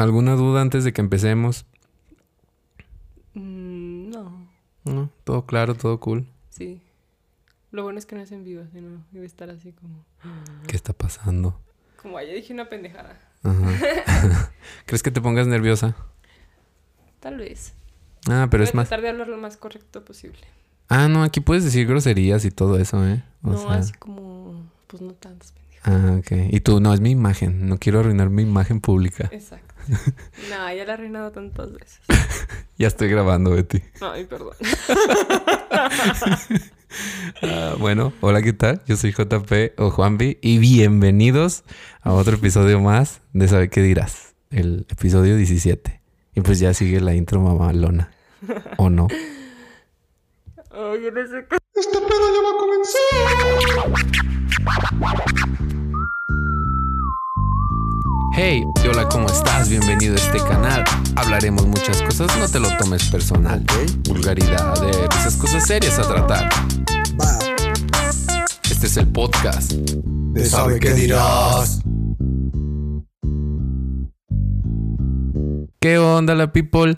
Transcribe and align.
¿Alguna 0.00 0.34
duda 0.34 0.62
antes 0.62 0.84
de 0.84 0.92
que 0.94 1.00
empecemos? 1.02 1.66
Mm, 3.34 4.08
no, 4.10 4.48
No, 4.84 5.10
todo 5.24 5.44
claro, 5.46 5.74
todo 5.74 6.00
cool. 6.00 6.26
sí. 6.48 6.80
Lo 7.70 7.84
bueno 7.84 8.00
es 8.00 8.06
que 8.06 8.16
no 8.16 8.22
es 8.22 8.32
en 8.32 8.42
vivo, 8.42 8.64
sino 8.72 9.04
debe 9.12 9.26
estar 9.26 9.48
así 9.50 9.70
como... 9.72 10.04
¿Qué 10.66 10.74
está 10.74 10.92
pasando? 10.92 11.60
Como 12.02 12.20
ya 12.20 12.32
dije 12.32 12.52
una 12.52 12.68
pendejada. 12.68 13.16
Ajá. 13.44 14.50
¿Crees 14.86 15.04
que 15.04 15.12
te 15.12 15.20
pongas 15.20 15.46
nerviosa? 15.46 15.94
Tal 17.20 17.36
vez. 17.36 17.74
Ah, 18.28 18.48
pero 18.50 18.62
Voy 18.62 18.68
es 18.68 18.74
a 18.74 18.76
más. 18.76 18.88
tratar 18.88 19.02
de 19.02 19.10
hablar 19.10 19.28
lo 19.28 19.36
más 19.36 19.56
correcto 19.56 20.04
posible. 20.04 20.40
Ah, 20.88 21.06
no, 21.08 21.22
aquí 21.22 21.38
puedes 21.40 21.62
decir 21.62 21.86
groserías 21.86 22.44
y 22.44 22.50
todo 22.50 22.76
eso, 22.78 23.06
¿eh? 23.06 23.22
O 23.44 23.50
no, 23.50 23.58
sea- 23.58 23.74
así 23.74 23.92
como... 23.92 24.64
Pues 24.88 25.00
no 25.02 25.12
tantas 25.12 25.52
pendejadas. 25.52 26.02
Ah, 26.10 26.16
ok. 26.18 26.52
Y 26.52 26.60
tú, 26.60 26.80
no, 26.80 26.92
es 26.92 27.00
mi 27.00 27.10
imagen. 27.12 27.68
No 27.68 27.78
quiero 27.78 28.00
arruinar 28.00 28.30
mi 28.30 28.42
imagen 28.42 28.80
pública. 28.80 29.28
Exacto. 29.30 29.69
no, 30.50 30.72
ya 30.74 30.84
la 30.84 30.92
he 30.92 30.92
arruinado 30.92 31.30
tantas 31.32 31.72
veces. 31.72 32.00
Ya 32.78 32.86
estoy 32.86 33.08
grabando, 33.08 33.50
Betty. 33.50 33.82
Ay, 34.00 34.24
perdón. 34.24 34.54
Ah, 37.42 37.76
bueno, 37.78 38.12
hola, 38.20 38.42
¿qué 38.42 38.52
tal? 38.52 38.82
Yo 38.84 38.96
soy 38.96 39.12
JP 39.12 39.78
o 39.78 39.90
Juanvi 39.90 40.38
y 40.42 40.58
bienvenidos 40.58 41.62
a 42.02 42.12
otro 42.12 42.34
episodio 42.34 42.80
más 42.80 43.20
de 43.32 43.46
Sabe 43.46 43.70
qué 43.70 43.80
dirás, 43.80 44.34
el 44.50 44.86
episodio 44.88 45.36
17. 45.36 46.00
Y 46.34 46.40
pues 46.40 46.58
ya 46.58 46.74
sigue 46.74 47.00
la 47.00 47.14
intro 47.14 47.40
mamalona. 47.40 48.10
¿O 48.76 48.90
no? 48.90 49.06
Ay, 50.72 51.02
yo 51.04 51.12
no 51.12 51.26
sé 51.28 51.46
qué. 51.48 51.56
Hey, 58.42 58.64
hola, 58.90 59.06
¿cómo 59.06 59.26
estás? 59.26 59.68
Bienvenido 59.68 60.14
a 60.14 60.16
este 60.16 60.38
canal. 60.38 60.82
Hablaremos 61.14 61.66
muchas 61.66 62.00
cosas, 62.00 62.34
no 62.38 62.48
te 62.48 62.58
lo 62.58 62.74
tomes 62.78 63.10
personal. 63.10 63.62
Vulgaridad, 64.08 64.80
de 64.80 64.88
esas 65.18 65.36
cosas 65.36 65.66
serias 65.66 65.98
a 65.98 66.08
tratar. 66.08 66.48
Va, 67.20 67.38
Este 68.70 68.86
es 68.86 68.96
el 68.96 69.08
podcast. 69.08 69.72
de 69.72 70.46
sabe 70.46 70.80
qué 70.80 70.94
dirás. 70.94 71.82
¿Qué 75.78 75.98
onda 75.98 76.34
la 76.34 76.50
people? 76.50 76.96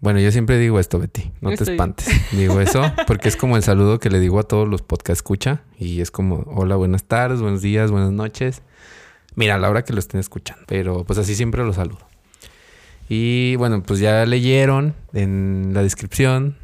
Bueno, 0.00 0.18
yo 0.18 0.32
siempre 0.32 0.58
digo 0.58 0.80
esto, 0.80 0.98
Betty. 0.98 1.30
No 1.40 1.50
te 1.50 1.54
Estoy- 1.62 1.74
espantes. 1.74 2.08
Digo 2.32 2.60
eso 2.60 2.82
porque 3.06 3.28
es 3.28 3.36
como 3.36 3.56
el 3.56 3.62
saludo 3.62 4.00
que 4.00 4.10
le 4.10 4.18
digo 4.18 4.40
a 4.40 4.42
todos 4.42 4.68
los 4.68 4.82
podcast 4.82 5.18
escucha. 5.18 5.62
Y 5.78 6.00
es 6.00 6.10
como, 6.10 6.42
hola, 6.48 6.74
buenas 6.74 7.04
tardes, 7.04 7.40
buenos 7.40 7.62
días, 7.62 7.92
buenas 7.92 8.10
noches. 8.10 8.62
Mira, 9.40 9.54
a 9.54 9.58
la 9.58 9.70
hora 9.70 9.86
que 9.86 9.94
lo 9.94 10.00
estén 10.00 10.20
escuchando. 10.20 10.64
Pero 10.66 11.04
pues 11.04 11.18
así 11.18 11.34
siempre 11.34 11.64
los 11.64 11.76
saludo. 11.76 12.06
Y 13.08 13.56
bueno, 13.56 13.82
pues 13.82 13.98
ya 13.98 14.26
leyeron 14.26 14.94
en 15.14 15.70
la 15.72 15.82
descripción 15.82 16.58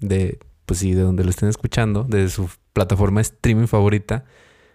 de, 0.00 0.38
pues 0.64 0.78
sí, 0.78 0.94
de 0.94 1.02
donde 1.02 1.24
lo 1.24 1.30
estén 1.30 1.48
escuchando, 1.48 2.04
de 2.04 2.28
su 2.28 2.48
plataforma 2.74 3.20
streaming 3.22 3.66
favorita, 3.66 4.24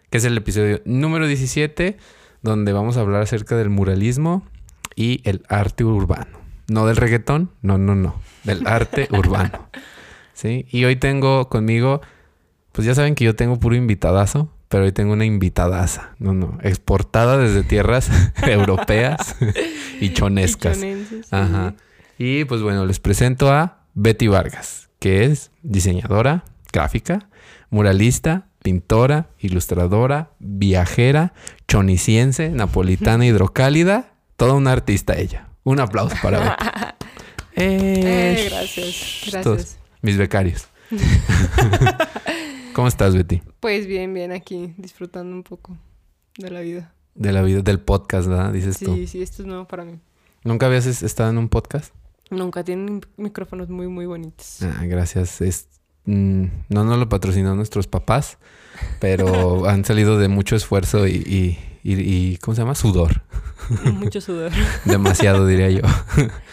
que 0.10 0.18
es 0.18 0.26
el 0.26 0.36
episodio 0.36 0.82
número 0.84 1.26
17, 1.26 1.96
donde 2.42 2.74
vamos 2.74 2.98
a 2.98 3.00
hablar 3.00 3.22
acerca 3.22 3.56
del 3.56 3.70
muralismo 3.70 4.46
y 4.98 5.22
el 5.24 5.44
arte 5.48 5.86
urbano. 5.86 6.42
No 6.68 6.86
del 6.86 6.98
reggaetón, 6.98 7.50
no, 7.62 7.78
no, 7.78 7.96
no, 7.96 8.16
del 8.44 8.68
arte 8.68 9.08
urbano. 9.18 9.70
¿Sí? 10.34 10.66
Y 10.70 10.84
hoy 10.84 10.98
tengo 10.98 11.48
conmigo, 11.48 12.02
pues 12.74 12.86
ya 12.86 12.94
saben 12.94 13.16
que 13.16 13.24
yo 13.24 13.38
tengo 13.38 13.58
puro 13.58 13.78
invitadazo, 13.78 14.52
pero 14.70 14.84
hoy 14.84 14.92
tengo 14.92 15.14
una 15.14 15.26
invitadaza, 15.26 16.12
no, 16.20 16.34
no, 16.34 16.58
exportada 16.64 17.38
desde 17.38 17.64
tierras 17.64 18.10
europeas 18.44 19.36
y 20.02 20.14
chonescas. 20.14 20.78
Sí. 20.78 21.22
Ajá. 21.32 21.74
Y 22.18 22.46
pues 22.46 22.62
bueno, 22.62 22.86
les 22.86 23.00
presento 23.00 23.52
a 23.52 23.84
Betty 23.94 24.28
Vargas, 24.28 24.90
que 25.00 25.26
es 25.26 25.52
diseñadora 25.64 26.44
gráfica, 26.74 27.30
muralista, 27.70 28.48
pintora, 28.62 29.30
ilustradora, 29.40 30.32
viajera, 30.40 31.34
choniciense, 31.68 32.50
napolitana 32.50 33.26
hidrocálida, 33.28 34.12
toda 34.36 34.54
una 34.54 34.72
artista 34.74 35.16
ella. 35.18 35.48
Un 35.64 35.80
aplauso 35.80 36.16
para 36.22 36.40
Betty. 36.40 36.54
Eh, 37.60 38.36
Eh, 38.46 38.50
gracias, 38.52 39.44
todos. 39.44 39.58
gracias. 39.58 39.80
Mis 40.04 40.16
becarios. 40.18 40.68
¿Cómo 42.78 42.88
estás, 42.90 43.16
Betty? 43.16 43.42
Pues 43.60 43.88
bien, 43.88 44.14
bien 44.14 44.32
aquí, 44.32 44.76
disfrutando 44.78 45.36
un 45.36 45.42
poco 45.42 45.76
de 46.38 46.52
la 46.52 46.60
vida. 46.60 46.94
De 47.16 47.32
la 47.32 47.42
vida 47.42 47.64
del 47.64 47.80
podcast, 47.80 48.28
¿verdad? 48.28 48.54
Dices 48.54 48.78
tú. 48.78 48.94
Sí, 48.94 49.08
sí, 49.08 49.24
esto 49.24 49.42
es 49.42 49.48
nuevo 49.48 49.68
para 49.68 49.84
mí. 49.84 50.00
¿Nunca 50.44 50.68
habías 50.68 50.86
es- 50.86 51.02
estado 51.02 51.32
en 51.32 51.40
un 51.40 51.50
podcast? 51.50 51.92
Nunca 52.30 52.64
tienen 52.64 53.02
micrófonos 53.18 53.68
muy, 53.70 53.88
muy 53.88 54.06
bonitos. 54.06 54.62
Ah, 54.62 54.86
gracias. 54.86 55.42
Es, 55.42 55.70
mm, 56.06 56.44
no 56.70 56.84
nos 56.84 57.00
lo 57.00 57.10
patrocinó 57.10 57.56
nuestros 57.56 57.88
papás, 57.88 58.38
pero 59.00 59.68
han 59.68 59.84
salido 59.84 60.20
de 60.20 60.28
mucho 60.28 60.56
esfuerzo 60.56 61.08
y, 61.08 61.14
y, 61.16 61.58
y- 61.84 61.94
y, 62.34 62.38
¿cómo 62.38 62.54
se 62.54 62.62
llama? 62.62 62.76
Sudor. 62.76 63.24
Mucho 63.92 64.22
sudor. 64.22 64.52
Demasiado, 64.86 65.48
diría 65.48 65.72
yo. 65.72 65.82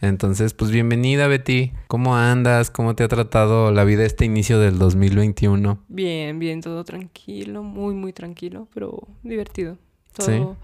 Entonces, 0.00 0.54
pues 0.54 0.70
bienvenida, 0.70 1.26
Betty. 1.26 1.72
¿Cómo 1.86 2.16
andas? 2.16 2.70
¿Cómo 2.70 2.94
te 2.94 3.04
ha 3.04 3.08
tratado 3.08 3.70
la 3.70 3.84
vida 3.84 4.06
este 4.06 4.24
inicio 4.24 4.58
del 4.58 4.78
2021? 4.78 5.84
Bien, 5.88 6.38
bien, 6.38 6.62
todo 6.62 6.84
tranquilo, 6.84 7.62
muy, 7.62 7.94
muy 7.94 8.14
tranquilo, 8.14 8.66
pero 8.72 8.98
divertido. 9.22 9.76
Todo... 10.14 10.56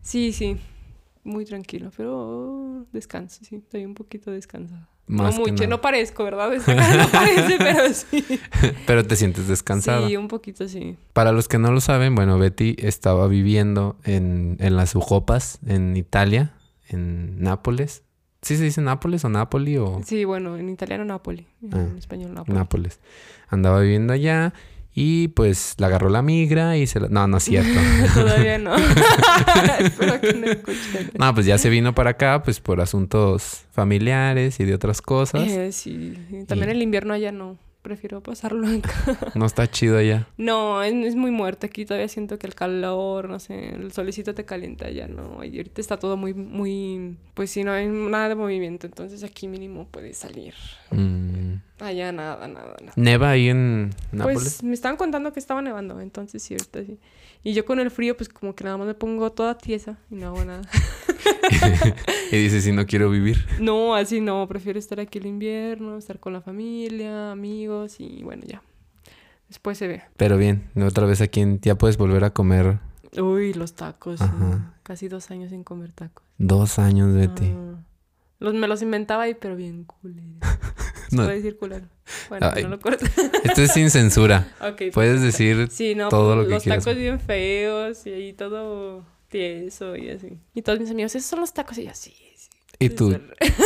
Sí, 0.00 0.32
sí, 0.32 0.58
muy 1.24 1.44
tranquilo, 1.44 1.90
pero 1.96 2.86
descanso, 2.92 3.40
sí, 3.42 3.56
estoy 3.56 3.84
un 3.84 3.94
poquito 3.94 4.30
descansada. 4.30 4.88
Más 5.06 5.34
no 5.34 5.40
mucho, 5.40 5.54
nada. 5.54 5.66
no 5.66 5.80
parezco, 5.80 6.22
¿verdad? 6.22 6.52
No 6.66 7.08
parece, 7.10 7.56
pero 7.58 7.80
sí. 7.92 8.24
Pero 8.86 9.04
te 9.04 9.16
sientes 9.16 9.48
descansada. 9.48 10.06
Sí, 10.06 10.16
un 10.16 10.28
poquito 10.28 10.68
sí. 10.68 10.96
Para 11.12 11.32
los 11.32 11.48
que 11.48 11.58
no 11.58 11.72
lo 11.72 11.80
saben, 11.80 12.14
bueno, 12.14 12.38
Betty 12.38 12.76
estaba 12.78 13.26
viviendo 13.26 13.96
en, 14.04 14.56
en 14.60 14.76
las 14.76 14.94
Ujopas, 14.94 15.58
en 15.66 15.96
Italia, 15.96 16.54
en 16.88 17.42
Nápoles. 17.42 18.03
¿Sí 18.44 18.56
se 18.56 18.62
dice 18.64 18.80
Nápoles 18.82 19.24
o 19.24 19.28
Nápoli 19.28 19.78
o...? 19.78 20.00
Sí, 20.04 20.24
bueno, 20.24 20.56
en 20.58 20.68
italiano 20.68 21.04
Napoli, 21.04 21.46
en 21.62 21.74
Ah, 21.74 21.88
español 21.98 22.34
Napoli. 22.34 22.56
Nápoles. 22.58 23.00
Andaba 23.48 23.80
viviendo 23.80 24.12
allá 24.12 24.52
y 24.94 25.28
pues 25.28 25.74
la 25.78 25.86
agarró 25.88 26.08
la 26.10 26.22
migra 26.22 26.76
y 26.76 26.86
se 26.86 27.00
la... 27.00 27.08
No, 27.08 27.26
no 27.26 27.38
es 27.38 27.44
cierto. 27.44 27.80
Todavía 28.14 28.58
no. 28.58 28.76
Espero 29.80 30.20
que 30.20 30.34
no 30.34 30.46
escuchen. 30.46 31.10
no, 31.18 31.34
pues 31.34 31.46
ya 31.46 31.58
se 31.58 31.68
vino 31.70 31.94
para 31.94 32.10
acá 32.10 32.42
pues 32.44 32.60
por 32.60 32.80
asuntos 32.80 33.64
familiares 33.72 34.60
y 34.60 34.64
de 34.64 34.74
otras 34.74 35.00
cosas. 35.02 35.48
Eh, 35.48 35.72
sí, 35.72 36.14
sí. 36.30 36.44
también 36.46 36.68
Y- 36.68 36.72
el 36.72 36.82
invierno 36.82 37.14
allá 37.14 37.32
no. 37.32 37.56
Prefiero 37.84 38.22
pasarlo 38.22 38.66
acá. 38.66 39.18
No 39.34 39.44
está 39.44 39.70
chido 39.70 39.98
allá. 39.98 40.26
No, 40.38 40.82
es, 40.82 40.94
es 40.94 41.16
muy 41.16 41.30
muerto. 41.30 41.66
Aquí 41.66 41.84
todavía 41.84 42.08
siento 42.08 42.38
que 42.38 42.46
el 42.46 42.54
calor, 42.54 43.28
no 43.28 43.38
sé, 43.38 43.74
el 43.74 43.92
solecito 43.92 44.34
te 44.34 44.46
calienta 44.46 44.86
allá, 44.86 45.06
¿no? 45.06 45.44
Y 45.44 45.58
ahorita 45.58 45.82
está 45.82 45.98
todo 45.98 46.16
muy, 46.16 46.32
muy... 46.32 47.18
Pues 47.34 47.50
sí, 47.50 47.62
no 47.62 47.72
hay 47.72 47.86
nada 47.86 48.30
de 48.30 48.36
movimiento. 48.36 48.86
Entonces 48.86 49.22
aquí 49.22 49.48
mínimo 49.48 49.86
puedes 49.90 50.16
salir. 50.16 50.54
Mm. 50.92 51.56
Allá 51.80 52.10
nada, 52.10 52.48
nada, 52.48 52.74
nada. 52.80 52.94
¿Neva 52.96 53.28
ahí 53.28 53.50
en 53.50 53.90
Nápoles? 54.12 54.42
Pues 54.42 54.62
me 54.62 54.72
estaban 54.72 54.96
contando 54.96 55.34
que 55.34 55.40
estaba 55.40 55.60
nevando, 55.60 56.00
entonces 56.00 56.42
sí, 56.42 56.54
ahorita 56.54 56.84
sí. 56.84 56.98
Y 57.44 57.52
yo 57.52 57.64
con 57.66 57.78
el 57.78 57.90
frío, 57.90 58.16
pues 58.16 58.28
como 58.30 58.54
que 58.54 58.64
nada 58.64 58.78
más 58.78 58.86
me 58.86 58.94
pongo 58.94 59.30
toda 59.30 59.56
tiesa 59.58 59.98
y 60.10 60.14
no 60.16 60.28
hago 60.28 60.44
nada. 60.44 60.62
y 62.32 62.36
dice 62.36 62.60
si 62.62 62.72
no 62.72 62.86
quiero 62.86 63.10
vivir. 63.10 63.46
No, 63.60 63.94
así 63.94 64.20
no, 64.20 64.48
prefiero 64.48 64.78
estar 64.78 64.98
aquí 64.98 65.18
el 65.18 65.26
invierno, 65.26 65.98
estar 65.98 66.18
con 66.18 66.32
la 66.32 66.40
familia, 66.40 67.30
amigos 67.32 68.00
y 68.00 68.22
bueno, 68.22 68.42
ya. 68.46 68.62
Después 69.48 69.76
se 69.78 69.86
ve. 69.86 70.02
Pero 70.16 70.38
bien, 70.38 70.70
otra 70.82 71.06
vez 71.06 71.20
aquí 71.20 71.40
en- 71.40 71.60
ya 71.60 71.76
puedes 71.76 71.96
volver 71.98 72.24
a 72.24 72.30
comer 72.30 72.78
Uy, 73.20 73.52
los 73.54 73.74
tacos. 73.74 74.20
Ajá. 74.22 74.74
Casi 74.82 75.08
dos 75.08 75.30
años 75.30 75.50
sin 75.50 75.62
comer 75.64 75.92
tacos. 75.92 76.24
dos 76.38 76.78
años, 76.78 77.14
Betty. 77.14 77.52
Ah. 77.54 77.78
Los, 78.40 78.54
me 78.54 78.68
los 78.68 78.82
inventaba 78.82 79.24
ahí, 79.24 79.34
pero 79.34 79.56
bien 79.56 79.84
culero. 79.84 80.26
¿Se 81.08 81.16
No. 81.16 81.24
puede 81.24 81.36
decir 81.36 81.56
culero? 81.56 81.86
Bueno, 82.28 82.50
Ay. 82.54 82.62
no 82.64 82.70
lo 82.70 82.80
cortes. 82.80 83.10
Esto 83.44 83.62
es 83.62 83.72
sin 83.72 83.90
censura. 83.90 84.52
ok. 84.60 84.92
Puedes 84.92 85.22
decir 85.22 85.68
Sí, 85.70 85.94
no, 85.94 86.08
todo 86.08 86.34
pues, 86.34 86.36
lo 86.38 86.48
que 86.48 86.54
los 86.54 86.62
quieras. 86.62 86.84
tacos 86.84 86.98
bien 86.98 87.20
feos 87.20 88.06
y 88.06 88.10
ahí 88.12 88.32
todo 88.32 89.04
tieso 89.28 89.96
y 89.96 90.10
así. 90.10 90.38
Y 90.54 90.62
todos 90.62 90.80
mis 90.80 90.90
amigos, 90.90 91.14
esos 91.14 91.28
son 91.30 91.40
los 91.40 91.52
tacos 91.52 91.78
y 91.78 91.84
yo, 91.84 91.90
sí, 91.94 92.14
sí. 92.36 92.48
Y 92.80 92.88
tú, 92.90 93.16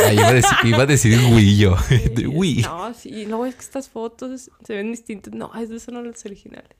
ahí 0.05 0.15
iba 0.17 0.27
a 0.27 0.33
decir, 0.33 0.57
iba 0.65 0.83
a 0.83 0.85
decir 0.85 1.19
Wii 1.33 1.57
yo. 1.57 1.75
Wii. 2.31 2.61
No, 2.61 2.93
sí, 2.93 3.09
y 3.09 3.25
luego 3.25 3.45
es 3.47 3.55
que 3.55 3.61
estas 3.61 3.89
fotos 3.89 4.51
se 4.63 4.73
ven 4.75 4.91
distintas. 4.91 5.33
No, 5.33 5.51
esos 5.59 5.81
son 5.81 6.03
los 6.03 6.25
originales. 6.25 6.77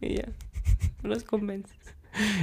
Y 0.00 0.16
ya, 0.16 0.24
no 1.02 1.10
los 1.10 1.22
convences. 1.24 1.76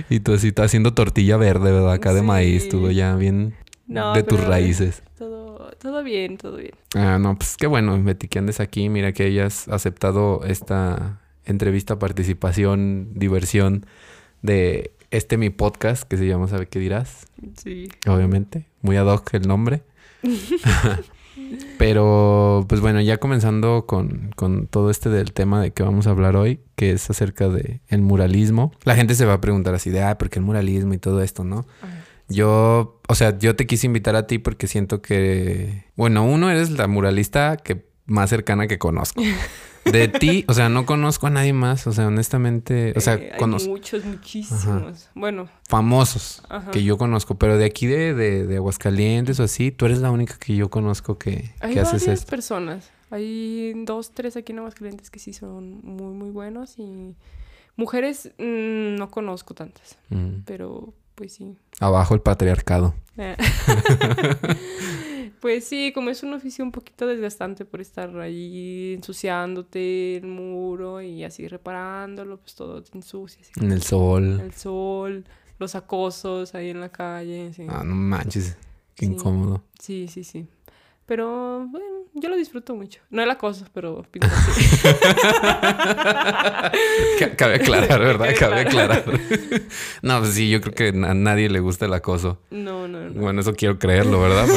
Y 0.09 0.21
tú 0.21 0.33
así, 0.33 0.47
estás 0.47 0.67
haciendo 0.67 0.93
tortilla 0.93 1.35
verde, 1.35 1.71
¿verdad? 1.73 1.91
Acá 1.91 2.13
de 2.13 2.21
maíz, 2.21 2.69
tú 2.69 2.89
ya 2.89 3.15
bien 3.15 3.53
No, 3.87 4.13
de 4.13 4.23
tus 4.23 4.43
raíces. 4.43 5.01
Todo, 5.17 5.71
todo 5.79 6.03
bien, 6.03 6.37
todo 6.37 6.57
bien. 6.57 6.73
Ah, 6.95 7.17
no, 7.19 7.35
pues 7.37 7.55
qué 7.57 7.67
bueno, 7.67 8.01
Betty, 8.03 8.27
que 8.27 8.39
andes 8.39 8.59
aquí. 8.59 8.89
Mira 8.89 9.13
que 9.13 9.23
hayas 9.23 9.67
aceptado 9.69 10.43
esta 10.43 11.21
entrevista, 11.45 11.97
participación, 11.97 13.09
diversión 13.13 13.85
de 14.41 14.91
este 15.09 15.37
mi 15.37 15.49
podcast 15.49 16.03
que 16.03 16.17
se 16.17 16.27
llama 16.27 16.47
¿Sabe 16.47 16.67
qué 16.67 16.79
dirás? 16.79 17.27
Sí. 17.55 17.87
Obviamente. 18.07 18.65
Muy 18.81 18.97
ad 18.97 19.07
hoc 19.07 19.33
el 19.33 19.47
nombre. 19.47 19.83
Pero, 21.77 22.65
pues 22.67 22.81
bueno, 22.81 22.99
ya 22.99 23.17
comenzando 23.17 23.85
con, 23.85 24.31
con 24.35 24.67
todo 24.67 24.89
este 24.89 25.09
del 25.09 25.31
tema 25.31 25.61
de 25.61 25.71
que 25.71 25.83
vamos 25.83 26.07
a 26.07 26.09
hablar 26.09 26.35
hoy, 26.35 26.59
que 26.75 26.91
es 26.91 27.09
acerca 27.09 27.47
de 27.47 27.79
el 27.87 28.01
muralismo. 28.01 28.73
La 28.83 28.95
gente 28.95 29.15
se 29.15 29.25
va 29.25 29.33
a 29.33 29.41
preguntar 29.41 29.73
así 29.75 29.89
de, 29.91 30.03
ah, 30.03 30.17
¿por 30.17 30.29
qué 30.29 30.39
el 30.39 30.45
muralismo 30.45 30.93
y 30.93 30.97
todo 30.97 31.21
esto, 31.21 31.43
no? 31.43 31.65
Ajá. 31.81 32.03
Yo, 32.29 32.99
o 33.07 33.15
sea, 33.15 33.37
yo 33.39 33.55
te 33.55 33.65
quise 33.67 33.87
invitar 33.87 34.15
a 34.15 34.27
ti 34.27 34.37
porque 34.39 34.67
siento 34.67 35.01
que, 35.01 35.85
bueno, 35.95 36.25
uno 36.25 36.49
eres 36.49 36.71
la 36.71 36.87
muralista 36.87 37.57
que 37.57 37.85
más 38.05 38.29
cercana 38.29 38.67
que 38.67 38.77
conozco. 38.77 39.21
De 39.85 40.09
ti, 40.09 40.43
o 40.49 40.53
sea, 40.53 40.67
no 40.67 40.85
conozco 40.85 41.27
a 41.27 41.29
nadie 41.29 41.53
más, 41.53 41.87
o 41.87 41.93
sea, 41.93 42.07
honestamente, 42.07 42.91
o 42.97 42.99
sea, 42.99 43.13
Eh, 43.13 43.29
hay 43.31 43.39
conozco 43.39 43.69
muchos, 43.69 44.03
muchísimos. 44.03 45.09
Bueno, 45.15 45.47
famosos 45.69 46.41
Ajá. 46.49 46.71
que 46.71 46.83
yo 46.83 46.97
conozco, 46.97 47.35
pero 47.35 47.57
de 47.57 47.63
aquí 47.63 47.87
de, 47.87 48.13
de, 48.13 48.45
de 48.45 48.55
Aguascalientes 48.57 49.39
o 49.39 49.43
así, 49.43 49.71
tú 49.71 49.85
eres 49.85 49.99
la 49.99 50.11
única 50.11 50.37
que 50.37 50.57
yo 50.57 50.69
conozco 50.69 51.17
que, 51.17 51.53
hay 51.61 51.73
que 51.73 51.79
haces 51.79 52.01
varias 52.01 52.19
esto. 52.19 52.29
personas. 52.29 52.91
Hay 53.11 53.71
dos, 53.85 54.11
tres 54.13 54.35
aquí 54.35 54.51
en 54.51 54.59
Aguascalientes 54.59 55.09
que 55.09 55.19
sí 55.19 55.31
son 55.31 55.79
muy, 55.85 56.13
muy 56.13 56.31
buenos 56.31 56.77
y 56.79 57.15
mujeres 57.77 58.31
mm, 58.37 58.95
no 58.97 59.09
conozco 59.09 59.53
tantas, 59.53 59.97
Mm. 60.09 60.41
pero 60.45 60.93
pues 61.17 61.33
sí. 61.33 61.57
Abajo 61.79 62.13
el 62.13 62.21
patriarcado. 62.21 62.93
Eh. 63.17 63.35
pues 65.41 65.65
sí, 65.67 65.91
como 65.93 66.11
es 66.11 66.21
un 66.21 66.35
oficio 66.35 66.63
un 66.63 66.71
poquito 66.71 67.07
desgastante 67.07 67.65
por 67.65 67.81
estar 67.81 68.15
ahí 68.19 68.93
ensuciándote 68.93 70.17
el 70.17 70.27
muro 70.27 71.01
y 71.01 71.23
así 71.23 71.47
reparándolo, 71.47 72.37
pues 72.37 72.53
todo 72.53 72.83
te 72.83 72.95
ensucias. 72.95 73.49
En 73.59 73.71
el 73.71 73.81
sol. 73.81 74.39
El 74.39 74.53
sol, 74.53 75.25
los 75.57 75.73
acosos 75.73 76.53
ahí 76.53 76.69
en 76.69 76.81
la 76.81 76.89
calle. 76.89 77.49
Ah, 77.67 77.81
no 77.83 77.95
manches. 77.95 78.55
Qué 78.93 79.07
Sí. 79.07 79.13
incómodo. 79.13 79.63
Sí, 79.79 80.07
sí, 80.07 80.23
sí. 80.23 80.47
Pero 81.07 81.65
bueno, 81.69 81.85
yo 82.13 82.29
lo 82.29 82.35
disfruto 82.35 82.75
mucho. 82.75 82.99
No 83.09 83.23
el 83.23 83.29
acoso, 83.31 83.65
pero. 83.73 84.05
Ca- 87.19 87.35
Cabe 87.35 87.55
aclarar, 87.55 87.99
¿verdad? 87.99 88.27
Cabe 88.37 88.61
aclarar. 88.61 89.03
no, 90.01 90.19
pues 90.19 90.33
sí, 90.33 90.49
yo 90.49 90.61
creo 90.61 90.73
que 90.73 90.87
a 90.89 91.13
nadie 91.13 91.49
le 91.49 91.59
gusta 91.59 91.85
el 91.85 91.93
acoso. 91.93 92.39
No, 92.51 92.87
no, 92.87 93.09
no. 93.09 93.21
Bueno, 93.21 93.41
eso 93.41 93.53
quiero 93.53 93.79
creerlo, 93.79 94.21
¿verdad? 94.21 94.47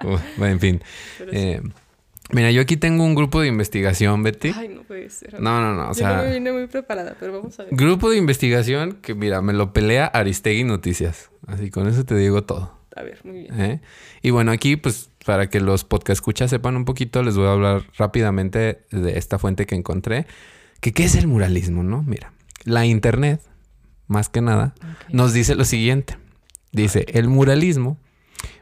Porque 0.00 0.18
en 0.50 0.60
fin. 0.60 0.82
sí. 1.18 1.24
Eh, 1.32 1.60
mira, 2.30 2.50
yo 2.50 2.62
aquí 2.62 2.76
tengo 2.76 3.04
un 3.04 3.14
grupo 3.14 3.40
de 3.40 3.48
investigación, 3.48 4.22
Betty. 4.22 4.52
Ay, 4.56 4.68
no 4.68 4.82
puede 4.82 5.10
ser. 5.10 5.40
No, 5.40 5.60
no, 5.60 5.74
no. 5.74 5.90
O 5.90 5.94
yo 5.94 6.08
no 6.08 6.14
me 6.16 6.22
sea, 6.22 6.30
vine 6.32 6.52
muy 6.52 6.66
preparada, 6.66 7.14
pero 7.18 7.32
vamos 7.32 7.58
a 7.60 7.64
ver. 7.64 7.74
grupo 7.74 8.10
de 8.10 8.16
investigación 8.16 8.94
que, 9.02 9.14
mira, 9.14 9.42
me 9.42 9.52
lo 9.52 9.72
pelea 9.72 10.06
Aristegui 10.06 10.64
Noticias. 10.64 11.30
Así 11.46 11.70
con 11.70 11.86
eso 11.88 12.04
te 12.04 12.14
digo 12.16 12.42
todo. 12.44 12.80
A 12.94 13.02
ver, 13.02 13.20
muy 13.24 13.38
bien. 13.40 13.60
¿eh? 13.60 13.80
Y 14.20 14.30
bueno, 14.30 14.52
aquí, 14.52 14.76
pues, 14.76 15.08
para 15.24 15.48
que 15.48 15.60
los 15.60 15.84
podcast 15.84 16.18
escuchas 16.18 16.50
sepan 16.50 16.76
un 16.76 16.84
poquito, 16.84 17.22
les 17.22 17.36
voy 17.36 17.46
a 17.46 17.52
hablar 17.52 17.84
rápidamente 17.96 18.84
de 18.90 19.18
esta 19.18 19.38
fuente 19.38 19.66
que 19.66 19.74
encontré. 19.74 20.26
Que, 20.80 20.92
¿Qué 20.92 21.04
es 21.04 21.14
el 21.14 21.26
muralismo, 21.26 21.82
no? 21.82 22.02
Mira, 22.02 22.32
la 22.64 22.86
internet, 22.86 23.40
más 24.06 24.28
que 24.28 24.40
nada, 24.40 24.74
nos 25.10 25.32
dice 25.32 25.54
lo 25.54 25.64
siguiente. 25.64 26.16
Dice, 26.72 27.06
el 27.12 27.28
muralismo 27.28 27.98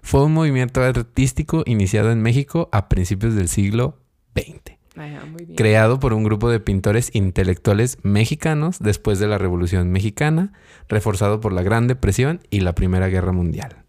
fue 0.03 0.25
un 0.25 0.35
movimiento 0.35 0.83
artístico 0.83 1.62
iniciado 1.67 2.11
en 2.11 2.21
México 2.21 2.69
a 2.73 2.89
principios 2.89 3.35
del 3.35 3.49
siglo 3.49 3.99
XX, 4.35 4.77
ah, 4.97 5.25
muy 5.31 5.45
bien. 5.45 5.57
creado 5.57 6.01
por 6.01 6.12
un 6.12 6.25
grupo 6.25 6.51
de 6.51 6.61
pintores 6.61 7.11
intelectuales 7.15 7.99
mexicanos 8.03 8.79
después 8.81 9.19
de 9.19 9.29
la 9.29 9.39
Revolución 9.39 9.91
Mexicana, 9.91 10.53
reforzado 10.89 11.41
por 11.41 11.53
la 11.53 11.62
Gran 11.62 11.87
Depresión 11.87 12.41
y 12.51 12.61
la 12.61 12.75
Primera 12.75 13.09
Guerra 13.09 13.33
Mundial. 13.33 13.85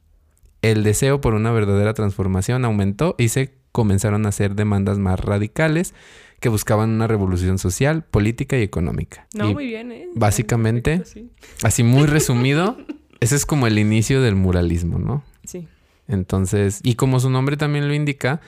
El 0.61 0.83
deseo 0.83 1.21
por 1.21 1.33
una 1.33 1.51
verdadera 1.51 1.93
transformación 1.93 2.65
aumentó 2.65 3.15
y 3.17 3.29
se 3.29 3.55
comenzaron 3.71 4.25
a 4.25 4.29
hacer 4.29 4.55
demandas 4.55 4.99
más 4.99 5.19
radicales 5.19 5.93
que 6.39 6.49
buscaban 6.49 6.89
una 6.89 7.07
revolución 7.07 7.57
social, 7.59 8.03
política 8.03 8.57
y 8.57 8.63
económica. 8.63 9.27
No, 9.33 9.49
Y 9.49 9.53
muy 9.53 9.67
bien, 9.67 9.91
¿eh? 9.91 10.07
básicamente- 10.15 10.97
Perfecto, 10.97 11.31
Así 11.63 11.83
muy 11.83 12.05
resumido, 12.07 12.77
ese 13.19 13.35
es 13.35 13.45
como 13.45 13.67
el 13.67 13.77
inicio 13.79 14.21
del 14.21 14.35
muralismo, 14.35 14.97
¿no? 14.99 15.23
Sí. 15.45 15.67
Entonces, 16.07 16.81
y 16.83 16.95
como 16.95 17.19
su 17.19 17.29
nombre 17.29 17.57
también 17.57 17.87
lo 17.87 17.93
indica, 17.93 18.41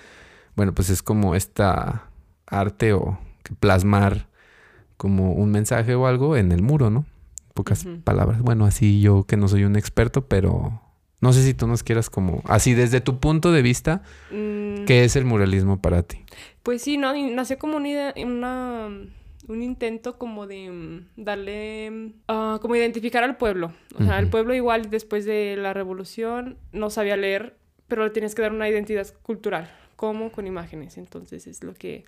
bueno, 0.55 0.73
pues 0.73 0.89
es 0.89 1.01
como 1.01 1.35
esta 1.35 2.09
arte 2.47 2.93
o 2.93 3.17
plasmar 3.59 4.27
como 4.97 5.33
un 5.33 5.51
mensaje 5.51 5.95
o 5.95 6.05
algo 6.07 6.35
en 6.37 6.51
el 6.51 6.61
muro, 6.61 6.89
¿no? 6.89 7.05
Pocas 7.53 7.85
palabras. 8.03 8.41
Bueno, 8.41 8.65
así 8.65 9.01
yo 9.01 9.23
que 9.25 9.37
no 9.37 9.47
soy 9.47 9.63
un 9.63 9.75
experto, 9.75 10.27
pero 10.27 10.81
no 11.23 11.31
sé 11.31 11.41
si 11.41 11.53
tú 11.53 11.67
nos 11.67 11.83
quieras 11.83 12.09
como, 12.09 12.41
así 12.45 12.73
desde 12.73 12.99
tu 12.99 13.19
punto 13.19 13.53
de 13.53 13.61
vista, 13.61 14.01
Mm, 14.29 14.83
¿qué 14.83 15.05
es 15.05 15.15
el 15.15 15.23
muralismo 15.23 15.81
para 15.81 16.03
ti? 16.03 16.17
Pues 16.63 16.81
sí, 16.81 16.97
no, 16.97 17.13
nació 17.29 17.57
como 17.57 17.77
una 17.77 17.87
idea, 17.87 18.13
una, 18.17 18.89
un 19.47 19.61
intento 19.63 20.17
como 20.17 20.47
de 20.47 20.69
mm, 20.69 21.23
darle, 21.23 22.11
ah, 22.27 22.59
como 22.61 22.75
identificar 22.75 23.23
al 23.23 23.37
pueblo. 23.37 23.71
O 23.97 24.03
sea, 24.03 24.19
el 24.19 24.29
pueblo 24.29 24.53
igual 24.53 24.89
después 24.89 25.23
de 25.23 25.55
la 25.55 25.73
revolución 25.73 26.57
no 26.73 26.89
sabía 26.89 27.15
leer, 27.15 27.55
pero 27.87 28.03
le 28.03 28.09
tienes 28.09 28.35
que 28.35 28.41
dar 28.41 28.51
una 28.51 28.67
identidad 28.67 29.07
cultural, 29.21 29.71
como 29.95 30.29
con 30.29 30.45
imágenes. 30.45 30.97
Entonces 30.97 31.47
es 31.47 31.63
lo 31.63 31.73
que 31.73 32.03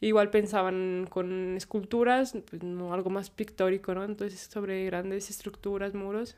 igual 0.00 0.30
pensaban 0.30 1.06
con 1.08 1.56
esculturas, 1.56 2.36
pues 2.50 2.64
no 2.64 2.92
algo 2.92 3.10
más 3.10 3.30
pictórico, 3.30 3.94
¿no? 3.94 4.04
Entonces 4.04 4.48
sobre 4.52 4.84
grandes 4.86 5.30
estructuras, 5.30 5.94
muros, 5.94 6.36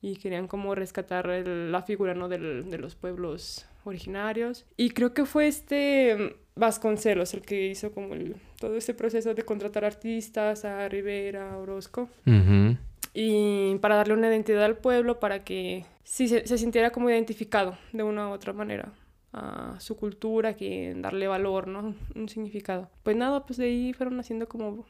y 0.00 0.16
querían 0.16 0.46
como 0.48 0.74
rescatar 0.74 1.28
el- 1.30 1.72
la 1.72 1.82
figura, 1.82 2.14
¿no? 2.14 2.28
Del- 2.28 2.70
de 2.70 2.78
los 2.78 2.94
pueblos 2.94 3.66
originarios. 3.84 4.64
Y 4.76 4.90
creo 4.90 5.14
que 5.14 5.24
fue 5.24 5.46
este 5.48 6.36
Vasconcelos 6.54 7.34
el 7.34 7.42
que 7.42 7.66
hizo 7.68 7.92
como 7.92 8.14
el- 8.14 8.34
todo 8.58 8.76
este 8.76 8.92
proceso 8.94 9.32
de 9.34 9.42
contratar 9.44 9.84
artistas 9.84 10.64
a 10.64 10.88
Rivera, 10.88 11.52
a 11.52 11.58
Orozco, 11.58 12.08
Ujú. 12.26 12.76
y 13.14 13.76
para 13.80 13.94
darle 13.96 14.14
una 14.14 14.28
identidad 14.28 14.64
al 14.64 14.76
pueblo, 14.76 15.20
para 15.20 15.44
que 15.44 15.84
sí 16.04 16.26
se, 16.28 16.46
se 16.46 16.58
sintiera 16.58 16.90
como 16.90 17.10
identificado 17.10 17.78
de 17.92 18.02
una 18.02 18.28
u 18.28 18.32
otra 18.32 18.52
manera 18.52 18.92
a 19.32 19.76
su 19.78 19.96
cultura, 19.96 20.54
que 20.54 20.94
darle 20.96 21.28
valor, 21.28 21.68
¿no? 21.68 21.94
Un 22.16 22.28
significado. 22.28 22.90
Pues 23.04 23.16
nada, 23.16 23.46
pues 23.46 23.56
de 23.58 23.66
ahí 23.66 23.92
fueron 23.92 24.18
haciendo 24.18 24.48
como 24.48 24.84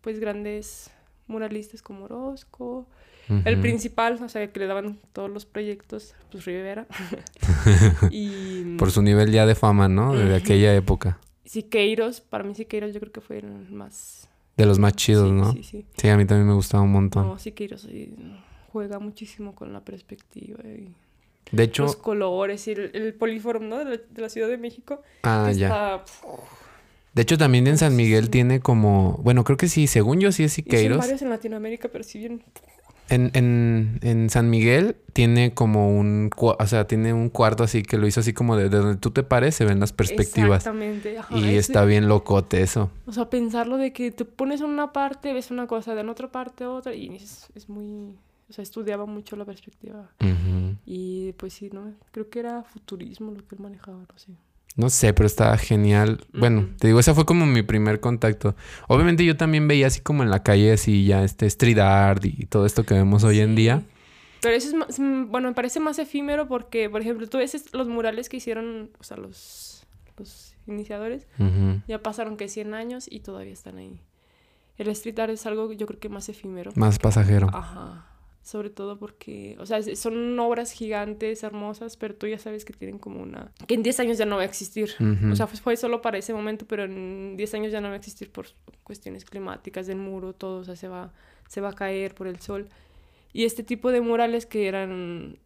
pues 0.00 0.20
grandes 0.20 0.90
muralistas 1.26 1.82
como 1.82 2.04
Orozco, 2.04 2.86
el 3.44 3.60
principal, 3.60 4.20
o 4.22 4.28
sea, 4.28 4.46
que 4.52 4.60
le 4.60 4.66
daban 4.66 4.98
todos 5.12 5.30
los 5.30 5.46
proyectos, 5.46 6.14
pues 6.30 6.44
Rivera. 6.44 6.86
y 8.10 8.76
Por 8.76 8.90
su 8.90 9.02
nivel 9.02 9.30
ya 9.32 9.46
de 9.46 9.54
fama, 9.54 9.88
¿no? 9.88 10.12
Ujú. 10.12 10.34
aquella 10.34 10.74
época. 10.74 11.18
Siqueiros, 11.44 12.20
para 12.20 12.44
mí 12.44 12.54
Siqueiros 12.54 12.92
yo 12.94 13.00
creo 13.00 13.12
que 13.12 13.20
fue 13.20 13.38
el 13.38 13.70
más... 13.70 14.28
De 14.56 14.66
los 14.66 14.78
más 14.78 14.94
chidos, 14.94 15.28
sí, 15.28 15.32
¿no? 15.34 15.52
Sí, 15.52 15.62
sí. 15.64 15.86
Sí, 15.96 16.08
a 16.08 16.16
mí 16.16 16.24
también 16.26 16.46
me 16.46 16.54
gustaba 16.54 16.82
un 16.82 16.92
montón. 16.92 17.26
No, 17.26 17.38
Siqueiros 17.38 17.88
juega 18.72 18.98
muchísimo 18.98 19.54
con 19.54 19.72
la 19.72 19.80
perspectiva 19.80 20.58
y 20.64 20.92
De 21.52 21.62
hecho, 21.64 21.84
los 21.84 21.96
colores 21.96 22.66
y 22.68 22.72
el, 22.72 22.90
el 22.94 23.14
políforum, 23.14 23.68
¿no? 23.68 23.78
De 23.78 23.84
la, 23.84 23.90
de 23.96 24.22
la 24.22 24.28
Ciudad 24.28 24.48
de 24.48 24.58
México. 24.58 25.02
ah, 25.22 25.46
que 25.48 25.54
ya. 25.58 25.66
está, 25.66 26.04
De 27.14 27.22
hecho, 27.22 27.36
también 27.38 27.66
en 27.66 27.78
San 27.78 27.94
Miguel 27.96 28.24
Sí. 28.24 28.30
tiene 28.30 28.60
como, 28.60 29.18
bueno, 29.22 29.44
creo 29.44 29.56
que 29.56 29.68
sí, 29.68 29.86
según 29.86 30.20
yo 30.20 30.32
sí 30.32 30.44
es 30.44 30.52
Siqueiros. 30.54 30.98
varios 30.98 31.22
en 31.22 31.30
Latinoamérica, 31.30 31.88
pero 31.88 32.02
sí 32.04 32.18
bien... 32.18 32.42
En, 33.10 33.30
en, 33.34 33.98
en 34.02 34.30
San 34.30 34.48
Miguel 34.48 34.96
tiene 35.12 35.52
como 35.52 35.96
un, 35.96 36.30
o 36.36 36.66
sea, 36.66 36.86
tiene 36.86 37.12
un 37.12 37.28
cuarto 37.28 37.62
así 37.62 37.82
que 37.82 37.98
lo 37.98 38.06
hizo 38.06 38.20
así 38.20 38.32
como 38.32 38.56
de, 38.56 38.68
de 38.70 38.78
donde 38.78 38.96
tú 38.96 39.10
te 39.10 39.22
pares 39.22 39.54
se 39.54 39.64
ven 39.66 39.78
las 39.78 39.92
perspectivas. 39.92 40.58
Exactamente. 40.62 41.18
ajá, 41.18 41.36
Y 41.36 41.50
es- 41.50 41.68
está 41.68 41.84
bien 41.84 42.08
locote 42.08 42.62
eso. 42.62 42.90
O 43.06 43.12
sea, 43.12 43.28
pensarlo 43.28 43.76
de 43.76 43.92
que 43.92 44.10
te 44.10 44.24
pones 44.24 44.60
en 44.62 44.68
una 44.70 44.92
parte, 44.92 45.32
ves 45.34 45.50
una 45.50 45.66
cosa, 45.66 45.94
de 45.94 46.00
en 46.00 46.08
otra 46.08 46.28
parte 46.32 46.64
otra, 46.64 46.94
y 46.94 47.14
es, 47.14 47.48
es 47.54 47.68
muy... 47.68 48.14
O 48.48 48.52
sea, 48.52 48.62
estudiaba 48.62 49.06
mucho 49.06 49.36
la 49.36 49.44
perspectiva. 49.44 50.10
Y 50.86 51.32
pues 51.32 51.54
sí, 51.54 51.70
¿no? 51.72 51.92
Creo 52.12 52.28
que 52.28 52.40
era 52.40 52.62
futurismo 52.62 53.32
lo 53.32 53.46
que 53.46 53.54
él 53.54 53.60
manejaba, 53.60 53.98
no 54.00 54.18
sé. 54.18 54.32
No 54.76 54.90
sé, 54.90 55.14
pero 55.14 55.26
estaba 55.28 55.56
genial. 55.56 56.26
Bueno, 56.32 56.68
te 56.80 56.88
digo, 56.88 56.98
ese 56.98 57.14
fue 57.14 57.24
como 57.24 57.46
mi 57.46 57.62
primer 57.62 58.00
contacto. 58.00 58.56
Obviamente 58.88 59.24
yo 59.24 59.36
también 59.36 59.68
veía 59.68 59.86
así 59.86 60.00
como 60.00 60.24
en 60.24 60.30
la 60.30 60.42
calle 60.42 60.72
así 60.72 61.04
ya 61.06 61.22
este 61.22 61.46
street 61.46 61.78
art 61.78 62.24
y 62.24 62.46
todo 62.46 62.66
esto 62.66 62.82
que 62.84 62.94
vemos 62.94 63.22
hoy 63.22 63.38
en 63.40 63.54
día. 63.54 63.82
Pero 64.42 64.56
eso 64.56 64.68
es 64.68 64.74
más, 64.74 64.98
mm, 64.98 65.30
bueno, 65.30 65.48
me 65.48 65.54
parece 65.54 65.78
más 65.80 65.98
efímero 66.00 66.48
porque, 66.48 66.90
por 66.90 67.00
ejemplo, 67.00 67.28
tú 67.28 67.38
ves 67.38 67.54
es- 67.54 67.72
los 67.72 67.86
murales 67.88 68.28
que 68.28 68.36
hicieron, 68.38 68.90
o 68.98 69.04
sea, 69.04 69.16
los, 69.16 69.86
los 70.18 70.54
iniciadores, 70.66 71.26
ya 71.86 72.02
pasaron 72.02 72.36
que 72.36 72.48
100 72.48 72.74
años 72.74 73.06
y 73.08 73.20
todavía 73.20 73.52
están 73.52 73.78
ahí. 73.78 74.00
El 74.76 74.88
street 74.88 75.18
art 75.20 75.30
es 75.32 75.46
algo 75.46 75.72
yo 75.72 75.86
creo 75.86 76.00
que 76.00 76.08
más 76.08 76.28
efímero. 76.28 76.72
Más 76.74 76.98
pasajero. 76.98 77.48
Ajá. 77.54 78.06
Sobre 78.44 78.68
todo 78.68 78.98
porque, 78.98 79.56
o 79.58 79.64
sea, 79.64 79.82
son 79.96 80.38
obras 80.38 80.70
gigantes, 80.70 81.42
hermosas, 81.42 81.96
pero 81.96 82.14
tú 82.14 82.26
ya 82.26 82.38
sabes 82.38 82.66
que 82.66 82.74
tienen 82.74 82.98
como 82.98 83.22
una... 83.22 83.50
que 83.66 83.72
en 83.72 83.82
10 83.82 84.00
años 84.00 84.18
ya 84.18 84.26
no 84.26 84.36
va 84.36 84.42
a 84.42 84.44
existir. 84.44 84.90
O 85.32 85.34
sea, 85.34 85.46
fue, 85.46 85.58
fue 85.58 85.76
solo 85.78 86.02
para 86.02 86.18
ese 86.18 86.34
momento, 86.34 86.66
pero 86.66 86.84
en 86.84 87.38
10 87.38 87.54
años 87.54 87.72
ya 87.72 87.80
no 87.80 87.88
va 87.88 87.94
a 87.94 87.96
existir 87.96 88.30
por 88.30 88.48
cuestiones 88.82 89.24
climáticas 89.24 89.86
del 89.86 89.96
muro, 89.96 90.34
todo, 90.34 90.60
o 90.60 90.64
sea, 90.64 90.76
se 90.76 90.88
va, 90.88 91.14
se 91.48 91.62
va 91.62 91.70
a 91.70 91.72
caer 91.72 92.14
por 92.14 92.26
el 92.26 92.38
sol. 92.38 92.68
Y 93.32 93.44
este 93.44 93.64
tipo 93.64 93.90
de 93.90 94.02
murales 94.02 94.44
que 94.44 94.68
eran 94.68 95.38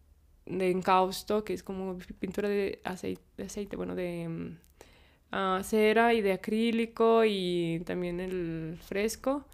de 0.48 0.70
encausto, 0.70 1.44
que 1.44 1.54
es 1.54 1.62
como 1.62 1.98
pintura 2.18 2.48
de 2.48 2.80
aceite, 2.84 3.22
de 3.36 3.44
aceite 3.44 3.76
bueno, 3.76 3.94
de 3.94 4.28
mm, 4.28 4.58
ah, 5.32 5.60
cera 5.62 6.14
y 6.14 6.20
de 6.20 6.32
acrílico 6.32 7.24
y 7.24 7.80
también 7.86 8.20
el 8.20 8.78
fresco, 8.82 9.44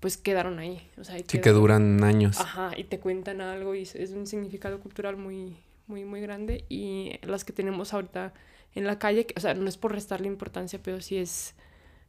pues 0.00 0.16
quedaron 0.16 0.58
ahí. 0.58 0.88
O 0.98 1.04
sea, 1.04 1.18
Sí, 1.18 1.40
que 1.40 1.50
duran 1.52 2.02
años. 2.04 2.40
Ajá, 2.40 2.72
y 2.76 2.84
te 2.84 2.98
cuentan 2.98 3.40
algo 3.40 3.74
y 3.74 3.82
es- 3.82 4.10
un 4.12 4.26
significado 4.26 4.80
cultural 4.80 5.16
muy, 5.16 5.56
muy, 5.86 6.04
muy 6.04 6.20
grande. 6.20 6.64
Y 6.68 7.18
las 7.22 7.44
que 7.44 7.52
tenemos 7.52 7.92
ahorita 7.94 8.32
en 8.74 8.84
la 8.86 8.98
calle, 8.98 9.26
o 9.36 9.40
sea, 9.40 9.54
no 9.54 9.68
es 9.68 9.76
por 9.76 9.92
restarle 9.92 10.26
importancia, 10.26 10.80
pero 10.82 11.00
sí 11.00 11.16
es, 11.18 11.54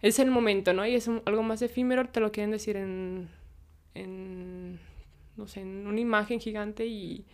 es 0.01 0.19
el 0.19 0.31
momento, 0.31 0.74
¿no? 0.74 0.86
Y 0.86 0.95
es 0.95 1.07
un- 1.07 1.21
algo 1.25 1.43
más 1.43 1.62
efímero, 1.62 2.07
te 2.10 2.19
lo 2.21 2.31
quieren 2.31 2.51
decir 2.51 2.77
en, 2.77 3.27
en, 3.93 4.79
no 5.38 5.48
sé, 5.48 5.62
en 5.62 5.86
una 5.88 6.00
imagen 6.00 6.39
gigante 6.39 6.86
y... 6.86 7.25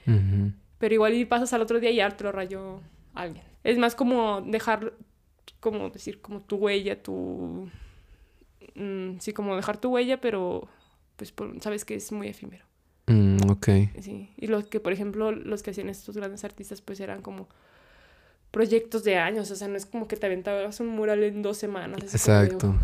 Pero 0.80 0.94
igual 0.94 1.14
y 1.16 1.26
pasas 1.26 1.54
al 1.54 1.62
otro 1.62 1.80
día 1.80 1.90
y 1.92 1.96
ya 1.98 2.10
te 2.10 2.24
lo 2.24 2.32
rayó 2.32 2.82
alguien. 3.16 3.44
Es 3.64 3.78
más 3.80 3.96
como 3.96 4.42
dejar, 4.42 4.94
como 5.60 5.90
decir, 5.90 6.22
como 6.22 6.42
tu 6.42 6.58
huella, 6.58 7.02
tu... 7.02 7.70
mm, 8.78 9.20
sí, 9.20 9.34
como 9.34 9.56
dejar 9.56 9.78
tu 9.78 9.90
huella, 9.90 10.22
pero 10.22 10.68
pues 11.16 11.32
por- 11.32 11.60
sabes 11.62 11.84
que 11.86 11.96
es 11.96 12.12
muy 12.12 12.28
efímero. 12.28 12.66
Mm, 13.08 13.50
ok. 13.50 13.68
Sí, 14.02 14.30
y 14.38 14.48
los 14.48 14.66
que, 14.66 14.80
por 14.80 14.94
ejemplo, 14.94 15.32
los 15.32 15.64
que 15.64 15.72
hacían 15.72 15.90
estos 15.90 16.16
grandes 16.16 16.44
artistas, 16.44 16.82
pues 16.82 17.00
eran 17.00 17.22
como 17.22 17.48
proyectos 18.52 19.04
de 19.04 19.18
años, 19.18 19.52
o 19.52 19.56
sea, 19.56 19.68
no 19.68 19.76
es 19.78 19.86
como 19.86 20.08
que 20.08 20.16
te 20.16 20.26
aventabas 20.26 20.80
un 20.80 20.88
mural 20.90 21.24
en 21.24 21.42
dos 21.42 21.58
semanas. 21.58 22.02
Exacto. 22.04 22.70
"Uf, 22.70 22.76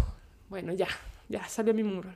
bueno, 0.49 0.73
ya, 0.73 0.87
ya 1.29 1.47
salió 1.47 1.73
mi 1.73 1.83
mural. 1.83 2.15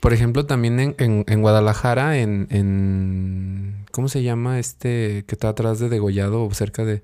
Por 0.00 0.12
ejemplo, 0.12 0.44
también 0.44 0.78
en, 0.80 0.94
en- 0.98 1.24
en 1.26 1.40
Guadalajara, 1.42 2.18
en, 2.18 2.46
en- 2.50 3.84
¿Cómo 3.90 4.08
se 4.08 4.22
llama 4.24 4.58
este 4.58 5.24
que 5.26 5.34
está 5.36 5.48
atrás 5.50 5.78
de 5.78 5.88
Degollado 5.88 6.44
o 6.44 6.52
cerca 6.52 6.84
de... 6.84 7.02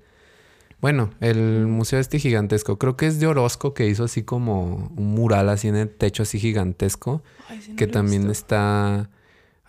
Bueno, 0.80 1.10
el 1.20 1.66
museo 1.66 1.98
este 1.98 2.18
gigantesco. 2.18 2.78
Creo 2.78 2.96
que 2.96 3.06
es 3.06 3.20
de 3.20 3.26
Orozco 3.26 3.74
que 3.74 3.86
hizo 3.88 4.04
así 4.04 4.22
como 4.22 4.90
un 4.96 5.06
mural 5.14 5.48
así 5.50 5.68
en 5.68 5.76
el 5.76 5.90
techo 5.90 6.22
así 6.22 6.38
gigantesco. 6.38 7.22
Ay, 7.48 7.60
sí, 7.60 7.70
no 7.72 7.76
que 7.76 7.86
también 7.86 8.22
visto. 8.22 8.32
está... 8.32 9.10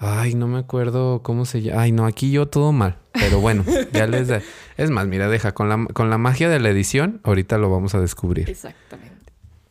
Ay, 0.03 0.33
no 0.33 0.47
me 0.47 0.57
acuerdo 0.57 1.21
cómo 1.21 1.45
se 1.45 1.61
llama. 1.61 1.81
Ay, 1.81 1.91
no, 1.91 2.05
aquí 2.05 2.31
yo 2.31 2.47
todo 2.47 2.71
mal. 2.71 2.97
Pero 3.11 3.39
bueno, 3.39 3.63
ya 3.93 4.07
les... 4.07 4.29
da- 4.29 4.41
Es 4.77 4.89
más, 4.89 5.05
mira, 5.05 5.27
deja, 5.29 5.53
con 5.53 5.69
la, 5.69 5.85
con 5.93 6.09
la 6.09 6.17
magia 6.17 6.49
de 6.49 6.59
la 6.59 6.69
edición, 6.69 7.19
ahorita 7.23 7.57
lo 7.59 7.69
vamos 7.69 7.93
a 7.93 7.99
descubrir. 8.01 8.49
Exactamente. 8.49 9.11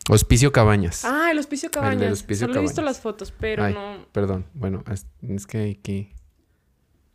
Hospicio 0.09 0.51
Cabañas. 0.51 1.03
Ah, 1.05 1.29
el 1.31 1.39
Hospicio 1.39 1.67
El 1.67 1.71
Cabañas. 1.71 2.11
Hospicio 2.13 2.47
Solo 2.47 2.59
he 2.59 2.63
visto 2.63 2.81
las 2.81 2.99
fotos, 3.01 3.33
pero 3.37 3.63
Ay. 3.65 3.73
no... 3.73 4.05
Perdón, 4.13 4.45
bueno, 4.53 4.83
es, 4.91 5.05
es 5.27 5.45
que 5.47 5.77
aquí... 5.79 6.13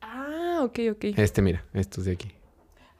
Ah, 0.02 0.60
ok, 0.62 0.78
ok. 0.92 1.04
Este, 1.16 1.42
mira, 1.42 1.64
estos 1.72 2.04
de 2.04 2.12
aquí. 2.12 2.32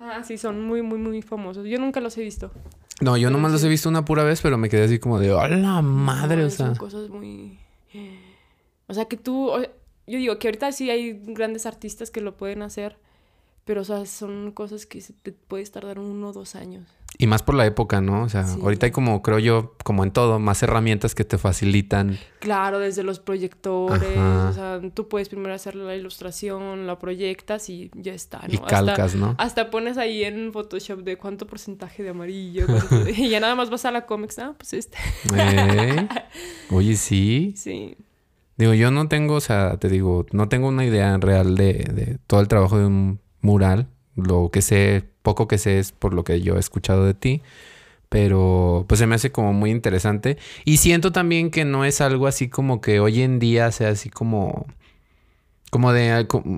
Ah, 0.08 0.22
sí, 0.25 0.38
son 0.38 0.62
muy, 0.62 0.82
muy, 0.82 0.98
muy 0.98 1.22
famosos. 1.22 1.66
Yo 1.66 1.78
nunca 1.78 2.00
los 2.00 2.16
he 2.16 2.22
visto. 2.22 2.52
No, 3.00 3.16
yo 3.16 3.28
Pero 3.28 3.36
nomás 3.36 3.52
los 3.52 3.64
he 3.64 3.68
visto 3.68 3.88
una 3.88 4.04
pura 4.04 4.25
vez, 4.25 4.40
pero 4.40 4.56
me 4.56 4.68
quedé 4.68 4.84
así 4.84 4.98
como 4.98 5.18
de, 5.18 5.38
¡a 5.38 5.48
la 5.48 5.82
madre! 5.82 6.42
No, 6.42 6.46
o 6.46 6.50
sea, 6.50 6.66
Son 6.66 6.76
cosas 6.76 7.08
muy... 7.10 7.58
O 8.86 8.94
sea, 8.94 9.06
que 9.06 9.16
tú... 9.16 9.50
Yo 10.06 10.18
digo 10.18 10.38
que 10.38 10.48
ahorita 10.48 10.70
sí 10.70 10.88
hay 10.88 11.20
grandes 11.25 11.66
artistas 11.66 12.10
que 12.10 12.20
lo 12.20 12.36
pueden 12.36 12.62
hacer, 12.62 12.96
pero 13.66 13.82
o 13.82 13.85
sea, 13.85 14.06
son 14.06 14.52
cosas 14.52 14.87
que 14.87 15.02
se 15.02 15.12
te 15.12 15.32
puedes 15.32 15.70
tardar 15.70 15.99
uno 15.99 16.28
o 16.28 16.32
dos 16.32 16.54
años. 16.54 16.88
y 17.18 17.26
más 17.28 17.42
por 17.42 17.54
la 17.54 17.64
época, 17.64 18.02
¿no? 18.02 18.25
O 18.25 18.28
sea, 18.28 18.44
Sí. 18.44 18.58
ahorita 18.62 18.85
hay 18.87 18.92
como, 18.92 19.23
creo 19.23 19.38
yo, 19.38 19.75
como 19.85 20.04
en 20.04 20.11
todo, 20.11 20.38
más 20.38 20.62
herramientas 20.62 21.14
que 21.14 21.25
te 21.25 21.38
facilitan. 21.38 22.18
Claro, 22.40 22.78
desde 22.78 23.02
los 23.04 23.20
proyectores, 23.20 24.18
Ajá. 24.18 24.49
o 24.50 24.52
sea, 24.52 24.80
tú 24.92 25.08
puedes 25.08 25.30
primero 25.30 25.54
hacer 25.54 25.76
la 25.76 25.96
ilustración, 25.96 26.87
la 26.87 26.99
proyectas 26.99 27.70
y 27.70 27.90
ya 27.94 28.12
está, 28.12 28.40
¿no? 28.46 28.52
Y 28.52 28.56
Hasta- 28.56 28.66
calcas, 28.68 29.14
¿no? 29.14 29.35
Hasta 29.38 29.70
pones 29.70 29.96
ahí 29.96 30.25
en 30.25 30.52
Photoshop 30.52 31.04
de 31.04 31.16
cuánto 31.16 31.46
porcentaje 31.46 32.02
de 32.02 32.11
amarillo. 32.11 32.66
cuánto- 32.66 33.08
y 33.08 33.30
ya 33.30 33.40
nada 33.40 33.54
más 33.54 33.70
vas 33.70 33.87
a 33.87 33.92
la 33.92 34.04
comics, 34.04 34.38
ah, 34.38 34.52
pues 34.58 34.75
este. 34.75 34.99
¿Eh? 35.35 36.08
Oye, 36.70 36.96
sí. 36.96 37.54
Sí. 37.56 37.96
Digo, 38.58 38.75
yo 38.75 38.90
no 38.90 39.08
tengo, 39.08 39.35
o 39.37 39.40
sea, 39.40 39.78
te 39.78 39.88
digo, 39.88 40.26
no 40.32 40.49
tengo 40.50 40.68
una 40.68 40.85
idea 40.85 41.16
real 41.16 41.56
de, 41.56 41.73
de 41.75 42.18
todo 42.26 42.40
el 42.40 42.49
trabajo 42.49 42.78
de 42.78 42.85
un 42.87 43.20
mural. 43.40 43.88
Lo 44.14 44.50
que 44.50 44.62
sé, 44.62 45.05
poco 45.23 45.49
que 45.49 45.59
sé 45.59 45.78
es 45.78 45.93
por 45.93 46.14
lo 46.14 46.25
que 46.25 46.40
yo 46.40 46.57
he 46.57 46.61
escuchado 46.61 47.05
de 47.05 47.14
ti. 47.14 47.43
Pero 48.09 48.85
pues 48.88 48.99
se 49.00 49.07
me 49.07 49.16
hace 49.16 49.33
como 49.33 49.52
muy 49.52 49.71
interesante. 49.71 50.38
Y 50.64 50.76
siento 50.76 51.12
también 51.12 51.50
que 51.50 51.64
no 51.64 51.85
es 51.85 52.00
algo 52.00 52.26
así 52.26 52.49
como 52.49 52.81
que 52.81 53.00
hoy 53.00 53.23
en 53.23 53.38
día 53.38 53.71
sea 53.73 53.90
así 53.90 54.11
como... 54.11 54.66
Como 55.69 55.93
de 55.93 56.12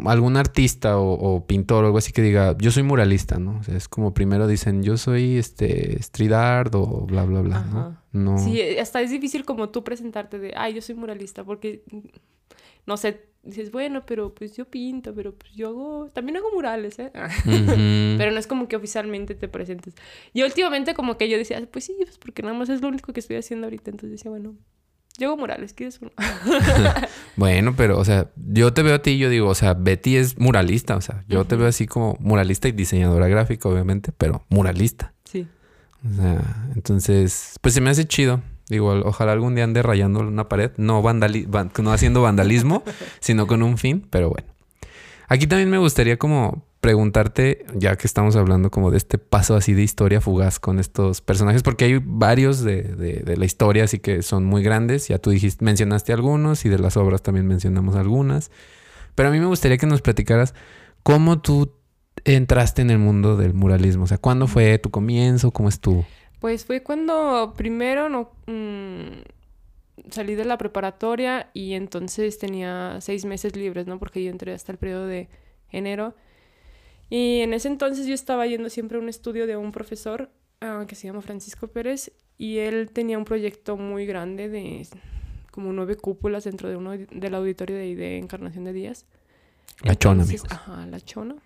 algún 0.05 0.37
artista 0.37 0.99
o, 0.99 1.13
o 1.13 1.47
pintor 1.47 1.83
o 1.83 1.87
algo 1.87 1.99
así 1.99 2.13
que 2.13 2.21
diga, 2.21 2.55
yo 2.59 2.71
soy 2.71 2.83
muralista, 2.83 3.39
¿no? 3.39 3.59
O 3.59 3.63
sea, 3.63 3.75
es 3.75 3.89
como 3.89 4.13
primero 4.13 4.47
dicen, 4.47 4.83
yo 4.83 4.99
soy 4.99 5.39
este 5.39 5.99
street 5.99 6.33
art 6.33 6.75
o 6.75 7.07
bla, 7.07 7.25
bla, 7.25 7.41
bla, 7.41 7.61
¿no? 7.61 7.79
Ajá. 7.81 8.03
No. 8.13 8.39
Sí, 8.39 8.61
hasta 8.79 9.01
es 9.01 9.11
difícil 9.11 9.47
como 9.47 9.71
tú 9.71 9.83
presentarte 9.83 10.39
de, 10.39 10.53
ay, 10.55 10.75
yo 10.75 10.83
soy 10.83 10.95
muralista, 10.95 11.43
porque, 11.43 11.83
no 12.87 12.99
sé, 12.99 13.28
dices, 13.49 13.71
bueno, 13.71 14.05
pero 14.07 14.35
pues 14.35 14.57
yo 14.57 14.65
pinto, 14.67 15.15
pero 15.15 15.35
pues 15.35 15.53
yo 15.55 15.69
hago, 15.69 16.09
también 16.13 16.37
hago 16.37 16.51
murales, 16.53 16.99
¿eh? 16.99 17.11
Ujú. 17.47 18.19
Pero 18.19 18.31
no 18.31 18.39
es 18.39 18.47
como 18.47 18.69
que 18.69 18.77
oficialmente 18.77 19.35
te 19.35 19.49
presentes. 19.49 19.95
Y 20.33 20.43
últimamente 20.43 20.95
como 20.95 21.17
que 21.17 21.29
yo 21.29 21.39
decía, 21.39 21.61
pues 21.71 21.85
sí, 21.85 21.97
pues 21.99 22.19
porque 22.19 22.43
nada 22.43 22.55
más 22.55 22.69
es 22.69 22.83
lo 22.83 22.89
único 22.89 23.13
que 23.13 23.21
estoy 23.21 23.37
haciendo 23.37 23.67
ahorita. 23.67 23.91
Entonces 23.91 24.11
decía, 24.11 24.31
bueno, 24.31 24.55
yo 25.19 25.29
hago 25.29 25.37
murales, 25.37 25.73
¿quieres 25.73 26.01
uno? 26.01 26.13
Bueno, 27.37 27.75
pero, 27.77 27.99
o 27.99 28.05
sea, 28.05 28.31
yo 28.37 28.73
te 28.73 28.83
veo 28.83 28.97
a 28.97 29.03
ti 29.03 29.13
y 29.13 29.19
yo 29.19 29.31
digo, 29.31 29.49
o 29.49 29.55
sea, 29.55 29.75
Betty 29.75 30.17
es 30.17 30.39
muralista, 30.39 30.97
o 30.97 31.01
sea, 31.01 31.25
yo 31.29 31.45
te 31.45 31.55
veo 31.55 31.69
así 31.69 31.87
como 31.87 32.17
muralista 32.19 32.67
y 32.67 32.73
diseñadora 32.73 33.29
gráfica, 33.29 33.69
obviamente, 33.69 34.11
pero 34.11 34.45
muralista. 34.49 35.15
Sí. 35.25 35.47
O 36.05 36.15
sea, 36.17 36.71
entonces, 36.75 37.55
pues 37.61 37.75
se 37.75 37.81
me 37.81 37.91
hace 37.91 38.07
chido. 38.07 38.43
Digo, 38.69 38.91
ojalá 39.05 39.33
algún 39.33 39.55
día 39.55 39.65
ande 39.65 39.83
rayando 39.83 40.21
una 40.21 40.49
pared, 40.49 40.71
no, 40.77 41.01
vandali 41.03 41.47
van- 41.47 41.71
no 41.83 41.93
haciendo 41.93 42.23
vandalismo, 42.23 42.83
sino 43.21 43.47
con 43.47 43.63
un 43.63 43.79
fin, 43.79 44.07
pero 44.11 44.31
bueno. 44.31 44.49
Aquí 45.29 45.47
también 45.47 45.69
me 45.71 45.79
gustaría 45.79 46.19
como 46.19 46.65
preguntarte, 46.81 47.67
ya 47.75 47.97
que 47.97 48.07
estamos 48.07 48.37
hablando 48.37 48.71
como 48.71 48.91
de 48.91 48.97
este 48.99 49.19
paso 49.19 49.57
así 49.57 49.75
de 49.75 49.83
historia 49.83 50.21
fugaz 50.21 50.59
con 50.61 50.79
estos 50.79 51.21
personajes, 51.21 51.63
porque 51.63 51.85
hay 51.87 52.01
varios 52.03 52.63
de, 52.63 52.83
de- 52.83 53.23
de 53.25 53.37
la 53.37 53.45
historia, 53.45 53.85
así 53.85 53.99
que 53.99 54.23
son 54.23 54.45
muy 54.45 54.63
grandes. 54.63 55.09
Ya 55.09 55.19
tú 55.19 55.31
dijiste, 55.31 55.65
mencionaste 55.65 56.13
algunos 56.13 56.65
y 56.65 56.69
de 56.69 56.79
las 56.79 56.97
obras 56.97 57.23
también 57.23 57.47
mencionamos 57.47 57.97
algunas. 57.97 58.51
Pero 59.15 59.29
a 59.29 59.33
mí 59.33 59.41
me 59.41 59.47
gustaría 59.47 59.77
que 59.77 59.87
nos 59.87 60.01
platicaras 60.03 60.55
cómo 61.03 61.41
tú 61.41 61.73
entraste 62.25 62.83
en 62.83 62.91
el 62.91 62.99
mundo 62.99 63.37
del 63.37 63.55
muralismo. 63.55 64.05
O 64.05 64.07
sea, 64.07 64.19
¿cuándo 64.19 64.47
fue 64.47 64.79
tu 64.79 64.91
comienzo? 64.91 65.51
¿Cómo 65.51 65.69
estuvo? 65.69 66.07
Pues 66.41 66.65
fue 66.65 66.83
cuando 66.83 67.55
primero 67.57 68.09
no 68.09 68.31
mm, 68.47 70.11
salí 70.11 70.35
de 70.35 70.45
la 70.45 70.59
preparatoria 70.59 71.51
y 71.53 71.75
entonces 71.75 72.39
tenía 72.39 72.99
seis 73.01 73.25
meses 73.25 73.57
libres, 73.57 73.87
¿no? 73.87 73.99
Porque 73.99 74.23
yo 74.23 74.31
entré 74.31 74.53
hasta 74.53 74.73
el 74.73 74.79
periodo 74.79 75.07
de 75.07 75.29
enero. 75.71 76.15
Y 77.11 77.41
en 77.41 77.55
ese 77.55 77.69
entonces 77.69 78.07
yo 78.07 78.15
estaba 78.15 78.47
yendo 78.47 78.69
siempre 78.71 78.99
a 78.99 79.01
un 79.01 79.09
estudio 79.09 79.47
de 79.47 79.57
un 79.57 79.73
profesor 79.73 80.31
ah, 80.61 80.85
que 80.87 80.95
se 80.95 81.07
llama 81.07 81.23
Francisco 81.23 81.69
Pérez 81.69 82.13
y 82.37 82.59
él 82.59 82.91
tenía 82.93 83.19
un 83.19 83.25
proyecto 83.25 83.77
muy 83.77 84.07
grande 84.07 84.49
de 84.49 84.87
como 85.51 85.73
nueve 85.73 85.97
cúpulas 85.97 86.45
dentro 86.45 86.69
de 86.69 86.77
uno 86.77 86.93
del 86.93 87.35
auditorio 87.35 87.77
de, 87.77 87.97
de 87.97 88.19
Encarnación 88.19 88.65
de 88.65 88.73
Díaz. 88.73 89.07
La 89.83 89.97
Chona, 89.97 90.23
amigos. 90.23 90.47
Ajá, 90.51 90.87
la 90.87 91.01
Chona. 91.01 91.37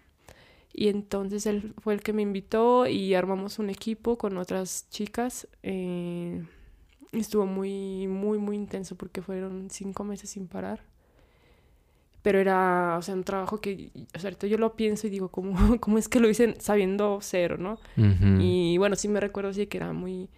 Y 0.73 0.89
entonces 0.89 1.47
él 1.47 1.75
fue 1.83 1.95
el 1.95 2.01
que 2.03 2.13
me 2.13 2.23
invitó 2.23 2.87
y 2.87 3.15
armamos 3.15 3.59
un 3.59 3.71
equipo 3.71 4.17
con 4.19 4.37
otras 4.39 4.87
chicas. 4.91 5.47
eh, 5.63 6.43
estuvo 7.13 7.45
muy, 7.45 8.07
muy, 8.09 8.39
muy 8.39 8.57
intenso 8.57 8.97
porque 8.97 9.21
fueron 9.21 9.69
cinco 9.71 10.03
meses 10.05 10.31
sin 10.31 10.49
parar. 10.49 10.81
Pero 12.23 12.39
era, 12.39 12.97
o 12.99 13.03
sea, 13.03 13.15
un 13.15 13.25
trabajo 13.25 13.61
que, 13.61 13.91
o 14.15 14.19
sea, 14.19 14.29
ahorita 14.29 14.47
yo 14.47 14.57
lo 14.57 14.75
pienso 14.77 15.09
y 15.09 15.11
digo, 15.11 15.29
¿cómo, 15.29 15.55
cómo 15.81 15.99
es 15.99 16.09
que 16.09 16.21
lo 16.21 16.31
hice 16.31 16.55
sabiendo 16.61 17.19
cero, 17.21 17.57
no? 17.59 17.79
Y 18.41 18.79
bueno, 18.79 18.97
sí 18.97 19.09
me 19.09 19.21
recuerdo 19.21 19.51
así 19.51 19.67
que 19.67 19.77
era 19.79 19.93
muy... 19.93 20.31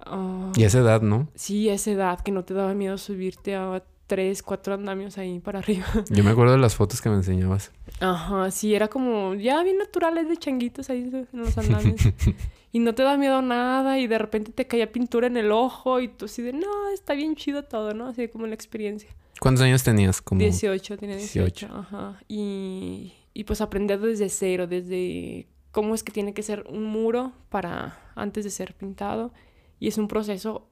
ah, 0.00 0.52
Y 0.56 0.64
esa 0.64 0.80
edad, 0.80 1.00
¿no? 1.02 1.28
Sí, 1.34 1.68
esa 1.68 1.90
edad 1.92 2.20
que 2.20 2.32
no 2.32 2.44
te 2.44 2.54
daba 2.54 2.74
miedo 2.74 2.98
subirte 2.98 3.54
a 3.54 3.82
tres, 4.06 4.42
cuatro 4.42 4.74
andamios 4.74 5.16
ahí 5.18 5.38
para 5.38 5.60
arriba. 5.60 5.86
Yo 6.08 6.24
me 6.24 6.30
acuerdo 6.32 6.52
de 6.52 6.58
las 6.58 6.74
fotos 6.74 7.00
que 7.00 7.08
me 7.08 7.14
enseñabas. 7.16 7.70
Ajá, 8.00 8.50
sí, 8.50 8.74
era 8.74 8.88
como 8.88 9.34
ya 9.34 9.62
bien 9.62 9.76
naturales 9.76 10.28
de 10.28 10.36
changuitos 10.36 10.88
ahí 10.88 11.02
en 11.12 11.28
los 11.32 11.56
andamios. 11.58 12.00
y 12.72 12.78
no 12.78 12.94
te 12.94 13.02
da 13.02 13.16
miedo 13.18 13.42
nada 13.42 13.98
y 13.98 14.06
de 14.06 14.18
repente 14.18 14.52
te 14.52 14.66
caía 14.66 14.90
pintura 14.90 15.26
en 15.26 15.36
el 15.36 15.52
ojo 15.52 16.00
y 16.00 16.08
tú 16.08 16.24
así 16.24 16.40
de, 16.40 16.54
no, 16.54 16.88
está 16.94 17.12
bien 17.12 17.36
chido 17.36 17.64
todo, 17.64 17.92
¿no? 17.92 18.06
Así 18.06 18.28
como 18.28 18.46
la 18.46 18.54
experiencia. 18.54 19.10
¿Cuántos 19.38 19.64
años 19.64 19.82
tenías? 19.82 20.22
Como... 20.22 20.40
18, 20.40 20.96
tenía 20.96 21.16
18. 21.16 21.66
18. 21.66 21.74
Ajá. 21.74 22.22
Y, 22.26 23.12
y 23.34 23.44
pues 23.44 23.60
aprender 23.60 24.00
desde 24.00 24.30
cero, 24.30 24.66
desde 24.66 25.46
cómo 25.70 25.94
es 25.94 26.02
que 26.02 26.12
tiene 26.12 26.32
que 26.32 26.42
ser 26.42 26.64
un 26.68 26.84
muro 26.84 27.32
para 27.50 27.98
antes 28.14 28.44
de 28.44 28.50
ser 28.50 28.74
pintado. 28.74 29.32
Y 29.78 29.88
es 29.88 29.98
un 29.98 30.08
proceso, 30.08 30.68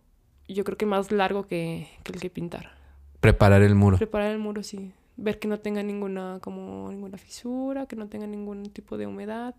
yo 0.49 0.65
creo 0.65 0.79
que 0.79 0.87
más 0.87 1.13
largo 1.13 1.47
que, 1.47 1.89
que 2.05 2.13
el 2.13 2.21
que 2.21 2.31
pintar. 2.31 2.73
Preparar 3.21 3.63
el 3.63 3.75
muro. 3.75 3.99
Preparar 3.99 4.33
el 4.33 4.39
muro, 4.39 4.63
sí. 4.63 4.93
Ver 5.21 5.39
que 5.39 5.49
no 5.49 5.59
tenga 5.59 5.83
ninguna, 5.83 6.39
como, 6.41 6.89
ninguna 6.91 7.19
fisura, 7.19 7.85
que 7.87 7.97
no 7.97 8.07
tenga 8.09 8.27
ningún 8.27 8.71
tipo 8.71 8.97
de 8.97 9.07
humedad. 9.07 9.55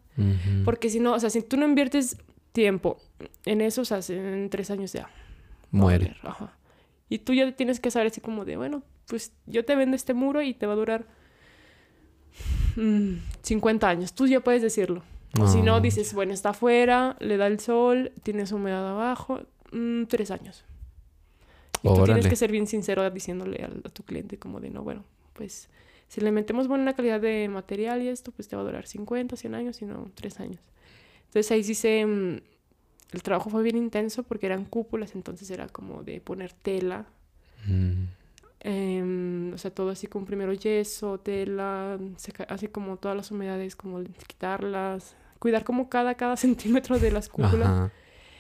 Porque 0.66 0.90
si 0.90 1.00
no, 1.00 1.14
o 1.14 1.20
sea, 1.20 1.30
si 1.30 1.42
tú 1.44 1.58
no 1.58 1.68
inviertes 1.68 2.18
tiempo 2.54 2.98
en 3.46 3.62
eso, 3.62 3.82
o 3.82 3.86
sea, 3.86 4.00
en 4.10 4.50
tres 4.50 4.72
años 4.72 4.92
ya. 4.94 5.04
a 5.04 5.10
Muere. 5.72 6.16
Ajá. 6.24 6.58
Y 7.10 7.20
tú 7.20 7.34
ya 7.34 7.52
tienes 7.56 7.80
que 7.80 7.92
saber 7.92 8.08
así 8.08 8.22
como 8.22 8.46
de, 8.46 8.56
bueno, 8.58 8.84
pues 9.08 9.34
yo 9.46 9.64
te 9.66 9.76
vendo 9.76 9.96
este 9.96 10.14
muro 10.14 10.42
y 10.42 10.54
te 10.54 10.66
va 10.66 10.74
a 10.74 10.76
durar 10.78 11.06
mm, 12.76 13.14
50 13.44 13.88
años. 13.90 14.14
Tú 14.14 14.28
ya 14.28 14.40
puedes 14.40 14.62
decirlo. 14.62 15.04
O 15.40 15.48
si 15.48 15.62
no, 15.62 15.76
Ah. 15.76 15.80
dices, 15.82 16.14
bueno, 16.14 16.34
está 16.34 16.50
afuera, 16.50 17.16
le 17.20 17.38
da 17.38 17.48
el 17.48 17.60
sol, 17.60 18.12
tienes 18.24 18.52
humedad 18.52 18.88
abajo, 18.90 19.42
mm, 19.72 20.06
tres 20.06 20.32
años. 20.32 20.64
Y 21.84 21.88
tú 21.88 22.04
tienes 22.04 22.28
que 22.28 22.36
ser 22.36 22.52
bien 22.52 22.68
sincero 22.68 23.08
diciéndole 23.10 23.64
al- 23.64 23.82
a, 23.86 23.90
tu 23.90 24.04
cliente 24.04 24.38
como 24.40 24.60
de, 24.60 24.70
no, 24.70 24.84
bueno, 24.84 25.04
pues 25.40 25.70
si 26.10 26.20
le 26.22 26.32
metemos 26.32 26.68
buena 26.68 26.94
calidad 26.94 27.22
de 27.22 27.48
material 27.50 28.02
y 28.02 28.10
esto, 28.10 28.32
pues 28.32 28.48
te 28.50 28.56
va 28.58 28.62
a 28.62 28.66
durar 28.66 28.86
50, 28.86 29.38
100 29.38 29.56
años 29.56 29.82
y 29.82 29.86
no 29.86 30.12
tres 30.16 30.40
años. 30.42 30.60
Entonces 31.28 31.50
ahí 31.52 31.64
sí 31.64 31.74
se... 31.76 32.06
mm, 32.06 32.42
el 33.14 33.24
trabajo 33.24 33.50
fue 33.50 33.64
bien 33.64 33.78
intenso 33.78 34.24
porque 34.24 34.46
eran 34.48 34.66
cúpulas, 34.66 35.16
entonces 35.16 35.50
era 35.50 35.68
como 35.70 36.04
de 36.04 36.20
poner 36.22 36.52
tela, 36.54 37.06
Mm. 37.68 38.04
em, 38.62 39.54
o 39.54 39.58
sea, 39.58 39.72
todo 39.72 39.90
así 39.90 40.08
con 40.08 40.26
primero 40.26 40.54
yeso, 40.54 41.20
tela, 41.20 41.98
seca- 42.18 42.46
así 42.50 42.68
como 42.68 42.98
todas 42.98 43.16
las 43.18 43.32
humedades, 43.32 43.76
como 43.76 44.04
quitarlas, 44.28 45.16
cuidar 45.40 45.64
como 45.64 45.90
cada, 45.90 46.16
cada 46.16 46.36
centímetro 46.46 47.00
de 47.00 47.12
las 47.12 47.30
cúpulas. 47.30 47.68
Ajá. 47.70 47.92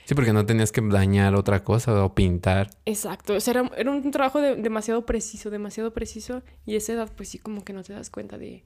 Sí, 0.09 0.15
porque 0.15 0.33
no 0.33 0.43
tenías 0.43 0.71
que 0.71 0.81
dañar 0.81 1.35
otra 1.35 1.63
cosa 1.63 2.03
o 2.03 2.15
pintar. 2.15 2.71
Exacto, 2.87 3.35
o 3.35 3.39
sea, 3.39 3.51
era, 3.51 3.71
era 3.77 3.91
un 3.91 4.09
trabajo 4.09 4.41
de- 4.41 4.55
demasiado 4.55 5.05
preciso, 5.05 5.51
demasiado 5.51 5.93
preciso 5.93 6.41
y 6.65 6.73
a 6.73 6.77
esa 6.77 6.93
edad 6.93 7.11
pues 7.15 7.29
sí 7.29 7.37
como 7.37 7.63
que 7.63 7.73
no 7.73 7.83
te 7.83 7.93
das 7.93 8.09
cuenta 8.09 8.39
de, 8.39 8.63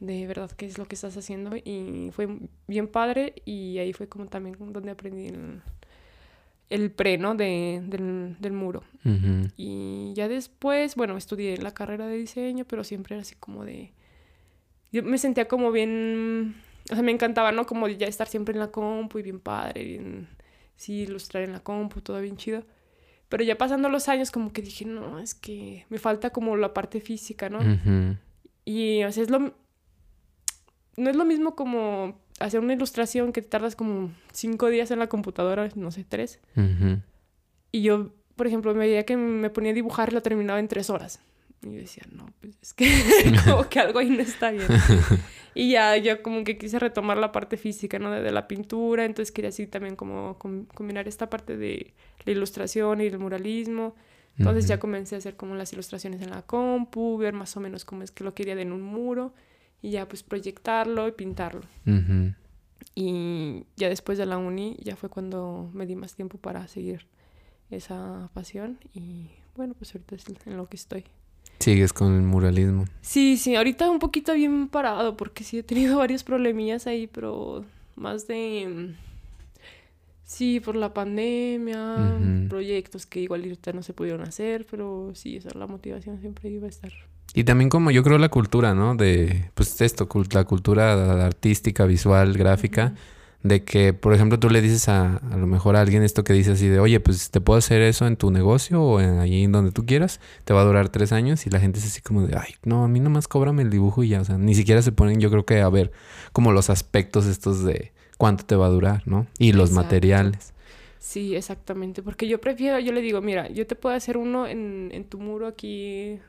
de 0.00 0.26
verdad 0.26 0.50
qué 0.50 0.66
es 0.66 0.78
lo 0.78 0.86
que 0.86 0.96
estás 0.96 1.16
haciendo 1.16 1.54
y 1.54 2.10
fue 2.10 2.26
bien 2.66 2.88
padre 2.88 3.32
y 3.44 3.78
ahí 3.78 3.92
fue 3.92 4.08
como 4.08 4.26
también 4.26 4.56
donde 4.58 4.90
aprendí 4.90 5.28
el, 5.28 5.62
el 6.68 6.90
pre, 6.90 7.16
¿no? 7.16 7.36
De, 7.36 7.80
del, 7.84 8.34
del 8.40 8.52
muro. 8.52 8.82
Y 9.56 10.12
ya 10.16 10.26
después, 10.26 10.96
bueno, 10.96 11.16
estudié 11.16 11.58
la 11.58 11.74
carrera 11.74 12.08
de 12.08 12.16
diseño, 12.16 12.64
pero 12.64 12.82
siempre 12.82 13.14
era 13.14 13.22
así 13.22 13.36
como 13.36 13.64
de... 13.64 13.92
Yo 14.90 15.04
me 15.04 15.18
sentía 15.18 15.46
como 15.46 15.70
bien... 15.70 16.56
O 16.90 16.94
sea, 16.94 17.04
me 17.04 17.12
encantaba, 17.12 17.52
¿no? 17.52 17.66
Como 17.66 17.86
ya 17.86 18.08
estar 18.08 18.26
siempre 18.26 18.52
en 18.52 18.58
la 18.58 18.72
compu 18.72 19.20
y 19.20 19.22
bien 19.22 19.38
padre, 19.38 19.84
bien... 19.84 20.41
Sí, 20.82 21.02
ilustrar 21.02 21.44
en 21.44 21.52
la 21.52 21.60
compu, 21.60 22.00
todo 22.00 22.20
bien 22.20 22.36
chido. 22.36 22.64
Pero 23.28 23.44
ya 23.44 23.56
pasando 23.56 23.88
los 23.88 24.08
años 24.08 24.32
como 24.32 24.52
que 24.52 24.62
dije, 24.62 24.84
no, 24.84 25.20
es 25.20 25.32
que 25.32 25.86
me 25.90 25.98
falta 25.98 26.30
como 26.30 26.56
la 26.56 26.74
parte 26.74 27.00
física, 27.00 27.48
¿no? 27.48 27.58
Ujú. 27.58 28.16
Y, 28.64 29.04
o 29.04 29.12
sea, 29.12 29.22
es 29.22 29.30
lo... 29.30 29.54
No 30.96 31.08
es 31.08 31.14
lo 31.14 31.24
mismo 31.24 31.54
como 31.54 32.18
hacer 32.40 32.58
una 32.58 32.72
ilustración 32.72 33.32
que 33.32 33.42
te 33.42 33.48
tardas 33.48 33.76
como 33.76 34.10
cinco 34.32 34.70
días 34.70 34.90
en 34.90 34.98
la 34.98 35.08
computadora, 35.08 35.70
no 35.76 35.92
sé, 35.92 36.02
tres. 36.02 36.40
Y 37.70 37.82
yo, 37.82 38.10
por 38.34 38.48
ejemplo, 38.48 38.74
me 38.74 38.80
veía 38.80 39.06
que 39.06 39.16
me 39.16 39.50
ponía 39.50 39.70
a 39.70 39.74
dibujar 39.74 40.12
lo 40.12 40.20
terminaba 40.20 40.58
en 40.58 40.66
tres 40.66 40.90
horas. 40.90 41.20
Y 41.64 41.66
yo 41.66 41.72
decía, 41.80 42.02
no, 42.10 42.26
pues 42.40 42.56
es 42.60 42.74
que 42.74 42.86
como 43.44 43.68
que 43.68 43.78
algo 43.80 43.98
ahí 44.00 44.10
no 44.10 44.20
está 44.20 44.50
bien. 44.50 44.66
y 45.54 45.70
ya 45.72 45.96
yo 45.96 46.20
como 46.22 46.42
que 46.44 46.58
quise 46.58 46.78
retomar 46.78 47.16
la 47.18 47.30
parte 47.32 47.56
física, 47.56 47.98
¿no? 47.98 48.10
De, 48.10 48.20
de 48.20 48.32
la 48.32 48.48
pintura. 48.48 49.04
Entonces 49.04 49.32
quería 49.32 49.50
así 49.50 49.66
también 49.66 49.94
como 49.96 50.38
com- 50.38 50.66
combinar 50.66 51.06
esta 51.08 51.30
parte 51.30 51.56
de 51.56 51.94
la 52.24 52.32
ilustración 52.32 53.00
y 53.00 53.06
el 53.06 53.18
muralismo. 53.18 53.94
Entonces 54.38 54.66
ya 54.66 54.76
Ujú. 54.76 54.80
comencé 54.82 55.14
a 55.14 55.18
hacer 55.18 55.36
como 55.36 55.54
las 55.54 55.72
ilustraciones 55.72 56.20
en 56.22 56.30
la 56.30 56.42
compu, 56.42 57.16
ver 57.18 57.34
más 57.34 57.56
o 57.56 57.60
menos 57.60 57.84
cómo 57.84 58.02
es 58.02 58.10
que 58.10 58.24
lo 58.24 58.34
quería 58.34 58.60
en 58.60 58.72
un 58.72 58.82
muro. 58.82 59.32
Y 59.82 59.90
ya 59.90 60.08
pues 60.08 60.22
proyectarlo 60.22 61.06
y 61.08 61.12
pintarlo. 61.12 61.62
Ujú. 61.86 62.34
Y 62.94 63.64
ya 63.76 63.88
después 63.88 64.18
de 64.18 64.26
la 64.26 64.36
uni, 64.38 64.76
ya 64.82 64.96
fue 64.96 65.08
cuando 65.08 65.70
me 65.74 65.86
di 65.86 65.96
más 65.96 66.14
tiempo 66.14 66.38
para 66.38 66.66
seguir 66.68 67.06
esa 67.70 68.30
pasión. 68.34 68.78
Y 68.94 69.30
bueno, 69.56 69.74
pues 69.74 69.94
ahorita 69.94 70.14
es 70.16 70.24
en 70.46 70.56
lo 70.56 70.68
que 70.68 70.76
estoy. 70.76 71.04
Sigues 71.62 71.92
con 71.92 72.14
el 72.14 72.22
muralismo. 72.22 72.86
Sí, 73.02 73.36
sí, 73.36 73.54
ahorita 73.54 73.88
un 73.88 74.00
poquito 74.00 74.34
bien 74.34 74.68
parado, 74.68 75.16
porque 75.16 75.44
sí 75.44 75.58
he 75.58 75.62
tenido 75.62 75.96
varios 75.98 76.24
problemillas 76.24 76.86
ahí, 76.86 77.06
pero 77.06 77.64
más 77.94 78.26
de. 78.26 78.94
Sí, 80.24 80.60
por 80.60 80.76
la 80.76 80.94
pandemia, 80.94 82.18
proyectos 82.48 83.04
que 83.04 83.20
igual 83.20 83.42
ahorita 83.42 83.72
no 83.74 83.82
se 83.82 83.92
pudieron 83.92 84.22
hacer, 84.22 84.66
pero 84.68 85.12
sí, 85.14 85.36
esa 85.36 85.50
la 85.56 85.66
motivación 85.66 86.20
siempre 86.20 86.48
iba 86.48 86.66
a 86.66 86.70
estar. 86.70 86.90
Y 87.34 87.44
también 87.44 87.68
como 87.68 87.90
yo 87.90 88.02
creo 88.02 88.18
la 88.18 88.30
cultura, 88.30 88.74
¿no? 88.74 88.94
De, 88.94 89.50
pues 89.54 89.80
esto, 89.82 90.08
la 90.32 90.44
cultura 90.44 91.26
artística, 91.26 91.84
visual, 91.84 92.32
gráfica, 92.32 92.94
de 93.42 93.64
que, 93.64 93.92
por 93.92 94.14
ejemplo, 94.14 94.38
tú 94.38 94.50
le 94.50 94.60
dices 94.60 94.88
a, 94.88 95.16
a 95.16 95.36
lo 95.36 95.46
mejor 95.46 95.74
a 95.76 95.80
alguien 95.80 96.02
esto 96.02 96.22
que 96.22 96.32
dice 96.32 96.52
así 96.52 96.68
de, 96.68 96.78
oye, 96.78 97.00
pues 97.00 97.30
te 97.30 97.40
puedo 97.40 97.58
hacer 97.58 97.82
eso 97.82 98.06
en 98.06 98.16
tu 98.16 98.30
negocio 98.30 98.82
o 98.82 99.00
en 99.00 99.18
allí 99.18 99.44
en 99.44 99.52
donde 99.52 99.72
tú 99.72 99.84
quieras, 99.84 100.20
te 100.44 100.54
va 100.54 100.60
a 100.60 100.64
durar 100.64 100.90
tres 100.90 101.12
años 101.12 101.46
y 101.46 101.50
la 101.50 101.58
gente 101.58 101.80
es 101.80 101.86
así 101.86 102.00
como 102.00 102.26
de, 102.26 102.36
ay, 102.36 102.54
no, 102.64 102.84
a 102.84 102.88
mí 102.88 103.00
nomás 103.00 103.26
cóbrame 103.26 103.62
el 103.62 103.70
dibujo 103.70 104.04
y 104.04 104.08
ya, 104.10 104.20
o 104.20 104.24
sea, 104.24 104.38
ni 104.38 104.54
siquiera 104.54 104.80
se 104.82 104.92
ponen, 104.92 105.18
yo 105.20 105.30
creo 105.30 105.44
que 105.44 105.60
a 105.60 105.68
ver 105.68 105.90
como 106.32 106.52
los 106.52 106.70
aspectos 106.70 107.26
estos 107.26 107.64
de 107.64 107.92
cuánto 108.16 108.44
te 108.44 108.54
va 108.54 108.66
a 108.66 108.70
durar, 108.70 109.02
¿no? 109.06 109.26
Y 109.38 109.52
los 109.52 109.70
Exacto. 109.70 109.86
materiales. 109.86 110.52
Sí, 111.00 111.34
exactamente, 111.34 112.00
porque 112.00 112.28
yo 112.28 112.40
prefiero, 112.40 112.78
yo 112.78 112.92
le 112.92 113.00
digo, 113.00 113.20
mira, 113.20 113.48
yo 113.48 113.66
te 113.66 113.74
puedo 113.74 113.96
hacer 113.96 114.16
uno 114.16 114.46
en, 114.46 114.90
en 114.92 115.02
tu 115.04 115.18
muro 115.18 115.48
aquí, 115.48 116.20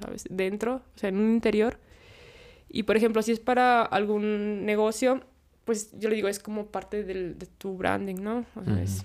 ¿sabes? 0.00 0.24
Dentro, 0.30 0.76
o 0.76 0.98
sea, 0.98 1.08
en 1.08 1.16
un 1.16 1.32
interior. 1.32 1.78
Y 2.68 2.84
por 2.84 2.96
ejemplo, 2.96 3.22
si 3.22 3.32
es 3.32 3.40
para 3.40 3.82
algún 3.82 4.64
negocio, 4.64 5.24
pues 5.70 5.90
yo 5.98 6.08
le 6.08 6.16
digo, 6.16 6.28
es 6.28 6.38
como 6.38 6.66
parte 6.66 7.02
del, 7.04 7.38
de 7.38 7.46
tu 7.46 7.76
branding, 7.76 8.16
¿no? 8.22 8.44
O 8.56 8.64
sea, 8.64 8.82
es, 8.82 9.04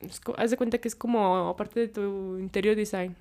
es 0.00 0.20
co- 0.20 0.34
haz 0.38 0.50
de 0.50 0.56
cuenta 0.56 0.78
que 0.78 0.88
es 0.88 0.94
como 0.94 1.54
parte 1.56 1.80
de 1.80 1.88
tu 1.88 2.38
interior 2.38 2.76
design. 2.76 3.16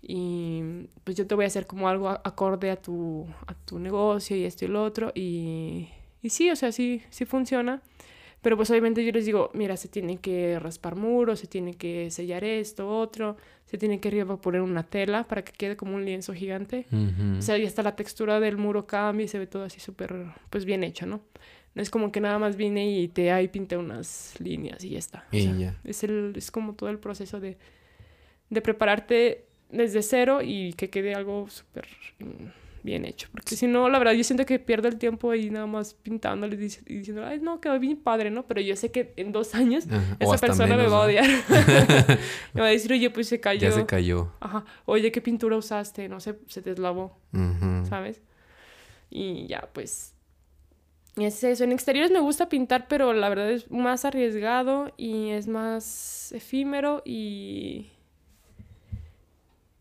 Y 0.00 0.88
pues 1.04 1.16
yo 1.16 1.26
te 1.26 1.34
voy 1.34 1.44
a 1.44 1.46
hacer 1.46 1.66
como 1.66 1.88
algo 1.88 2.08
acorde 2.08 2.70
a 2.70 2.76
tu, 2.76 3.26
a 3.46 3.54
tu 3.54 3.78
negocio 3.78 4.36
y 4.36 4.44
esto 4.44 4.64
y 4.64 4.68
lo 4.68 4.82
otro. 4.82 5.12
Y, 5.14 5.88
y 6.22 6.30
sí, 6.30 6.50
o 6.50 6.56
sea, 6.56 6.72
sí, 6.72 7.02
sí 7.10 7.24
funciona. 7.24 7.80
Pero 8.40 8.56
pues 8.56 8.68
obviamente 8.70 9.04
yo 9.04 9.12
les 9.12 9.24
digo, 9.26 9.50
mira, 9.54 9.76
se 9.76 9.86
tiene 9.86 10.16
que 10.16 10.58
raspar 10.58 10.96
muros, 10.96 11.38
se 11.38 11.46
tiene 11.46 11.74
que 11.74 12.10
sellar 12.10 12.42
esto, 12.42 12.88
otro, 12.88 13.36
se 13.66 13.78
tiene 13.78 14.00
que 14.00 14.08
arriba 14.08 14.36
poner 14.40 14.62
una 14.62 14.82
tela 14.82 15.22
para 15.28 15.44
que 15.44 15.52
quede 15.52 15.76
como 15.76 15.94
un 15.94 16.04
lienzo 16.04 16.34
gigante. 16.34 16.86
Ujú. 16.90 17.38
O 17.38 17.42
sea, 17.42 17.56
y 17.56 17.64
hasta 17.66 17.84
la 17.84 17.94
textura 17.94 18.40
del 18.40 18.56
muro 18.56 18.84
cambia 18.84 19.24
y 19.26 19.28
se 19.28 19.38
ve 19.38 19.46
todo 19.46 19.62
así 19.62 19.78
súper, 19.78 20.24
pues 20.50 20.64
bien 20.64 20.82
hecho, 20.82 21.06
¿no? 21.06 21.20
No 21.74 21.80
es 21.82 21.90
como 21.90 22.12
que 22.12 22.20
nada 22.20 22.38
más 22.38 22.56
vine 22.56 22.90
y 22.90 23.08
te 23.08 23.32
ahí 23.32 23.48
pinté 23.48 23.76
unas 23.76 24.34
líneas 24.40 24.84
y 24.84 24.90
ya 24.90 24.98
está. 24.98 25.24
O 25.32 25.36
Y 25.36 25.42
sea, 25.42 25.56
ya. 25.56 25.76
Es, 25.84 26.04
el, 26.04 26.32
es 26.36 26.50
como 26.50 26.74
todo 26.74 26.90
el 26.90 26.98
proceso 26.98 27.40
de, 27.40 27.56
de 28.50 28.60
prepararte 28.62 29.46
desde 29.70 30.02
cero 30.02 30.40
y 30.42 30.74
que 30.74 30.90
quede 30.90 31.14
algo 31.14 31.48
súper 31.48 31.86
mm, 32.18 32.24
bien 32.82 33.06
hecho. 33.06 33.28
Porque 33.32 33.56
si 33.56 33.66
no, 33.66 33.88
la 33.88 33.98
verdad, 33.98 34.12
yo 34.12 34.22
siento 34.22 34.44
que 34.44 34.58
pierdo 34.58 34.88
el 34.88 34.98
tiempo 34.98 35.30
ahí 35.30 35.48
nada 35.48 35.66
más 35.66 35.94
pintándole 35.94 36.56
y 36.56 36.58
dic- 36.58 36.82
y 36.86 36.98
diciendo, 36.98 37.24
ay, 37.24 37.40
no, 37.40 37.58
quedó 37.58 37.78
bien 37.78 37.96
padre, 37.96 38.30
¿no? 38.30 38.46
Pero 38.46 38.60
yo 38.60 38.76
sé 38.76 38.90
que 38.92 39.14
en 39.16 39.32
dos 39.32 39.54
años 39.54 39.86
Ajá, 39.90 40.16
esa 40.20 40.36
persona 40.36 40.76
me 40.76 40.86
va 40.88 40.96
a 40.98 41.06
odiar. 41.06 41.24
me 42.52 42.60
va 42.60 42.66
a 42.66 42.70
decir, 42.70 42.92
oye, 42.92 43.08
pues 43.08 43.28
se 43.28 43.40
cayó. 43.40 43.60
Ya 43.60 43.72
se 43.72 43.86
cayó. 43.86 44.30
Ajá. 44.40 44.66
Oye, 44.84 45.10
¿qué 45.10 45.22
pintura 45.22 45.56
usaste? 45.56 46.06
No 46.10 46.20
sé, 46.20 46.34
se 46.48 46.60
deslavó. 46.60 47.16
Ujú. 47.32 47.86
¿sabes? 47.88 48.20
Y 49.08 49.46
ya, 49.46 49.68
pues. 49.72 50.14
Es 51.16 51.44
eso. 51.44 51.64
En 51.64 51.72
exteriores 51.72 52.10
me 52.10 52.20
gusta 52.20 52.48
pintar, 52.48 52.86
pero 52.88 53.12
la 53.12 53.28
verdad 53.28 53.50
es 53.50 53.70
más 53.70 54.04
arriesgado 54.04 54.92
y 54.96 55.28
es 55.30 55.46
más 55.48 56.32
efímero 56.32 57.02
y. 57.04 57.90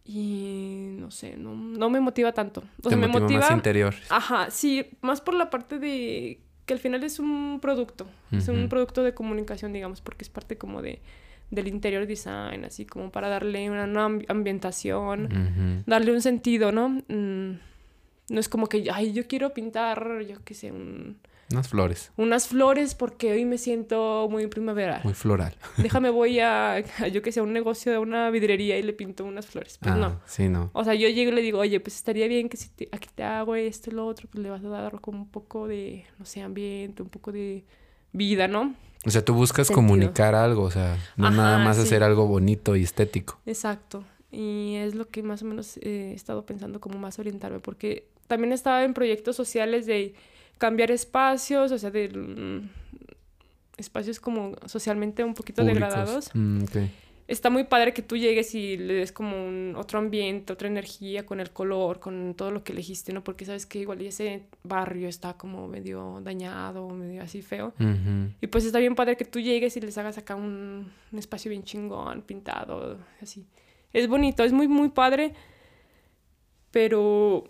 Y 0.04 0.96
no 0.98 1.12
sé, 1.12 1.38
no, 1.38 1.56
no 1.56 1.90
me 1.90 2.00
motiva 2.00 2.34
tanto. 2.34 2.64
O 2.80 2.84
Te 2.84 2.90
sea, 2.90 2.98
me 2.98 3.08
motiva 3.08 3.22
motiva. 3.22 3.40
más 3.42 3.52
interior. 3.52 3.94
Ajá, 4.10 4.50
sí, 4.52 4.86
más 5.02 5.22
por 5.22 5.36
la 5.36 5.50
parte 5.50 5.80
de 5.80 6.40
que 6.66 6.74
al 6.74 6.80
final 6.80 7.04
es 7.04 7.20
un 7.20 7.60
producto. 7.62 8.08
Es 8.32 8.48
un 8.48 8.68
producto 8.68 9.04
de 9.04 9.14
comunicación, 9.14 9.72
digamos, 9.74 10.02
porque 10.02 10.24
es 10.24 10.30
parte 10.30 10.58
como 10.58 10.82
de 10.82 11.00
del 11.50 11.68
interior 11.68 12.08
design, 12.08 12.64
así 12.64 12.86
como 12.86 13.12
para 13.12 13.28
darle 13.28 13.70
una, 13.70 13.86
ambi- 13.86 14.26
ambientación 14.30 15.84
darle 15.86 16.14
un 16.14 16.22
sentido, 16.22 16.72
¿no? 16.72 16.88
Mm, 17.10 17.60
no 18.32 18.40
es 18.40 18.50
como 18.50 18.68
que, 18.68 18.88
ay, 18.92 19.14
yo 19.14 19.28
quiero 19.28 19.54
pintar, 19.54 20.22
yo 20.28 20.38
qué 20.44 20.54
sé, 20.54 20.72
un- 20.72 21.18
Unas 21.52 21.68
flores. 21.68 22.12
unas 22.16 22.48
flores 22.48 22.96
porque 22.96 23.34
hoy 23.34 23.44
me 23.46 23.58
siento 23.58 24.28
muy 24.32 24.48
primaveral. 24.48 25.02
Muy 25.04 25.14
floral. 25.14 25.54
Déjame, 25.78 26.10
voy 26.22 26.40
a, 26.40 26.76
a, 26.76 27.08
yo 27.10 27.22
qué 27.22 27.32
sé, 27.34 27.42
a 27.42 27.44
un 27.44 27.52
negocio 27.54 27.92
de 27.92 27.98
una 27.98 28.30
vidrería 28.30 28.78
y 28.80 28.84
le 28.84 28.94
pinto 28.94 29.26
unas 29.26 29.46
flores. 29.48 29.78
Pues 29.82 29.92
ah, 29.94 29.98
no. 29.98 30.22
sí, 30.26 30.48
no. 30.48 30.70
O 30.74 30.84
sea, 30.86 30.94
yo 30.96 31.10
llego 31.10 31.32
y 31.32 31.36
le 31.36 31.42
digo, 31.42 31.60
oye, 31.60 31.80
pues 31.82 31.96
estaría 31.98 32.28
bien 32.28 32.48
que 32.48 32.56
si 32.58 32.70
te- 32.70 32.88
aquí 32.94 33.10
te 33.14 33.24
hago 33.24 33.56
esto 33.56 33.90
y 33.90 33.94
lo 33.94 34.08
otro, 34.08 34.30
pues 34.32 34.42
le 34.42 34.50
vas 34.50 34.64
a 34.64 34.70
dar 34.70 35.02
como 35.02 35.20
un 35.20 35.30
poco 35.30 35.68
de, 35.68 36.06
no 36.18 36.26
sé, 36.26 36.42
ambiente, 36.42 37.04
un 37.04 37.10
poco 37.10 37.32
de 37.34 37.66
vida, 38.14 38.48
¿no? 38.48 38.74
O 39.06 39.10
sea, 39.10 39.26
tú 39.26 39.34
buscas 39.34 39.68
Sentido. 39.68 39.86
comunicar 39.88 40.36
algo, 40.36 40.64
o 40.64 40.72
sea, 40.72 40.96
no 41.18 41.28
Ajá, 41.28 41.36
nada 41.36 41.58
más 41.58 41.76
sí. 41.78 41.84
hacer 41.84 42.04
algo 42.04 42.28
bonito 42.28 42.76
y 42.78 42.84
estético. 42.84 43.40
Exacto. 43.46 44.04
Y 44.32 44.76
es 44.76 44.96
lo 44.96 45.10
que 45.10 45.24
más 45.24 45.42
o 45.42 45.46
menos 45.46 45.76
eh, 45.78 46.12
he 46.12 46.14
estado 46.14 46.46
pensando 46.46 46.80
como 46.80 46.98
más 47.00 47.20
orientarme, 47.20 47.60
porque 47.60 48.08
también 48.32 48.54
estaba 48.54 48.86
en 48.86 48.94
proyectos 48.94 49.36
sociales 49.36 49.86
de 49.86 50.14
cambiar 50.58 50.90
espacios, 50.90 51.70
o 51.74 51.78
sea, 51.78 51.92
de 51.92 52.08
mm, 52.08 52.70
espacios 53.76 54.22
como 54.22 54.56
socialmente 54.68 55.22
un 55.26 55.34
poquito 55.34 55.62
Públicos. 55.64 55.90
degradados. 55.90 56.30
Mm. 56.34 56.64
Está 57.28 57.50
muy 57.50 57.66
padre 57.66 57.94
que 57.94 58.02
tú 58.02 58.16
llegues 58.16 58.56
y 58.56 58.78
le 58.78 58.94
des 58.94 59.12
como 59.12 59.36
un 59.46 59.76
otro 59.76 60.00
ambiente, 60.00 60.54
otra 60.54 60.70
energía 60.70 61.26
con 61.26 61.42
el 61.42 61.52
color, 61.52 62.00
con 62.00 62.34
todo 62.38 62.52
lo 62.52 62.64
que 62.64 62.72
elegiste, 62.72 63.12
¿no? 63.12 63.22
Porque 63.22 63.44
sabes 63.44 63.66
que 63.66 63.80
igual 63.80 64.00
ese 64.00 64.44
barrio 64.64 65.10
está 65.10 65.34
como 65.34 65.68
medio 65.68 66.22
dañado, 66.24 66.88
medio 66.88 67.22
así 67.24 67.42
feo. 67.42 67.74
Y 68.40 68.48
pues 68.48 68.64
está 68.64 68.80
bien 68.80 68.96
padre 68.96 69.18
que 69.18 69.26
tú 69.26 69.42
llegues 69.42 69.76
y 69.76 69.82
les 69.82 69.98
hagas 69.98 70.18
acá 70.18 70.36
un, 70.36 70.90
un 71.12 71.20
espacio 71.20 71.50
bien 71.50 71.64
chingón, 71.64 72.22
pintado, 72.22 72.98
así. 73.22 73.46
Es 73.92 74.08
bonito, 74.08 74.46
es 74.46 74.54
muy, 74.54 74.70
muy 74.70 74.88
padre. 74.88 75.34
Pero, 76.72 77.44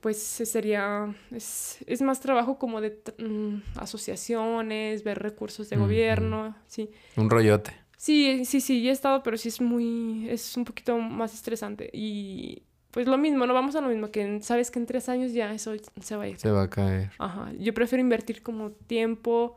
pues 0.00 0.18
sería, 0.22 1.14
es, 1.30 1.78
es 1.86 2.00
más 2.02 2.20
trabajo 2.20 2.58
como 2.58 2.80
de 2.80 2.98
mm, 3.18 3.78
asociaciones, 3.78 5.04
ver 5.04 5.18
recursos 5.18 5.68
de 5.68 5.76
gobierno, 5.76 6.56
sí. 6.66 6.90
Un 7.16 7.28
rollote. 7.30 7.72
Sí, 7.96 8.44
sí, 8.46 8.60
sí, 8.60 8.82
ya 8.82 8.90
he 8.90 8.92
estado, 8.92 9.22
pero 9.22 9.36
sí 9.36 9.48
es 9.48 9.60
muy, 9.60 10.26
es 10.30 10.56
un 10.56 10.64
poquito 10.64 10.96
más 10.98 11.34
estresante. 11.34 11.90
Y 11.92 12.62
pues 12.92 13.06
lo 13.06 13.18
mismo, 13.18 13.46
no 13.46 13.52
vamos 13.54 13.76
a 13.76 13.80
lo 13.82 13.88
mismo, 13.88 14.10
que 14.10 14.40
sabes 14.42 14.70
que 14.70 14.78
en 14.78 14.86
tres 14.86 15.08
años 15.10 15.32
ya 15.32 15.52
eso 15.52 15.72
se 16.00 16.16
va 16.16 16.24
a 16.24 16.28
ir. 16.28 16.38
Se 16.38 16.50
va 16.50 16.62
a 16.62 16.70
caer. 16.70 17.10
Ajá, 17.18 17.52
yo 17.58 17.74
prefiero 17.74 18.00
invertir 18.02 18.42
como 18.42 18.70
tiempo, 18.70 19.56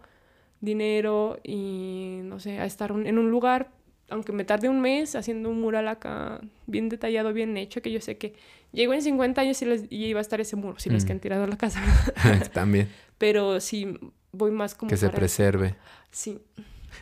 dinero 0.60 1.40
y 1.44 2.20
no 2.24 2.40
sé, 2.40 2.60
a 2.60 2.66
estar 2.66 2.92
un- 2.92 3.08
en 3.08 3.18
un 3.18 3.32
lugar, 3.32 3.72
aunque 4.10 4.32
me 4.32 4.44
tarde 4.44 4.70
un 4.70 4.82
mes 4.82 5.16
haciendo 5.16 5.50
un 5.50 5.62
mural 5.62 5.88
acá 5.88 6.42
bien 6.68 6.90
detallado, 6.90 7.34
bien 7.34 7.56
hecho, 7.58 7.82
que 7.82 7.92
yo 7.92 8.00
sé 8.02 8.18
que 8.18 8.36
llego 8.72 8.94
en 8.94 9.02
50 9.02 9.42
años 9.42 9.62
y, 9.62 9.66
les, 9.66 9.84
y 9.90 10.06
iba 10.06 10.20
a 10.20 10.22
estar 10.22 10.40
ese 10.42 10.56
muro, 10.56 10.80
si 10.80 10.90
no 10.90 10.98
es 10.98 11.06
que 11.06 11.14
Mm. 11.14 11.16
han 11.16 11.20
tirado 11.20 11.48
la 11.48 11.58
casa. 11.58 11.82
También. 12.54 12.90
Pero 13.18 13.60
sí, 13.60 13.98
voy 14.32 14.52
más 14.52 14.76
como 14.76 14.90
Que 14.90 14.98
se 14.98 15.10
preserve. 15.10 15.76
Sí. 16.12 16.40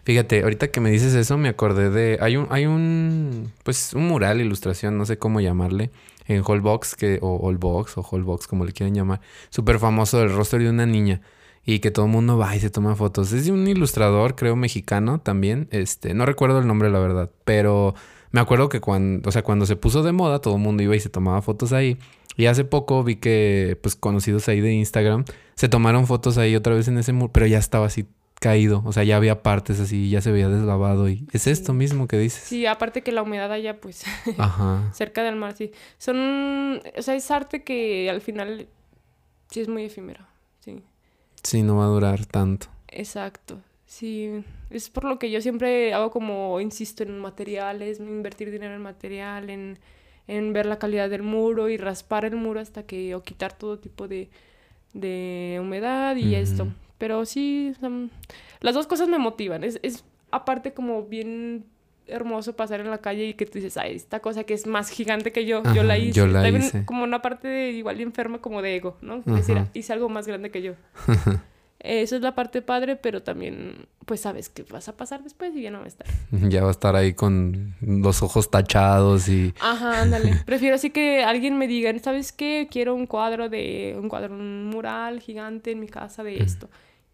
Fíjate, 0.04 0.42
ahorita 0.44 0.70
que 0.70 0.80
me 0.80 0.90
dices 0.90 1.14
eso, 1.16 1.38
me 1.38 1.50
acordé 1.50 1.90
de. 1.90 2.18
Hay 2.22 2.38
un, 2.38 2.48
hay 2.50 2.66
un. 2.66 3.52
Pues 3.64 3.94
un 3.94 4.08
mural, 4.08 4.40
ilustración, 4.40 4.98
no 4.98 5.06
sé 5.06 5.18
cómo 5.18 5.42
llamarle. 5.42 5.92
En 6.28 6.44
Holbox, 6.46 6.96
que, 6.96 7.20
o 7.22 7.36
Holbox, 7.36 7.98
o 7.98 8.02
Holbox, 8.10 8.48
como 8.48 8.64
le 8.64 8.72
quieren 8.72 8.96
llamar. 8.96 9.20
Súper 9.50 9.80
famoso 9.80 10.20
del 10.20 10.34
rostro 10.34 10.60
de 10.60 10.70
una 10.70 10.86
niña. 10.86 11.20
Y 11.65 11.80
que 11.80 11.91
todo 11.91 12.06
el 12.06 12.12
mundo 12.12 12.38
va 12.38 12.56
y 12.56 12.60
se 12.60 12.69
toma 12.71 12.95
fotos. 12.95 13.32
Es 13.34 13.45
de 13.45 13.52
un 13.52 13.67
ilustrador, 13.67 14.36
creo, 14.36 14.56
mexicano 14.56 15.19
también. 15.19 15.67
Este, 15.71 16.13
no 16.13 16.26
recuerdo 16.26 16.60
el 16.60 16.67
nombre, 16.67 16.89
la 16.89 17.00
verdad. 17.00 17.30
Pero 17.45 17.93
me 18.32 18.39
acuerdo 18.41 18.67
que 18.69 18.80
cuando, 18.82 19.30
o 19.30 19.32
sea, 19.32 19.43
cuando 19.43 19.65
se 19.67 19.76
puso 19.76 20.02
de 20.02 20.12
moda, 20.12 20.39
todo 20.39 20.56
el 20.56 20.62
mundo 20.62 20.82
iba 20.82 20.95
y 20.95 21.00
se 21.00 21.10
tomaba 21.10 21.41
fotos 21.43 21.71
ahí. 21.71 21.97
Y 22.36 22.47
hace 22.47 22.63
poco 22.63 23.04
vi 23.04 23.17
que, 23.17 23.78
pues, 23.84 23.95
conocidos 23.95 24.47
ahí 24.47 24.60
de 24.62 24.74
Instagram, 24.74 25.26
se 25.56 25.69
tomaron 25.69 26.08
fotos 26.08 26.38
ahí 26.39 26.56
otra 26.56 26.74
vez 26.74 26.88
en 26.88 26.97
ese 26.97 27.13
muro, 27.13 27.32
pero 27.32 27.45
ya 27.45 27.60
estaba 27.60 27.86
así 27.86 28.08
caído. 28.39 28.82
O 28.86 28.91
sea, 28.93 29.04
ya 29.04 29.17
había 29.17 29.43
partes 29.43 29.80
así, 29.80 30.10
ya 30.10 30.21
se 30.21 30.32
veía 30.32 30.50
deslavado. 30.50 31.10
Y 31.10 31.28
es 31.32 31.43
Sí. 31.43 31.52
esto 31.52 31.74
mismo 31.74 32.08
que 32.08 32.17
dices. 32.17 32.41
Sí, 32.43 32.65
aparte 32.65 33.04
que 33.04 33.12
la 33.12 33.21
humedad 33.21 33.52
allá, 33.52 33.80
pues, 33.80 34.04
Ajá. 34.39 34.89
cerca 34.93 35.21
del 35.24 35.36
mar, 35.36 35.54
sí. 35.56 35.71
Son, 36.00 36.82
o 36.97 37.02
sea, 37.04 37.13
es 37.15 37.30
arte 37.30 37.63
que 37.63 38.10
al 38.10 38.21
final 38.21 38.67
sí 39.52 39.60
es 39.60 39.67
muy 39.67 39.84
efímero, 39.84 40.26
sí. 40.62 40.82
Sí, 41.43 41.63
no 41.63 41.77
va 41.77 41.86
a 41.86 41.89
durar 41.89 42.25
tanto. 42.25 42.67
Exacto. 42.88 43.60
Sí, 43.86 44.43
es 44.69 44.89
por 44.89 45.04
lo 45.04 45.19
que 45.19 45.30
yo 45.32 45.41
siempre 45.41 45.93
hago 45.93 46.12
como, 46.12 46.62
insisto, 46.62 47.04
en 47.04 47.19
materiales, 47.19 47.99
invertir 47.99 48.49
dinero 48.49 48.73
en 48.73 48.82
material, 48.82 49.49
en, 49.49 49.80
en 50.27 50.54
ver 50.54 50.65
la 50.65 50.80
calidad 50.80 51.10
del 51.10 51.23
muro 51.23 51.67
y 51.67 51.77
raspar 51.77 52.23
el 52.23 52.38
muro 52.38 52.60
hasta 52.60 52.84
que, 52.84 53.15
o 53.15 53.23
quitar 53.23 53.58
todo 53.58 53.80
tipo 53.80 54.08
de, 54.08 54.30
de 54.93 55.60
humedad 55.62 56.15
y 56.15 56.36
esto. 56.36 56.67
Pero 56.97 57.25
sí, 57.25 57.73
las 58.62 58.75
dos 58.75 58.88
cosas 58.88 59.10
me 59.10 59.17
motivan. 59.17 59.63
Es, 59.63 59.80
es 59.84 60.06
aparte 60.32 60.73
como 60.73 61.04
bien 61.04 61.65
hermoso 62.12 62.56
pasar 62.56 62.80
en 62.80 62.89
la 62.89 63.00
calle 63.00 63.26
y 63.26 63.34
que 63.34 63.45
tú 63.45 63.54
dices, 63.60 63.78
ay, 63.78 63.95
esta 63.95 64.19
cosa 64.19 64.43
que 64.43 64.54
es 64.54 64.67
más 64.67 64.89
gigante 64.89 65.32
que 65.32 65.45
yo, 65.45 65.63
yo 65.74 65.84
la 65.84 65.93
Ajá, 65.95 66.04
hice. 66.04 66.12
yo 66.13 66.28
la 66.28 66.43
También 66.43 66.63
hice. 66.63 66.86
como 66.86 67.04
una 67.04 67.21
parte 67.21 67.47
de, 67.47 67.71
igual 67.71 67.97
de 67.97 68.04
enferma 68.04 68.39
como 68.39 68.62
de 68.62 68.76
ego, 68.76 68.97
¿no? 69.02 69.21
Decir, 69.26 69.58
Ajá. 69.58 69.67
hice 69.74 69.93
algo 69.93 70.10
más 70.10 70.28
grande 70.28 70.52
que 70.52 70.62
yo. 70.62 70.74
Eso 71.84 72.15
es 72.15 72.21
la 72.21 72.36
parte 72.36 72.62
padre, 72.62 72.95
pero 72.95 73.24
también, 73.24 73.88
pues 74.06 74.21
sabes 74.21 74.50
que 74.50 74.62
vas 74.62 74.88
a 74.88 74.95
pasar 74.95 75.24
después 75.24 75.56
y 75.56 75.63
ya 75.63 75.71
no 75.71 75.80
va 75.80 75.86
a 75.86 75.88
estar. 75.88 76.06
Ya 76.32 76.62
va 76.62 76.67
a 76.67 76.71
estar 76.71 76.95
ahí 76.95 77.13
con 77.15 77.74
los 77.82 78.21
ojos 78.21 78.52
tachados 78.52 79.28
y. 79.28 79.56
Ajá, 79.60 80.04
ándale. 80.04 80.36
Prefiero 80.45 80.76
así 80.76 80.91
que 80.91 81.24
alguien 81.24 81.58
me 81.58 81.67
diga, 81.67 81.91
¿sabes 81.97 82.32
qué? 82.34 82.67
Quiero 82.69 82.93
un 82.93 83.08
cuadro 83.08 83.50
de, 83.50 83.97
un 84.00 84.10
cuadro, 84.10 84.36
un 84.36 84.65
mural 84.67 85.21
gigante 85.21 85.71
en 85.71 85.80
mi 85.80 85.88
casa 85.88 86.24
de 86.24 86.43
esto. 86.43 86.69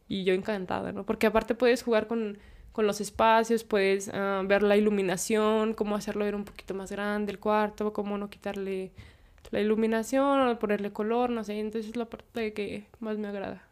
Y 0.10 0.26
yo 0.26 0.34
encantada, 0.34 0.92
¿no? 0.92 1.06
Porque 1.06 1.28
aparte 1.28 1.56
puedes 1.56 1.82
jugar 1.82 2.08
con, 2.08 2.38
con 2.78 2.86
los 2.86 3.02
espacios, 3.02 3.64
puedes 3.64 4.08
ah, 4.14 4.44
ver 4.46 4.62
la 4.62 4.78
iluminación, 4.78 5.74
cómo 5.74 5.96
hacerlo 5.96 6.26
ver 6.26 6.36
un 6.36 6.46
poquito 6.46 6.76
más 6.76 6.92
grande 6.92 7.32
el 7.32 7.40
cuarto, 7.40 7.92
cómo 7.92 8.20
no 8.20 8.30
quitarle 8.30 8.92
la 9.50 9.60
iluminación 9.62 10.48
o 10.48 10.60
ponerle 10.60 10.94
color, 10.94 11.32
no 11.32 11.44
sé. 11.44 11.58
Entonces 11.58 11.90
es 11.90 11.98
la 11.98 12.06
parte 12.06 12.54
que 12.54 12.86
más 13.00 13.18
me 13.18 13.30
agrada. 13.30 13.64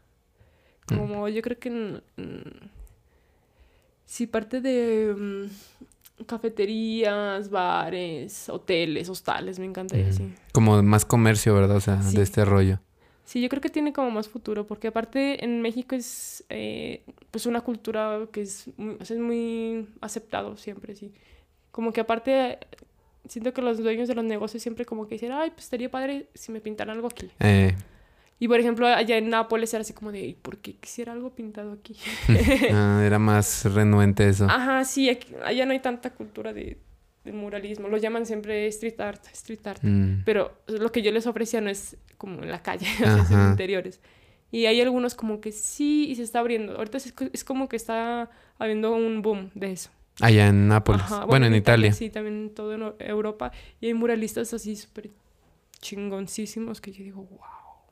Como 0.88 1.30
yo 1.30 1.44
creo 1.44 1.60
que 1.60 1.70
mm, 1.70 2.02
mm, 2.20 2.70
si 4.06 4.26
parte 4.26 4.60
de 4.60 5.14
mm, 5.16 6.24
cafeterías, 6.26 7.52
bares, 7.52 8.50
hoteles, 8.50 9.08
hostales, 9.08 9.60
me 9.60 9.66
encantaría, 9.66 10.12
sí. 10.14 10.34
Como 10.52 10.82
más 10.82 11.06
comercio, 11.06 11.54
¿verdad? 11.54 11.78
O 11.78 11.82
sea, 11.82 12.02
Sí. 12.02 12.18
de 12.18 12.24
este 12.24 12.44
rollo. 12.44 12.80
Sí, 13.26 13.42
yo 13.42 13.50
creo 13.50 13.60
que 13.62 13.70
tiene 13.70 13.92
como 13.92 14.12
más 14.12 14.28
futuro, 14.30 14.68
porque 14.68 14.88
aparte 14.88 15.44
en 15.44 15.62
México 15.62 15.96
es 15.96 16.46
eh, 16.50 17.04
pues 17.32 17.46
una 17.48 17.62
cultura 17.62 18.28
que 18.32 18.42
es 18.44 18.70
muy, 18.78 18.98
sea, 19.04 19.16
es 19.18 19.22
muy 19.22 19.88
aceptado 20.00 20.56
siempre, 20.58 20.96
sí. 20.96 21.12
Como 21.72 21.92
que 21.92 22.02
aparte 22.02 22.60
siento 23.28 23.52
que 23.52 23.64
los 23.64 23.80
dueños 23.80 24.08
de 24.08 24.14
los 24.16 24.24
negocios 24.24 24.62
siempre 24.62 24.86
como 24.86 25.08
que 25.08 25.16
dicen, 25.16 25.32
ay, 25.32 25.50
pues 25.50 25.64
estaría 25.64 25.90
padre 25.90 26.30
si 26.36 26.52
me 26.52 26.62
pintaran 26.62 26.96
algo 26.96 27.08
aquí. 27.08 27.30
Eh, 27.40 27.76
Y 28.38 28.48
por 28.48 28.60
ejemplo, 28.60 28.86
allá 28.86 29.18
en 29.18 29.30
Nápoles 29.30 29.74
era 29.74 29.82
así 29.82 29.94
como 29.94 30.12
de, 30.12 30.20
"¿Y 30.28 30.34
¿por 30.34 30.58
qué 30.58 30.76
quisiera 30.76 31.14
algo 31.14 31.32
pintado 31.34 31.72
aquí? 31.72 31.96
ah, 32.72 33.02
era 33.04 33.18
más 33.18 33.66
renuente 33.74 34.28
eso. 34.30 34.46
Ajá, 34.46 34.84
sí, 34.84 35.10
aquí- 35.10 35.34
allá 35.44 35.66
no 35.66 35.72
hay 35.72 35.80
tanta 35.80 36.10
cultura 36.12 36.54
de, 36.54 36.78
de 37.26 37.32
muralismo. 37.34 37.88
Lo 37.90 37.98
llaman 37.98 38.26
siempre 38.26 38.68
street 38.68 39.00
art, 39.02 39.26
street 39.34 39.66
art. 39.68 39.84
Mm, 39.84 40.24
Pero 40.24 40.54
lo 40.68 40.92
que 40.92 41.02
yo 41.02 41.12
les 41.12 41.28
ofrecía 41.28 41.60
no 41.62 41.70
es 41.70 41.98
como 42.18 42.42
en 42.44 42.50
la 42.52 42.62
calle, 42.64 42.86
es 43.26 43.32
en 43.32 43.50
interiores. 43.50 44.00
Y 44.52 44.68
hay 44.68 44.80
algunos 44.80 45.16
como 45.16 45.42
que 45.42 45.52
sí, 45.52 46.08
y 46.10 46.16
se 46.16 46.24
está 46.24 46.40
abriendo. 46.40 46.78
Ahorita 46.78 46.98
es, 46.98 47.14
es 47.34 47.44
como 47.44 47.68
que 47.68 47.76
está 47.76 48.30
habiendo 48.58 48.94
un 48.96 49.22
boom 49.22 49.50
de 49.56 49.72
eso. 49.74 49.90
Allá 50.22 50.48
en 50.48 50.70
Nápoles. 50.70 51.02
Ajá, 51.02 51.26
Bueno, 51.26 51.46
en 51.48 51.56
Italia. 51.56 51.92
Sí, 51.92 52.10
también 52.10 52.36
en 52.44 52.50
toda 52.52 52.74
Euro- 52.76 52.96
Europa. 53.00 53.52
Y 53.82 53.88
hay 53.88 53.94
muralistas 53.94 54.54
así 54.54 54.78
súper 54.78 55.10
chingoncísimos 55.82 56.80
que 56.82 56.92
yo 56.92 57.04
digo, 57.04 57.24
wow. 57.30 57.40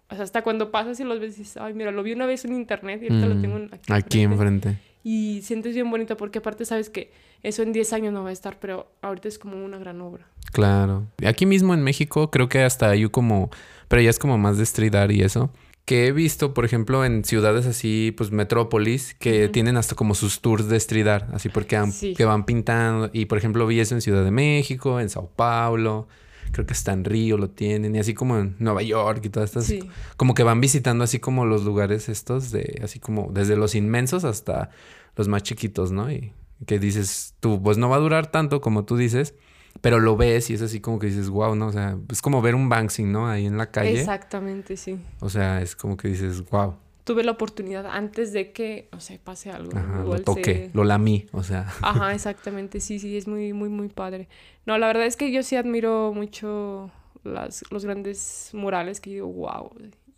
O 0.09 0.15
sea, 0.15 0.23
hasta 0.23 0.41
cuando 0.41 0.71
pasas 0.71 0.99
y 0.99 1.03
los 1.03 1.19
ves 1.19 1.37
dices, 1.37 1.57
ay, 1.57 1.73
mira, 1.73 1.91
lo 1.91 2.03
vi 2.03 2.13
una 2.13 2.25
vez 2.25 2.45
en 2.45 2.53
internet 2.53 3.01
y 3.03 3.07
ahorita 3.07 3.27
lo 3.27 3.35
Mm, 3.35 3.41
tengo 3.41 3.57
en- 3.57 3.73
aquí. 3.73 3.91
Aquí 3.93 4.21
enfrente". 4.21 4.69
enfrente. 4.69 4.92
Y 5.03 5.41
sientes 5.41 5.73
bien 5.75 5.89
bonito 5.91 6.15
porque 6.17 6.39
aparte 6.39 6.65
sabes 6.65 6.89
que 6.89 7.11
eso 7.41 7.61
en 7.61 7.73
10 7.73 7.91
años 7.93 8.13
no 8.13 8.23
va 8.23 8.29
a 8.29 8.33
estar, 8.33 8.57
pero 8.59 8.89
ahorita 9.01 9.27
es 9.27 9.37
como 9.37 9.63
una 9.63 9.77
gran 9.77 9.99
obra. 10.01 10.25
Claro. 10.53 11.07
Aquí 11.25 11.45
mismo 11.45 11.73
en 11.73 11.83
México 11.83 12.31
creo 12.31 12.47
que 12.47 12.61
hasta 12.63 12.89
hay 12.89 13.07
como, 13.09 13.49
pero 13.89 14.01
ya 14.01 14.09
es 14.09 14.17
como 14.19 14.37
más 14.37 14.57
de 14.57 14.63
street 14.63 14.95
art 14.95 15.11
y 15.11 15.21
eso. 15.21 15.51
Que 15.85 16.07
he 16.07 16.11
visto, 16.13 16.53
por 16.53 16.63
ejemplo, 16.63 17.03
en 17.03 17.25
ciudades 17.25 17.65
así, 17.65 18.13
pues 18.15 18.31
metrópolis, 18.31 19.15
que 19.15 19.43
Ujú. 19.45 19.51
tienen 19.51 19.75
hasta 19.75 19.95
como 19.95 20.15
sus 20.15 20.39
tours 20.39 20.69
de 20.69 20.77
street 20.77 21.07
art, 21.07 21.33
así 21.33 21.49
porque 21.49 21.75
han- 21.75 21.91
Sí. 21.91 22.13
que 22.13 22.23
van 22.23 22.45
pintando. 22.45 23.09
Y 23.11 23.25
por 23.25 23.37
ejemplo, 23.37 23.67
vi 23.67 23.81
eso 23.81 23.93
en 23.95 23.99
Ciudad 24.01 24.23
de 24.23 24.31
México, 24.31 25.01
en 25.01 25.09
Sao 25.09 25.29
Paulo, 25.35 26.07
creo 26.53 26.65
que 26.65 26.73
hasta 26.73 26.93
en 26.93 27.03
Río 27.03 27.37
lo 27.37 27.49
tienen, 27.49 27.93
y 27.95 27.99
así 27.99 28.13
como 28.13 28.37
en 28.37 28.55
Nueva 28.59 28.81
York 28.81 29.19
y 29.25 29.29
todas 29.29 29.49
estas. 29.49 29.65
Sí. 29.65 29.79
Como 30.15 30.33
que 30.33 30.43
van 30.43 30.61
visitando 30.61 31.03
así 31.03 31.19
como 31.19 31.45
los 31.45 31.65
lugares 31.65 32.07
estos, 32.07 32.51
de 32.51 32.79
así 32.81 32.99
como 32.99 33.29
desde 33.33 33.57
los 33.57 33.75
inmensos 33.75 34.23
hasta 34.23 34.69
los 35.17 35.27
más 35.27 35.43
chiquitos, 35.43 35.91
¿no? 35.91 36.09
Y 36.09 36.31
que 36.65 36.79
dices 36.79 37.35
tú, 37.41 37.61
pues 37.61 37.77
no 37.77 37.89
va 37.89 37.97
a 37.97 37.99
durar 37.99 38.27
tanto 38.27 38.61
como 38.61 38.85
tú 38.85 38.95
dices, 38.95 39.35
pero 39.81 39.99
lo 39.99 40.15
ves 40.15 40.49
y 40.49 40.53
es 40.53 40.61
así 40.61 40.79
como 40.79 40.99
que 40.99 41.07
dices, 41.07 41.29
wow, 41.29 41.55
¿no? 41.55 41.67
O 41.67 41.71
sea, 41.71 41.97
es 42.09 42.21
como 42.21 42.41
ver 42.41 42.55
un 42.55 42.69
Banksy, 42.69 43.03
¿no? 43.03 43.27
Ahí 43.27 43.45
en 43.45 43.57
la 43.57 43.71
calle. 43.71 43.99
Exactamente, 43.99 44.77
sí. 44.77 44.97
O 45.19 45.29
sea, 45.29 45.61
es 45.61 45.75
como 45.75 45.97
que 45.97 46.07
dices, 46.07 46.47
wow, 46.49 46.75
Tuve 47.03 47.23
la 47.23 47.31
oportunidad 47.31 47.85
antes 47.85 48.31
de 48.31 48.51
que, 48.53 48.87
o 48.93 48.99
sea, 49.01 49.17
pase 49.21 49.51
algo. 49.51 49.77
ajá, 49.77 49.97
lo 49.99 50.03
igual 50.05 50.23
toqué, 50.23 50.43
se- 50.43 50.71
lo 50.73 50.83
lamí, 50.85 51.25
o 51.33 51.43
sea. 51.43 51.67
Ajá, 51.81 52.13
exactamente, 52.13 52.79
sí, 52.79 52.97
sí, 52.99 53.17
es 53.17 53.27
muy, 53.27 53.51
muy, 53.53 53.67
muy 53.69 53.89
padre. 53.89 54.29
No, 54.65 54.77
la 54.77 54.87
verdad 54.87 55.05
es 55.05 55.17
que 55.17 55.31
yo 55.31 55.43
sí 55.43 55.55
admiro 55.57 56.13
mucho 56.13 56.91
las, 57.23 57.63
los 57.71 57.83
grandes 57.83 58.51
murales 58.53 59.01
que 59.01 59.09
digo, 59.09 59.27
wow. 59.27 59.71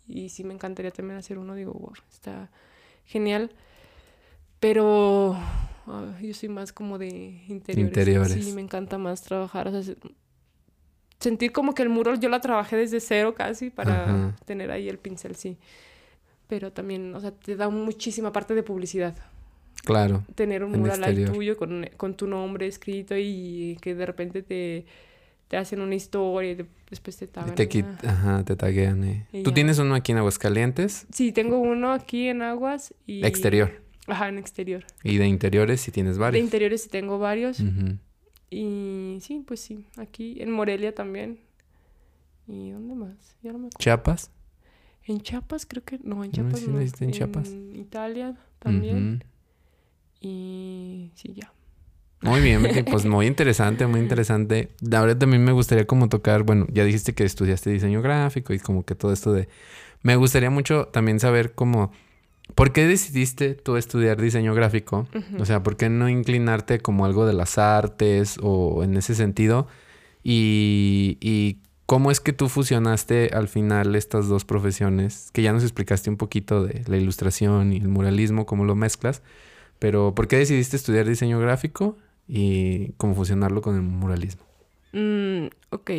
Y 0.06 0.28
sí 0.28 0.44
me 0.44 0.54
encantaría 0.54 0.92
también 0.92 1.18
hacer 1.18 1.38
uno, 1.38 1.54
digo, 1.56 1.72
wow, 1.72 1.92
está 2.12 2.50
genial. 3.04 3.50
Pero 4.60 5.34
ah, 5.86 6.14
yo 6.22 6.34
soy 6.34 6.48
más 6.48 6.72
como 6.72 6.98
de 6.98 7.08
interiores. 7.48 7.88
Interiores. 7.88 8.44
Sí, 8.44 8.52
me 8.52 8.60
encanta 8.62 8.96
más 8.98 9.22
trabajar. 9.22 9.68
O 9.68 9.70
sea, 9.72 9.82
se- 9.82 9.96
sentir 11.20 11.52
como 11.52 11.74
que 11.74 11.82
el 11.82 11.88
muro 11.88 12.14
yo 12.14 12.28
la 12.28 12.40
trabajé 12.40 12.76
desde 12.76 13.00
cero 13.00 13.34
casi 13.34 13.70
para 13.70 14.04
Ajá. 14.04 14.36
tener 14.44 14.70
ahí 14.70 14.88
el 14.88 14.98
pincel, 14.98 15.34
sí. 15.36 15.58
Pero 16.48 16.72
también, 16.72 17.14
o 17.14 17.20
sea, 17.20 17.32
te 17.32 17.56
da 17.56 17.68
muchísima 17.68 18.32
parte 18.32 18.54
de 18.54 18.62
publicidad. 18.62 19.14
Claro. 19.84 20.24
Tener 20.34 20.64
un 20.64 20.72
mural 20.78 21.02
ahí 21.04 21.24
tuyo 21.24 21.56
con, 21.56 21.88
con 21.96 22.14
tu 22.16 22.26
nombre 22.26 22.66
escrito 22.66 23.14
y 23.16 23.76
que 23.80 23.94
de 23.94 24.06
repente 24.06 24.42
te, 24.42 24.84
te 25.48 25.56
hacen 25.56 25.80
una 25.80 25.94
historia 25.94 26.52
y 26.52 26.54
de- 26.56 26.66
después 26.90 27.16
te 27.16 27.26
tagan. 27.26 27.54
te, 27.54 27.68
quit- 27.68 28.04
ajá, 28.04 28.44
te 28.44 28.56
taguean. 28.56 29.04
eh. 29.04 29.26
Tú 29.44 29.50
ya. 29.50 29.54
tienes 29.54 29.78
uno 29.78 29.94
aquí 29.94 30.12
en 30.12 30.18
Aguascalientes, 30.18 31.06
Sí, 31.12 31.30
tengo 31.32 31.58
uno 31.58 31.92
aquí 31.92 32.28
en 32.28 32.42
Aguas 32.42 32.94
y... 33.06 33.24
exterior. 33.26 33.80
Ajá, 34.08 34.28
en 34.28 34.38
exterior. 34.38 34.84
Y 35.02 35.16
de 35.18 35.26
interiores 35.26 35.80
si 35.80 35.90
tienes 35.90 36.14
De 36.16 36.20
varios. 36.20 36.42
interiores 36.44 36.82
sí 36.82 36.88
tengo 36.88 37.18
varios. 37.18 37.60
Y 38.50 39.18
sí, 39.20 39.42
pues 39.46 39.60
sí, 39.60 39.86
aquí 39.96 40.36
en 40.40 40.50
Morelia 40.52 40.94
también. 40.94 41.40
¿Y 42.48 42.70
dónde 42.70 42.94
más? 42.94 43.36
Ya 43.42 43.52
no 43.52 43.58
me 43.58 43.66
acuerdo. 43.66 43.78
Chiapas. 43.78 44.30
En 45.06 45.20
Chiapas 45.20 45.66
creo 45.66 45.84
que... 45.84 45.98
No, 46.02 46.24
en 46.24 46.30
No, 46.30 46.34
Chiapas 46.34 46.62
no. 46.66 46.74
lo 46.74 46.82
hiciste 46.82 47.04
en 47.04 47.12
Chiapas. 47.12 47.48
Italia 47.74 48.34
también. 48.58 49.24
Y 50.20 51.10
sí, 51.14 51.32
ya. 51.34 51.52
Muy 52.22 52.40
bien, 52.40 52.66
pues 52.90 53.04
muy 53.06 53.26
interesante, 53.26 53.86
muy 53.86 54.00
interesante. 54.00 54.70
Ahora 54.92 55.16
también 55.18 55.44
me 55.44 55.52
gustaría 55.52 55.86
como 55.86 56.08
tocar, 56.08 56.42
bueno, 56.42 56.66
ya 56.72 56.84
dijiste 56.84 57.14
que 57.14 57.24
estudiaste 57.24 57.70
diseño 57.70 58.02
gráfico 58.02 58.52
y 58.54 58.58
como 58.58 58.84
que 58.84 58.94
todo 58.94 59.12
esto 59.12 59.32
de... 59.32 59.48
Me 60.02 60.16
gustaría 60.16 60.50
mucho 60.50 60.86
también 60.86 61.20
saber 61.20 61.52
cómo... 61.54 61.92
¿Por 62.54 62.72
qué 62.72 62.86
decidiste 62.86 63.54
tú 63.54 63.76
estudiar 63.76 64.20
diseño 64.20 64.54
gráfico? 64.54 65.08
O 65.38 65.44
sea, 65.44 65.62
¿por 65.64 65.76
qué 65.76 65.88
no 65.88 66.08
inclinarte 66.08 66.78
como 66.78 67.04
algo 67.04 67.26
de 67.26 67.32
las 67.32 67.58
artes 67.58 68.38
o 68.40 68.84
en 68.84 68.96
ese 68.96 69.16
sentido? 69.16 69.66
Y, 70.22 71.18
y 71.20 71.58
cómo 71.86 72.10
es 72.10 72.20
que 72.20 72.32
tú 72.32 72.48
fusionaste 72.48 73.30
al 73.32 73.48
final 73.48 73.94
estas 73.94 74.28
dos 74.28 74.44
profesiones, 74.44 75.30
que 75.32 75.42
ya 75.42 75.52
nos 75.52 75.62
explicaste 75.62 76.10
un 76.10 76.16
poquito 76.16 76.64
de 76.64 76.82
la 76.88 76.96
ilustración 76.96 77.72
y 77.72 77.76
el 77.78 77.88
muralismo, 77.88 78.44
cómo 78.44 78.64
lo 78.64 78.74
mezclas, 78.74 79.22
pero 79.78 80.14
¿por 80.14 80.28
qué 80.28 80.36
decidiste 80.36 80.76
estudiar 80.76 81.06
diseño 81.06 81.38
gráfico 81.38 81.96
y 82.28 82.92
cómo 82.96 83.14
fusionarlo 83.14 83.62
con 83.62 83.76
el 83.76 83.82
muralismo? 83.82 84.42
Mm, 84.92 85.46
ok. 85.70 85.90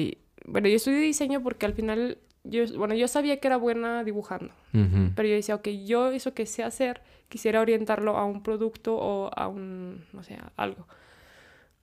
Bueno, 0.45 0.67
yo 0.67 0.75
estudié 0.75 0.99
diseño 0.99 1.41
porque 1.41 1.65
al 1.65 1.73
final... 1.73 2.17
Yo, 2.43 2.63
bueno, 2.77 2.93
yo 2.95 3.09
sabía 3.09 3.41
que 3.41 3.47
era 3.47 3.57
buena 3.57 4.05
dibujando. 4.05 4.53
Ujú, 4.73 5.11
Pero 5.15 5.27
yo 5.27 5.35
decía, 5.35 5.55
ok, 5.55 5.67
yo 5.85 6.11
eso 6.11 6.33
que 6.33 6.45
sé 6.45 6.63
hacer, 6.63 7.01
quisiera 7.27 7.59
orientarlo 7.59 8.17
a 8.17 8.23
un 8.23 8.41
producto 8.41 8.95
o 8.95 9.29
a 9.35 9.49
un, 9.49 10.05
no 10.13 10.23
sé, 10.23 10.35
a 10.35 10.51
algo. 10.55 10.87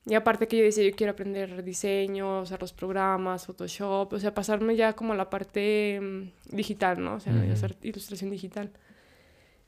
Y 0.07 0.15
aparte 0.15 0.47
que 0.47 0.59
yo 0.59 0.65
decía, 0.65 0.85
yo 0.85 0.95
quiero 0.95 1.13
aprender 1.13 1.65
diseño, 1.65 2.43
usar 2.43 2.61
los 2.61 2.75
programas, 2.75 3.47
Photoshop, 3.47 4.13
o 4.13 4.19
sea, 4.19 4.35
pasarme 4.35 4.77
ya 4.77 4.93
como 4.93 5.15
a 5.15 5.17
la 5.17 5.31
parte 5.31 5.99
mm, 6.01 6.57
digital, 6.57 7.03
¿no? 7.03 7.15
O 7.15 7.21
sea, 7.21 7.33
hacer 7.51 7.77
ilustración 7.83 8.31
digital. 8.31 8.71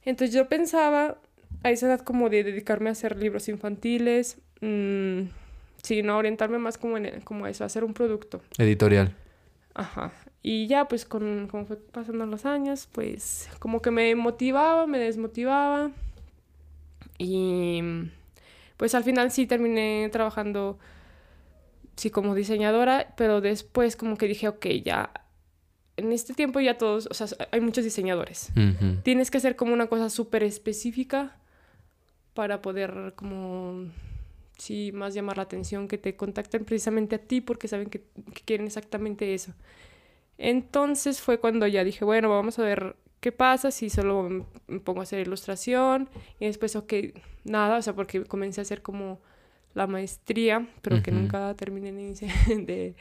Entonces 0.05 0.35
yo 0.35 0.46
pensaba 0.49 1.16
a 1.62 1.70
esa 1.70 1.87
edad 1.87 2.01
como 2.01 2.29
de 2.29 2.44
dedicarme 2.44 2.90
a 2.90 2.92
hacer 2.92 3.16
libros 3.16 3.49
infantiles, 3.49 4.38
mm, 4.61 5.22
sí, 5.83 6.03
no, 6.03 6.18
orientarme 6.18 6.59
más 6.59 6.77
como, 6.77 6.99
en, 6.99 7.22
como 7.22 7.46
a 7.46 7.51
eso, 7.51 7.64
a 7.64 7.66
hacer 7.66 7.83
un 7.83 7.94
producto. 7.94 8.42
Editorial. 8.59 9.14
Ajá. 9.75 10.12
Y 10.42 10.66
ya, 10.66 10.87
pues, 10.87 11.07
con, 11.07 11.49
como 11.49 11.64
fue 11.64 11.77
pasando 11.77 12.27
los 12.27 12.44
años, 12.44 12.88
pues, 12.92 13.49
como 13.59 13.81
que 13.81 13.90
me 13.90 14.14
motivaba, 14.14 14.87
me 14.87 14.99
desmotivaba. 14.99 15.90
Y, 17.18 17.81
pues, 18.76 18.94
al 18.94 19.04
final 19.04 19.30
sí 19.30 19.46
terminé 19.46 20.08
trabajando, 20.12 20.78
sí, 21.96 22.10
como 22.10 22.34
diseñadora, 22.34 23.14
pero 23.16 23.40
después 23.40 23.96
como 23.96 24.16
que 24.16 24.26
dije, 24.26 24.48
ok, 24.48 24.66
ya, 24.84 25.12
en 25.96 26.12
este 26.12 26.34
tiempo 26.34 26.60
ya 26.60 26.76
todos, 26.78 27.08
o 27.10 27.14
sea, 27.14 27.26
hay 27.50 27.60
muchos 27.60 27.84
diseñadores. 27.84 28.50
Tienes 29.02 29.30
que 29.30 29.38
hacer 29.38 29.56
como 29.56 29.72
una 29.72 29.86
cosa 29.86 30.10
súper 30.10 30.42
específica 30.42 31.38
para 32.34 32.60
poder 32.60 33.14
como, 33.16 33.86
sí, 34.58 34.92
más 34.92 35.14
llamar 35.14 35.38
la 35.38 35.44
atención, 35.44 35.88
que 35.88 35.96
te 35.96 36.14
contacten 36.14 36.64
precisamente 36.64 37.16
a 37.16 37.18
ti 37.18 37.40
porque 37.40 37.66
saben 37.66 37.88
que, 37.88 38.02
que 38.34 38.42
quieren 38.44 38.66
exactamente 38.66 39.32
eso. 39.32 39.54
Entonces 40.38 41.20
fue 41.22 41.40
cuando 41.40 41.66
ya 41.66 41.82
dije, 41.82 42.04
bueno, 42.04 42.28
vamos 42.28 42.58
a 42.58 42.62
ver 42.62 42.96
qué 43.20 43.33
pasa 43.33 43.70
si 43.70 43.90
solo 43.90 44.46
me 44.68 44.81
pongo 44.81 45.00
a 45.00 45.02
hacer 45.05 45.20
ilustración 45.20 46.09
y 46.38 46.46
después, 46.46 46.76
ok, 46.76 46.92
nada, 47.44 47.79
o 47.79 47.83
sea, 47.83 47.94
porque 47.94 48.24
comencé 48.24 48.61
a 48.61 48.62
hacer 48.62 48.83
como 48.83 49.18
la 49.74 49.87
maestría, 49.87 50.66
pero 50.83 51.02
que 51.02 51.11
Ujú. 51.11 51.20
nunca 51.20 51.55
terminé 51.55 51.92
ni 51.92 52.11
hice 52.11 52.26
de, 52.48 52.94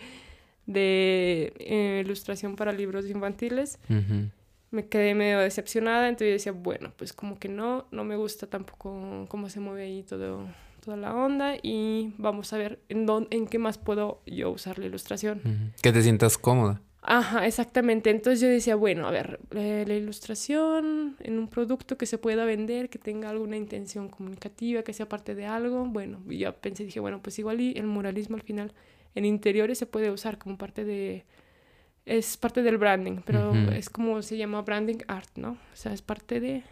de 0.65 1.53
eh, 1.59 2.01
ilustración 2.03 2.55
para 2.55 2.71
libros 2.71 3.07
infantiles 3.09 3.79
ujú. 3.89 4.29
me 4.71 4.87
quedé 4.87 5.15
medio 5.15 5.39
decepcionada, 5.39 6.07
entonces 6.09 6.27
yo 6.27 6.33
decía, 6.33 6.51
bueno, 6.51 6.91
pues 6.97 7.13
como 7.13 7.39
que 7.39 7.47
no, 7.47 7.85
no 7.91 8.03
me 8.03 8.15
gusta 8.17 8.47
tampoco 8.47 9.25
cómo 9.29 9.49
se 9.49 9.59
mueve 9.59 9.83
ahí 9.83 10.03
todo, 10.03 10.47
toda 10.83 10.97
la 10.97 11.15
onda 11.15 11.55
y 11.61 12.13
vamos 12.17 12.51
a 12.51 12.57
ver 12.57 12.79
en, 12.89 13.05
dónde, 13.05 13.35
en 13.37 13.47
qué 13.47 13.57
más 13.59 13.77
puedo 13.77 14.21
yo 14.25 14.49
usar 14.51 14.77
la 14.79 14.85
ilustración. 14.85 15.39
Ujú. 15.45 15.81
Que 15.81 15.91
te 15.93 16.01
sientas 16.01 16.37
cómoda. 16.37 16.81
Ajá, 17.07 17.45
exactamente. 17.45 18.09
Entonces 18.09 18.41
yo 18.41 18.47
decía, 18.47 18.75
bueno, 18.75 19.07
a 19.07 19.11
ver, 19.11 19.39
eh, 19.51 19.85
la 19.87 19.93
ilustración 19.93 21.15
en 21.19 21.37
un 21.37 21.47
producto 21.47 21.97
que 21.99 22.07
se 22.07 22.17
pueda 22.17 22.45
vender, 22.45 22.89
que 22.89 22.97
tenga 22.97 23.29
alguna 23.29 23.57
intención 23.57 24.09
comunicativa, 24.09 24.81
que 24.81 24.91
sea 24.91 25.07
parte 25.07 25.35
de 25.35 25.45
algo. 25.45 25.85
Bueno, 25.85 26.19
y 26.27 26.39
yo 26.39 26.53
pensé, 26.55 26.83
dije, 26.83 26.99
bueno, 26.99 27.21
pues 27.21 27.37
igual 27.37 27.61
y 27.61 27.73
el 27.77 27.85
muralismo 27.85 28.37
al 28.37 28.41
final 28.41 28.73
en 29.13 29.25
interiores 29.25 29.77
se 29.77 29.85
puede 29.85 30.09
usar 30.09 30.39
como 30.39 30.57
parte 30.57 30.83
de... 30.83 31.25
Es 32.05 32.37
parte 32.37 32.63
del 32.63 32.77
branding, 32.77 33.21
pero 33.25 33.53
es 33.71 33.89
como 33.89 34.21
se 34.21 34.37
llama 34.37 34.61
branding 34.61 34.99
art, 35.07 35.29
¿no? 35.37 35.51
O 35.51 35.75
sea, 35.75 35.93
es 35.93 36.01
parte 36.01 36.39
de... 36.39 36.63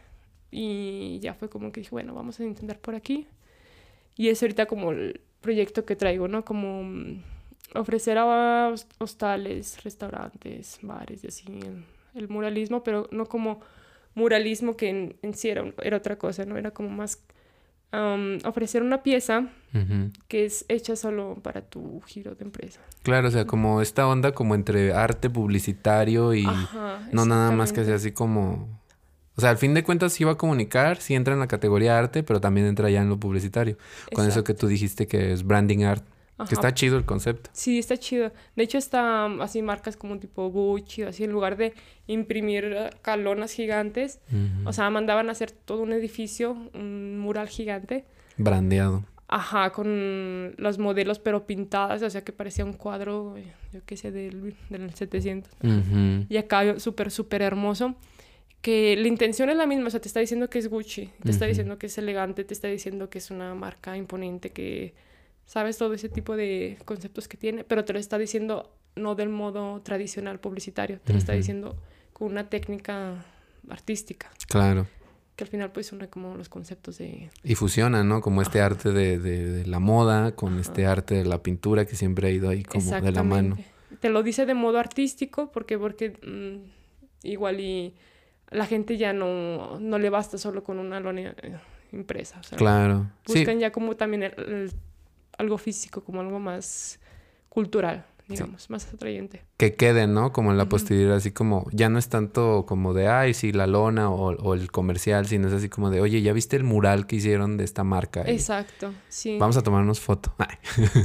Y 0.52 1.19
ya 1.22 1.34
fue 1.36 1.50
como 1.50 1.72
que 1.72 1.82
dije, 1.82 1.91
bueno, 1.91 2.13
vamos 2.15 2.39
a 2.39 2.43
intentar 2.43 2.80
por 2.80 2.96
aquí. 2.96 3.28
Y 4.15 4.30
es 4.30 4.41
ahorita 4.41 4.65
como 4.67 4.91
el 4.91 5.22
proyecto 5.41 5.86
que 5.86 5.96
traigo, 5.96 6.28
¿no? 6.28 6.46
Como 6.46 6.84
mm, 6.84 7.24
ofrecer 7.75 8.17
a 8.17 8.69
hos- 8.71 8.88
hostales, 8.99 9.83
restaurantes, 9.83 10.79
bares 10.81 11.23
y 11.23 11.27
así 11.27 11.45
el, 11.47 11.86
el 12.15 12.29
muralismo, 12.29 12.83
pero 12.83 13.07
no 13.12 13.25
como 13.25 13.59
muralismo 14.15 14.75
que 14.77 14.89
en, 14.89 15.15
en 15.21 15.33
sí 15.33 15.49
era, 15.49 15.63
otra 15.95 16.17
cosa, 16.17 16.45
¿no? 16.45 16.57
Era 16.57 16.71
como 16.71 16.89
más 16.89 17.19
am, 17.91 18.38
ofrecer 18.45 18.83
una 18.83 19.03
pieza 19.03 19.49
que 20.27 20.45
es 20.45 20.65
hecha 20.67 20.95
solo 20.95 21.39
para 21.41 21.62
tu 21.62 22.01
giro 22.01 22.36
de 22.36 22.45
empresa. 22.45 22.79
Claro, 23.01 23.27
o 23.27 23.31
sea, 23.31 23.45
como 23.45 23.81
esta 23.81 24.07
onda 24.07 24.31
como 24.33 24.53
entre 24.55 24.93
arte 24.93 25.29
publicitario 25.29 26.33
y 26.36 26.45
Ajá, 26.45 27.07
no 27.12 27.25
nada 27.25 27.51
más 27.51 27.73
que 27.73 27.83
sea 27.86 27.95
así 27.95 28.12
como... 28.12 28.67
O 29.36 29.41
sea, 29.41 29.49
al 29.49 29.57
fin 29.57 29.73
de 29.73 29.83
cuentas 29.83 30.13
sí 30.13 30.23
va 30.23 30.33
a 30.33 30.38
comunicar, 30.38 30.97
sí 30.97 31.15
entra 31.15 31.33
en 31.33 31.39
la 31.39 31.47
categoría 31.47 31.97
arte, 31.97 32.21
pero 32.21 32.39
también 32.39 32.67
entra 32.67 32.91
ya 32.91 33.01
en 33.01 33.09
lo 33.09 33.19
publicitario. 33.19 33.77
Con 34.13 34.27
eso 34.27 34.43
que 34.43 34.53
tú 34.53 34.67
dijiste 34.67 35.07
que 35.07 35.33
es 35.33 35.43
branding 35.43 35.83
art, 35.86 36.03
que 36.47 36.56
está 36.56 36.73
chido 36.73 36.97
el 36.97 37.06
concepto. 37.06 37.49
Sí, 37.53 37.79
está 37.79 37.97
chido. 37.97 38.32
De 38.56 38.63
hecho, 38.63 38.77
está 38.77 39.25
um, 39.25 39.41
así 39.41 39.62
marcas 39.62 39.97
como 39.97 40.17
tipo 40.19 40.49
Gucci, 40.49 41.03
así 41.03 41.23
en 41.23 41.32
lugar 41.32 41.58
de 41.58 41.73
imprimir 42.08 42.65
eh, 42.65 42.89
calonas 43.01 43.51
gigantes, 43.53 44.19
o 44.65 44.73
sea, 44.73 44.89
mandaban 44.89 45.29
a 45.29 45.32
hacer 45.32 45.51
todo 45.51 45.82
un 45.82 45.93
edificio, 45.93 46.58
un 46.73 47.19
mural 47.19 47.47
gigante, 47.47 48.06
Brandeado. 48.38 49.06
ajá, 49.27 49.71
con 49.71 50.53
los 50.58 50.77
modelos 50.79 51.19
pero 51.19 51.45
pintadas, 51.45 52.01
o 52.01 52.10
sea, 52.10 52.23
que 52.23 52.32
parecía 52.34 52.65
un 52.65 52.73
cuadro, 52.73 53.36
eh, 53.38 53.53
yo 53.71 53.82
qué 53.86 53.97
sé, 53.97 54.12
del, 54.12 54.56
del 54.69 54.93
700. 54.93 55.51
Ujú. 55.63 56.25
Y 56.29 56.38
acá 56.38 56.79
súper, 56.79 57.12
súper 57.12 57.41
hermoso. 57.41 57.95
Que 58.62 58.95
la 58.95 59.10
intención 59.10 59.49
es 59.49 59.58
la 59.58 59.67
misma, 59.67 59.88
o 59.88 59.89
sea, 59.89 59.99
te 59.99 60.08
está 60.08 60.21
diciendo 60.21 60.49
que 60.49 60.58
es 60.58 60.69
Gucci, 60.69 61.10
te 61.21 61.32
está 61.32 61.45
diciendo 61.45 61.77
que 61.77 61.88
es 61.88 61.97
elegante, 61.97 62.45
te 62.45 62.53
está 62.53 62.69
diciendo 62.69 63.10
que 63.10 63.17
es 63.17 63.29
una 63.29 63.53
marca 63.56 63.97
imponente, 63.97 64.51
que 64.51 64.93
sabes 65.45 65.77
todo 65.77 65.93
ese 65.93 66.10
tipo 66.10 66.36
de 66.36 66.77
conceptos 66.86 67.27
que 67.27 67.38
tiene, 67.38 67.63
pero 67.63 67.84
te 67.86 67.93
lo 67.93 67.99
está 67.99 68.17
diciendo 68.17 68.71
no 68.95 69.15
del 69.15 69.29
modo 69.29 69.82
tradicional 69.82 70.39
publicitario, 70.39 70.99
te 71.03 71.13
lo 71.13 71.19
está 71.19 71.34
diciendo 71.34 71.75
con 72.13 72.27
una 72.32 72.49
técnica 72.49 73.25
artística, 73.69 74.29
Claro. 74.47 74.86
que 75.36 75.43
al 75.43 75.49
final 75.49 75.71
pues 75.71 75.88
son 75.88 76.06
como 76.08 76.36
los 76.36 76.47
conceptos 76.49 76.97
de... 76.99 77.29
Y 77.43 77.56
fusiona, 77.56 78.03
¿no? 78.03 78.21
Como 78.21 78.41
este 78.41 78.62
arte 78.62 78.91
de, 78.91 79.17
de- 79.17 79.47
de 79.51 79.65
la 79.65 79.79
moda 79.79 80.36
con 80.36 80.53
Ajá. 80.53 80.62
este 80.62 80.86
arte 80.86 81.15
de 81.15 81.25
la 81.25 81.41
pintura 81.41 81.86
que 81.86 81.95
siempre 81.95 82.27
ha 82.27 82.32
ido 82.32 82.49
ahí 82.49 82.63
como 82.63 82.91
de 83.01 83.12
la 83.12 83.23
mano. 83.23 83.58
Te 83.99 84.10
lo 84.10 84.21
dice 84.21 84.45
de 84.45 84.53
modo 84.53 84.77
artístico 84.79 85.51
porque, 85.51 85.77
porque 85.79 86.12
mm, 86.23 87.27
igual 87.27 87.60
y 87.60 87.95
la 88.51 88.65
gente 88.67 88.97
ya 88.97 89.12
no, 89.13 89.79
no 89.79 89.97
le 89.97 90.10
basta 90.12 90.38
solo 90.38 90.63
con 90.63 90.77
una 90.77 90.99
lona 90.99 91.34
eh, 91.41 91.58
impresa. 91.93 92.39
o 92.39 92.43
sea, 92.43 92.58
Claro. 92.58 93.10
Sí. 93.25 93.39
Buscan 93.39 93.60
ya 93.60 93.71
como 93.71 93.95
también 93.95 94.23
el- 94.23 94.34
el- 94.38 94.71
algo 95.38 95.58
físico, 95.58 96.04
como 96.04 96.22
algo 96.22 96.39
más 96.39 97.00
cultural. 97.50 98.06
digamos, 98.26 98.69
más 98.69 98.91
atrayente. 98.91 99.43
Que 99.58 99.76
queden, 99.76 100.13
¿no? 100.13 100.32
Como 100.32 100.50
en 100.52 100.58
la 100.58 100.69
posteridad, 100.69 101.15
así 101.17 101.32
como, 101.32 101.67
ya 101.72 101.89
no 101.89 102.00
es 102.00 102.08
tanto 102.08 102.65
como 102.65 102.93
de, 102.93 103.08
ay, 103.10 103.34
sí, 103.34 103.52
la 103.52 103.67
lona 103.67 104.10
o, 104.10 104.32
o 104.36 104.54
el 104.54 104.72
comercial, 104.72 105.26
sino 105.28 105.50
es 105.50 105.54
así 105.54 105.67
como 105.67 105.89
de, 105.89 106.00
oye, 106.00 106.22
¿ya 106.22 106.32
viste 106.34 106.56
el 106.56 106.63
mural 106.63 107.06
que 107.06 107.17
hicieron 107.17 107.58
de 107.58 107.65
esta 107.65 107.84
marca? 107.84 108.24
Exacto, 108.26 108.93
sí. 109.10 109.38
Vamos 109.39 109.58
a 109.58 109.62
tomarnos 109.62 110.00
foto. 110.00 110.34
Ay. 110.38 110.56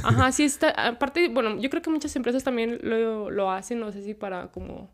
Ajá, 0.05 0.31
sí 0.33 0.45
está. 0.45 0.71
Aparte, 0.71 1.29
bueno, 1.29 1.59
yo 1.59 1.69
creo 1.71 1.83
que 1.83 1.91
muchas 1.91 2.15
empresas 2.17 2.45
también 2.45 2.79
lo, 2.83 3.31
lo 3.31 3.51
hacen, 3.51 3.81
no 3.81 3.91
sé 3.93 4.03
si 4.05 4.15
para 4.15 4.47
como 4.53 4.89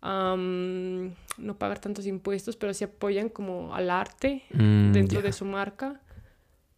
am, 0.00 1.14
no 1.38 1.56
pagar 1.58 1.78
tantos 1.78 2.06
impuestos, 2.06 2.56
pero 2.56 2.74
sí 2.74 2.84
apoyan 2.84 3.28
como 3.28 3.74
al 3.74 3.90
arte 3.90 4.42
Mm, 4.52 4.92
dentro 4.92 5.22
de 5.22 5.32
su 5.32 5.44
marca. 5.44 6.00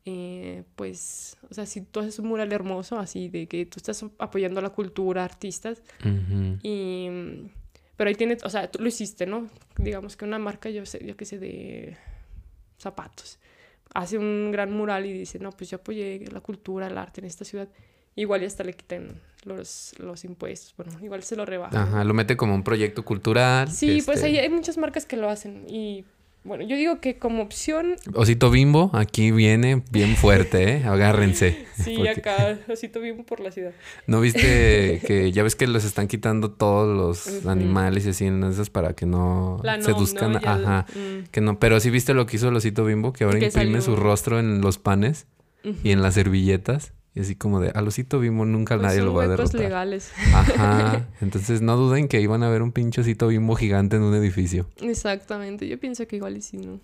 Eh, 0.06 0.64
pues, 0.76 1.38
o 1.50 1.54
sea, 1.54 1.64
si 1.64 1.80
tú 1.80 2.00
haces 2.00 2.18
un 2.18 2.26
mural 2.28 2.52
hermoso, 2.52 2.98
así 2.98 3.28
de 3.28 3.46
que 3.46 3.64
tú 3.64 3.78
estás 3.78 4.04
apoyando 4.18 4.60
a 4.60 4.62
la 4.62 4.70
cultura, 4.70 5.24
artistas, 5.24 5.82
Ujú. 6.00 6.58
y, 6.62 7.08
mm, 7.10 7.48
pero 7.96 8.08
ahí 8.08 8.14
tienes, 8.14 8.44
o 8.44 8.50
sea, 8.50 8.70
tú 8.70 8.82
lo 8.82 8.88
hiciste, 8.88 9.24
¿no? 9.24 9.48
Digamos 9.78 10.16
que 10.16 10.26
una 10.26 10.38
marca, 10.38 10.68
yo 10.68 10.84
sé, 10.84 11.02
yo 11.06 11.16
qué 11.16 11.24
sé, 11.24 11.38
de 11.38 11.96
zapatos, 12.76 13.38
hace 13.94 14.18
un 14.18 14.50
gran 14.52 14.72
mural 14.72 15.06
y 15.06 15.12
dice, 15.12 15.38
no, 15.38 15.52
pues 15.52 15.70
yo 15.70 15.76
apoyé 15.76 16.22
la 16.30 16.40
cultura, 16.40 16.86
el 16.88 16.98
arte 16.98 17.20
en 17.20 17.26
esta 17.26 17.44
ciudad. 17.44 17.68
Igual 18.16 18.42
y 18.42 18.46
hasta 18.46 18.62
le 18.62 18.74
quitan 18.74 19.20
los, 19.44 19.94
los 19.98 20.24
impuestos, 20.24 20.74
bueno, 20.76 20.92
igual 21.02 21.22
se 21.24 21.34
lo 21.34 21.44
rebajan. 21.44 21.76
Ajá, 21.76 22.04
lo 22.04 22.14
mete 22.14 22.36
como 22.36 22.54
un 22.54 22.62
proyecto 22.62 23.04
cultural. 23.04 23.68
Sí, 23.70 24.02
pues 24.04 24.18
este, 24.18 24.28
ahí 24.28 24.38
hay 24.38 24.48
muchas 24.50 24.78
marcas 24.78 25.04
que 25.06 25.16
lo 25.16 25.28
hacen 25.28 25.64
y 25.68 26.04
bueno, 26.44 26.64
yo 26.64 26.76
digo 26.76 27.00
que 27.00 27.18
como 27.18 27.42
opción, 27.42 27.96
Osito 28.14 28.50
Bimbo, 28.50 28.90
aquí 28.92 29.30
viene 29.30 29.82
bien 29.90 30.14
fuerte, 30.16 30.76
¿eh? 30.76 30.84
Agárrense. 30.84 31.66
sí, 31.82 31.94
Porque- 31.96 32.10
acá, 32.10 32.58
así 32.72 32.88
tuvimos 32.88 33.24
por 33.26 33.40
la 33.40 33.50
ciudad. 33.50 33.72
¿No 34.06 34.20
viste 34.20 35.00
que 35.06 35.32
ya 35.32 35.42
ves 35.42 35.56
que 35.56 35.66
los 35.66 35.84
están 35.84 36.06
quitando 36.06 36.50
todos 36.52 36.94
los 37.26 37.46
animales 37.46 38.06
y 38.06 38.10
así 38.10 38.26
en 38.26 38.44
esas 38.44 38.70
para 38.70 38.92
que 38.94 39.06
no 39.06 39.58
La 39.62 39.80
seduzcan? 39.82 40.32
¿no? 40.32 40.40
Ya 40.40 40.54
el- 40.56 40.64
Ajá. 40.64 40.86
mm, 40.94 41.24
Que 41.30 41.40
no, 41.40 41.58
pero 41.58 41.80
sí 41.80 41.90
viste 41.90 42.14
lo 42.14 42.26
que 42.26 42.36
hizo 42.36 42.48
el 42.48 42.56
Osito 42.56 42.84
Bimbo, 42.84 43.12
que 43.12 43.24
ahora 43.24 43.38
Que 43.38 43.46
imprime 43.46 43.80
su 43.80 43.96
rostro 43.96 44.38
en 44.38 44.60
los 44.60 44.78
panes 44.78 45.26
y 45.82 45.92
en 45.92 46.02
las 46.02 46.14
servilletas. 46.14 46.92
Y 47.14 47.20
así 47.20 47.36
como 47.36 47.60
de, 47.60 47.70
al 47.70 47.86
Osito 47.86 48.18
Bimbo 48.18 48.44
nunca 48.44 48.74
Pues 48.74 48.86
nadie 48.86 48.98
son 48.98 49.06
lo 49.06 49.14
va 49.14 49.24
a 49.24 49.28
huecos 49.28 49.52
derrotar. 49.52 49.60
legales. 49.60 50.10
Ajá. 50.32 51.06
Entonces 51.20 51.62
no 51.62 51.76
duden 51.76 52.08
que 52.08 52.20
iban 52.20 52.42
a 52.42 52.48
ver 52.48 52.60
un 52.62 52.72
pinche 52.72 53.02
Osito 53.02 53.28
Bimbo 53.28 53.54
gigante 53.54 53.96
en 53.96 54.02
un 54.02 54.14
edificio. 54.14 54.68
Exactamente, 54.80 55.68
yo 55.68 55.78
pienso 55.78 56.06
que 56.08 56.16
igual 56.16 56.36
y 56.36 56.42
sí, 56.42 56.56
¿no? 56.56 56.80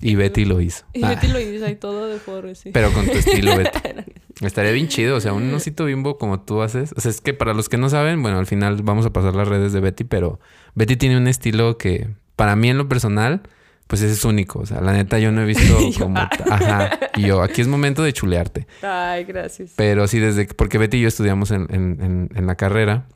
Y 0.00 0.14
Betty 0.14 0.44
lo 0.44 0.60
hizo. 0.60 0.84
Y 0.92 1.02
Ah, 1.02 1.08
Betty 1.08 1.26
lo 1.26 1.40
hizo 1.40 1.64
ahí 1.66 1.74
todo 1.74 2.06
de 2.06 2.18
foro, 2.20 2.54
sí. 2.54 2.70
Pero 2.72 2.92
con 2.92 3.06
tu 3.06 3.12
estilo, 3.14 3.56
Betty. 3.56 3.80
Estaría 4.42 4.70
bien 4.70 4.86
chido, 4.86 5.16
o 5.16 5.20
sea, 5.20 5.32
un 5.32 5.52
osito 5.54 5.84
bimbo 5.86 6.16
como 6.18 6.40
tú 6.40 6.62
haces. 6.62 6.92
O 6.96 7.00
sea, 7.00 7.10
es 7.10 7.20
que 7.20 7.34
para 7.34 7.52
los 7.54 7.68
que 7.68 7.76
no 7.78 7.88
saben, 7.90 8.22
bueno, 8.22 8.38
al 8.38 8.46
final 8.46 8.80
vamos 8.84 9.04
a 9.06 9.10
pasar 9.12 9.34
las 9.34 9.48
redes 9.48 9.72
de 9.72 9.80
Betty, 9.80 10.04
pero 10.04 10.38
Betty 10.76 10.96
tiene 10.96 11.16
un 11.16 11.26
estilo 11.26 11.76
que 11.78 12.10
para 12.36 12.54
mí 12.54 12.70
en 12.70 12.78
lo 12.78 12.88
personal, 12.88 13.42
pues 13.88 14.00
ese 14.02 14.12
es 14.12 14.24
único. 14.24 14.60
O 14.60 14.66
sea, 14.66 14.80
la 14.80 14.92
neta 14.92 15.18
yo 15.18 15.32
no 15.32 15.42
he 15.42 15.44
visto 15.44 15.76
como... 15.98 16.16
ah. 16.18 16.30
Ajá. 16.48 16.90
Y 17.16 17.22
yo, 17.22 17.42
aquí 17.42 17.60
es 17.60 17.66
momento 17.66 18.04
de 18.04 18.12
chulearte. 18.12 18.68
Ay, 18.82 19.24
gracias. 19.24 19.72
Pero 19.74 20.06
sí, 20.06 20.20
desde 20.20 20.46
que... 20.46 20.54
Porque 20.54 20.78
Betty 20.78 20.98
y 20.98 21.00
yo 21.00 21.08
estudiamos 21.08 21.50
en, 21.50 21.66
en- 21.70 21.98
en- 22.00 22.30
en 22.36 22.46
la 22.46 22.54
carrera 22.54 23.06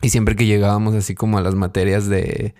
y 0.00 0.08
siempre 0.08 0.34
que 0.36 0.46
llegábamos 0.46 0.94
así 0.94 1.14
como 1.14 1.36
a 1.36 1.42
las 1.42 1.54
materias 1.54 2.08
de... 2.08 2.54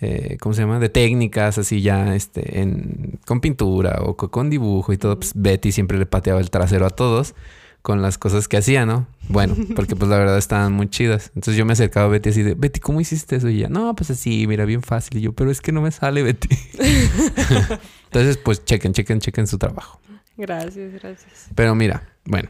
eh, 0.00 0.36
¿Cómo 0.40 0.54
se 0.54 0.62
llama? 0.62 0.78
De 0.78 0.88
técnicas, 0.88 1.58
así 1.58 1.80
ya, 1.82 2.14
este, 2.14 2.60
en, 2.60 3.18
con 3.26 3.40
pintura 3.40 3.98
o 4.02 4.16
co- 4.16 4.30
con 4.30 4.48
dibujo 4.50 4.92
y 4.92 4.98
todo, 4.98 5.18
pues 5.18 5.32
Betty 5.34 5.72
siempre 5.72 5.98
le 5.98 6.06
pateaba 6.06 6.40
el 6.40 6.50
trasero 6.50 6.86
a 6.86 6.90
todos 6.90 7.34
con 7.84 8.00
las 8.00 8.16
cosas 8.16 8.48
que 8.48 8.56
hacía, 8.56 8.86
¿no? 8.86 9.06
Bueno, 9.28 9.54
porque 9.76 9.94
pues 9.94 10.10
la 10.10 10.16
verdad 10.16 10.38
estaban 10.38 10.72
muy 10.72 10.88
chidas. 10.88 11.30
Entonces 11.34 11.56
yo 11.58 11.66
me 11.66 11.74
acercaba 11.74 12.06
a 12.06 12.08
Betty 12.08 12.30
así 12.30 12.42
de, 12.42 12.54
Betty, 12.54 12.80
¿cómo 12.80 12.98
hiciste 12.98 13.36
eso? 13.36 13.50
Y 13.50 13.58
ella, 13.58 13.68
no, 13.68 13.94
pues 13.94 14.10
así, 14.10 14.46
mira, 14.46 14.64
bien 14.64 14.80
fácil. 14.80 15.18
Y 15.18 15.20
yo, 15.20 15.34
pero 15.34 15.50
es 15.50 15.60
que 15.60 15.70
no 15.70 15.82
me 15.82 15.90
sale, 15.90 16.22
Betty. 16.22 16.48
Entonces, 18.06 18.38
pues 18.38 18.64
chequen, 18.64 18.94
chequen, 18.94 19.20
chequen 19.20 19.46
su 19.46 19.58
trabajo. 19.58 20.00
Gracias, 20.38 20.94
gracias. 20.94 21.50
Pero 21.54 21.74
mira, 21.74 22.08
bueno. 22.24 22.48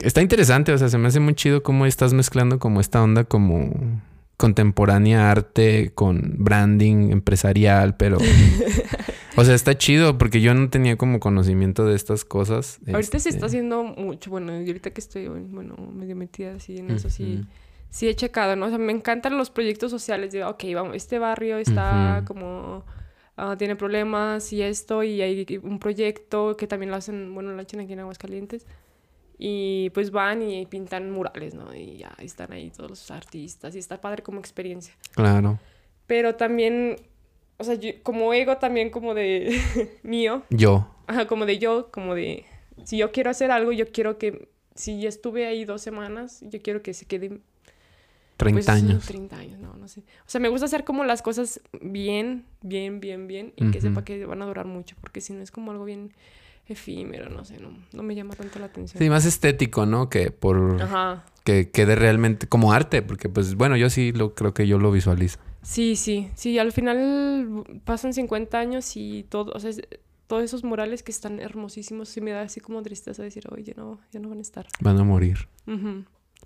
Está 0.00 0.22
interesante, 0.22 0.72
o 0.72 0.78
sea, 0.78 0.88
se 0.88 0.98
me 0.98 1.06
hace 1.06 1.20
muy 1.20 1.34
chido 1.34 1.62
cómo 1.62 1.86
estás 1.86 2.12
mezclando 2.12 2.58
como 2.58 2.80
esta 2.80 3.00
onda 3.00 3.22
como 3.22 4.02
contemporánea 4.36 5.30
arte 5.30 5.92
con 5.94 6.34
branding 6.38 7.12
empresarial, 7.12 7.96
pero... 7.96 8.18
o 9.36 9.44
sea, 9.44 9.54
está 9.54 9.76
chido 9.76 10.18
porque 10.18 10.40
yo 10.40 10.54
no 10.54 10.70
tenía 10.70 10.96
como 10.96 11.20
conocimiento 11.20 11.84
de 11.84 11.94
estas 11.94 12.24
cosas. 12.24 12.78
Ahorita 12.92 13.18
se 13.18 13.28
Este, 13.28 13.28
está 13.30 13.46
haciendo 13.46 13.84
mucho, 13.84 14.30
bueno, 14.30 14.52
y 14.60 14.66
ahorita 14.66 14.90
que 14.90 15.00
estoy, 15.00 15.28
bueno, 15.28 15.76
medio 15.92 16.16
metida 16.16 16.54
así 16.54 16.78
en 16.78 16.90
eso, 16.90 17.10
sí, 17.10 17.44
sí 17.90 18.08
he 18.08 18.14
checado, 18.14 18.56
¿no? 18.56 18.66
O 18.66 18.68
sea, 18.68 18.78
me 18.78 18.92
encantan 18.92 19.38
los 19.38 19.50
proyectos 19.50 19.90
sociales, 19.90 20.32
de, 20.32 20.44
ok, 20.44 20.64
vamos, 20.74 20.96
este 20.96 21.18
barrio 21.18 21.58
está 21.58 22.24
como, 22.26 22.84
ah, 23.36 23.56
tiene 23.56 23.76
problemas 23.76 24.52
y 24.52 24.62
esto, 24.62 25.02
y 25.02 25.22
hay 25.22 25.60
un 25.62 25.78
proyecto 25.78 26.56
que 26.56 26.66
también 26.66 26.90
lo 26.90 26.96
hacen, 26.96 27.34
bueno, 27.34 27.52
lo 27.52 27.60
hacen 27.60 27.80
aquí 27.80 27.92
en 27.92 28.00
Aguascalientes, 28.00 28.66
y 29.38 29.90
pues 29.90 30.10
van 30.10 30.40
y 30.40 30.64
pintan 30.64 31.10
murales, 31.10 31.54
¿no? 31.54 31.74
Y 31.74 31.98
ya 31.98 32.14
están 32.20 32.52
ahí 32.52 32.70
todos 32.70 32.88
los 32.88 33.10
artistas, 33.10 33.76
y 33.76 33.78
está 33.78 34.00
padre 34.00 34.22
como 34.22 34.40
experiencia. 34.40 34.94
Claro. 35.14 35.58
Pero 36.06 36.36
también, 36.36 36.96
o 37.58 37.64
sea, 37.64 37.74
yo- 37.74 37.92
como 38.02 38.32
ego 38.34 38.56
también 38.58 38.90
como 38.90 39.14
de 39.14 39.60
mío, 40.02 40.42
Yo. 40.50 40.88
Ajá, 41.06 41.26
como 41.26 41.46
de 41.46 41.58
yo, 41.58 41.90
como 41.92 42.14
de 42.14 42.44
si 42.84 42.98
yo 42.98 43.12
quiero 43.12 43.30
hacer 43.30 43.50
algo, 43.50 43.72
yo 43.72 43.86
quiero 43.92 44.18
que 44.18 44.48
si 44.74 45.00
ya 45.00 45.08
estuve 45.08 45.46
ahí 45.46 45.64
dos 45.64 45.80
semanas, 45.82 46.40
yo 46.42 46.60
quiero 46.60 46.82
que 46.82 46.92
se 46.94 47.06
quede 47.06 47.40
30 48.36 48.54
pues, 48.54 48.68
años. 48.68 49.06
30 49.06 49.36
años, 49.38 49.58
no, 49.60 49.74
no 49.76 49.88
sé. 49.88 50.00
O 50.00 50.04
sea, 50.28 50.40
me 50.40 50.48
gusta 50.48 50.66
hacer 50.66 50.84
como 50.84 51.04
las 51.04 51.22
cosas 51.22 51.60
bien, 51.80 52.44
bien, 52.62 53.00
bien, 53.00 53.26
bien 53.26 53.52
y 53.56 53.70
que 53.70 53.80
sepa 53.80 54.04
que 54.04 54.26
van 54.26 54.42
a 54.42 54.46
durar 54.46 54.66
mucho, 54.66 54.94
porque 55.00 55.20
si 55.22 55.32
no 55.32 55.42
es 55.42 55.50
como 55.50 55.70
algo 55.70 55.84
bien 55.84 56.12
efímero, 56.68 57.30
no 57.30 57.44
sé, 57.44 57.58
no, 57.60 57.70
no 57.92 58.02
me 58.02 58.14
llama 58.14 58.34
tanto 58.34 58.58
la 58.58 58.66
atención. 58.66 58.98
Sí, 59.02 59.08
más 59.08 59.24
estético, 59.24 59.86
¿no? 59.86 60.10
Que 60.10 60.30
por... 60.30 60.82
Ajá. 60.82 61.24
Que 61.44 61.70
quede 61.70 61.94
realmente 61.94 62.48
como 62.48 62.72
arte, 62.72 63.02
porque 63.02 63.28
pues 63.28 63.54
bueno, 63.54 63.76
yo 63.76 63.88
sí 63.88 64.12
lo 64.12 64.34
creo 64.34 64.52
que 64.52 64.66
yo 64.66 64.78
lo 64.78 64.90
visualizo. 64.90 65.38
Sí, 65.66 65.96
sí, 65.96 66.30
sí, 66.36 66.58
al 66.60 66.70
final 66.70 67.64
pasan 67.84 68.12
50 68.14 68.58
años 68.58 68.96
y 68.96 69.24
todo, 69.28 69.52
o 69.52 69.58
sea, 69.58 69.70
es- 69.70 69.82
todos 70.28 70.42
esos 70.44 70.62
murales 70.64 71.02
que 71.02 71.10
están 71.12 71.40
hermosísimos, 71.40 72.08
sí 72.08 72.20
me 72.20 72.30
da 72.30 72.42
así 72.42 72.60
como 72.60 72.82
tristeza 72.82 73.22
decir, 73.22 73.44
oye, 73.50 73.74
no, 73.76 73.98
ya 74.12 74.20
no 74.20 74.28
van 74.28 74.38
a 74.38 74.42
estar. 74.42 74.66
Van 74.80 74.98
a 74.98 75.04
morir. 75.04 75.48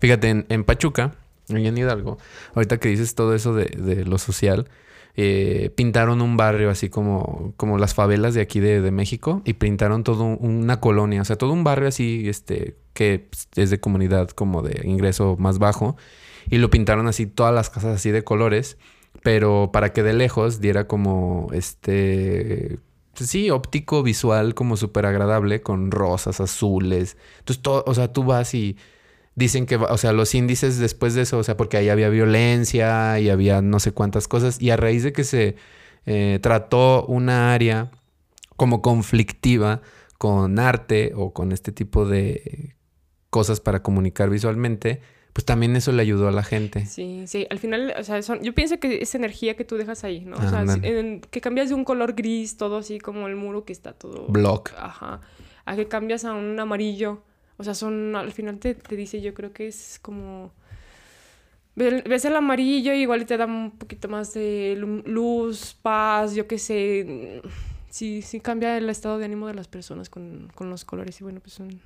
Fíjate, 0.00 0.28
en, 0.30 0.46
en 0.48 0.64
Pachuca, 0.64 1.14
en 1.48 1.76
Hidalgo, 1.76 2.16
ahorita 2.54 2.78
que 2.78 2.88
dices 2.88 3.14
todo 3.14 3.35
eso 3.35 3.54
de, 3.54 3.64
de 3.66 4.04
lo 4.06 4.16
social, 4.18 4.68
eh, 5.16 5.70
pintaron 5.76 6.22
un 6.22 6.37
barrio 6.38 6.70
así 6.70 6.88
como, 6.88 7.52
como 7.59 7.76
las 7.78 7.94
favelas 7.94 8.33
de 8.35 8.40
aquí 8.40 8.61
de, 8.61 8.80
de 8.80 8.90
México 8.90 9.42
y 9.44 9.54
pintaron 9.54 10.02
todo 10.04 10.24
un- 10.24 10.38
una 10.62 10.80
colonia, 10.80 11.20
o 11.20 11.24
sea, 11.26 11.37
todo 11.37 11.52
un 11.52 11.64
barrio 11.64 11.88
así, 11.88 12.26
este, 12.28 12.76
que 12.94 13.28
es 13.56 13.68
de 13.70 13.80
comunidad 13.80 14.30
como 14.30 14.62
de 14.62 14.80
ingreso 14.87 15.37
más 15.38 15.59
bajo 15.59 15.96
y 16.48 16.56
lo 16.59 16.70
pintaron 16.70 17.06
así, 17.06 17.26
todas 17.26 17.54
las 17.54 17.68
casas 17.70 17.96
así 17.96 18.11
de 18.11 18.24
colores, 18.24 18.78
pero 19.22 19.70
para 19.72 19.92
que 19.92 20.02
de 20.02 20.12
lejos 20.12 20.61
diera 20.61 20.87
como, 20.87 21.48
este, 21.52 22.78
pues 23.14 23.30
sí, 23.30 23.50
óptico, 23.50 24.02
visual, 24.02 24.54
como 24.54 24.76
súper 24.76 25.06
agradable, 25.06 25.61
con 25.62 25.90
rosas, 25.90 26.40
azules. 26.40 27.16
Entonces, 27.40 27.62
todo, 27.62 27.85
o 27.87 27.94
sea, 27.94 28.12
tú 28.12 28.24
vas 28.24 28.54
y 28.54 28.76
dicen 29.35 29.66
que, 29.66 29.76
o 29.76 29.98
sea, 29.98 30.12
los 30.12 30.35
índices 30.35 30.78
después 30.78 31.14
de 31.14 31.22
eso, 31.22 31.38
o 31.38 31.42
sea, 31.44 31.56
porque 31.56 31.76
ahí 31.76 31.88
había 31.88 32.09
violencia 32.09 33.18
y 33.20 33.30
había 33.30 33.62
no 33.62 33.80
sé 33.80 33.92
cuántas 33.92 34.28
cosas, 34.28 34.61
y 34.61 34.70
a 34.70 34.76
raíz 34.76 35.02
de 35.02 35.12
que 35.12 35.24
se 35.24 35.56
eh, 36.06 36.38
trató 36.42 37.04
una 37.06 37.52
área 37.52 37.90
como 38.56 38.83
conflictiva 38.83 39.83
con 40.18 40.59
arte 40.59 41.12
o 41.16 41.33
con 41.33 41.52
este 41.52 41.72
tipo 41.72 42.04
de 42.06 42.76
cosas 43.30 43.61
para 43.61 43.83
comunicar 43.83 44.28
visualmente, 44.28 45.00
pues 45.33 45.45
también 45.45 45.77
eso 45.77 45.93
le 45.93 46.03
ayudó 46.03 46.29
a 46.29 46.33
la 46.33 46.43
gente. 46.43 46.87
Sí, 46.87 47.25
sí, 47.27 47.47
al 47.51 47.59
final, 47.59 47.95
o 47.99 48.03
sea, 48.05 48.21
son, 48.23 48.43
yo 48.43 48.53
pienso 48.55 48.79
que 48.81 48.99
es 49.03 49.14
energía 49.14 49.55
que 49.57 49.64
tú 49.64 49.77
dejas 49.77 50.03
ahí, 50.05 50.21
¿no? 50.25 50.37
O 50.37 50.40
sea, 50.40 50.61
Ándale. 50.61 50.81
si- 50.83 50.87
en- 50.95 51.21
que 51.21 51.40
cambias 51.40 51.69
de 51.69 51.75
un 51.75 51.85
color 51.85 52.14
gris, 52.14 52.57
todo 52.57 52.79
así 52.79 52.99
como 52.99 53.29
el 53.29 53.37
muro 53.37 53.64
que 53.64 53.73
está 53.73 53.93
todo... 53.93 54.27
Block. 54.29 54.73
Ajá. 54.77 55.21
A 55.64 55.77
que 55.77 55.87
cambias 55.88 56.25
a 56.25 56.33
un 56.33 56.59
amarillo. 56.59 57.23
O 57.59 57.64
sea, 57.64 57.75
son, 57.75 58.16
al 58.16 58.33
final 58.33 58.59
te, 58.59 58.75
te 58.75 58.97
dice, 58.97 59.21
yo 59.21 59.33
creo 59.35 59.53
que 59.53 59.69
es 59.69 59.98
como... 60.02 60.50
ve- 61.77 62.02
Ves 62.02 62.25
el 62.25 62.35
amarillo 62.37 62.92
y 62.94 63.02
igual 63.02 63.25
te 63.27 63.37
da 63.37 63.46
un 63.46 63.71
poquito 63.73 64.09
más 64.09 64.35
de 64.35 64.75
lu- 64.79 65.02
luz, 65.07 65.77
paz, 65.83 66.35
yo 66.35 66.46
qué 66.46 66.59
sé. 66.59 67.42
Sí, 67.90 68.23
sí 68.23 68.40
cambia 68.40 68.79
el 68.79 68.88
estado 68.88 69.19
de 69.19 69.25
ánimo 69.25 69.46
de 69.48 69.54
las 69.54 69.69
personas 69.69 70.09
con, 70.09 70.48
con 70.54 70.71
los 70.71 70.85
colores. 70.85 71.21
Y 71.21 71.25
bueno, 71.25 71.40
pues 71.40 71.54
son, 71.54 71.81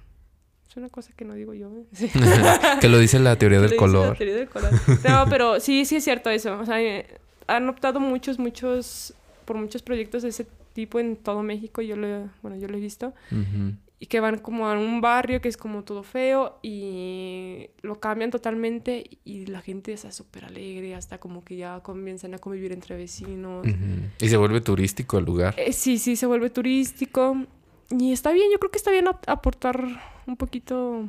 es 0.74 0.78
una 0.78 0.88
cosa 0.88 1.12
que 1.16 1.24
no 1.24 1.34
digo 1.34 1.54
yo. 1.54 1.68
¿eh? 1.70 1.84
Sí. 1.92 2.10
que 2.80 2.88
lo 2.88 2.98
dice 2.98 3.20
la 3.20 3.36
teoría 3.38 3.60
del 3.60 3.70
le 3.70 3.76
dice 3.76 3.86
la 3.86 3.92
color. 3.92 4.16
teoría 4.16 4.34
del 4.34 4.48
color. 4.48 4.72
No, 5.08 5.24
pero 5.30 5.60
sí, 5.60 5.84
sí 5.84 5.96
es 5.96 6.04
cierto 6.04 6.30
eso. 6.30 6.58
O 6.58 6.66
sea, 6.66 6.82
eh, 6.82 7.06
han 7.46 7.68
optado 7.68 8.00
muchos, 8.00 8.38
muchos, 8.40 9.14
por 9.44 9.56
muchos 9.56 9.82
proyectos 9.82 10.22
de 10.24 10.30
ese 10.30 10.46
tipo 10.72 10.98
en 10.98 11.14
todo 11.16 11.44
México. 11.44 11.80
Yo 11.80 11.94
lo, 11.94 12.28
bueno, 12.42 12.56
yo 12.58 12.66
lo 12.66 12.76
he 12.76 12.80
visto. 12.80 13.14
Ujú. 13.30 13.74
y 14.00 14.06
que 14.06 14.18
van 14.18 14.38
como 14.38 14.66
a 14.68 14.76
un 14.76 15.00
barrio 15.00 15.40
que 15.40 15.48
es 15.48 15.56
como 15.56 15.84
todo 15.84 16.02
feo 16.02 16.58
y 16.62 17.68
lo 17.82 18.00
cambian 18.00 18.30
totalmente 18.32 19.04
y 19.24 19.46
la 19.46 19.62
gente 19.62 19.92
está 19.92 20.10
súper 20.10 20.44
alegre, 20.44 20.94
hasta 20.96 21.18
como 21.18 21.44
que 21.44 21.56
ya 21.56 21.80
comienzan 21.80 22.34
a 22.34 22.38
convivir 22.38 22.72
entre 22.72 22.96
vecinos. 22.96 23.64
Ujú. 23.64 24.10
Y 24.20 24.28
se 24.28 24.36
vuelve 24.36 24.60
turístico 24.60 25.18
el 25.18 25.24
lugar. 25.24 25.54
Eh, 25.56 25.72
sí, 25.72 25.98
sí, 25.98 26.16
se 26.16 26.26
vuelve 26.26 26.50
turístico 26.50 27.46
y 27.90 28.12
está 28.12 28.32
bien, 28.32 28.46
yo 28.52 28.58
creo 28.58 28.70
que 28.70 28.78
está 28.78 28.90
bien 28.90 29.08
ap- 29.08 29.28
aportar 29.28 29.84
un 30.26 30.36
poquito 30.36 31.08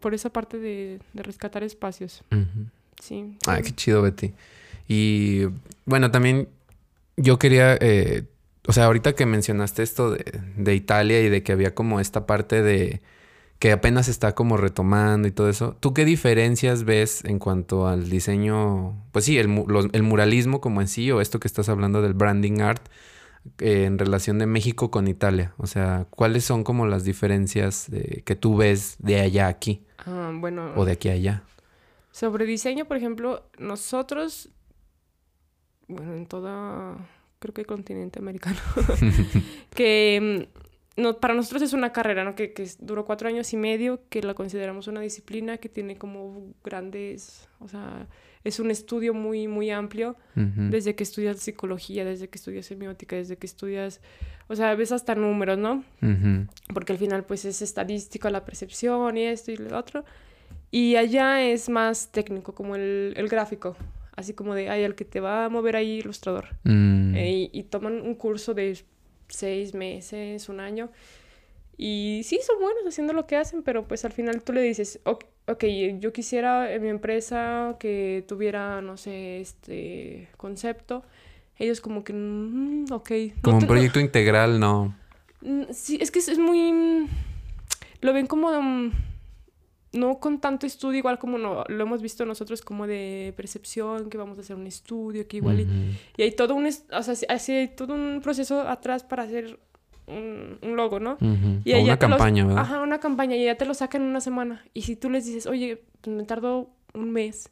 por 0.00 0.14
esa 0.14 0.30
parte 0.30 0.58
de, 0.58 1.00
de 1.12 1.22
rescatar 1.22 1.62
espacios. 1.62 2.22
Sí. 3.00 3.36
Ay, 3.46 3.62
qué 3.62 3.72
chido, 3.72 4.02
Betty. 4.02 4.32
Y 4.88 5.46
bueno, 5.86 6.10
también 6.10 6.48
yo 7.16 7.38
quería, 7.38 7.76
eh, 7.80 8.24
o 8.66 8.72
sea, 8.72 8.86
ahorita 8.86 9.14
que 9.14 9.26
mencionaste 9.26 9.82
esto 9.82 10.10
de, 10.10 10.40
de 10.56 10.74
Italia 10.74 11.20
y 11.22 11.28
de 11.28 11.42
que 11.42 11.52
había 11.52 11.74
como 11.74 12.00
esta 12.00 12.26
parte 12.26 12.62
de 12.62 13.00
que 13.58 13.72
apenas 13.72 14.08
está 14.08 14.34
como 14.34 14.56
retomando 14.56 15.26
y 15.28 15.30
todo 15.30 15.48
eso, 15.48 15.76
¿tú 15.80 15.94
qué 15.94 16.04
diferencias 16.04 16.84
ves 16.84 17.24
en 17.24 17.38
cuanto 17.38 17.86
al 17.88 18.10
diseño, 18.10 18.94
pues 19.12 19.24
sí, 19.24 19.38
el, 19.38 19.46
los- 19.68 19.86
el 19.92 20.02
muralismo 20.02 20.60
como 20.60 20.80
en 20.80 20.88
sí 20.88 21.10
o 21.10 21.20
esto 21.20 21.40
que 21.40 21.48
estás 21.48 21.68
hablando 21.68 22.02
del 22.02 22.14
branding 22.14 22.60
art 22.60 22.82
eh, 23.58 23.84
en 23.84 23.98
relación 23.98 24.38
de 24.38 24.46
México 24.46 24.90
con 24.90 25.08
Italia? 25.08 25.54
O 25.58 25.66
sea, 25.66 26.06
¿cuáles 26.10 26.44
son 26.44 26.64
como 26.64 26.86
las 26.86 27.04
diferencias 27.04 27.90
de- 27.90 28.22
que 28.24 28.36
tú 28.36 28.56
ves 28.56 28.96
de 28.98 29.20
allá 29.20 29.46
a 29.46 29.48
aquí 29.50 29.84
Ah, 30.06 30.32
bueno, 30.34 30.72
o 30.76 30.84
de 30.84 30.92
aquí 30.92 31.08
a 31.08 31.12
allá? 31.12 31.42
sobre 32.10 32.44
diseño, 32.46 32.84
por 32.84 32.96
ejemplo, 32.96 33.48
nosotros, 33.58 34.48
bueno, 35.88 36.14
en 36.14 36.26
toda, 36.26 36.96
creo 37.38 37.52
que 37.54 37.62
el 37.62 37.66
continente 37.66 38.18
americano, 38.20 38.58
que 39.74 40.46
mm, 40.96 41.00
no, 41.02 41.18
para 41.18 41.34
nosotros 41.34 41.62
es 41.62 41.72
una 41.72 41.92
carrera, 41.92 42.22
¿no? 42.24 42.34
Que, 42.36 42.52
que 42.52 42.68
duró 42.78 43.04
cuatro 43.04 43.28
años 43.28 43.52
y 43.52 43.56
medio, 43.56 44.00
que 44.08 44.22
la 44.22 44.34
consideramos 44.34 44.86
una 44.86 45.00
disciplina 45.00 45.58
que 45.58 45.68
tiene 45.68 45.96
como 45.98 46.52
grandes, 46.62 47.48
o 47.58 47.66
sea, 47.68 48.06
es 48.44 48.60
un 48.60 48.70
estudio 48.70 49.14
muy, 49.14 49.48
muy 49.48 49.70
amplio, 49.70 50.16
desde 50.34 50.94
que 50.94 51.02
estudias 51.02 51.38
psicología, 51.38 52.04
desde 52.04 52.28
que 52.28 52.36
estudias 52.36 52.66
semiótica, 52.66 53.16
desde 53.16 53.36
que 53.36 53.46
estudias, 53.46 54.00
o 54.48 54.54
sea, 54.54 54.74
ves 54.74 54.92
hasta 54.92 55.14
números, 55.14 55.58
¿no? 55.58 55.82
Porque 56.72 56.92
al 56.92 56.98
final 56.98 57.24
pues 57.24 57.46
es 57.46 57.62
estadística 57.62 58.30
la 58.30 58.44
percepción 58.44 59.16
y 59.16 59.24
esto 59.24 59.50
y 59.50 59.56
lo 59.56 59.76
otro. 59.76 60.04
Y 60.70 60.96
allá 60.96 61.42
es 61.42 61.68
más 61.68 62.08
técnico, 62.10 62.54
como 62.54 62.76
el, 62.76 63.14
el 63.16 63.28
gráfico, 63.28 63.76
así 64.16 64.34
como 64.34 64.54
de, 64.54 64.68
ay, 64.68 64.82
el 64.82 64.94
que 64.94 65.04
te 65.04 65.20
va 65.20 65.46
a 65.46 65.48
mover 65.48 65.76
ahí 65.76 65.98
ilustrador. 65.98 66.48
Mm. 66.64 67.14
Eh, 67.14 67.50
y, 67.52 67.60
y 67.60 67.62
toman 67.62 68.00
un 68.02 68.14
curso 68.14 68.54
de 68.54 68.76
seis 69.28 69.72
meses, 69.72 70.48
un 70.48 70.60
año. 70.60 70.90
Y 71.76 72.22
sí, 72.24 72.40
son 72.46 72.60
buenos 72.60 72.84
haciendo 72.86 73.12
lo 73.12 73.26
que 73.26 73.36
hacen, 73.36 73.62
pero 73.62 73.86
pues 73.86 74.04
al 74.04 74.12
final 74.12 74.42
tú 74.42 74.52
le 74.52 74.62
dices, 74.62 75.00
ok, 75.46 75.64
yo 76.00 76.12
quisiera 76.12 76.72
en 76.72 76.82
mi 76.82 76.88
empresa 76.88 77.76
que 77.78 78.24
tuviera, 78.28 78.80
no 78.80 78.96
sé, 78.96 79.40
este 79.40 80.28
concepto. 80.36 81.02
Ellos 81.58 81.80
como 81.80 82.02
que, 82.02 82.12
mm, 82.12 82.86
ok. 82.90 83.10
no 83.36 83.42
Como 83.42 83.56
un 83.58 83.62
no- 83.62 83.68
proyecto 83.68 84.00
integral, 84.00 84.58
no. 84.58 84.94
Mm, 85.40 85.64
Sí, 85.72 85.98
es 86.00 86.10
que 86.10 86.18
es, 86.18 86.28
es 86.28 86.38
muy... 86.38 86.72
mm, 86.72 87.08
Lo 88.00 88.12
ven 88.12 88.26
como... 88.26 88.50
no 89.92 90.18
con 90.18 90.40
tanto 90.40 90.66
estudio, 90.66 90.98
igual 90.98 91.18
como 91.20 91.38
no, 91.38 91.62
lo 91.68 91.82
hemos 91.84 92.02
visto 92.02 92.24
nosotros 92.26 92.60
como 92.62 92.86
de 92.88 93.32
percepción, 93.36 94.10
que 94.10 94.18
vamos 94.18 94.38
a 94.38 94.40
hacer 94.40 94.56
un 94.56 94.66
estudio, 94.66 95.28
que 95.28 95.36
igual... 95.36 95.60
y-. 95.60 95.68
Y, 96.16 96.22
hay 96.22 96.32
todo 96.32 96.54
un... 96.56 96.66
O 96.66 97.02
sea, 97.02 97.14
hay 97.28 97.68
todo 97.76 97.94
un 97.94 98.20
proceso 98.22 98.62
atrás 98.62 99.04
para 99.04 99.22
hacer 99.22 99.58
un, 100.06 100.58
un 100.62 100.76
logo, 100.76 101.00
¿no? 101.00 101.16
Y 101.64 101.72
O 101.74 101.78
una 101.80 101.88
los- 101.92 101.98
campaña, 101.98 102.44
¿verdad? 102.46 102.62
Ajá, 102.62 102.80
una 102.80 103.00
campaña. 103.00 103.36
Y 103.36 103.44
ya 103.44 103.56
te 103.56 103.64
lo 103.64 103.74
sacan 103.74 104.02
en 104.02 104.08
una 104.08 104.20
semana. 104.20 104.64
Y 104.74 104.82
si 104.82 104.96
tú 104.96 105.10
les 105.10 105.24
dices, 105.26 105.46
oye, 105.46 105.82
pues 106.00 106.14
me 106.16 106.24
tardó 106.24 106.70
un 106.92 107.10
mes. 107.12 107.50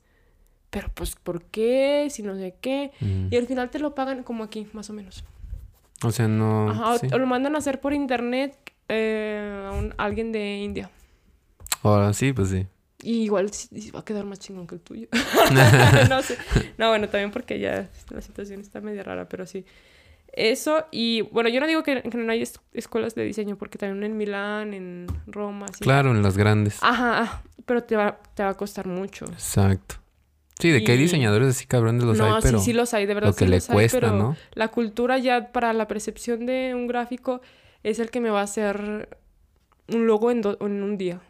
Pero 0.70 0.88
pues, 0.94 1.16
¿por 1.16 1.42
qué? 1.44 2.06
Si 2.10 2.22
no 2.22 2.34
sé 2.36 2.54
qué. 2.60 2.92
Y 3.30 3.36
al 3.36 3.46
final 3.46 3.70
te 3.70 3.78
lo 3.78 3.94
pagan 3.94 4.22
como 4.22 4.44
aquí, 4.44 4.66
más 4.72 4.88
o 4.90 4.92
menos. 4.92 5.24
O 6.04 6.10
sea, 6.10 6.28
no. 6.28 6.70
Ajá, 6.70 6.94
o- 6.94 6.98
sí. 6.98 7.06
o 7.12 7.18
lo 7.18 7.26
mandan 7.26 7.54
a 7.54 7.58
hacer 7.58 7.80
por 7.80 7.92
internet 7.92 8.56
eh, 8.88 9.66
a 9.68 9.72
un- 9.72 9.94
alguien 9.98 10.32
de 10.32 10.58
India. 10.58 10.90
Ahora 11.82 12.12
sí, 12.12 12.32
pues 12.32 12.48
sí. 12.48 12.66
Y 13.04 13.22
igual 13.24 13.50
va 13.94 14.00
a 14.00 14.04
quedar 14.04 14.24
más 14.24 14.38
chingón 14.38 14.66
que 14.66 14.76
el 14.76 14.80
tuyo. 14.80 15.08
no 16.08 16.22
sé. 16.22 16.36
No, 16.78 16.88
bueno, 16.88 17.08
también 17.08 17.30
porque 17.32 17.58
ya 17.58 17.88
la 18.10 18.20
situación 18.20 18.60
está 18.60 18.80
media 18.80 19.02
rara, 19.02 19.28
pero 19.28 19.46
sí. 19.46 19.64
Eso, 20.32 20.86
y 20.90 21.20
bueno, 21.22 21.50
yo 21.50 21.60
no 21.60 21.66
digo 21.66 21.82
que, 21.82 22.02
que 22.02 22.16
no 22.16 22.32
hay 22.32 22.42
es- 22.42 22.58
escuelas 22.72 23.14
de 23.14 23.24
diseño, 23.24 23.56
porque 23.56 23.76
también 23.78 24.02
en 24.12 24.16
Milán, 24.16 24.72
en 24.72 25.06
Roma, 25.26 25.66
sí. 25.68 25.80
Claro, 25.84 26.10
en 26.10 26.22
las 26.22 26.38
grandes. 26.38 26.78
Ajá, 26.80 27.20
ajá, 27.22 27.42
pero 27.66 27.82
te 27.82 27.96
va, 27.96 28.18
te 28.34 28.42
va 28.42 28.50
a 28.50 28.54
costar 28.54 28.86
mucho. 28.86 29.26
Exacto. 29.26 29.96
Sí, 30.58 30.70
de 30.70 30.82
que 30.84 30.92
hay 30.92 30.98
Y- 30.98 31.02
diseñadores 31.02 31.48
así 31.48 31.66
cabrones 31.66 32.04
los 32.04 32.16
no, 32.16 32.34
hay, 32.36 32.42
pero 32.42 32.58
sí, 32.60 32.66
sí 32.66 32.72
los 32.72 32.94
hay, 32.94 33.04
de 33.04 33.14
verdad. 33.14 33.28
lo 33.30 33.34
que 33.34 33.44
sí 33.44 33.50
le 33.50 33.56
los 33.56 33.68
hay, 33.68 33.74
cuesta, 33.74 34.00
pero 34.00 34.12
¿no? 34.14 34.36
La 34.54 34.68
cultura 34.68 35.18
ya 35.18 35.52
para 35.52 35.72
la 35.74 35.86
percepción 35.88 36.46
de 36.46 36.72
un 36.74 36.86
gráfico 36.86 37.42
es 37.82 37.98
el 37.98 38.10
que 38.10 38.20
me 38.20 38.30
va 38.30 38.40
a 38.40 38.44
hacer 38.44 39.18
un 39.88 40.06
logo 40.06 40.30
en, 40.30 40.40
do- 40.40 40.56
en 40.60 40.82
un 40.82 40.96
día. 40.96 41.20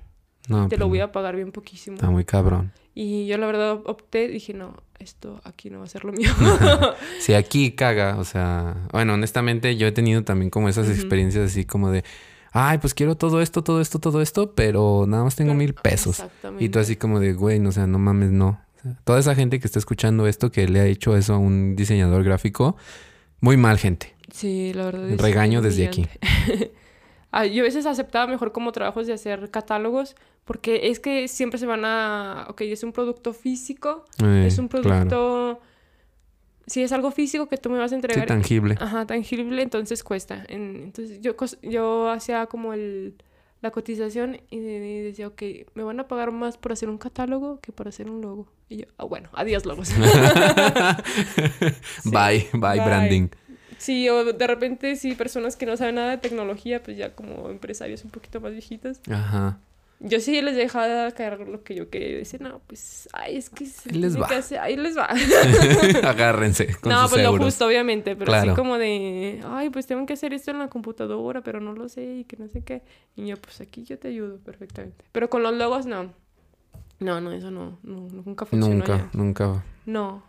No, 0.48 0.64
Te 0.64 0.70
pues 0.70 0.80
lo 0.80 0.88
voy 0.88 0.98
no. 0.98 1.04
a 1.06 1.12
pagar 1.12 1.34
bien 1.34 1.50
poquísimo. 1.50 1.94
Está 1.96 2.10
muy 2.10 2.24
cabrón. 2.24 2.72
Y 2.94 3.26
yo 3.26 3.38
la 3.38 3.46
verdad 3.46 3.80
opté, 3.86 4.28
dije, 4.28 4.52
no, 4.54 4.76
esto 5.02 5.40
aquí 5.44 5.68
no 5.70 5.78
va 5.80 5.84
a 5.84 5.88
ser 5.88 6.04
lo 6.04 6.12
mío. 6.12 6.30
Si 7.20 7.34
aquí 7.34 7.72
caga, 7.72 8.16
o 8.18 8.24
sea, 8.24 8.88
bueno, 8.92 9.14
honestamente 9.14 9.76
yo 9.76 9.86
he 9.86 9.92
tenido 9.92 10.24
también 10.24 10.50
como 10.50 10.68
esas 10.68 10.88
experiencias 10.88 11.50
así 11.50 11.64
como 11.64 11.90
de, 11.90 12.04
ay, 12.52 12.78
pues 12.78 12.94
quiero 12.94 13.16
todo 13.16 13.40
esto, 13.42 13.62
todo 13.62 13.80
esto, 13.80 13.98
todo 13.98 14.22
esto, 14.22 14.52
pero 14.54 15.04
nada 15.06 15.24
más 15.24 15.36
tengo 15.36 15.50
Pero- 15.50 15.58
mil 15.58 15.74
pesos. 15.74 16.20
Exactamente. 16.20 16.64
Y 16.64 16.68
tú 16.68 16.78
así 16.78 16.96
como 16.96 17.20
de, 17.20 17.32
güey, 17.34 17.58
no, 17.58 17.68
o 17.68 17.72
sea, 17.72 17.86
no 17.86 17.98
mames, 17.98 18.30
no. 18.30 18.60
O 18.78 18.82
sea, 18.82 18.96
toda 19.04 19.20
esa 19.20 19.34
gente 19.34 19.60
que 19.60 19.66
está 19.66 19.78
escuchando 19.78 20.26
esto, 20.26 20.50
que 20.50 20.66
le 20.68 20.80
ha 20.80 20.86
hecho 20.86 21.16
eso 21.16 21.34
a 21.34 21.38
un 21.38 21.76
diseñador 21.76 22.24
gráfico, 22.24 22.76
muy 23.40 23.56
mal, 23.56 23.78
gente. 23.78 24.14
Sí, 24.32 24.72
la 24.74 24.86
verdad 24.86 25.10
es 25.10 25.20
Regaño 25.20 25.60
desde 25.62 25.86
aquí. 25.86 26.08
Ah, 27.32 27.46
yo 27.46 27.62
a 27.62 27.64
veces 27.64 27.86
aceptaba 27.86 28.26
mejor 28.28 28.52
como 28.52 28.70
trabajos 28.72 29.06
de 29.06 29.14
hacer 29.14 29.50
catálogos, 29.50 30.14
porque 30.44 30.88
es 30.90 31.00
que 31.00 31.26
siempre 31.28 31.58
se 31.58 31.66
van 31.66 31.84
a... 31.84 32.46
Ok, 32.50 32.60
es 32.60 32.82
un 32.84 32.92
producto 32.92 33.32
físico, 33.32 34.04
Eh, 34.22 34.44
es 34.46 34.58
un 34.58 34.68
claro. 34.68 34.88
producto... 35.08 35.60
Si 36.66 36.82
es 36.82 36.92
algo 36.92 37.10
físico 37.10 37.48
que 37.48 37.56
tú 37.56 37.70
me 37.70 37.78
vas 37.78 37.86
a 37.86 37.88
Sí, 37.88 37.94
entregar... 37.96 38.26
tangible. 38.28 38.76
Ajá, 38.78 39.04
tangible, 39.06 39.62
entonces 39.62 40.04
cuesta. 40.04 40.44
En- 40.48 40.82
entonces 40.84 41.20
yo, 41.20 41.34
yo 41.62 42.08
hacía 42.10 42.46
como 42.46 42.72
el, 42.72 43.16
la 43.62 43.72
cotización 43.72 44.40
y, 44.48 44.60
de- 44.60 44.88
y 44.88 45.00
decía, 45.00 45.26
ok, 45.26 45.42
me 45.74 45.82
van 45.82 45.98
a 46.00 46.06
pagar 46.08 46.30
más 46.30 46.56
por 46.58 46.70
hacer 46.72 46.88
un 46.88 46.98
catálogo 46.98 47.58
que 47.60 47.72
por 47.72 47.88
hacer 47.88 48.08
un 48.08 48.20
logo. 48.20 48.46
Y 48.68 48.76
yo, 48.76 48.84
ah, 48.98 49.04
bueno, 49.04 49.28
adiós 49.32 49.66
logos. 49.66 49.90
bye, 52.04 52.46
bye, 52.52 52.60
bye. 52.60 52.80
branding. 52.80 53.28
Sí, 53.82 54.08
o 54.08 54.24
de 54.32 54.46
repente 54.46 54.96
sí, 54.96 55.14
personas 55.14 55.56
que 55.56 55.66
no 55.66 55.76
saben 55.76 55.96
nada 55.96 56.10
de 56.12 56.18
tecnología, 56.18 56.82
pues 56.82 56.96
ya 56.96 57.14
como 57.14 57.50
empresarios 57.50 58.04
un 58.04 58.10
poquito 58.10 58.40
más 58.40 58.52
viejitos. 58.52 59.00
Ajá. 59.10 59.58
Yo 60.04 60.18
sí 60.18 60.40
les 60.42 60.56
dejaba 60.56 61.08
caer 61.12 61.38
lo 61.46 61.62
que 61.62 61.76
yo 61.76 61.88
quería. 61.88 62.10
Yo 62.10 62.16
decía, 62.18 62.40
no, 62.42 62.60
pues, 62.66 63.08
ay, 63.12 63.36
es 63.36 63.48
que 63.50 63.66
se 63.66 63.88
Ahí 63.90 63.98
les 63.98 64.20
va. 64.20 64.26
que 64.26 64.34
hacer- 64.34 64.58
ahí 64.58 64.76
les 64.76 64.98
va. 64.98 65.06
Agárrense 66.08 66.74
con 66.80 66.90
no, 66.90 67.02
sus 67.02 67.10
pues 67.12 67.22
lo 67.24 67.38
justo, 67.38 67.66
obviamente, 67.66 68.16
pero 68.16 68.26
Claro. 68.32 68.50
así 68.52 68.56
como 68.60 68.78
de, 68.78 69.40
ay, 69.46 69.70
pues 69.70 69.86
tengo 69.86 70.04
que 70.06 70.14
hacer 70.14 70.32
esto 70.34 70.50
en 70.50 70.58
la 70.58 70.66
computadora, 70.68 71.40
pero 71.42 71.60
no 71.60 71.72
lo 71.72 71.88
sé 71.88 72.04
y 72.16 72.24
que 72.24 72.36
no 72.36 72.48
sé 72.48 72.62
qué. 72.62 72.82
Y 73.16 73.26
yo, 73.26 73.36
pues 73.36 73.60
aquí 73.60 73.84
yo 73.84 73.96
te 73.98 74.08
ayudo 74.08 74.38
perfectamente. 74.38 75.04
Pero 75.12 75.30
con 75.30 75.42
los 75.44 75.54
logos, 75.54 75.86
no. 75.86 76.12
No, 76.98 77.20
no, 77.20 77.30
eso 77.32 77.50
no, 77.50 77.78
no 77.84 78.08
nunca 78.24 78.44
funcionó. 78.44 78.74
Nunca, 78.74 78.96
ya. 78.98 79.10
nunca. 79.12 79.64
No. 79.86 80.22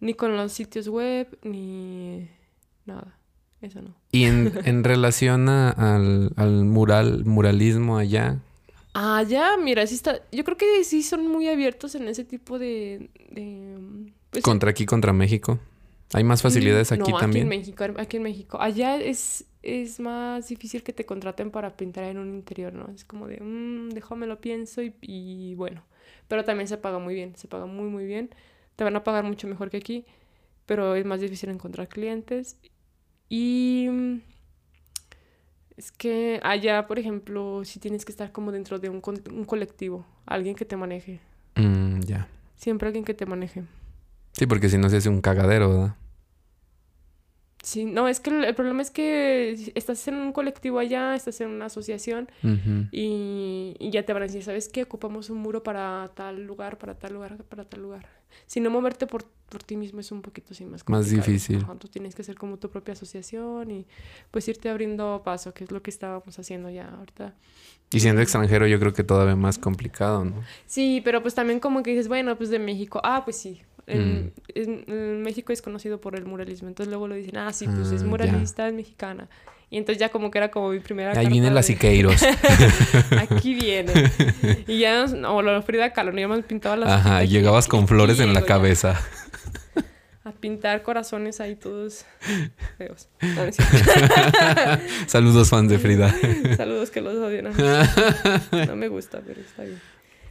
Ni 0.00 0.14
con 0.14 0.34
los 0.36 0.52
sitios 0.52 0.88
web, 0.88 1.28
ni 1.42 2.28
nada. 2.86 3.18
Eso 3.60 3.82
no. 3.82 3.94
Y 4.10 4.24
en, 4.24 4.52
en 4.64 4.84
relación 4.84 5.48
a- 5.48 5.70
al, 5.70 6.32
al 6.36 6.64
mural, 6.64 7.24
muralismo 7.26 7.98
allá, 7.98 8.38
Ah, 8.94 9.22
ya, 9.26 9.56
mira, 9.56 9.86
sí 9.86 9.94
está. 9.96 10.20
Yo 10.30 10.44
creo 10.44 10.56
que 10.56 10.84
sí 10.84 11.02
son 11.02 11.26
muy 11.28 11.48
abiertos 11.48 11.94
en 11.96 12.06
ese 12.08 12.24
tipo 12.24 12.58
de. 12.58 13.10
de 13.30 14.12
pues, 14.30 14.44
contra 14.44 14.70
aquí, 14.70 14.86
contra 14.86 15.12
México, 15.12 15.58
¿hay 16.12 16.24
más 16.24 16.42
facilidades 16.42 16.92
Mm, 16.92 16.98
aquí 16.98 17.12
no, 17.12 17.18
también? 17.18 17.26
Aquí 17.28 17.40
en 17.40 17.48
México, 17.48 17.84
aquí 17.98 18.16
en 18.18 18.22
México. 18.22 18.58
Allá 18.60 18.96
es, 19.00 19.46
es 19.62 20.00
más 20.00 20.48
difícil 20.48 20.82
que 20.82 20.92
te 20.92 21.06
contraten 21.06 21.50
para 21.50 21.76
pintar 21.76 22.04
en 22.04 22.18
un 22.18 22.34
interior, 22.34 22.72
¿no? 22.74 22.88
Es 22.94 23.04
como 23.04 23.26
de, 23.26 23.40
mmm, 23.40 23.90
déjame 23.90 24.26
lo 24.26 24.40
pienso 24.40 24.82
y, 24.82 24.94
y 25.02 25.54
bueno. 25.54 25.84
Pero 26.28 26.44
también 26.44 26.68
se 26.68 26.78
paga 26.78 26.98
muy 26.98 27.14
bien, 27.14 27.36
se 27.36 27.48
paga 27.48 27.66
muy, 27.66 27.88
muy 27.88 28.04
bien. 28.06 28.30
Te 28.76 28.84
van 28.84 28.96
a 28.96 29.04
pagar 29.04 29.24
mucho 29.24 29.46
mejor 29.48 29.70
que 29.70 29.76
aquí, 29.78 30.06
pero 30.66 30.94
es 30.96 31.04
más 31.06 31.20
difícil 31.20 31.50
encontrar 31.50 31.88
clientes. 31.88 32.58
Y 33.28 33.88
mm, 33.90 34.20
es 35.76 35.90
que 35.92 36.40
allá, 36.42 36.86
por 36.86 36.98
ejemplo, 36.98 37.64
si 37.64 37.80
tienes 37.80 38.04
que 38.04 38.12
estar 38.12 38.30
como 38.32 38.52
dentro 38.52 38.78
de 38.78 38.88
un, 38.88 39.00
con- 39.00 39.22
un 39.32 39.44
colectivo, 39.44 40.06
alguien 40.26 40.54
que 40.54 40.64
te 40.64 40.76
maneje. 40.76 41.20
Mm, 41.56 42.00
ya. 42.00 42.28
Siempre 42.56 42.88
alguien 42.88 43.04
que 43.04 43.14
te 43.14 43.26
maneje. 43.26 43.64
Sí, 44.32 44.46
porque 44.46 44.68
si 44.68 44.78
no 44.78 44.88
se 44.88 44.96
hace 44.98 45.08
un 45.08 45.20
cagadero, 45.20 45.68
¿verdad? 45.70 45.96
Sí, 47.62 47.86
no, 47.86 48.08
es 48.08 48.20
que 48.20 48.28
el, 48.30 48.44
el 48.44 48.54
problema 48.54 48.82
es 48.82 48.90
que 48.90 49.72
estás 49.74 50.06
en 50.06 50.16
un 50.16 50.32
colectivo 50.32 50.78
allá, 50.78 51.14
estás 51.14 51.40
en 51.40 51.48
una 51.48 51.66
asociación 51.66 52.28
y, 52.92 53.74
y 53.78 53.90
ya 53.90 54.04
te 54.04 54.12
van 54.12 54.22
a 54.22 54.26
decir, 54.26 54.42
¿sabes 54.44 54.68
qué? 54.68 54.82
Ocupamos 54.82 55.30
un 55.30 55.38
muro 55.38 55.62
para 55.62 56.10
tal 56.14 56.44
lugar, 56.44 56.76
para 56.76 56.98
tal 56.98 57.14
lugar, 57.14 57.42
para 57.44 57.64
tal 57.64 57.80
lugar. 57.80 58.06
Si 58.46 58.60
no 58.60 58.70
moverte 58.70 59.06
por, 59.06 59.24
por 59.48 59.62
ti 59.62 59.76
mismo 59.76 60.00
es 60.00 60.10
un 60.12 60.22
poquito 60.22 60.48
así 60.52 60.64
más 60.64 60.82
Más 60.88 61.04
complicado. 61.06 61.26
difícil. 61.26 61.62
Ajá, 61.62 61.74
tú 61.76 61.88
tienes 61.88 62.14
que 62.14 62.22
hacer 62.22 62.36
como 62.36 62.56
tu 62.58 62.68
propia 62.70 62.92
asociación 62.92 63.70
y 63.70 63.86
pues 64.30 64.46
irte 64.48 64.68
abriendo 64.68 65.22
paso, 65.24 65.52
que 65.54 65.64
es 65.64 65.70
lo 65.70 65.82
que 65.82 65.90
estábamos 65.90 66.38
haciendo 66.38 66.70
ya 66.70 66.88
ahorita. 66.88 67.34
Y 67.92 68.00
siendo 68.00 68.20
extranjero 68.22 68.66
yo 68.66 68.78
creo 68.80 68.92
que 68.92 69.04
todavía 69.04 69.36
más 69.36 69.58
complicado, 69.58 70.24
¿no? 70.24 70.42
Sí, 70.66 71.00
pero 71.04 71.22
pues 71.22 71.34
también 71.34 71.60
como 71.60 71.82
que 71.82 71.90
dices, 71.92 72.08
bueno, 72.08 72.36
pues 72.36 72.50
de 72.50 72.58
México. 72.58 73.00
Ah, 73.04 73.22
pues 73.24 73.36
sí. 73.38 73.62
En, 73.86 74.26
Mm. 74.26 74.30
en- 74.54 74.84
en 74.88 75.22
México 75.22 75.52
es 75.52 75.60
conocido 75.62 76.00
por 76.00 76.16
el 76.16 76.24
muralismo. 76.24 76.68
Entonces 76.68 76.90
luego 76.90 77.06
lo 77.08 77.14
dicen, 77.14 77.36
ah, 77.36 77.52
sí, 77.52 77.66
pues 77.66 77.90
Ah, 77.90 77.94
es 77.94 78.00
ya. 78.02 78.06
muralista, 78.06 78.66
es 78.68 78.74
mexicana. 78.74 79.28
Y 79.70 79.76
entonces 79.78 79.98
ya 79.98 80.08
como 80.10 80.30
que 80.30 80.38
era 80.38 80.50
como 80.50 80.70
mi 80.70 80.78
primera 80.78 81.18
Ahí 81.18 81.26
vienen 81.26 81.54
las 81.54 81.66
Siqueiros. 81.66 82.22
Aquí 83.18 83.54
viene. 83.54 83.92
y 84.68 84.78
ya, 84.80 85.04
o 85.28 85.42
la 85.42 85.60
Frida 85.62 85.92
Kahlo, 85.92 86.16
ya 86.16 86.28
me 86.28 86.42
pintaba 86.42 86.76
las 86.76 86.88
Ajá, 86.90 87.24
y 87.24 87.28
llegabas 87.28 87.66
con 87.68 87.88
flores 87.88 88.20
en 88.20 88.32
la 88.34 88.40
ya 88.40 88.46
cabeza. 88.46 89.00
A 90.24 90.32
pintar 90.32 90.82
corazones 90.82 91.40
ahí 91.40 91.54
todos 91.54 92.06
feos. 92.78 93.08
No, 93.20 93.44
no. 93.44 93.52
Saludos 95.06 95.50
fans 95.50 95.68
de 95.70 95.78
Frida. 95.78 96.14
Saludos 96.56 96.90
que 96.90 97.00
los 97.02 97.16
odian. 97.16 97.50
No 98.66 98.76
me 98.76 98.88
gusta, 98.88 99.20
pero 99.26 99.40
está 99.40 99.64
bien. 99.64 99.80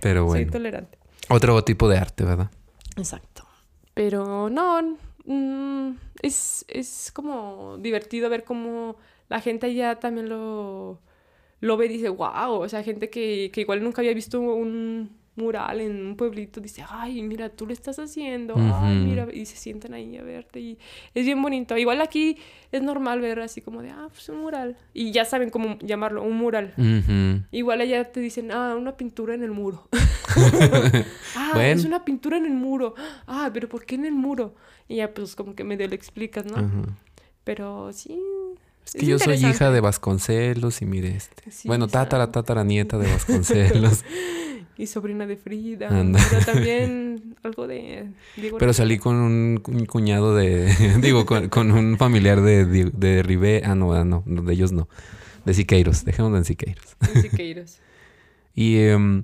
Pero 0.01 0.21
Soy 0.21 0.27
bueno, 0.45 0.51
tolerante. 0.51 0.97
otro 1.29 1.63
tipo 1.63 1.87
de 1.89 1.97
arte, 1.99 2.23
¿verdad? 2.23 2.49
Exacto. 2.97 3.32
Pero 3.93 4.49
no, 4.49 4.97
mm, 5.25 5.91
es, 6.21 6.65
es 6.67 7.11
como 7.13 7.77
divertido 7.79 8.29
ver 8.29 8.43
cómo 8.43 8.95
la 9.29 9.41
gente 9.41 9.67
allá 9.67 9.99
también 9.99 10.29
lo, 10.29 10.99
lo 11.61 11.77
ve 11.77 11.85
y 11.87 11.89
dice, 11.89 12.09
wow, 12.09 12.53
o 12.61 12.69
sea, 12.69 12.83
gente 12.83 13.09
que, 13.09 13.51
que 13.53 13.61
igual 13.61 13.83
nunca 13.83 14.01
había 14.01 14.13
visto 14.13 14.39
un 14.41 15.22
mural 15.35 15.81
en 15.81 16.05
un 16.05 16.15
pueblito, 16.15 16.61
dice, 16.61 16.83
ay, 16.87 17.21
mira, 17.23 17.49
tú 17.49 17.65
lo 17.65 17.73
estás 17.73 17.97
haciendo, 17.97 18.55
ay, 18.57 18.97
mira, 18.97 19.27
y 19.33 19.45
se 19.45 19.57
sientan 19.57 19.93
ahí 19.93 20.15
a 20.17 20.23
verte 20.23 20.59
y 20.59 20.77
es 21.13 21.25
bien 21.25 21.41
bonito. 21.41 21.77
Igual 21.77 22.01
aquí 22.01 22.37
es 22.71 22.81
normal 22.81 23.19
ver 23.19 23.39
así 23.39 23.61
como 23.61 23.81
de, 23.81 23.89
ah, 23.89 24.07
pues 24.11 24.29
un 24.29 24.41
mural. 24.41 24.77
Y 24.93 25.11
ya 25.11 25.25
saben 25.25 25.49
cómo 25.49 25.77
llamarlo, 25.79 26.23
un 26.23 26.37
mural. 26.37 26.73
Igual 27.51 27.81
allá 27.81 28.11
te 28.11 28.19
dicen, 28.19 28.51
ah, 28.51 28.75
una 28.77 28.95
pintura 28.95 29.33
en 29.33 29.43
el 29.43 29.51
muro. 29.51 29.87
ah, 31.35 31.51
Bueno. 31.53 31.79
es 31.79 31.85
una 31.85 32.05
pintura 32.05 32.37
en 32.37 32.45
el 32.45 32.53
muro. 32.53 32.95
Ah, 33.27 33.49
pero 33.53 33.67
¿por 33.69 33.85
qué 33.85 33.95
en 33.95 34.05
el 34.05 34.13
muro? 34.13 34.55
Y 34.87 34.97
ya 34.97 35.13
pues 35.13 35.35
como 35.35 35.55
que 35.55 35.63
medio 35.63 35.87
le 35.87 35.95
explicas, 35.95 36.45
¿no? 36.45 36.85
Pero 37.43 37.91
sí. 37.93 38.19
Es 38.85 38.93
que 38.93 39.05
yo 39.05 39.17
soy 39.17 39.35
hija 39.35 39.71
de 39.71 39.79
Vasconcelos 39.79 40.81
y 40.81 40.85
mire 40.85 41.15
este. 41.15 41.51
Sí, 41.51 41.67
bueno, 41.67 41.87
tátara, 41.87 42.31
tátara 42.31 42.63
nieta 42.63 42.97
de 42.97 43.11
Vasconcelos. 43.11 44.03
Y 44.77 44.87
sobrina 44.87 45.27
de 45.27 45.37
Frida. 45.37 45.89
Anda. 45.89 46.19
Pero 46.29 46.45
también 46.45 47.35
algo 47.43 47.67
de 47.67 48.09
Diego 48.35 48.57
Pero 48.57 48.73
salí 48.73 48.97
con 48.97 49.15
un, 49.15 49.57
cuñado 49.87 50.35
de. 50.35 50.73
digo, 51.01 51.25
con, 51.25 51.49
con 51.49 51.71
un 51.71 51.97
familiar 51.97 52.41
de, 52.41 52.65
de, 52.65 52.85
de 52.85 53.23
Ribé. 53.23 53.61
Ah, 53.65 53.75
no, 53.75 54.03
no, 54.03 54.23
de 54.25 54.53
ellos 54.53 54.71
no. 54.71 54.89
De 55.45 55.53
Siqueiros. 55.53 56.05
Dejémoslo 56.05 56.37
en 56.37 56.45
Siqueiros. 56.45 56.97
En 57.13 57.21
Siqueiros. 57.21 57.79
Y 58.55 58.77
em, 58.77 59.23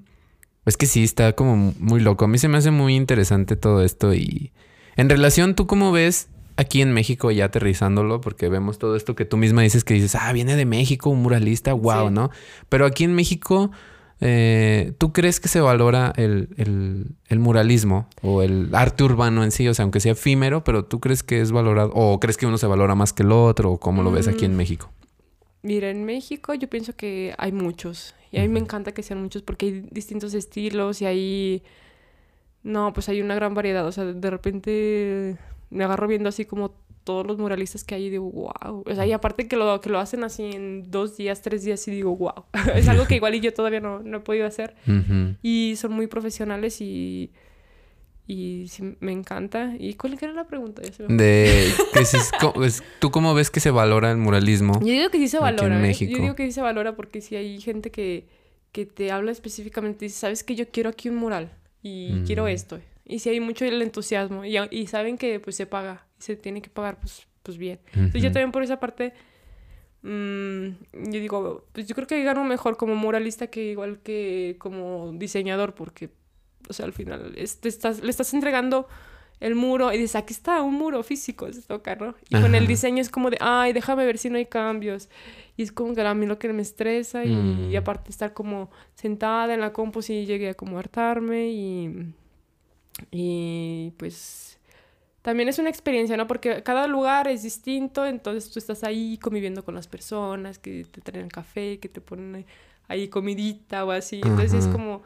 es 0.66 0.78
que 0.78 0.86
sí, 0.86 1.04
está 1.04 1.34
como 1.34 1.74
muy 1.78 2.00
loco. 2.00 2.26
A 2.26 2.28
mí 2.28 2.38
se 2.38 2.48
me 2.48 2.58
hace 2.58 2.72
muy 2.72 2.96
interesante 2.96 3.56
todo 3.56 3.84
esto. 3.84 4.14
Y 4.14 4.52
en 4.96 5.10
relación, 5.10 5.56
¿tú 5.56 5.68
cómo 5.68 5.92
ves 5.92 6.30
aquí 6.58 6.82
en 6.82 6.94
México 6.94 7.32
ya 7.32 7.46
aterrizándolo? 7.46 8.22
Porque 8.22 8.50
vemos 8.50 8.80
todo 8.80 8.96
esto 8.96 9.16
que 9.16 9.26
tú 9.26 9.38
misma 9.38 9.62
dices 9.62 9.84
que 9.84 9.94
dices, 9.94 10.16
ah, 10.16 10.34
viene 10.34 10.56
de 10.56 10.66
México, 10.66 11.10
un 11.10 11.22
muralista, 11.22 11.74
wow, 11.74 12.08
Sí. 12.08 12.14
¿no? 12.14 12.32
Pero 12.70 12.86
aquí 12.86 13.04
en 13.04 13.14
México, 13.14 13.72
eh, 14.22 14.94
¿tú 14.98 15.14
crees 15.14 15.40
que 15.40 15.48
se 15.48 15.62
valora 15.62 16.14
el, 16.18 16.50
el- 16.58 17.06
el 17.28 17.40
muralismo 17.40 18.08
o 18.22 18.42
el 18.42 18.70
arte 18.74 19.04
urbano 19.04 19.44
en 19.44 19.52
sí? 19.52 19.68
O 19.68 19.74
sea, 19.74 19.84
aunque 19.84 20.00
sea 20.00 20.12
efímero, 20.14 20.64
pero 20.64 20.84
¿tú 20.86 21.00
crees 21.00 21.24
que 21.24 21.42
es 21.42 21.52
valorado? 21.52 21.92
¿O 21.94 22.20
crees 22.20 22.38
que 22.38 22.46
uno 22.46 22.58
se 22.58 22.68
valora 22.68 22.96
más 22.96 23.14
que 23.14 23.24
el 23.24 23.32
otro? 23.32 23.72
¿O 23.74 23.80
cómo 23.80 24.04
lo 24.04 24.12
ves 24.12 24.28
aquí 24.28 24.46
en 24.46 24.54
Mm. 24.54 24.58
México? 24.58 24.90
Mira, 25.62 25.90
en 25.90 26.06
México 26.06 26.54
yo 26.54 26.70
pienso 26.70 26.96
que 26.96 27.34
hay 27.38 27.52
muchos. 27.52 28.16
Y 28.32 28.38
a 28.38 28.42
mí 28.42 28.48
me 28.50 28.60
encanta 28.60 28.92
que 28.94 29.04
sean 29.04 29.22
muchos 29.22 29.42
porque 29.42 29.66
hay 29.68 29.86
distintos 29.92 30.34
estilos 30.34 31.02
y 31.02 31.06
hay... 31.06 31.64
No, 32.64 32.94
pues 32.94 33.08
hay 33.10 33.22
una 33.22 33.36
gran 33.36 33.54
variedad. 33.54 33.86
O 33.88 33.92
sea, 33.92 34.06
de 34.06 34.30
repente 34.30 35.38
me 35.70 35.84
agarro 35.84 36.08
viendo 36.08 36.30
así 36.30 36.46
como 36.46 36.74
todos 37.10 37.26
los 37.26 37.40
muralistas 37.40 37.84
que 37.84 37.96
hay 37.96 38.06
y 38.06 38.10
digo, 38.12 38.30
wow. 38.32 38.84
O 38.86 38.94
sea, 38.96 39.04
y 39.08 39.12
aparte 39.14 39.48
que 39.48 39.56
lo, 39.56 39.82
que 39.82 39.90
lo 39.90 39.98
hacen 39.98 40.24
así 40.24 40.44
en 40.44 40.92
dos 40.92 41.18
días, 41.18 41.42
tres 41.42 41.64
días 41.64 41.88
y 41.88 41.92
digo, 41.92 42.16
wow. 42.16 42.46
es 42.76 42.88
algo 42.88 43.08
que 43.08 43.16
igual 43.16 43.34
y 43.34 43.40
yo 43.40 43.52
todavía 43.52 43.80
no, 43.80 44.00
no 44.04 44.18
he 44.18 44.20
podido 44.20 44.46
hacer. 44.46 44.76
Y 45.42 45.74
son 45.78 45.94
muy 45.94 46.06
profesionales 46.08 46.82
y... 46.82 47.32
Y 48.32 48.68
sí, 48.68 48.96
me 49.00 49.12
encanta. 49.12 49.74
¿Y 49.80 49.96
cuál 49.96 50.14
era 50.22 50.32
la 50.34 50.46
pregunta? 50.46 50.84
De, 50.84 51.74
que 51.94 52.06
si 52.06 52.18
es 52.18 52.30
es- 52.64 52.84
¿Tú 53.00 53.10
cómo 53.10 53.34
ves 53.34 53.50
que 53.50 53.60
se 53.60 53.72
valora 53.72 54.12
el 54.12 54.18
muralismo? 54.18 54.74
Yo 54.82 54.94
digo 54.94 55.10
que 55.10 55.18
sí 55.18 55.28
se 55.30 55.38
Aquí 55.38 55.48
en 55.50 55.56
valora. 55.56 55.80
¿eh? 55.80 55.82
México. 55.82 56.12
Yo 56.16 56.22
digo 56.22 56.36
que 56.36 56.46
sí 56.46 56.52
se 56.52 56.62
valora 56.62 56.96
porque 56.96 57.22
si 57.22 57.36
hay 57.36 57.60
gente 57.60 57.90
que, 57.90 58.28
que 58.72 58.86
te 58.86 59.12
habla 59.12 59.32
específicamente 59.32 60.06
y 60.06 60.10
dice, 60.10 60.20
sabes 60.20 60.44
que 60.44 60.54
yo 60.56 60.70
quiero 60.70 60.92
aquí 60.92 61.10
un 61.10 61.16
mural 61.16 61.50
y 61.82 62.22
quiero 62.28 62.44
Mm. 62.44 62.50
esto. 62.50 62.80
Y 63.10 63.20
si 63.20 63.30
hay 63.30 63.40
mucho 63.40 63.66
el 63.66 63.82
entusiasmo 63.82 64.46
y, 64.46 64.56
y 64.72 64.88
saben 64.88 65.18
que 65.18 65.40
pues 65.42 65.56
se 65.58 65.66
paga 65.66 66.06
y 66.20 66.22
se 66.24 66.36
tiene 66.38 66.62
que 66.62 66.70
pagar 66.70 67.00
pues, 67.00 67.28
pues 67.44 67.58
bien. 67.58 67.80
Entonces 67.94 68.22
yo 68.22 68.32
también 68.32 68.52
por 68.52 68.62
esa 68.64 68.80
parte, 68.80 69.14
mm, 70.04 70.68
yo 71.12 71.20
digo, 71.20 71.66
pues 71.74 71.88
yo 71.88 71.96
creo 71.96 72.08
que 72.08 72.24
gano 72.24 72.44
mejor 72.44 72.78
como 72.78 72.96
muralista 72.96 73.48
que 73.48 73.72
igual 73.72 74.00
que 74.00 74.56
como 74.60 75.12
diseñador 75.14 75.74
porque, 75.74 76.10
o 76.70 76.74
sea, 76.74 76.86
al 76.86 76.94
final 76.94 77.34
es- 77.36 77.60
te 77.60 77.68
estás, 77.70 78.02
le 78.04 78.10
estás 78.10 78.34
entregando 78.34 78.88
el 79.40 79.56
muro 79.56 79.92
y 79.94 79.98
dices, 79.98 80.16
aquí 80.18 80.34
está 80.34 80.62
un 80.62 80.74
muro 80.76 81.02
físico, 81.02 81.52
se 81.54 81.62
toca, 81.62 81.96
¿no? 81.96 82.14
Y 82.30 82.36
con 82.42 82.56
el 82.56 82.64
Ajá. 82.64 82.68
diseño 82.68 83.02
es 83.02 83.10
como 83.10 83.30
de, 83.30 83.38
ay, 83.40 83.72
déjame 83.72 84.06
ver 84.06 84.18
si 84.18 84.30
no 84.30 84.38
hay 84.38 84.46
cambios. 84.48 85.10
Y 85.56 85.64
es 85.64 85.72
como 85.72 85.96
que 85.96 86.02
a 86.02 86.14
mí 86.14 86.26
lo 86.26 86.38
que 86.40 86.52
me 86.52 86.62
estresa 86.62 87.24
y, 87.24 87.30
Mm. 87.34 87.72
y 87.72 87.76
aparte 87.78 88.10
estar 88.12 88.34
como 88.34 88.70
sentada 88.96 89.54
en 89.54 89.62
la 89.62 89.72
compu 89.72 90.02
si 90.02 90.26
llegué 90.26 90.50
a 90.50 90.54
como 90.56 90.78
hartarme 90.78 91.50
y, 91.52 92.14
y 93.12 93.94
pues 93.98 94.60
también 95.22 95.50
es 95.50 95.60
una 95.60 95.70
experiencia, 95.70 96.16
¿no? 96.18 96.28
Porque 96.28 96.64
cada 96.64 96.88
lugar 96.88 97.28
es 97.28 97.44
distinto, 97.44 98.06
entonces 98.06 98.50
tú 98.52 98.60
estás 98.60 98.84
ahí 98.84 99.18
conviviendo 99.18 99.64
con 99.64 99.76
las 99.76 99.88
personas 99.88 100.60
que 100.60 100.86
te 100.90 101.02
traen 101.02 101.30
café, 101.30 101.80
que 101.80 101.90
te 101.90 102.02
ponen 102.02 102.46
ahí 102.88 103.10
comidita 103.10 103.86
o 103.86 103.92
así. 103.92 104.22
Entonces 104.24 104.54
es 104.54 104.68
como 104.68 105.04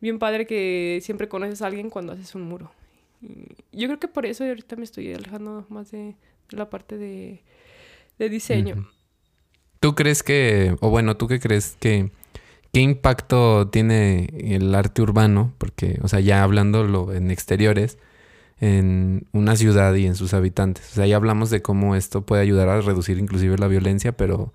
bien 0.00 0.18
padre 0.18 0.46
que 0.46 1.00
siempre 1.02 1.28
conoces 1.28 1.62
a 1.62 1.66
alguien 1.66 1.90
cuando 1.90 2.12
haces 2.12 2.34
un 2.34 2.42
muro. 2.42 2.70
Y 3.22 3.80
yo 3.80 3.88
creo 3.88 3.98
que 3.98 4.08
por 4.08 4.26
eso 4.26 4.44
ahorita 4.44 4.76
me 4.76 4.84
estoy 4.84 5.12
alejando 5.14 5.66
más 5.70 5.90
de, 5.90 6.14
de 6.50 6.56
la 6.56 6.68
parte 6.68 6.98
de, 6.98 7.42
de 8.18 8.28
diseño. 8.28 8.88
¿Tú 9.80 9.94
crees 9.94 10.22
que, 10.22 10.76
o 10.80 10.90
bueno, 10.90 11.16
tú 11.16 11.26
qué 11.26 11.40
crees 11.40 11.76
que, 11.80 12.10
qué 12.74 12.80
impacto 12.80 13.68
tiene 13.68 14.28
el 14.38 14.74
arte 14.74 15.00
urbano? 15.00 15.54
Porque, 15.56 15.98
o 16.02 16.08
sea, 16.08 16.20
ya 16.20 16.42
hablándolo 16.42 17.14
en 17.14 17.30
exteriores, 17.30 17.96
en 18.60 19.26
una 19.32 19.56
ciudad 19.56 19.94
y 19.94 20.06
en 20.06 20.14
sus 20.14 20.34
habitantes. 20.34 20.90
O 20.92 20.94
sea, 20.96 21.06
ya 21.06 21.16
hablamos 21.16 21.48
de 21.50 21.62
cómo 21.62 21.96
esto 21.96 22.20
puede 22.26 22.42
ayudar 22.42 22.68
a 22.68 22.80
reducir 22.82 23.18
inclusive 23.18 23.56
la 23.58 23.68
violencia, 23.68 24.12
pero 24.16 24.52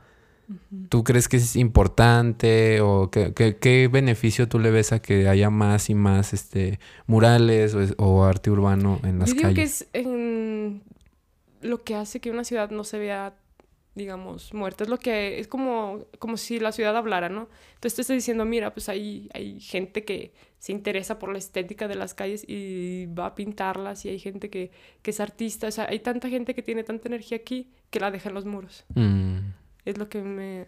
¿tú 0.89 1.03
crees 1.03 1.27
que 1.27 1.37
es 1.37 1.55
importante 1.55 2.81
o 2.81 3.09
qué, 3.11 3.33
qué- 3.33 3.57
qué 3.57 3.87
beneficio 3.87 4.47
tú 4.47 4.57
le 4.59 4.71
ves 4.71 4.91
a 4.93 4.99
que 5.01 5.27
haya 5.27 5.49
más 5.49 5.89
y 5.89 5.95
más 5.95 6.33
este 6.33 6.79
murales 7.07 7.75
o, 7.97 8.23
arte 8.23 8.49
urbano 8.51 8.99
en 9.03 9.19
las 9.19 9.29
Yo 9.29 9.35
digo 9.35 9.53
que 9.53 9.63
es 9.63 9.87
en 9.93 10.81
lo 11.61 11.83
que 11.83 11.95
hace 11.95 12.19
que 12.19 12.31
una 12.31 12.43
ciudad 12.45 12.71
no 12.71 12.83
se 12.83 12.97
vea, 12.97 13.33
digamos, 13.95 14.53
muerta. 14.53 14.83
Es 14.83 14.89
lo 14.89 14.97
que 14.97 15.39
es 15.39 15.47
como, 15.47 16.05
como 16.19 16.37
si 16.37 16.59
la 16.59 16.71
ciudad 16.71 16.95
hablara, 16.95 17.29
¿no? 17.29 17.49
Entonces 17.75 17.95
te 17.95 18.01
estoy 18.01 18.15
diciendo, 18.17 18.45
mira, 18.45 18.73
pues 18.73 18.87
hay, 18.89 19.29
hay 19.33 19.59
gente 19.59 20.05
que 20.05 20.31
se 20.57 20.71
interesa 20.71 21.19
por 21.19 21.31
la 21.31 21.37
estética 21.37 21.87
de 21.87 21.95
las 21.95 22.13
calles 22.13 22.43
y 22.47 23.07
va 23.07 23.27
a 23.27 23.35
pintarlas 23.35 24.05
y 24.05 24.09
hay 24.09 24.19
gente 24.19 24.49
que, 24.49 24.71
que 25.01 25.11
es 25.11 25.19
artista. 25.19 25.67
O 25.67 25.71
sea, 25.71 25.87
hay 25.89 25.99
tanta 25.99 26.29
gente 26.29 26.53
que 26.53 26.61
tiene 26.61 26.83
tanta 26.83 27.07
energía 27.07 27.37
aquí 27.37 27.69
que 27.89 27.99
la 27.99 28.11
deja 28.11 28.29
en 28.29 28.35
los 28.35 28.45
muros. 28.45 28.85
Mm, 28.95 29.37
Es 29.85 29.97
lo 29.97 30.07
que 30.07 30.21
me, 30.21 30.67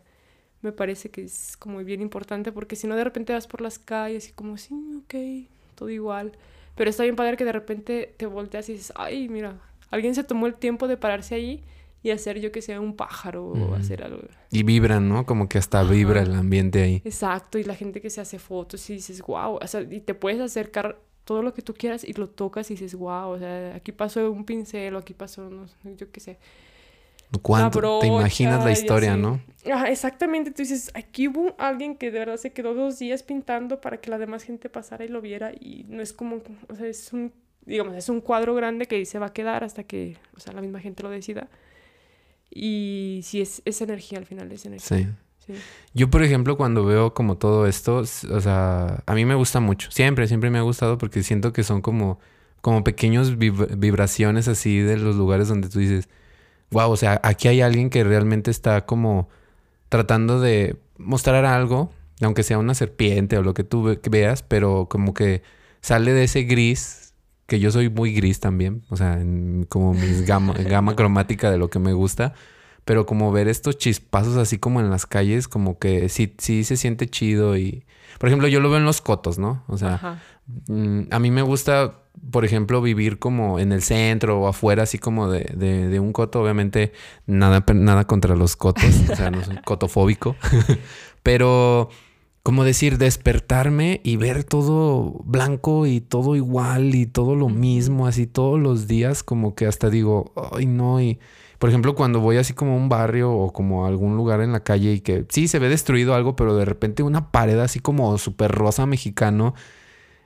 me 0.62 0.72
parece 0.72 1.10
que 1.10 1.24
es 1.24 1.56
como 1.58 1.80
bien 1.84 2.02
importante 2.02 2.52
porque 2.52 2.76
si 2.76 2.88
no 2.88 2.96
de 2.96 3.04
repente 3.04 3.34
vas 3.34 3.48
por 3.48 3.62
las 3.62 3.80
calles 3.80 4.30
y 4.30 4.32
como, 4.34 4.58
sí, 4.58 4.74
ok, 5.04 5.48
todo 5.76 5.90
igual. 5.90 6.32
Pero 6.76 6.90
está 6.90 7.04
bien 7.04 7.16
padre 7.16 7.38
que 7.38 7.46
de 7.46 7.52
repente 7.52 8.14
te 8.18 8.26
volteas 8.26 8.68
y 8.70 8.74
dices, 8.74 8.94
ay, 8.96 9.28
mira, 9.30 9.60
alguien 9.90 10.16
se 10.16 10.24
tomó 10.24 10.48
el 10.48 10.56
tiempo 10.56 10.88
de 10.88 10.98
pararse 10.98 11.36
ahí 11.36 11.64
y 12.04 12.10
hacer 12.12 12.40
yo 12.40 12.52
que 12.52 12.62
sea 12.62 12.80
un 12.80 12.96
pájaro 12.96 13.48
o 13.48 13.76
hacer 13.76 14.04
algo. 14.04 14.22
Y 14.52 14.64
vibran, 14.64 15.08
¿no? 15.08 15.26
Como 15.26 15.48
que 15.48 15.58
hasta 15.58 15.84
vibra 15.84 16.22
el 16.22 16.34
ambiente 16.34 16.82
ahí. 16.82 17.02
Exacto, 17.06 17.60
y 17.60 17.64
la 17.64 17.76
gente 17.76 18.02
que 18.02 18.10
se 18.10 18.22
hace 18.22 18.40
fotos 18.40 18.90
y 18.90 18.94
dices, 18.94 19.22
wow, 19.22 19.60
o 19.62 19.68
sea, 19.68 19.82
y 19.82 20.00
te 20.00 20.14
puedes 20.14 20.40
acercar 20.42 21.00
todo 21.24 21.44
lo 21.44 21.54
que 21.54 21.62
tú 21.62 21.74
quieras 21.74 22.04
y 22.04 22.14
lo 22.14 22.28
tocas 22.28 22.72
y 22.72 22.74
dices, 22.74 22.96
wow, 22.96 23.30
o 23.30 23.40
sea, 23.40 23.76
aquí 23.76 23.92
pasó 23.92 24.32
un 24.32 24.46
pincel 24.46 24.96
o 24.96 25.00
aquí 25.00 25.14
pasó, 25.14 25.50
no 25.50 25.68
sé, 25.68 25.76
yo 25.98 26.12
qué 26.12 26.20
sé. 26.20 26.40
¿Cuánto? 27.42 28.00
te 28.00 28.08
imaginas 28.08 28.58
la 28.58 28.66
brocha 28.66 28.80
historia. 28.80 29.16
¿no? 29.16 29.40
Ajá, 29.72 29.90
exactamente. 29.90 30.52
Tú 30.52 30.64
dices, 30.64 30.92
aquí 30.94 31.30
hubo 31.30 31.56
alguien 31.58 31.96
que 31.96 32.12
de 32.12 32.20
verdad 32.20 32.38
se 32.38 32.52
quedó 32.52 32.74
dos 32.74 33.00
días 33.00 33.24
pintando 33.24 33.80
para 33.80 34.02
que 34.02 34.10
la 34.10 34.18
demás 34.18 34.44
gente 34.44 34.70
pasara 34.70 35.06
y 35.06 35.08
lo 35.08 35.22
viera. 35.22 35.54
Y 35.54 35.86
no 35.88 36.02
es 36.02 36.12
como, 36.12 36.42
o 36.68 36.76
sea, 36.76 36.88
es 36.88 37.14
un, 37.14 37.32
digamos, 37.66 37.96
es 37.96 38.10
un 38.10 38.20
cuadro 38.20 38.54
grande 38.54 38.86
que 38.86 38.96
ahí 38.96 39.06
se 39.06 39.18
va 39.18 39.28
a 39.28 39.34
quedar 39.34 39.64
hasta 39.64 39.84
que, 39.84 40.18
o 40.36 40.42
sea, 40.42 40.52
la 40.54 40.62
misma 40.62 40.82
gente 40.82 41.04
lo 41.04 41.10
decida. 41.10 41.48
Y 42.52 43.22
sí, 43.24 43.42
es, 43.42 43.62
es 43.66 43.82
energía 43.82 44.20
al 44.20 44.26
final, 44.26 44.52
es 44.52 44.66
energía. 44.66 44.98
Sí. 44.98 45.08
Sí. 45.48 45.54
Yo, 45.94 46.10
por 46.10 46.22
ejemplo, 46.22 46.56
cuando 46.56 46.86
veo 46.86 47.14
como 47.16 47.38
todo 47.38 47.66
esto, 47.66 47.98
o 47.98 48.06
sea, 48.42 49.04
a 49.06 49.16
mí 49.16 49.26
me 49.26 49.34
gusta 49.36 49.60
mucho. 49.60 49.90
Siempre, 49.92 50.28
siempre 50.28 50.52
me 50.52 50.60
ha 50.60 50.62
gustado 50.62 50.98
porque 51.00 51.24
siento 51.24 51.52
que 51.52 51.64
son 51.64 51.82
como, 51.82 52.20
como 52.62 52.84
pequeños 52.84 53.38
vib- 53.40 53.76
vibraciones 53.78 54.48
así 54.48 54.78
de 54.80 54.98
los 54.98 55.16
lugares 55.16 55.48
donde 55.48 55.68
tú 55.70 55.80
dices, 55.80 56.10
wow, 56.70 56.92
o 56.92 56.96
sea, 56.98 57.20
aquí 57.24 57.48
hay 57.48 57.62
alguien 57.62 57.90
que 57.90 58.04
realmente 58.04 58.52
está 58.52 58.86
como 58.86 59.30
tratando 59.90 60.40
de 60.40 60.76
mostrar 60.98 61.44
algo, 61.46 61.92
aunque 62.22 62.44
sea 62.44 62.60
una 62.60 62.76
serpiente 62.76 63.38
o 63.38 63.42
lo 63.42 63.54
que 63.56 63.64
tú 63.64 63.84
ve- 63.84 64.00
que 64.00 64.10
veas, 64.12 64.44
pero 64.44 64.86
como 64.90 65.14
que 65.16 65.42
sale 65.82 66.14
de 66.14 66.26
ese 66.26 66.44
gris, 66.44 67.11
que 67.52 67.60
yo 67.60 67.70
soy 67.70 67.90
muy 67.90 68.14
gris 68.14 68.40
también, 68.40 68.84
o 68.90 68.96
sea, 68.96 69.20
en- 69.20 69.66
como 69.68 69.94
mis 69.94 70.26
gama, 70.26 70.54
gama 70.58 70.96
cromática 70.96 71.52
de 71.52 71.58
lo 71.58 71.70
que 71.70 71.80
me 71.80 71.92
gusta. 71.92 72.34
Pero 72.86 73.06
como 73.06 73.30
ver 73.34 73.50
estos 73.50 73.78
chispazos 73.78 74.38
así 74.38 74.58
como 74.58 74.80
en 74.80 74.90
las 74.90 75.06
calles, 75.06 75.50
como 75.50 75.78
que 75.78 76.08
sí, 76.08 76.34
sí 76.38 76.64
se 76.64 76.78
siente 76.78 77.10
chido 77.10 77.58
y... 77.58 77.84
Por 78.20 78.30
ejemplo, 78.30 78.48
yo 78.48 78.62
lo 78.62 78.70
veo 78.70 78.78
en 78.80 78.86
los 78.86 79.02
cotos, 79.02 79.38
¿no? 79.38 79.64
O 79.68 79.78
sea, 79.78 79.96
Ajá. 79.96 80.20
mm, 80.68 81.02
a 81.12 81.20
mí 81.20 81.30
me 81.30 81.42
gusta, 81.42 82.00
por 82.32 82.46
ejemplo, 82.46 82.82
vivir 82.82 83.20
como 83.20 83.60
en 83.60 83.72
el 83.74 83.82
centro 83.84 84.40
o 84.40 84.48
afuera, 84.48 84.84
así 84.84 84.98
como 84.98 85.30
de, 85.30 85.42
de- 85.56 85.90
de 85.90 86.00
un 86.00 86.14
coto. 86.14 86.42
Obviamente, 86.42 86.94
nada, 87.28 87.66
nada 87.74 88.06
contra 88.08 88.36
los 88.38 88.56
cotos, 88.56 88.96
o 89.12 89.16
sea, 89.16 89.30
no 89.30 89.44
soy 89.44 89.58
cotofóbico. 89.66 90.36
Pero, 91.24 91.90
como 92.44 92.64
decir, 92.64 92.98
despertarme 92.98 94.02
y 94.04 94.18
ver 94.18 94.44
todo 94.44 95.22
blanco 95.26 95.86
y 95.86 96.02
todo 96.02 96.36
igual 96.36 96.96
y 96.96 97.06
todo 97.06 97.36
lo 97.36 97.50
mismo, 97.50 98.08
así 98.08 98.28
todos 98.28 98.60
los 98.60 98.88
días, 98.88 99.24
como 99.24 99.56
que 99.56 99.68
hasta 99.68 99.90
digo, 99.90 100.34
ay, 100.54 100.66
no, 100.66 101.02
y... 101.02 101.20
Por 101.60 101.70
ejemplo, 101.70 101.94
cuando 101.94 102.20
voy 102.22 102.38
así 102.38 102.54
como 102.54 102.72
a 102.72 102.76
un 102.76 102.90
barrio 102.90 103.32
o 103.32 103.54
como 103.54 103.86
a 103.86 103.88
algún 103.88 104.18
lugar 104.18 104.42
en 104.42 104.52
la 104.52 104.64
calle 104.64 104.94
y 104.94 105.02
que 105.02 105.28
sí 105.30 105.48
se 105.48 105.60
ve 105.60 105.70
destruido 105.70 106.16
algo, 106.16 106.36
pero 106.36 106.56
de 106.56 106.66
repente 106.66 107.04
una 107.04 107.30
pared 107.30 107.60
así 107.60 107.80
como 107.80 108.18
súper 108.18 108.52
rosa 108.52 108.88
mexicano. 108.88 109.54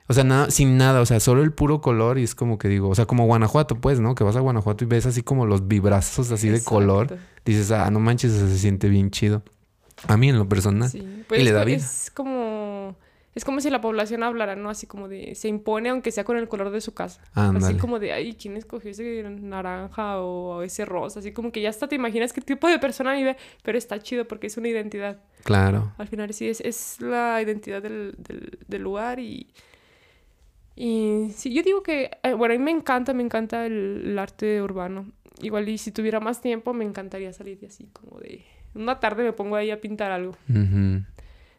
O 0.08 0.14
sea, 0.14 0.24
nada, 0.24 0.50
sin 0.50 0.78
nada, 0.78 1.02
o 1.02 1.06
sea, 1.06 1.20
solo 1.20 1.44
el 1.44 1.52
puro 1.52 1.82
color 1.82 2.20
y 2.20 2.24
es 2.24 2.36
como 2.36 2.58
que 2.58 2.70
digo, 2.70 2.88
o 2.88 2.96
sea, 2.96 3.06
como 3.06 3.26
Guanajuato, 3.26 3.82
pues, 3.82 4.00
¿no? 4.00 4.16
Que 4.16 4.24
vas 4.24 4.38
a 4.38 4.40
Guanajuato 4.40 4.86
y 4.86 4.88
ves 4.88 5.06
así 5.08 5.24
como 5.24 5.46
los 5.46 5.68
vibrazos 5.68 6.32
así 6.32 6.48
de 6.48 6.64
color. 6.64 7.18
Dices, 7.44 7.70
ah, 7.72 7.92
no 7.92 8.00
manches, 8.00 8.32
se 8.32 8.58
siente 8.58 8.88
bien 8.88 9.12
chido. 9.12 9.44
A 10.08 10.18
mí 10.18 10.30
en 10.30 10.38
lo 10.38 10.48
personal. 10.48 10.90
Sí. 10.90 11.24
Pues 11.28 11.42
Y 11.42 11.44
le 11.44 11.50
es 11.50 11.56
da 11.56 11.64
vida. 11.64 11.78
Es 11.78 12.12
como, 12.14 12.96
es 13.34 13.44
como 13.46 13.60
si 13.62 13.70
la 13.70 13.82
población 13.82 14.24
hablara, 14.24 14.56
¿no? 14.56 14.70
Así 14.70 14.88
como 14.88 15.08
de, 15.08 15.36
se 15.36 15.48
impone 15.48 15.90
aunque 15.90 16.12
sea 16.12 16.24
con 16.24 16.38
el 16.38 16.48
color 16.48 16.70
de 16.70 16.82
su 16.82 16.94
casa. 16.94 17.22
Ándale. 17.34 17.66
Así 17.66 17.76
como 17.78 18.00
de, 18.00 18.14
ay, 18.14 18.34
¿quién 18.34 18.58
escogió 18.58 18.92
ese 18.92 19.24
naranja 19.24 20.20
o 20.22 20.62
ese 20.62 20.86
rosa? 20.86 21.20
Así 21.20 21.32
como 21.32 21.52
que 21.52 21.62
ya 21.62 21.70
hasta 21.70 21.88
te 21.88 21.96
imaginas 21.96 22.34
qué 22.34 22.42
tipo 22.42 22.68
de 22.68 22.80
persona 22.80 23.14
vive, 23.14 23.38
pero 23.64 23.78
está 23.78 24.00
chido 24.00 24.28
porque 24.28 24.48
es 24.48 24.58
una 24.58 24.68
identidad. 24.68 25.20
Claro. 25.44 25.94
Al 25.98 26.08
final 26.08 26.34
sí, 26.34 26.48
es, 26.48 26.62
es 26.62 27.02
la 27.02 27.42
identidad 27.42 27.82
del, 27.82 28.16
del, 28.18 28.60
del 28.68 28.82
lugar 28.82 29.20
y... 29.20 29.48
Y 30.78 31.32
sí, 31.34 31.54
yo 31.54 31.64
digo 31.64 31.84
que, 31.84 32.12
eh, 32.22 32.34
bueno, 32.34 32.54
a 32.54 32.58
mí 32.58 32.64
me 32.64 32.72
encanta, 32.72 33.14
me 33.14 33.24
encanta 33.24 33.66
el, 33.66 34.02
el 34.08 34.20
arte 34.20 34.62
urbano. 34.62 35.10
Igual 35.42 35.70
y 35.70 35.78
si 35.78 35.92
tuviera 35.92 36.20
más 36.20 36.42
tiempo 36.42 36.74
me 36.74 36.84
encantaría 36.84 37.32
salir 37.32 37.60
de 37.60 37.68
así 37.68 37.88
como 37.94 38.20
de... 38.20 38.44
Una 38.76 39.00
tarde 39.00 39.24
me 39.24 39.34
pongo 39.34 39.56
ahí 39.56 39.72
a 39.72 39.80
pintar 39.82 40.12
algo. 40.12 40.36
Ujú. 40.50 41.04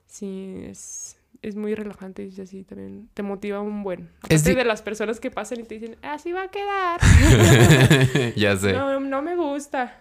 Sí, 0.06 0.62
es, 0.66 1.16
es 1.42 1.56
muy 1.56 1.74
relajante 1.74 2.24
y 2.24 2.40
así 2.40 2.62
también 2.62 3.08
te 3.14 3.22
motiva 3.22 3.60
un 3.60 3.82
buen. 3.82 4.08
Aparte 4.22 4.50
di- 4.50 4.54
de 4.54 4.64
las 4.64 4.82
personas 4.82 5.18
que 5.18 5.30
pasan 5.30 5.60
y 5.60 5.62
te 5.64 5.78
dicen, 5.78 5.96
así 6.02 6.32
va 6.32 6.44
a 6.44 6.48
quedar. 6.50 7.00
ya 8.36 8.56
sé. 8.56 8.72
No, 8.72 9.00
no 9.00 9.22
me 9.22 9.34
gusta. 9.36 10.00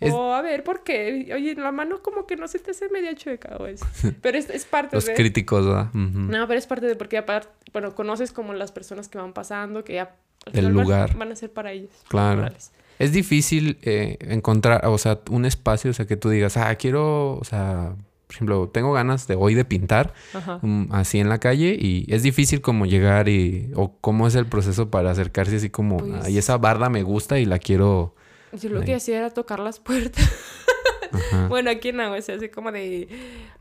Es- 0.00 0.12
O 0.12 0.32
a 0.34 0.40
ver, 0.40 0.64
¿por 0.64 0.82
qué? 0.82 1.30
Oye, 1.34 1.54
la 1.56 1.72
mano 1.72 2.02
como 2.02 2.26
que 2.26 2.36
no 2.36 2.48
se 2.48 2.58
te 2.58 2.70
hace 2.70 2.88
media 2.88 3.14
chueca 3.14 3.56
o 3.58 3.66
eso. 3.66 3.86
Pero 4.22 4.38
es, 4.38 4.48
es 4.50 4.64
parte 4.64 4.96
Los 4.96 5.06
de... 5.06 5.14
críticos, 5.14 5.66
¿verdad? 5.66 5.88
Ujú. 5.94 6.18
No, 6.20 6.46
pero 6.48 6.58
es 6.58 6.66
parte 6.66 6.86
de 6.86 6.96
porque 6.96 7.18
aparte, 7.18 7.50
bueno, 7.72 7.94
conoces 7.94 8.32
como 8.32 8.54
las 8.54 8.72
personas 8.72 9.08
que 9.08 9.18
van 9.18 9.32
pasando, 9.34 9.84
que 9.84 9.94
ya 9.94 10.02
al 10.46 10.52
El 10.52 10.52
final 10.52 10.72
van- 10.74 10.84
lugar. 10.84 11.16
Van, 11.16 11.32
a 11.32 11.36
ser 11.36 11.52
para 11.52 11.72
ellos. 11.72 11.90
Claro. 12.08 12.36
naturales. 12.42 12.72
Es 13.00 13.12
difícil 13.12 13.78
eh, 13.82 14.16
encontrar, 14.20 14.86
o 14.86 14.98
sea, 14.98 15.20
un 15.30 15.44
espacio, 15.44 15.90
o 15.90 15.94
sea, 15.94 16.06
que 16.06 16.16
tú 16.16 16.28
digas, 16.30 16.56
ah, 16.56 16.74
quiero, 16.76 17.34
o 17.38 17.44
sea, 17.44 17.94
por 18.26 18.34
ejemplo, 18.36 18.68
tengo 18.68 18.92
ganas 18.92 19.26
de 19.26 19.34
hoy 19.34 19.54
de 19.54 19.64
pintar 19.64 20.12
así 20.90 21.18
en 21.18 21.28
la 21.28 21.38
calle 21.40 21.76
y 21.80 22.06
es 22.12 22.22
difícil 22.22 22.60
como 22.60 22.86
llegar 22.86 23.28
y, 23.28 23.72
o 23.74 23.96
cómo 24.00 24.28
es 24.28 24.34
el 24.36 24.46
proceso 24.46 24.90
para 24.90 25.10
acercarse 25.10 25.56
así 25.56 25.70
como, 25.70 25.96
Pues- 25.96 26.24
ay, 26.26 26.38
esa 26.38 26.56
barda 26.58 26.88
me 26.90 27.02
gusta 27.02 27.38
y 27.40 27.44
la 27.46 27.58
quiero. 27.58 28.14
Yo 28.52 28.68
lo 28.68 28.80
Ahí. 28.80 28.84
que 28.86 28.94
hacía 28.94 29.18
era 29.18 29.30
tocar 29.30 29.58
las 29.60 29.80
puertas. 29.80 30.28
Ajá. 31.12 31.48
Bueno, 31.48 31.70
aquí 31.70 31.88
en 31.88 32.00
Agua, 32.00 32.18
así 32.18 32.48
como 32.50 32.70
de, 32.70 33.08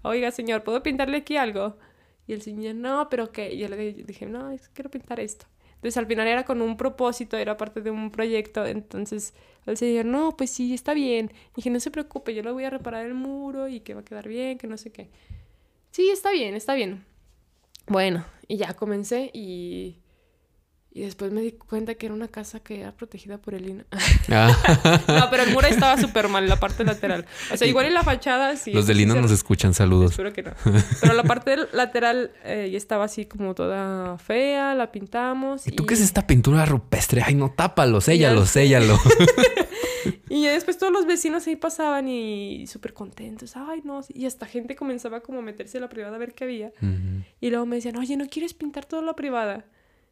oiga, 0.04 0.30
señor, 0.32 0.64
¿puedo 0.64 0.84
pintarle 0.84 1.18
aquí 1.18 1.38
algo? 1.38 1.78
Y 2.28 2.34
el 2.34 2.42
señor, 2.44 2.76
no, 2.76 3.08
pero 3.10 3.32
¿qué? 3.32 3.52
Y 3.54 3.58
yo 3.60 3.68
le 3.70 3.78
di- 3.78 4.04
dije, 4.04 4.28
no, 4.28 4.52
es 4.52 4.68
que 4.68 4.74
quiero 4.76 4.92
pintar 4.92 5.20
esto. 5.20 5.46
Entonces, 5.80 5.98
al 5.98 6.08
final 6.08 6.28
era 6.28 6.44
con 6.44 6.62
un 6.62 6.76
propósito, 6.76 7.38
era 7.38 7.56
parte 7.56 7.80
de 7.80 7.90
un 7.90 8.12
proyecto. 8.12 8.66
Entonces, 8.66 9.34
el 9.66 9.78
señor, 9.78 10.06
no, 10.06 10.36
pues 10.36 10.50
sí, 10.50 10.74
está 10.74 10.94
bien. 10.94 11.32
Y 11.54 11.56
dije, 11.58 11.70
no 11.70 11.80
se 11.80 11.90
preocupe, 11.90 12.36
yo 12.36 12.44
le 12.44 12.52
voy 12.52 12.66
a 12.66 12.70
reparar 12.70 13.06
el 13.06 13.14
muro 13.14 13.70
y 13.70 13.80
que 13.80 13.94
va 13.94 14.02
a 14.02 14.04
quedar 14.06 14.28
bien, 14.28 14.58
que 14.58 14.68
no 14.68 14.76
sé 14.76 14.92
qué. 14.92 15.10
Sí, 15.92 16.10
está 16.10 16.32
bien, 16.32 16.54
está 16.54 16.74
bien. 16.74 17.06
Bueno, 17.88 18.26
y 18.48 18.58
ya 18.58 18.74
comencé 18.74 19.32
y... 19.34 19.96
Y 20.92 21.02
después 21.02 21.32
me 21.32 21.42
di 21.42 21.52
cuenta 21.52 21.94
que 21.94 22.08
era 22.08 22.16
una 22.16 22.28
casa 22.28 22.62
que 22.62 22.82
era 22.82 22.92
protegida 22.92 23.38
por 23.38 23.54
el 23.54 23.70
INA. 23.70 23.86
Ah, 24.32 25.04
No, 25.08 25.30
pero 25.30 25.44
el 25.44 25.52
muro 25.54 25.68
estaba 25.68 25.98
súper 25.98 26.28
mal, 26.30 26.50
la 26.50 26.60
parte 26.60 26.84
lateral. 26.84 27.28
O 27.54 27.58
sea, 27.58 27.68
igual 27.68 27.86
en 27.86 27.94
la 27.94 28.04
fachada 28.04 28.56
sí. 28.56 28.74
Los 28.74 28.86
eso 28.86 28.88
de 28.88 28.94
sí 28.96 29.00
Lino 29.02 29.14
se- 29.14 29.22
nos 29.22 29.32
escuchan, 29.32 29.76
saludos. 29.76 30.12
Espero 30.12 30.34
que 30.34 30.42
no. 30.42 30.52
Pero 31.00 31.14
la 31.14 31.24
parte 31.24 31.52
del- 31.52 31.70
lateral 31.74 32.32
eh, 32.44 32.70
ya 32.72 32.78
estaba 32.78 33.06
así 33.06 33.26
como 33.26 33.54
toda 33.54 34.18
fea, 34.18 34.74
la 34.74 34.92
pintamos. 34.92 35.68
¿Y 35.68 35.72
tú 35.74 35.86
qué 35.86 35.94
es 35.94 36.02
esta 36.02 36.26
pintura 36.26 36.66
rupestre? 36.66 37.22
Ay, 37.24 37.36
no, 37.36 37.52
tápalo, 37.52 38.02
séllalo, 38.02 38.46
sé. 38.48 38.62
séllalo. 38.62 38.98
Y 40.30 40.44
ya 40.44 40.52
después 40.54 40.78
todos 40.78 40.94
los 40.94 41.06
vecinos 41.06 41.46
ahí 41.48 41.56
pasaban 41.56 42.08
y 42.08 42.66
súper 42.68 42.94
contentos. 42.94 43.56
Ay, 43.58 43.82
no. 43.84 44.02
Y 44.14 44.26
hasta 44.28 44.46
gente 44.46 44.76
comenzaba 44.76 45.22
como 45.22 45.40
a 45.40 45.42
meterse 45.42 45.78
a 45.80 45.82
la 45.82 45.90
privada 45.90 46.16
a 46.16 46.20
ver 46.20 46.34
qué 46.34 46.46
había. 46.46 46.72
Y 47.42 47.50
luego 47.50 47.66
me 47.66 47.76
decían, 47.76 47.98
oye, 47.98 48.16
¿no 48.16 48.28
quieres 48.28 48.54
pintar 48.54 48.86
toda 48.86 49.02
la 49.02 49.14
privada? 49.16 49.66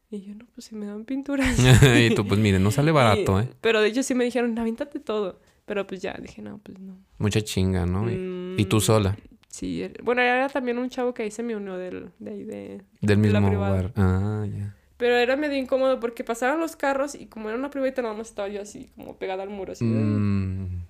Y 0.10 0.22
yo, 0.22 0.36
no, 0.36 0.46
pues 0.56 0.66
si 0.68 0.76
me 0.76 0.86
dan 0.86 1.04
pinturas. 1.06 1.58
y 2.00 2.14
tú, 2.16 2.26
pues 2.26 2.40
mire, 2.40 2.60
no 2.60 2.72
sale 2.72 2.92
barato, 2.92 3.40
Y- 3.42 3.44
¿eh? 3.44 3.50
Pero 3.62 3.82
de 3.82 3.90
hecho 3.90 4.04
sí 4.04 4.16
me 4.16 4.24
dijeron, 4.24 4.58
avíntate 4.58 5.00
todo. 5.00 5.40
Pero 5.66 5.86
pues 5.86 6.02
ya, 6.02 6.14
dije, 6.22 6.42
no, 6.42 6.60
pues 6.60 6.80
no. 6.80 6.98
Mucha 7.18 7.42
chinga, 7.42 7.86
¿no? 7.86 8.10
Y, 8.10 8.56
y 8.58 8.66
tú 8.66 8.78
Mm, 8.78 8.82
sola, 8.82 9.18
Sí, 9.50 9.90
bueno, 10.04 10.22
era 10.22 10.48
también 10.50 10.78
un 10.78 10.90
chavo 10.90 11.14
que 11.14 11.24
ahí 11.24 11.32
se 11.32 11.42
me 11.42 11.56
unió 11.56 11.78
del, 11.78 12.12
de 12.20 12.30
ahí 12.32 12.44
de... 12.44 12.82
del 13.02 13.18
mismo 13.18 13.50
lugar. 13.50 13.92
Ah, 13.96 14.46
ya. 14.48 14.76
Pero 14.98 15.16
era 15.16 15.36
medio 15.36 15.58
incómodo 15.58 16.00
porque 16.00 16.24
pasaban 16.24 16.60
los 16.60 16.76
carros 16.76 17.16
y 17.16 17.26
como 17.26 17.50
era 17.50 17.58
una 17.58 17.70
privada 17.70 18.02
nada 18.04 18.14
más 18.14 18.30
estaba 18.30 18.48
yo 18.50 18.62
así 18.62 18.90
como 18.96 19.18
pegada 19.18 19.44
al 19.44 19.50
muro. 19.50 19.74
Así, 19.74 19.84
Mm, 19.84 20.84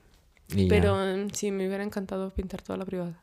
y. 0.55 0.67
Pero 0.67 0.95
mm, 0.95 1.29
sí, 1.31 1.51
me 1.51 1.65
hubiera 1.67 1.83
encantado 1.83 2.29
pintar 2.33 2.61
toda 2.61 2.77
la 2.77 2.85
privada. 2.85 3.21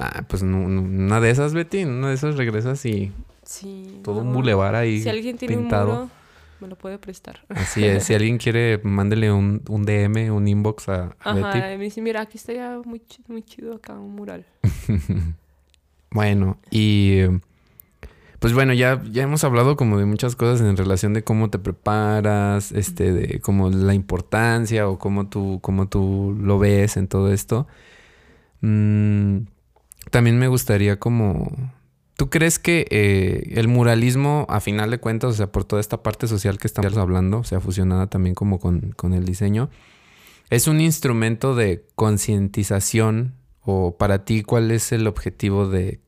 Ah, 0.00 0.24
pues 0.26 0.42
no, 0.42 0.68
no- 0.68 0.82
una 0.82 1.20
de 1.20 1.30
esas, 1.30 1.52
Betty, 1.54 1.84
una 1.84 2.08
de 2.08 2.14
esas 2.14 2.36
regresas 2.36 2.84
y 2.86 3.12
Sí. 3.44 4.00
todo 4.04 4.20
un 4.20 4.32
bulevar 4.32 4.74
ahí 4.74 5.02
Si 5.02 5.08
alguien 5.08 5.36
tiene 5.36 5.56
pintado. 5.56 5.90
un 5.90 5.98
muro, 6.02 6.10
me 6.60 6.68
lo 6.68 6.76
puede 6.76 6.98
prestar. 6.98 7.40
Así 7.48 7.84
es, 7.84 8.04
si 8.04 8.14
alguien 8.14 8.38
quiere, 8.38 8.78
mándele 8.84 9.32
un, 9.32 9.62
un 9.68 9.84
DM, 9.84 10.30
un 10.32 10.46
inbox 10.46 10.88
a, 10.88 11.16
a 11.20 11.32
Betty. 11.34 11.46
Ajá, 11.46 11.72
y 11.74 11.78
me 11.78 11.84
dice, 11.84 12.00
mira, 12.00 12.20
aquí 12.20 12.38
estaría 12.38 12.80
muy 12.84 13.00
chido, 13.00 13.24
muy 13.28 13.42
chido 13.42 13.74
acá 13.74 13.94
un 13.94 14.14
mural. 14.14 14.46
Bueno, 16.14 16.58
y 16.70 17.20
pues 18.38 18.52
bueno, 18.52 18.74
ya, 18.74 19.02
ya 19.10 19.22
hemos 19.22 19.44
hablado 19.44 19.76
como 19.76 19.96
de 19.98 20.04
muchas 20.04 20.36
cosas 20.36 20.60
en 20.60 20.76
relación 20.76 21.14
de 21.14 21.24
cómo 21.24 21.48
te 21.48 21.58
preparas, 21.58 22.70
este, 22.72 23.12
de 23.14 23.40
como 23.40 23.70
la 23.70 23.94
importancia 23.94 24.88
o 24.88 24.98
cómo 24.98 25.28
tú, 25.28 25.60
cómo 25.62 25.88
tú 25.88 26.36
lo 26.38 26.58
ves 26.58 26.98
en 26.98 27.08
todo 27.08 27.32
esto. 27.32 27.66
Mm, 28.60 29.44
también 30.10 30.38
me 30.38 30.48
gustaría 30.48 30.98
como... 30.98 31.50
¿Tú 32.16 32.28
crees 32.30 32.58
que 32.58 32.86
eh, 32.90 33.52
el 33.56 33.68
muralismo, 33.68 34.46
a 34.48 34.60
final 34.60 34.90
de 34.90 34.98
cuentas, 34.98 35.30
o 35.30 35.32
sea, 35.34 35.50
por 35.50 35.64
toda 35.64 35.80
esta 35.80 36.02
parte 36.02 36.28
social 36.28 36.58
que 36.58 36.66
estamos 36.66 36.92
hablando, 37.02 37.38
o 37.38 37.44
sea, 37.44 37.60
fusionada 37.60 38.06
también 38.08 38.34
como 38.34 38.58
con, 38.60 38.92
con 38.96 39.12
el 39.14 39.24
diseño, 39.24 39.70
es 40.50 40.68
un 40.68 40.80
instrumento 40.80 41.54
de 41.54 41.84
concientización 41.94 43.34
o 43.62 43.96
para 43.96 44.24
ti 44.24 44.42
cuál 44.42 44.70
es 44.70 44.92
el 44.92 45.06
objetivo 45.06 45.68
de 45.68 46.00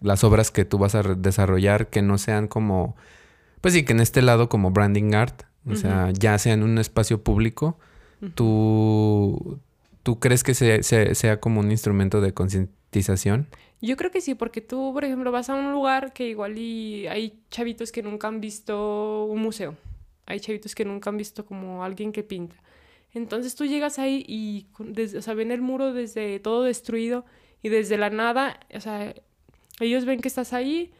las 0.00 0.24
obras 0.24 0.50
que 0.50 0.64
tú 0.64 0.78
vas 0.78 0.94
a 0.94 1.02
desarrollar 1.02 1.88
que 1.90 2.02
no 2.02 2.18
sean 2.18 2.48
como, 2.48 2.96
pues 3.60 3.74
sí, 3.74 3.84
que 3.84 3.92
en 3.92 4.00
este 4.00 4.22
lado 4.22 4.48
como 4.48 4.70
branding 4.70 5.14
art, 5.14 5.42
o 5.70 5.76
sea, 5.76 6.10
ya 6.12 6.36
sea 6.38 6.52
en 6.54 6.62
un 6.62 6.78
espacio 6.78 7.22
público, 7.22 7.78
¿tú, 8.34 9.58
¿tú 10.02 10.18
crees 10.18 10.42
que 10.42 10.54
se- 10.54 10.82
se- 10.82 11.14
sea 11.14 11.40
como 11.40 11.60
un 11.60 11.70
instrumento 11.70 12.20
de 12.20 12.32
concientización? 12.34 12.74
Yo 13.80 13.96
creo 13.96 14.10
que 14.10 14.20
sí, 14.20 14.34
porque 14.34 14.60
tú, 14.60 14.92
por 14.92 15.04
ejemplo, 15.04 15.30
vas 15.32 15.50
a 15.50 15.54
un 15.54 15.72
lugar 15.72 16.12
que 16.12 16.28
igual 16.28 16.56
y 16.58 17.06
hay 17.06 17.38
chavitos 17.50 17.92
que 17.92 18.02
nunca 18.02 18.28
han 18.28 18.40
visto 18.40 19.24
un 19.26 19.42
museo. 19.42 19.76
Hay 20.26 20.40
chavitos 20.40 20.74
que 20.74 20.84
nunca 20.84 21.10
han 21.10 21.16
visto 21.16 21.44
como 21.44 21.84
alguien 21.84 22.12
que 22.12 22.22
pinta. 22.22 22.56
Entonces 23.12 23.54
tú 23.54 23.64
llegas 23.66 23.98
ahí 23.98 24.24
y 24.26 24.66
desde, 24.78 25.18
o 25.18 25.22
sea, 25.22 25.34
ven 25.34 25.52
el 25.52 25.60
muro 25.60 25.92
desde 25.92 26.40
todo 26.40 26.64
destruido 26.64 27.24
y 27.62 27.68
desde 27.68 27.96
la 27.96 28.10
nada, 28.10 28.58
o 28.74 28.80
sea, 28.80 29.14
ellos 29.80 30.04
ven 30.04 30.20
que 30.20 30.28
estás 30.28 30.52
ahí 30.52 30.92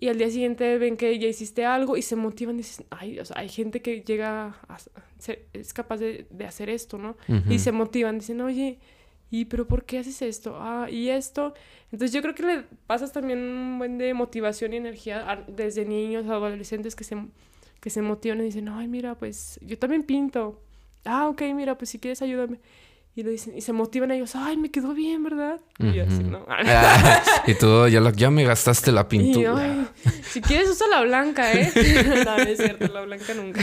y 0.00 0.08
al 0.08 0.18
día 0.18 0.28
siguiente 0.28 0.76
ven 0.78 0.96
que 0.96 1.18
ya 1.18 1.28
hiciste 1.28 1.64
algo 1.64 1.96
y 1.96 2.02
se 2.02 2.16
motivan 2.16 2.56
y 2.56 2.58
dicen, 2.58 2.86
ay, 2.90 3.18
o 3.18 3.24
sea, 3.24 3.38
hay 3.38 3.48
gente 3.48 3.80
que 3.80 4.02
llega 4.02 4.56
a 4.68 4.76
ser- 5.18 5.46
es 5.52 5.72
capaz 5.72 5.98
de, 5.98 6.26
de 6.30 6.44
hacer 6.44 6.68
esto, 6.68 6.98
¿no? 6.98 7.16
Y 7.28 7.32
Ujú. 7.54 7.58
se 7.58 7.72
motivan, 7.72 8.18
dicen, 8.18 8.40
oye, 8.42 8.78
¿y 9.30 9.44
pero 9.46 9.66
por 9.66 9.84
qué 9.84 9.98
haces 9.98 10.22
esto? 10.22 10.56
Ah, 10.60 10.88
y 10.90 11.08
esto. 11.08 11.54
Entonces 11.92 12.12
yo 12.12 12.22
creo 12.22 12.34
que 12.34 12.42
le 12.42 12.62
pasas 12.86 13.12
también 13.12 13.38
un 13.38 13.78
buen 13.78 13.98
de 13.98 14.14
motivación 14.14 14.72
y 14.72 14.76
energía 14.78 15.30
a- 15.30 15.36
desde 15.46 15.84
niños, 15.84 16.26
adolescentes 16.26 16.94
que 16.96 17.04
se, 17.04 17.16
que 17.80 17.90
se 17.90 18.02
motivan 18.02 18.40
y 18.40 18.44
dicen, 18.44 18.68
ay, 18.68 18.88
mira, 18.88 19.14
pues 19.16 19.58
yo 19.62 19.78
también 19.78 20.02
pinto. 20.02 20.60
Ah, 21.04 21.28
ok, 21.28 21.42
mira, 21.54 21.76
pues 21.78 21.90
si 21.90 21.98
quieres 21.98 22.20
ayúdame. 22.22 22.58
Y, 23.16 23.22
lo 23.22 23.30
dicen, 23.30 23.56
y 23.56 23.60
se 23.60 23.72
motivan 23.72 24.10
ellos, 24.10 24.34
ay, 24.34 24.56
me 24.56 24.72
quedó 24.72 24.92
bien, 24.92 25.22
¿verdad? 25.22 25.60
Y 25.78 25.92
yo 25.92 26.02
así. 26.02 26.24
¿no? 26.24 26.44
Ah, 26.48 27.22
y 27.46 27.54
tú, 27.54 27.86
ya, 27.86 28.00
la- 28.00 28.10
ya 28.10 28.28
me 28.28 28.42
gastaste 28.42 28.90
la 28.90 29.06
pintura. 29.08 29.56
ay, 29.56 29.86
si 30.32 30.40
quieres 30.40 30.68
usa 30.68 30.88
la 30.88 31.02
blanca, 31.02 31.52
¿eh? 31.54 31.70
no, 32.24 32.36
no 32.38 32.42
es 32.42 32.58
cierto, 32.58 32.88
la 32.92 33.02
blanca 33.02 33.32
nunca. 33.34 33.60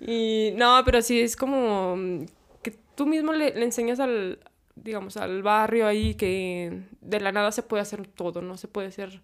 y 0.00 0.52
no, 0.56 0.82
pero 0.84 1.00
sí 1.00 1.20
es 1.20 1.36
como 1.36 1.96
tú 2.94 3.06
mismo 3.06 3.32
le, 3.32 3.54
le 3.54 3.64
enseñas 3.64 4.00
al, 4.00 4.40
digamos, 4.76 5.16
al 5.16 5.42
barrio 5.42 5.86
ahí 5.86 6.14
que 6.14 6.82
de 7.00 7.20
la 7.20 7.32
nada 7.32 7.52
se 7.52 7.62
puede 7.62 7.82
hacer 7.82 8.06
todo, 8.06 8.42
¿no? 8.42 8.56
Se 8.56 8.68
puede 8.68 8.88
hacer 8.88 9.22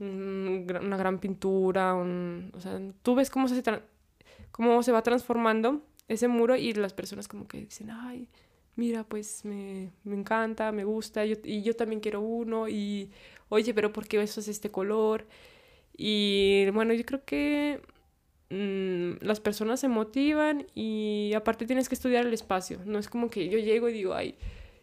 una 0.00 0.96
gran 0.96 1.18
pintura, 1.18 1.94
un, 1.94 2.52
o 2.56 2.60
sea, 2.60 2.80
tú 3.02 3.14
ves 3.14 3.30
cómo 3.30 3.48
se, 3.48 3.62
cómo 4.52 4.82
se 4.82 4.92
va 4.92 5.02
transformando 5.02 5.82
ese 6.08 6.28
muro 6.28 6.56
y 6.56 6.72
las 6.74 6.92
personas 6.94 7.28
como 7.28 7.46
que 7.48 7.58
dicen, 7.62 7.90
ay, 7.90 8.28
mira, 8.76 9.04
pues 9.04 9.44
me, 9.44 9.90
me 10.04 10.16
encanta, 10.16 10.72
me 10.72 10.84
gusta, 10.84 11.24
yo- 11.24 11.36
y 11.44 11.62
yo 11.62 11.76
también 11.76 12.00
quiero 12.00 12.20
uno, 12.20 12.68
y 12.68 13.10
oye, 13.48 13.74
pero 13.74 13.92
¿por 13.92 14.06
qué 14.08 14.20
eso 14.22 14.40
es 14.40 14.48
este 14.48 14.70
color? 14.70 15.26
Y 15.96 16.70
bueno, 16.70 16.94
yo 16.94 17.04
creo 17.04 17.24
que 17.24 17.80
mm, 18.50 19.24
las 19.24 19.40
personas 19.40 19.80
se 19.80 19.88
motivan 19.88 20.66
y 20.74 21.32
aparte 21.34 21.66
tienes 21.66 21.88
que 21.88 21.94
estudiar 21.94 22.26
el 22.26 22.34
espacio, 22.34 22.80
no 22.84 22.98
es 22.98 23.08
como 23.08 23.28
que 23.30 23.48
yo 23.48 23.58
llego 23.58 23.88
y 23.88 23.92
digo, 23.92 24.14
ay, 24.14 24.34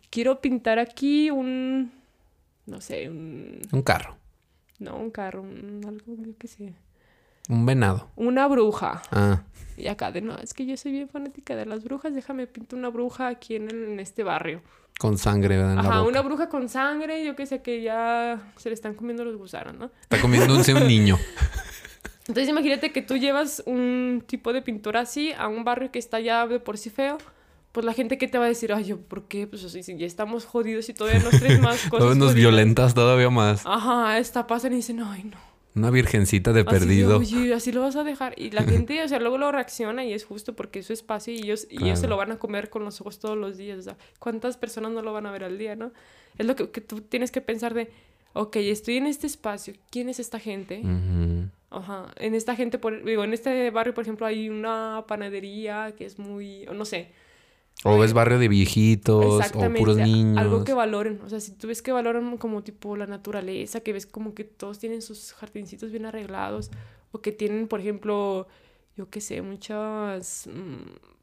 quiero 0.09 0.39
pintar 0.41 0.80
aquí 0.80 1.30
un, 1.30 1.91
no 2.65 2.82
sé, 2.82 3.09
un, 3.09 3.59
Un 3.72 3.82
carro, 3.82 4.15
no, 4.80 4.97
un 4.97 5.11
carro, 5.11 5.41
un, 5.41 5.82
algo, 5.88 6.15
yo 6.26 6.34
qué 6.38 6.47
sé, 6.47 6.74
un 7.49 7.65
venado. 7.65 8.09
una 8.15 8.47
bruja. 8.47 9.01
Ah, 9.11 9.43
Y 9.78 9.88
acá 9.88 10.11
de, 10.11 10.22
no, 10.22 10.38
es 10.38 10.53
que 10.53 10.65
yo 10.65 10.76
soy 10.78 10.91
bien 10.91 11.07
fanática 11.09 11.55
de 11.55 11.65
las 11.65 11.84
brujas, 11.84 12.13
déjame 12.15 12.47
pinto 12.47 12.76
una 12.76 12.89
bruja 12.89 13.28
aquí 13.28 13.55
en, 13.55 13.70
el- 13.70 13.84
en 13.91 13.99
este 13.99 14.24
barrio. 14.24 14.61
con 14.99 15.18
sangre 15.20 15.55
¿verdad? 15.57 15.72
en 15.72 15.76
la 15.78 15.82
Ajá, 15.84 15.99
boca. 15.99 16.09
una 16.09 16.22
bruja 16.22 16.49
con 16.49 16.68
sangre, 16.70 17.24
yo 17.24 17.36
que 17.36 17.45
sé 17.45 17.61
que 17.61 17.82
ya 17.84 18.51
se 18.57 18.70
le 18.70 18.74
están 18.74 18.95
comiendo 18.95 19.24
los 19.24 19.38
gusanos, 19.38 19.76
¿no? 19.76 19.91
Está 20.01 20.20
comiéndose 20.20 20.74
un 20.74 20.88
niño. 20.88 21.18
Entonces 22.28 22.50
imagínate 22.50 22.92
que 22.92 23.02
tú 23.02 23.18
llevas 23.18 23.64
un 23.66 24.24
tipo 24.26 24.52
de 24.54 24.62
pintura 24.62 25.02
así 25.02 25.32
a 25.38 25.48
un 25.48 25.64
barrio 25.64 25.92
que 25.92 26.00
está 26.00 26.20
ya 26.20 26.46
de 26.48 26.60
por 26.60 26.78
sí 26.78 26.90
feo, 26.90 27.18
pues 27.72 27.86
la 27.86 27.94
gente 27.94 28.18
que 28.18 28.28
te 28.28 28.38
va 28.38 28.46
a 28.46 28.48
decir, 28.50 28.74
ay, 28.74 28.84
yo, 28.86 29.00
¿por 29.00 29.28
qué? 29.28 29.48
Pues 29.48 29.64
así, 29.64 29.84
si 29.84 29.98
ya 29.98 30.06
estamos 30.06 30.46
jodidos 30.46 30.90
y 30.90 30.94
todavía 30.94 31.20
nos 31.22 31.40
traes 31.40 31.60
más 31.62 31.76
cosas. 31.90 32.00
Todos 32.00 32.18
nos 32.18 32.30
jodidas". 32.32 32.36
violentas 32.36 32.94
todavía 32.94 33.30
más. 33.30 33.62
Ajá, 33.66 34.18
esta 34.18 34.46
pasan 34.48 34.74
y 34.74 34.78
dicen, 34.78 35.00
ay, 35.02 35.24
no. 35.26 35.38
Una 35.76 35.92
virgencita 35.92 36.54
de 36.54 36.62
Así 36.62 36.74
de, 36.74 36.80
perdido. 36.80 37.18
Oye, 37.20 37.54
así 37.54 37.72
lo 37.72 37.82
vas 37.82 37.96
a 37.96 38.04
dejar. 38.04 38.34
Y 38.36 38.50
la 38.50 38.64
gente, 38.64 39.04
o 39.04 39.08
sea, 39.08 39.20
luego 39.20 39.38
lo 39.38 39.52
reacciona 39.52 40.04
y 40.04 40.12
es 40.12 40.26
justo 40.26 40.56
porque 40.56 40.80
es 40.80 40.88
su 40.88 40.94
espacio 40.94 41.34
y 41.34 41.38
ellos, 41.38 41.68
y 41.70 41.76
ellos 41.84 42.00
se 42.00 42.08
Claro. 42.08 42.10
lo 42.10 42.18
van 42.18 42.32
a 42.32 42.38
comer 42.40 42.70
con 42.72 42.84
los 42.84 43.00
ojos 43.00 43.20
todos 43.20 43.38
los 43.38 43.58
días. 43.58 43.78
O 43.78 43.82
sea, 43.84 43.98
¿cuántas 44.18 44.58
personas 44.58 44.92
no 44.92 45.02
lo 45.04 45.14
van 45.14 45.28
a 45.28 45.32
ver 45.32 45.44
al 45.44 45.58
día, 45.60 45.76
no? 45.76 45.92
Es 46.40 46.48
lo 46.48 46.56
que, 46.56 46.72
que 46.72 46.82
tú 46.82 47.02
tienes 47.02 47.30
que 47.32 47.42
pensar 47.42 47.76
de, 47.76 47.92
ok, 48.34 48.56
estoy 48.56 48.98
en 48.98 49.06
este 49.06 49.28
espacio, 49.28 49.76
¿quién 49.92 50.10
es 50.10 50.20
esta 50.20 50.40
gente? 50.40 50.82
Ujú. 50.84 51.50
Ajá, 51.70 52.13
en 52.15 52.34
esta 52.34 52.55
gente, 52.55 52.80
por, 52.80 53.03
digo, 53.03 53.24
en 53.24 53.34
este 53.34 53.70
barrio, 53.72 53.93
por 53.93 54.03
ejemplo, 54.03 54.26
hay 54.26 54.49
una 54.49 55.03
panadería 55.07 55.93
que 55.97 56.05
es 56.05 56.18
muy, 56.18 56.65
o 56.68 56.74
no 56.74 56.86
sé, 56.86 57.11
O 57.84 57.99
ves 57.99 58.13
barrio 58.13 58.39
de 58.39 58.47
viejitos, 58.47 59.53
o 59.53 59.74
puros 59.74 59.97
niños. 59.97 60.38
algo 60.38 60.63
que 60.63 60.74
valoren, 60.74 61.20
o 61.24 61.30
sea, 61.30 61.39
si 61.39 61.51
tú 61.51 61.68
ves 61.68 61.82
que 61.82 61.91
valoran 61.91 62.38
como 62.38 62.63
tipo 62.63 62.95
la 62.95 63.05
naturaleza, 63.05 63.82
que 63.82 63.93
ves 63.93 64.05
como 64.05 64.34
que 64.34 64.45
todos 64.45 64.80
tienen 64.80 65.01
sus 65.01 65.34
jardincitos 65.34 65.91
bien 65.91 66.05
arreglados, 66.05 66.72
o 67.11 67.22
que 67.22 67.32
tienen, 67.32 67.68
por 67.68 67.82
ejemplo, 67.82 68.47
yo 68.95 69.09
qué 69.09 69.22
sé, 69.22 69.41
muchas, 69.41 70.47
mm, 70.51 71.16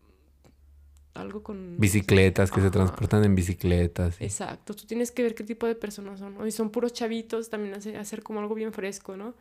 algo 1.14 1.42
con... 1.42 1.76
Bicicletas, 1.78 2.50
que 2.50 2.60
se 2.60 2.70
transportan 2.70 3.24
en 3.24 3.34
bicicletas. 3.34 4.16
sí. 4.16 4.24
Exacto, 4.24 4.74
tú 4.74 4.84
tienes 4.84 5.10
que 5.10 5.22
ver 5.22 5.34
qué 5.34 5.44
tipo 5.44 5.66
de 5.66 5.74
personas 5.74 6.18
son, 6.18 6.34
¿no? 6.34 6.46
Y 6.46 6.50
son 6.50 6.70
puros 6.70 6.92
chavitos, 6.92 7.50
también 7.50 7.74
hace, 7.74 7.96
hacer 7.96 8.22
como 8.22 8.40
algo 8.40 8.54
bien 8.54 8.72
fresco, 8.72 9.16
¿no? 9.16 9.34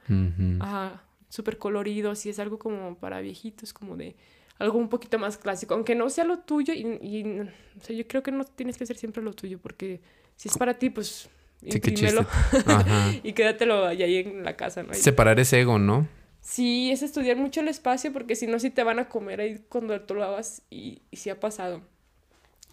Ajá, 0.60 1.04
súper 1.30 1.58
coloridos 1.58 2.26
y 2.26 2.30
es 2.30 2.40
algo 2.40 2.60
como 2.60 2.96
para 2.96 3.22
viejitos, 3.22 3.74
como 3.74 3.98
de 3.98 4.16
algo 4.60 4.78
un 4.78 4.90
poquito 4.90 5.18
más 5.20 5.38
clásico, 5.38 5.74
aunque 5.74 5.96
no 5.96 6.10
sea 6.10 6.24
lo 6.24 6.40
tuyo 6.40 6.74
y, 6.74 6.82
y, 7.02 7.40
o 7.40 7.84
sea, 7.84 7.96
yo 7.96 8.08
creo 8.08 8.22
que 8.22 8.32
no 8.32 8.46
tienes 8.46 8.78
que 8.78 8.84
hacer 8.84 8.98
siempre 8.98 9.24
lo 9.24 9.34
tuyo 9.34 9.58
porque 9.60 10.00
si 10.36 10.48
es 10.48 10.58
para 10.58 10.78
ti, 10.78 10.90
pues 10.90 11.30
Sí, 11.70 11.80
qué 11.80 11.92
imprímelo 11.92 12.26
y 13.24 13.34
quédatelo 13.34 13.86
ahí 13.86 14.18
en 14.18 14.44
la 14.44 14.56
casa, 14.56 14.84
¿no? 14.84 14.94
Separar 14.94 15.40
ese 15.40 15.62
ego, 15.62 15.80
¿no? 15.80 16.08
Sí, 16.44 16.92
es 16.92 17.02
estudiar 17.02 17.38
mucho 17.38 17.62
el 17.62 17.70
espacio 17.70 18.12
porque 18.12 18.36
si 18.36 18.48
no, 18.48 18.60
sí 18.60 18.70
te 18.70 18.84
van 18.84 19.00
a 19.00 19.08
comer 19.08 19.40
ahí 19.40 19.64
cuando 19.70 20.00
tú 20.02 20.14
lo 20.14 20.24
hagas 20.26 20.62
y, 20.70 21.02
y 21.10 21.18
sí 21.18 21.30
ha 21.30 21.40
pasado. 21.40 21.82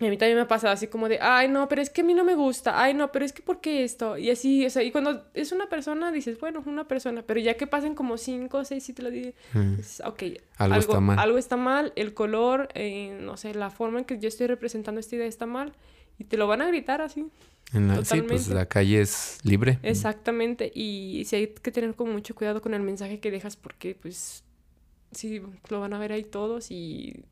Y 0.01 0.07
a 0.07 0.11
mí 0.11 0.17
también 0.17 0.37
me 0.37 0.43
ha 0.43 0.49
pasado 0.49 0.73
así 0.73 0.87
como 0.89 1.09
de, 1.09 1.19
ay, 1.21 1.47
no, 1.49 1.69
pero 1.69 1.81
es 1.83 1.91
que 1.91 2.01
a 2.01 2.05
mí 2.05 2.15
no 2.15 2.25
me 2.25 2.35
gusta, 2.35 2.83
ay, 2.83 2.95
no, 2.95 3.13
pero 3.13 3.23
es 3.25 3.33
que 3.35 3.43
¿por 3.43 3.61
qué 3.61 3.85
esto? 3.85 4.17
Y 4.17 4.31
así, 4.31 4.65
o 4.65 4.71
sea, 4.71 4.83
y 4.83 4.91
cuando 4.91 5.27
es 5.35 5.53
una 5.53 5.69
persona, 5.69 6.11
dices, 6.11 6.41
bueno, 6.41 6.63
una 6.67 6.89
persona, 6.89 7.23
pero 7.23 7.39
ya 7.39 7.55
que 7.59 7.67
pasen 7.67 7.95
como 7.95 8.17
cinco 8.17 8.59
o 8.59 8.65
seis, 8.65 8.83
sí 8.83 8.93
te 8.95 9.03
lo 9.03 9.11
digo, 9.11 9.33
Mm. 9.53 9.77
dices, 9.77 10.03
ok, 10.05 10.23
Algo 10.57 10.79
está 10.79 11.01
mal. 11.01 11.19
Algo 11.19 11.39
está 11.39 11.57
mal, 11.59 11.93
el 11.97 12.15
color, 12.15 12.71
eh, 12.75 13.17
no 13.21 13.37
sé, 13.37 13.55
la 13.55 13.71
forma 13.71 13.99
en 14.01 14.05
que 14.07 14.19
yo 14.19 14.29
estoy 14.29 14.47
representando 14.47 15.01
esta 15.01 15.17
idea 15.17 15.27
está 15.27 15.45
mal 15.47 15.75
y 16.19 16.25
te 16.25 16.39
lo 16.39 16.47
van 16.47 16.63
a 16.63 16.67
gritar 16.67 17.03
así. 17.03 17.27
En 17.73 17.89
la- 17.89 18.05
sí, 18.05 18.23
pues 18.23 18.49
la 18.49 18.67
calle 18.67 19.01
es 19.01 19.39
libre. 19.45 19.79
Exactamente, 19.83 20.71
y 20.75 21.23
sí 21.27 21.37
hay 21.37 21.47
que 21.49 21.71
tener 21.71 21.95
como 21.95 22.13
mucho 22.13 22.35
cuidado 22.35 22.61
con 22.61 22.75
el 22.75 22.83
mensaje 22.83 23.21
que 23.21 23.31
dejas 23.31 23.57
porque 23.57 23.95
pues 24.01 24.43
sí, 25.13 25.41
lo 25.69 25.81
van 25.81 25.93
a 25.95 25.99
ver 25.99 26.13
ahí 26.13 26.25
todos 26.25 26.71
y 26.71 27.25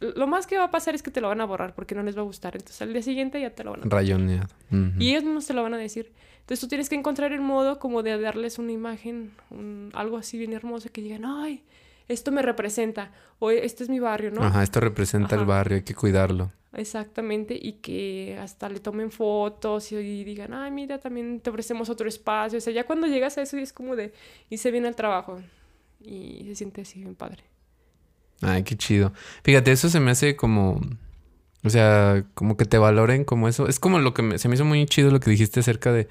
lo 0.00 0.26
más 0.26 0.46
que 0.46 0.58
va 0.58 0.64
a 0.64 0.70
pasar 0.70 0.94
es 0.94 1.02
que 1.02 1.10
te 1.10 1.20
lo 1.20 1.28
van 1.28 1.40
a 1.40 1.44
borrar 1.46 1.74
porque 1.74 1.94
no 1.94 2.02
les 2.02 2.16
va 2.16 2.20
a 2.20 2.24
gustar, 2.24 2.54
entonces 2.56 2.80
al 2.82 2.92
día 2.92 3.02
siguiente 3.02 3.40
ya 3.40 3.50
te 3.50 3.64
lo 3.64 3.70
van 3.72 3.80
a... 3.82 3.84
Rayoneado. 3.88 4.48
Ujú. 4.70 4.92
Y 4.98 5.10
ellos 5.10 5.24
mismos 5.24 5.46
te 5.46 5.54
lo 5.54 5.62
van 5.62 5.74
a 5.74 5.78
decir. 5.78 6.12
Entonces 6.40 6.60
tú 6.60 6.68
tienes 6.68 6.88
que 6.88 6.94
encontrar 6.96 7.32
el 7.32 7.40
modo 7.40 7.78
como 7.78 8.02
de 8.02 8.20
darles 8.20 8.58
una 8.58 8.72
imagen, 8.72 9.32
un- 9.50 9.90
algo 9.94 10.16
así 10.16 10.36
bien 10.38 10.52
hermoso 10.52 10.90
que 10.92 11.00
digan, 11.00 11.24
ay, 11.24 11.64
esto 12.08 12.30
me 12.30 12.42
representa, 12.42 13.10
o 13.40 13.50
este 13.50 13.82
es 13.82 13.88
mi 13.88 13.98
barrio, 13.98 14.30
¿no? 14.30 14.42
Ajá, 14.42 14.62
esto 14.62 14.78
representa 14.80 15.34
el 15.34 15.44
barrio, 15.44 15.76
hay 15.78 15.82
que 15.82 15.94
cuidarlo. 15.94 16.52
Exactamente, 16.76 17.58
y 17.60 17.72
que 17.74 18.38
hasta 18.40 18.68
le 18.68 18.80
tomen 18.80 19.10
fotos 19.10 19.90
y 19.92 20.24
digan, 20.24 20.52
ay, 20.52 20.70
mira, 20.70 20.98
también 20.98 21.40
te 21.40 21.50
ofrecemos 21.50 21.88
otro 21.88 22.06
espacio. 22.08 22.58
O 22.58 22.60
sea, 22.60 22.72
ya 22.72 22.84
cuando 22.84 23.06
llegas 23.06 23.38
a 23.38 23.42
eso 23.42 23.58
y 23.58 23.62
es 23.62 23.72
como 23.72 23.96
de, 23.96 24.12
hice 24.50 24.70
bien 24.70 24.84
el 24.86 24.94
trabajo. 24.94 25.40
Y 26.00 26.42
se 26.46 26.54
siente 26.54 26.82
así 26.82 27.00
bien 27.00 27.14
padre. 27.14 27.44
Ay, 28.42 28.62
qué 28.62 28.76
chido. 28.76 29.12
Fíjate, 29.42 29.72
eso 29.72 29.88
se 29.88 29.98
me 30.00 30.10
hace 30.10 30.36
como. 30.36 30.80
O 31.64 31.70
sea, 31.70 32.24
como 32.34 32.56
que 32.56 32.66
te 32.66 32.78
valoren 32.78 33.24
como 33.24 33.48
eso. 33.48 33.66
Es 33.66 33.80
como 33.80 33.98
lo 33.98 34.12
que 34.14 34.22
me- 34.22 34.38
se 34.38 34.48
me 34.48 34.54
hizo 34.54 34.64
muy 34.64 34.84
chido 34.86 35.10
lo 35.10 35.18
que 35.20 35.30
dijiste 35.30 35.60
acerca 35.60 35.90
de 35.92 36.08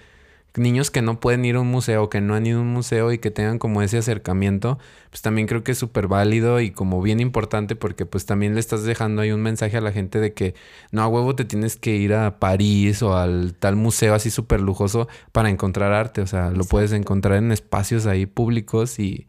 niños 0.58 0.92
que 0.92 1.02
no 1.02 1.20
pueden 1.20 1.46
ir 1.46 1.56
a 1.56 1.62
un 1.62 1.68
museo, 1.68 2.10
que 2.10 2.22
no 2.22 2.36
han 2.36 2.46
ido 2.46 2.60
a 2.60 2.62
un 2.62 2.72
museo 2.72 3.12
y 3.12 3.20
que 3.20 3.32
tengan 3.32 3.60
como 3.60 3.82
ese 3.82 3.98
acercamiento. 3.98 4.78
Pues 5.10 5.22
también 5.22 5.48
creo 5.48 5.64
que 5.64 5.74
es 5.74 5.78
súper 5.78 6.08
válido 6.08 6.60
y 6.60 6.72
como 6.72 7.02
bien 7.02 7.20
importante 7.20 7.76
porque 7.76 8.06
pues 8.06 8.26
también 8.26 8.54
le 8.54 8.60
estás 8.60 8.84
dejando 8.84 9.22
ahí 9.22 9.32
un 9.32 9.42
mensaje 9.42 9.78
a 9.78 9.82
la 9.82 9.92
gente 9.92 10.20
de 10.20 10.34
que 10.34 10.56
no 10.92 11.02
a 11.02 11.08
huevo 11.08 11.36
te 11.36 11.46
tienes 11.46 11.76
que 11.78 11.96
ir 11.96 12.14
a 12.14 12.40
París 12.40 13.02
o 13.02 13.16
al 13.16 13.56
tal 13.56 13.76
museo 13.76 14.14
así 14.14 14.30
súper 14.32 14.62
lujoso 14.62 15.08
para 15.32 15.50
encontrar 15.50 15.94
arte. 15.94 16.22
O 16.22 16.28
sea, 16.28 16.52
lo 16.52 16.66
puedes 16.66 16.92
encontrar 16.92 17.38
en 17.38 17.52
espacios 17.52 18.06
ahí 18.06 18.26
públicos 18.26 19.00
y 19.00 19.28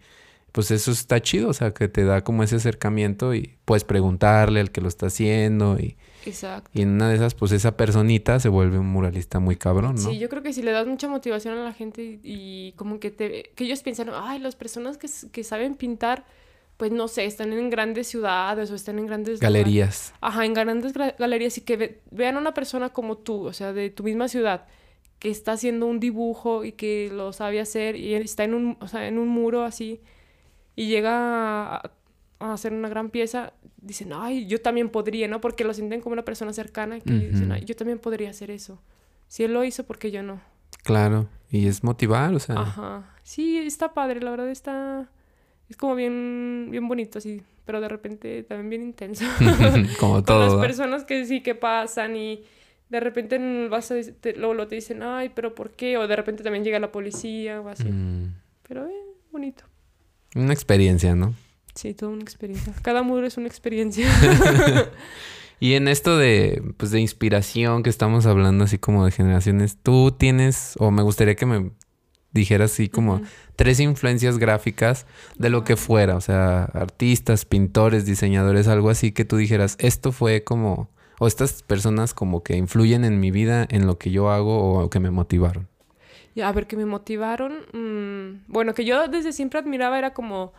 pues 0.53 0.70
eso 0.70 0.91
está 0.91 1.20
chido, 1.20 1.51
o 1.51 1.53
sea, 1.53 1.72
que 1.74 1.89
te 1.89 2.05
da 2.05 2.22
como 2.24 2.43
ese 2.43 2.57
acercamiento 2.57 3.35
y 3.35 3.59
puedes 3.66 3.85
preguntarle 3.85 4.61
al 4.61 4.70
que 4.70 4.81
lo 4.81 4.89
está 4.89 5.07
haciendo 5.07 5.79
y, 5.79 5.97
Exacto. 6.27 6.70
y 6.74 6.83
en 6.83 6.91
una 6.91 7.09
de 7.09 7.16
esas, 7.16 7.35
pues 7.35 7.53
esa 7.53 7.77
personita 7.77 8.39
se 8.41 8.49
vuelve 8.49 8.79
un 8.79 8.87
muralista 8.87 9.39
muy 9.39 9.57
cabrón, 9.57 9.95
¿no? 9.97 10.01
Sí, 10.11 10.18
yo 10.18 10.29
creo 10.29 10.43
que 10.43 10.53
si 10.53 10.62
le 10.62 10.72
das 10.72 10.87
mucha 10.87 11.09
motivación 11.09 11.57
a 11.59 11.64
la 11.64 11.72
gente 11.72 12.03
y, 12.03 12.20
y 12.22 12.72
como 12.72 12.99
que 13.01 13.11
te 13.11 13.51
que 13.55 13.64
ellos 13.64 13.83
piensan, 13.83 14.11
ay, 14.12 14.39
las 14.39 14.57
personas 14.57 14.99
que, 14.99 15.09
que 15.33 15.45
saben 15.45 15.74
pintar, 15.77 16.24
pues 16.77 16.93
no 16.93 17.09
sé, 17.09 17.24
están 17.24 17.53
en 17.53 17.70
grandes 17.70 18.07
ciudades 18.09 18.70
o 18.70 18.74
están 18.74 18.99
en 18.99 19.07
grandes... 19.07 19.41
lugares. 19.41 19.55
Galerías. 19.64 20.14
Ajá, 20.20 20.45
en 20.45 20.53
grandes 20.55 20.93
gra- 20.95 21.14
galerías 21.18 21.57
y 21.57 21.62
que 21.62 21.77
ve- 21.77 22.01
vean 22.11 22.37
a 22.37 22.39
una 22.39 22.53
persona 22.53 22.91
como 22.91 23.16
tú, 23.16 23.47
o 23.47 23.53
sea, 23.55 23.72
de 23.72 23.89
tu 23.91 24.03
misma 24.03 24.29
ciudad, 24.29 24.66
que 25.18 25.31
está 25.31 25.53
haciendo 25.53 25.87
un 25.87 25.99
dibujo 26.01 26.64
y 26.64 26.72
que 26.72 27.11
lo 27.11 27.33
sabe 27.33 27.61
hacer 27.61 27.97
y 27.97 28.12
está 28.14 28.45
en 28.45 28.53
un, 28.53 28.77
o 28.81 28.89
sea, 28.89 29.09
en 29.09 29.18
un 29.18 29.29
muro 29.29 29.62
así 29.64 30.03
y 30.74 30.89
llega 30.89 31.77
a, 31.77 31.91
a 32.39 32.53
hacer 32.53 32.72
una 32.72 32.89
gran 32.89 33.11
pieza, 33.11 33.53
dicen, 33.78 34.12
ay, 34.12 34.47
yo 34.47 34.61
también 34.61 34.91
podría, 34.91 35.28
¿no? 35.28 35.41
Porque 35.41 35.64
lo 35.64 35.72
sienten 35.74 36.01
como 36.01 36.12
una 36.12 36.24
persona 36.24 36.53
cercana 36.53 37.01
que 37.01 37.12
dicen, 37.12 37.51
ay, 37.53 37.64
yo 37.64 37.74
también 37.76 37.99
podría 37.99 38.30
hacer 38.30 38.51
eso. 38.51 38.82
Si 39.28 39.45
él 39.45 39.53
lo 39.53 39.64
hizo, 39.64 39.84
¿por 39.84 39.99
qué 39.99 40.11
yo 40.11 40.22
no? 40.22 40.41
Claro. 40.82 41.28
Y 41.51 41.66
es 41.66 41.82
motivar, 41.82 42.34
o 42.34 42.39
sea. 42.39 42.57
Ajá. 42.57 43.14
Sí, 43.22 43.59
está 43.59 43.95
padre, 43.95 44.20
la 44.20 44.30
verdad 44.30 44.51
está... 44.51 45.11
Es 45.68 45.76
como 45.76 45.97
bien, 45.97 46.68
bien 46.70 46.87
bonito 46.87 47.18
así, 47.18 47.43
pero 47.64 47.80
de 47.80 47.89
repente 47.89 48.45
también 48.45 48.70
bien 48.70 48.82
intenso. 48.82 49.24
como 49.99 50.14
con 50.14 50.24
todo. 50.24 50.45
las 50.45 50.57
¿va? 50.57 50.61
personas 50.61 51.05
que 51.05 51.24
sí 51.24 51.43
que 51.43 51.57
pasan 51.57 52.14
y 52.14 52.45
de 52.89 53.01
repente 53.01 53.68
vas 53.68 53.91
a, 53.91 53.97
te, 54.20 54.34
luego, 54.37 54.55
luego 54.55 54.68
te 54.68 54.76
dicen, 54.76 55.03
ay, 55.03 55.32
pero 55.34 55.57
¿por 55.57 55.72
qué? 55.72 55.99
O 55.99 56.07
de 56.07 56.14
repente 56.14 56.45
también 56.45 56.62
llega 56.62 56.78
la 56.78 56.93
policía 56.93 57.61
o 57.61 57.68
así. 57.68 57.89
Mm, 57.89 58.32
Pero 58.68 58.87
eh, 58.87 58.93
bonito. 59.32 59.64
Una 60.37 60.53
experiencia, 60.53 61.16
¿no? 61.16 61.34
Sí, 61.77 61.95
toda 61.95 62.11
una 62.11 62.22
experiencia. 62.22 62.72
Cada 62.83 63.03
muro 63.03 63.27
es 63.27 63.37
una 63.37 63.47
experiencia. 63.47 64.09
Y 65.59 65.74
en 65.74 65.89
esto 65.89 66.18
de, 66.18 66.62
pues, 66.77 66.91
de 66.91 67.01
inspiración 67.01 67.83
que 67.83 67.91
estamos 67.91 68.27
hablando, 68.27 68.64
así 68.64 68.79
como 68.79 69.05
de 69.05 69.11
generaciones, 69.11 69.79
tú 69.83 70.11
tienes, 70.12 70.74
o 70.79 70.91
me 70.91 71.03
gustaría 71.03 71.35
que 71.35 71.47
me 71.47 71.70
dijeras 72.33 72.72
así 72.72 72.91
como 72.91 73.22
tres 73.57 73.81
influencias 73.81 74.37
gráficas 74.37 75.07
de 75.39 75.49
lo 75.49 75.64
que 75.64 75.77
fuera, 75.77 76.16
o 76.16 76.20
sea, 76.20 76.64
artistas, 76.64 77.47
pintores, 77.47 78.05
diseñadores, 78.05 78.68
algo 78.68 78.91
así 78.91 79.12
que 79.12 79.24
tú 79.24 79.39
dijeras, 79.39 79.77
esto 79.81 80.12
fue 80.12 80.45
como, 80.45 80.91
o 81.18 81.27
estas 81.27 81.62
personas 81.62 82.12
como 82.12 82.43
que 82.43 82.57
influyen 82.59 83.07
en 83.07 83.18
mi 83.18 83.31
vida, 83.31 83.66
en 83.70 83.87
lo 83.87 83.97
que 83.97 84.11
yo 84.11 84.31
hago 84.31 84.59
o 84.59 84.91
que 84.91 85.01
me 85.01 85.11
motivaron. 85.11 85.68
A 86.45 86.53
ver, 86.53 86.66
que 86.66 86.77
me 86.77 86.85
motivaron. 86.85 87.61
mm, 87.72 88.53
bueno, 88.53 88.74
que 88.74 88.85
yo 88.85 89.09
desde 89.09 89.33
siempre 89.33 89.59
admiraba 89.59 89.97
era 89.97 90.12
como 90.12 90.53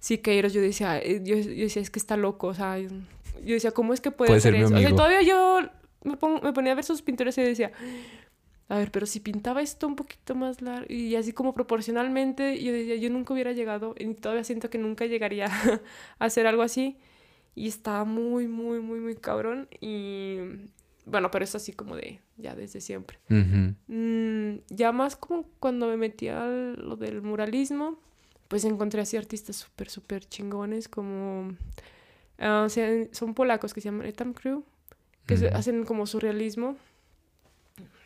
Siqueiros. 0.00 0.52
Yo 0.52 0.60
decía, 0.60 0.98
eh, 0.98 1.20
yo, 1.24 1.36
yo 1.36 1.64
decía, 1.64 1.82
es 1.82 1.90
que 1.90 1.98
está 1.98 2.16
loco. 2.16 2.48
O 2.48 2.54
sea, 2.54 2.78
yo 2.78 3.54
decía, 3.54 3.70
¿cómo 3.72 3.94
es 3.94 4.00
que 4.00 4.10
puede, 4.10 4.40
ser 4.40 4.54
eso? 4.54 4.74
O 4.74 4.78
sea, 4.78 4.90
todavía 4.90 5.22
yo 5.22 5.60
me, 6.04 6.16
me 6.42 6.52
ponía 6.52 6.72
a 6.72 6.74
ver 6.74 6.84
sus 6.84 7.02
pinturas 7.02 7.36
y 7.38 7.42
decía, 7.42 7.72
a 8.68 8.78
ver, 8.78 8.90
pero 8.90 9.06
si 9.06 9.20
pintaba 9.20 9.62
esto 9.62 9.86
un 9.86 9.96
poquito 9.96 10.34
más 10.34 10.60
largo 10.60 10.86
y 10.92 11.16
así 11.16 11.32
como 11.32 11.54
proporcionalmente, 11.54 12.62
yo 12.62 12.72
decía, 12.72 12.96
yo 12.96 13.08
nunca 13.08 13.32
hubiera 13.32 13.52
llegado 13.52 13.94
y 13.98 14.12
todavía 14.14 14.44
siento 14.44 14.68
que 14.68 14.76
nunca 14.78 15.06
llegaría 15.06 15.46
a 16.18 16.24
hacer 16.24 16.46
algo 16.46 16.62
así. 16.62 16.98
Y 17.54 17.66
estaba 17.66 18.04
muy, 18.04 18.46
muy, 18.46 18.78
muy, 18.80 19.00
muy 19.00 19.16
cabrón. 19.16 19.68
Y 19.80 20.36
bueno, 21.06 21.30
pero 21.30 21.44
es 21.44 21.54
así 21.54 21.72
como 21.72 21.96
de, 21.96 22.20
ya 22.36 22.54
desde 22.54 22.80
siempre. 22.80 23.18
Mm, 23.28 24.58
ya 24.68 24.92
más 24.92 25.16
como 25.16 25.44
cuando 25.58 25.88
me 25.88 25.96
metí 25.96 26.28
a 26.28 26.46
lo 26.46 26.96
del 26.96 27.22
muralismo, 27.22 27.98
pues 28.48 28.64
encontré 28.64 29.00
así 29.02 29.16
artistas 29.16 29.56
súper, 29.56 29.88
súper 29.90 30.24
chingones 30.26 30.88
como... 30.88 31.54
ah, 32.38 32.64
o 32.66 32.68
sea, 32.68 32.88
son 33.12 33.34
polacos 33.34 33.74
que 33.74 33.80
se 33.80 33.86
llaman 33.90 34.06
Etam 34.06 34.32
Crew, 34.32 34.64
que 35.26 35.34
hacen 35.54 35.84
como 35.84 36.06
surrealismo. 36.06 36.76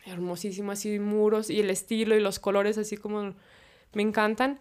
Hermosísimo, 0.05 0.71
así 0.73 0.99
muros 0.99 1.49
y 1.49 1.61
el 1.61 1.69
estilo 1.69 2.15
y 2.15 2.19
los 2.19 2.37
colores 2.39 2.77
así 2.77 2.97
como 2.97 3.33
me 3.93 4.01
encantan. 4.01 4.59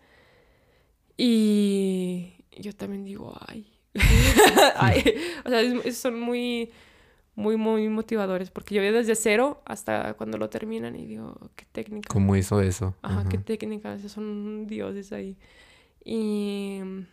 Y 1.16 2.32
yo 2.58 2.74
también 2.74 3.04
digo, 3.04 3.36
ay. 3.48 3.68
Ay. 4.76 5.02
O 5.44 5.48
sea, 5.50 5.60
es- 5.60 5.98
son 5.98 6.18
muy, 6.18 6.70
muy, 7.34 7.56
muy 7.56 7.88
motivadores 7.88 8.50
porque 8.50 8.74
yo 8.74 8.80
veo 8.80 8.92
desde 8.92 9.14
cero 9.14 9.60
hasta 9.66 10.14
cuando 10.14 10.38
lo 10.38 10.48
terminan 10.48 10.96
y 10.96 11.06
digo, 11.06 11.38
qué 11.56 11.66
técnica. 11.72 12.08
¿Cómo 12.10 12.34
hizo 12.36 12.60
eso? 12.62 12.94
Ajá, 13.02 13.20
Ajá. 13.20 13.28
qué 13.28 13.38
técnica, 13.38 13.94
esos 13.94 14.12
son 14.12 14.66
dioses 14.66 15.12
ahí. 15.12 15.36
Y 16.04 16.80
mm, 16.82 17.06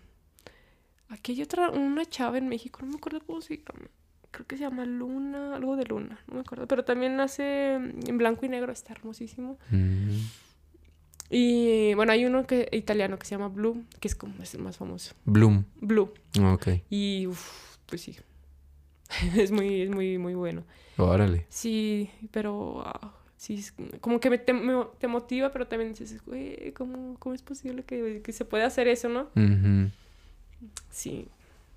aquí 1.09 1.33
hay 1.33 1.41
otra, 1.41 1.69
una 1.69 2.05
chava 2.05 2.37
en 2.37 2.47
México, 2.47 2.79
no 2.81 2.87
me 2.87 2.95
acuerdo 2.97 3.21
cómo 3.25 3.41
se 3.41 3.57
llama. 3.57 3.89
Creo 4.31 4.45
que 4.45 4.57
se 4.57 4.63
llama 4.63 4.85
Luna, 4.85 5.55
algo 5.55 5.75
de 5.75 5.85
Luna, 5.85 6.19
no 6.27 6.35
me 6.35 6.41
acuerdo. 6.41 6.67
Pero 6.67 6.85
también 6.85 7.19
hace 7.19 7.77
mm, 7.79 8.09
en 8.09 8.17
blanco 8.17 8.45
y 8.45 8.49
negro, 8.49 8.71
está 8.71 8.93
hermosísimo. 8.93 9.57
Mm. 9.69 10.17
Y 11.31 11.93
bueno, 11.93 12.11
hay 12.11 12.25
uno 12.25 12.47
que, 12.47 12.67
italiano 12.71 13.19
que 13.19 13.25
se 13.25 13.35
llama 13.35 13.49
Blue, 13.49 13.85
que 13.99 14.07
es 14.07 14.15
como 14.15 14.41
es 14.41 14.53
el 14.55 14.61
más 14.61 14.77
famoso. 14.77 15.13
Bloom. 15.25 15.65
Blue. 15.79 16.11
Ok. 16.41 16.67
Y 16.89 17.27
uf, 17.27 17.77
pues 17.85 18.01
sí. 18.01 18.17
es 19.37 19.51
muy, 19.51 19.83
es 19.83 19.89
muy, 19.89 20.17
muy 20.17 20.33
bueno. 20.33 20.63
Órale. 20.97 21.45
Sí, 21.49 22.09
pero 22.31 22.81
ah, 22.85 23.13
sí, 23.39 23.63
como 24.01 24.19
que 24.19 24.29
me- 24.29 24.37
te, 24.37 24.51
me- 24.53 24.85
te 24.99 25.07
motiva, 25.07 25.49
pero 25.51 25.65
también 25.65 25.93
dices, 25.93 26.21
güey, 26.25 26.73
¿cómo, 26.73 27.15
cómo 27.19 27.33
es 27.33 27.41
posible 27.41 27.83
que, 27.83 28.21
que 28.21 28.33
se 28.33 28.43
pueda 28.43 28.65
hacer 28.67 28.87
eso, 28.89 29.07
no? 29.07 29.29
Sí, 30.91 31.27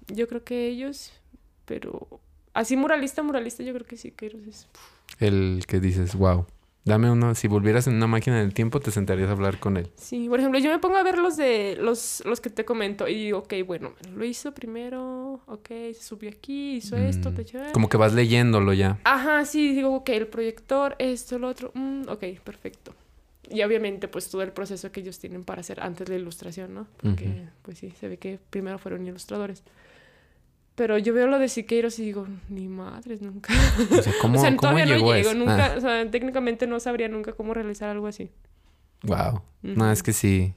yo 0.08 0.26
creo 0.28 0.42
que 0.44 0.66
ellos, 0.66 1.12
pero 1.64 2.08
así 2.52 2.76
muralista, 2.76 3.22
muralista, 3.22 3.62
yo 3.62 3.72
creo 3.74 3.86
que 3.86 3.96
sí, 3.96 4.10
que 4.10 4.26
ellos 4.26 4.42
es... 4.46 4.66
El 5.20 5.64
que 5.68 5.78
dices, 5.78 6.14
wow. 6.16 6.46
Dame 6.84 7.08
uno, 7.10 7.34
si 7.36 7.46
volvieras 7.46 7.86
en 7.86 7.94
una 7.94 8.08
máquina 8.08 8.40
del 8.40 8.52
tiempo, 8.54 8.80
te 8.80 8.90
sentarías 8.90 9.28
a 9.28 9.32
hablar 9.32 9.60
con 9.60 9.76
él. 9.76 9.88
Sí, 9.94 10.28
por 10.28 10.40
ejemplo, 10.40 10.58
yo 10.58 10.68
me 10.68 10.80
pongo 10.80 10.96
a 10.96 11.04
ver 11.04 11.16
los 11.16 11.36
de 11.36 11.76
los, 11.80 12.22
los 12.26 12.40
que 12.40 12.50
te 12.50 12.64
comento 12.64 13.06
y 13.06 13.14
digo, 13.14 13.38
ok, 13.38 13.54
bueno, 13.64 13.92
lo 14.16 14.24
hizo 14.24 14.52
primero, 14.52 15.40
ok, 15.46 15.68
se 15.68 16.02
subió 16.02 16.28
aquí, 16.30 16.74
hizo 16.76 16.96
esto, 16.96 17.30
Mm, 17.30 17.34
te 17.34 17.42
echó... 17.42 17.58
Como 17.72 17.88
que 17.88 17.96
vas 17.96 18.12
leyéndolo 18.14 18.72
ya. 18.72 18.98
Ajá, 19.04 19.44
sí, 19.44 19.74
digo, 19.74 19.94
ok, 19.94 20.08
el 20.08 20.26
proyector, 20.26 20.96
esto, 20.98 21.38
lo 21.38 21.46
otro, 21.48 21.70
mm, 21.74 22.08
ok, 22.08 22.24
perfecto. 22.42 22.92
Y 23.48 23.62
obviamente, 23.62 24.08
pues 24.08 24.28
todo 24.28 24.42
el 24.42 24.50
proceso 24.50 24.90
que 24.90 25.00
ellos 25.00 25.18
tienen 25.20 25.44
para 25.44 25.60
hacer 25.60 25.80
antes 25.80 26.08
la 26.08 26.16
ilustración, 26.16 26.74
¿no? 26.74 26.86
Porque, 27.00 27.44
pues 27.62 27.78
sí, 27.78 27.92
se 28.00 28.08
ve 28.08 28.16
que 28.16 28.38
primero 28.50 28.78
fueron 28.78 29.06
ilustradores. 29.06 29.62
Pero 30.82 30.98
yo 30.98 31.14
veo 31.14 31.28
lo 31.28 31.38
de 31.38 31.48
Siqueiros 31.48 31.96
y 32.00 32.04
digo, 32.06 32.26
ni 32.48 32.66
madres, 32.66 33.22
nunca. 33.22 33.54
O 33.96 34.02
sea, 34.02 34.12
¿cómo, 34.20 34.40
o 34.40 34.42
sea, 34.42 34.50
cómo 34.56 34.72
todavía 34.72 34.84
no 34.86 34.96
llego, 34.96 35.14
eso? 35.14 35.32
nunca, 35.32 35.74
o 35.76 35.80
sea, 35.80 36.10
técnicamente 36.10 36.66
no 36.66 36.80
sabría 36.80 37.06
nunca 37.06 37.34
cómo 37.34 37.54
realizar 37.54 37.88
algo 37.88 38.08
así. 38.08 38.30
wow. 39.04 39.42
No, 39.62 39.92
es 39.92 40.02
que 40.02 40.12
sí. 40.12 40.54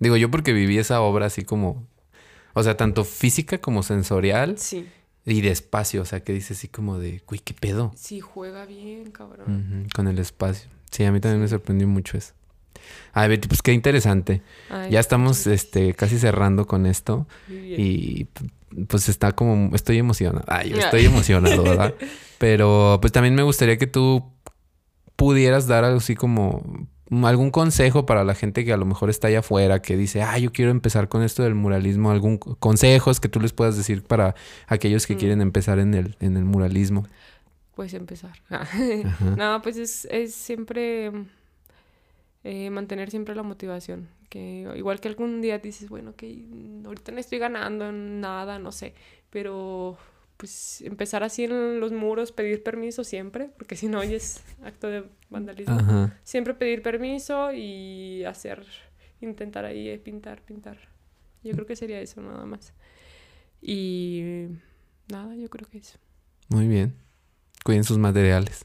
Digo, 0.00 0.16
yo 0.16 0.32
porque 0.32 0.52
viví 0.52 0.78
esa 0.78 1.00
obra 1.00 1.26
así 1.26 1.42
como... 1.44 1.86
O 2.54 2.64
sea, 2.64 2.76
tanto 2.76 3.04
física 3.04 3.58
como 3.58 3.84
sensorial 3.84 4.58
Sí, 4.58 4.88
y 5.24 5.42
de 5.42 5.52
espacio. 5.52 6.02
O 6.02 6.04
sea, 6.04 6.24
que 6.24 6.32
dices 6.32 6.58
así 6.58 6.66
como 6.66 6.98
de, 6.98 7.22
güey, 7.28 7.38
¿qué 7.38 7.54
pedo? 7.54 7.92
sí, 7.94 8.18
juega 8.18 8.66
bien, 8.66 9.12
cabrón. 9.12 9.86
Con 9.94 10.08
el 10.08 10.18
espacio. 10.18 10.68
Sí, 10.90 11.04
a 11.04 11.12
mí 11.12 11.20
también 11.20 11.40
me 11.40 11.46
sorprendió 11.46 11.86
mucho 11.86 12.18
eso. 12.18 12.32
Ay, 13.12 13.28
Betty, 13.28 13.46
pues 13.46 13.62
qué 13.62 13.72
interesante. 13.72 14.42
Ay, 14.70 14.90
Ya 14.90 14.98
estamos 14.98 15.46
este, 15.46 15.94
casi 15.94 16.18
cerrando 16.18 16.66
con 16.66 16.84
esto. 16.84 17.28
Muy 17.46 17.58
bien. 17.60 17.80
Y 17.80 18.26
pues 18.88 19.08
está 19.08 19.32
como, 19.32 19.74
estoy 19.74 19.98
emocionado. 19.98 20.44
Ay, 20.48 20.70
yo 20.70 20.76
estoy 20.78 21.04
emocionado, 21.06 21.62
¿verdad? 21.62 21.94
Pero 22.38 22.98
pues 23.00 23.12
también 23.12 23.34
me 23.34 23.42
gustaría 23.42 23.78
que 23.78 23.86
tú 23.86 24.24
pudieras 25.16 25.66
dar 25.66 25.84
algo 25.84 25.98
así 25.98 26.14
como 26.14 26.62
algún 27.24 27.50
consejo 27.50 28.04
para 28.06 28.22
la 28.22 28.34
gente 28.34 28.64
que 28.64 28.72
a 28.72 28.76
lo 28.76 28.84
mejor 28.84 29.08
está 29.10 29.28
allá 29.28 29.38
afuera, 29.40 29.80
que 29.80 29.96
dice, 29.96 30.22
ah, 30.22 30.38
yo 30.38 30.52
quiero 30.52 30.70
empezar 30.70 31.08
con 31.08 31.22
esto 31.22 31.42
del 31.42 31.54
muralismo, 31.54 32.10
algún 32.10 32.36
co- 32.38 32.56
consejos 32.56 33.18
que 33.18 33.28
tú 33.28 33.40
les 33.40 33.52
puedas 33.52 33.76
decir 33.76 34.02
para 34.04 34.34
aquellos 34.66 35.06
que 35.06 35.14
Mm. 35.14 35.18
quieren 35.18 35.40
empezar 35.40 35.78
en 35.78 35.94
el, 35.94 36.16
en 36.20 36.36
el 36.36 36.44
muralismo. 36.44 37.06
Puedes 37.74 37.94
empezar. 37.94 38.32
No, 39.36 39.60
pues 39.62 39.76
es, 39.78 40.06
es 40.10 40.34
siempre 40.34 41.10
eh, 42.48 42.70
mantener 42.70 43.10
siempre 43.10 43.34
la 43.34 43.42
motivación. 43.42 44.08
Que 44.30 44.66
igual 44.74 45.00
que 45.00 45.08
algún 45.08 45.42
día 45.42 45.58
dices, 45.58 45.90
bueno, 45.90 46.16
que 46.16 46.46
ahorita 46.84 47.12
no 47.12 47.18
estoy 47.18 47.38
ganando 47.38 47.90
en 47.90 48.22
nada, 48.22 48.58
no 48.58 48.72
sé. 48.72 48.94
Pero 49.28 49.98
pues 50.38 50.80
empezar 50.80 51.22
así 51.22 51.44
en 51.44 51.78
los 51.78 51.92
muros, 51.92 52.32
pedir 52.32 52.62
permiso 52.62 53.04
siempre, 53.04 53.50
porque 53.58 53.76
si 53.76 53.86
no 53.86 53.98
hoy 53.98 54.14
es 54.14 54.42
acto 54.62 54.86
de 54.86 55.04
vandalismo. 55.28 55.74
Ajá. 55.74 56.18
Siempre 56.24 56.54
pedir 56.54 56.80
permiso 56.80 57.52
y 57.52 58.24
hacer, 58.24 58.64
intentar 59.20 59.66
ahí 59.66 59.90
eh, 59.90 59.98
pintar, 59.98 60.40
pintar. 60.40 60.78
Yo 61.44 61.52
creo 61.52 61.66
que 61.66 61.76
sería 61.76 62.00
eso 62.00 62.22
nada 62.22 62.46
más. 62.46 62.72
Y 63.60 64.46
nada, 65.08 65.34
yo 65.36 65.50
creo 65.50 65.68
que 65.68 65.78
eso. 65.78 65.98
Muy 66.48 66.66
bien. 66.66 66.94
Cuiden 67.64 67.84
sus 67.84 67.98
materiales. 67.98 68.64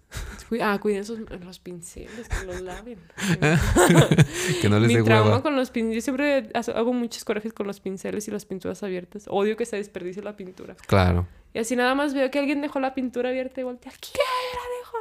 Ah, 0.62 0.78
cuiden 0.80 1.04
sus, 1.04 1.20
los 1.20 1.60
pinceles, 1.60 2.30
que 2.30 2.46
los 2.46 2.62
laven. 2.62 3.00
que 4.62 4.70
no 4.70 4.80
les 4.80 4.88
Mi 4.88 4.96
dé 4.98 5.04
trauma 5.04 5.26
hueva. 5.26 5.41
con 5.41 5.56
los 5.56 5.72
pinceles, 5.72 5.96
yo 5.96 6.02
siempre 6.02 6.52
hago 6.54 6.94
muchos 6.94 7.26
corajes 7.26 7.54
con 7.54 7.66
los 7.66 7.80
pinceles 7.80 8.28
y 8.28 8.32
las 8.32 8.46
pinturas 8.46 8.84
abiertas. 8.84 9.26
Odio 9.28 9.58
que 9.58 9.66
se 9.66 9.78
desperdicie 9.78 10.22
la 10.22 10.36
pintura. 10.36 10.76
Claro. 10.88 11.28
Y 11.54 11.60
así 11.60 11.76
nada 11.76 11.96
más 11.96 12.14
veo 12.14 12.30
que 12.30 12.39
alguien 12.39 12.62
dejó 12.62 12.80
la 12.80 12.94
pintura 12.94 13.30
abierta 13.30 13.62
y 13.62 13.64
voltea, 13.64 13.91
¿quién 14.00 14.24
la 14.54 14.62
dejó 14.80 14.98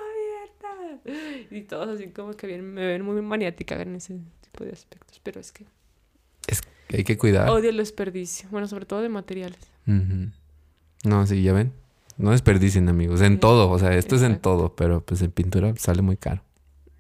abierta? 0.97 1.55
Y 1.55 1.63
todos 1.63 1.89
así 1.89 2.09
como 2.09 2.33
que 2.33 2.47
bien, 2.47 2.73
me 2.73 2.87
ven 2.87 3.03
muy 3.03 3.21
maniática 3.21 3.81
en 3.81 3.97
ese 3.97 4.19
tipo 4.41 4.65
de 4.65 4.73
aspectos. 4.73 5.21
Pero 5.23 5.41
es 5.41 5.53
que, 5.53 5.67
que 6.89 6.97
hay 6.97 7.05
que 7.05 7.19
cuidar. 7.19 7.51
Odio 7.51 7.71
el 7.71 7.77
desperdicio. 7.77 8.49
Bueno, 8.51 8.67
sobre 8.69 8.87
todo 8.87 9.03
de 9.03 9.11
materiales. 9.11 9.61
No, 9.85 11.27
sí, 11.27 11.43
ya 11.43 11.53
ven. 11.53 11.73
No 12.17 12.31
desperdicien, 12.33 12.89
amigos. 12.89 13.21
En 13.21 13.41
todo. 13.41 13.71
O 13.71 13.79
sea, 13.79 13.97
esto 13.97 14.17
es 14.17 14.23
en 14.23 14.39
todo. 14.39 14.75
Pero 14.75 15.05
pues 15.05 15.23
en 15.23 15.31
pintura 15.31 15.75
sale 15.77 16.03
muy 16.03 16.17
caro. 16.17 16.43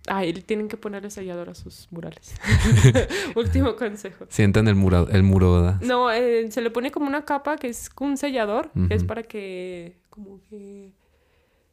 Ay, 0.08 0.32
tienen 0.32 0.68
que 0.68 0.76
ponerle 0.76 1.10
sellador 1.10 1.50
a 1.50 1.54
sus 1.54 1.86
murales. 1.90 2.34
Último 3.36 3.76
consejo. 3.76 4.26
Sientan 4.28 4.66
el 4.68 4.74
muro, 4.74 5.08
el 5.08 5.22
muro, 5.22 5.62
¿verdad? 5.62 5.80
No, 5.80 6.10
eh, 6.10 6.50
se 6.50 6.60
le 6.60 6.70
pone 6.70 6.90
como 6.90 7.06
una 7.06 7.24
capa 7.24 7.56
que 7.56 7.68
es 7.68 7.88
un 8.00 8.16
sellador, 8.16 8.70
que 8.88 8.94
es 8.94 9.04
para 9.04 9.22
que, 9.22 9.96
como 10.10 10.40
que, 10.50 10.92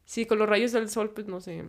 sí, 0.06 0.26
con 0.26 0.38
los 0.38 0.48
rayos 0.48 0.72
del 0.74 0.90
sol, 0.90 1.10
pues 1.10 1.28
no 1.28 1.42
se, 1.42 1.64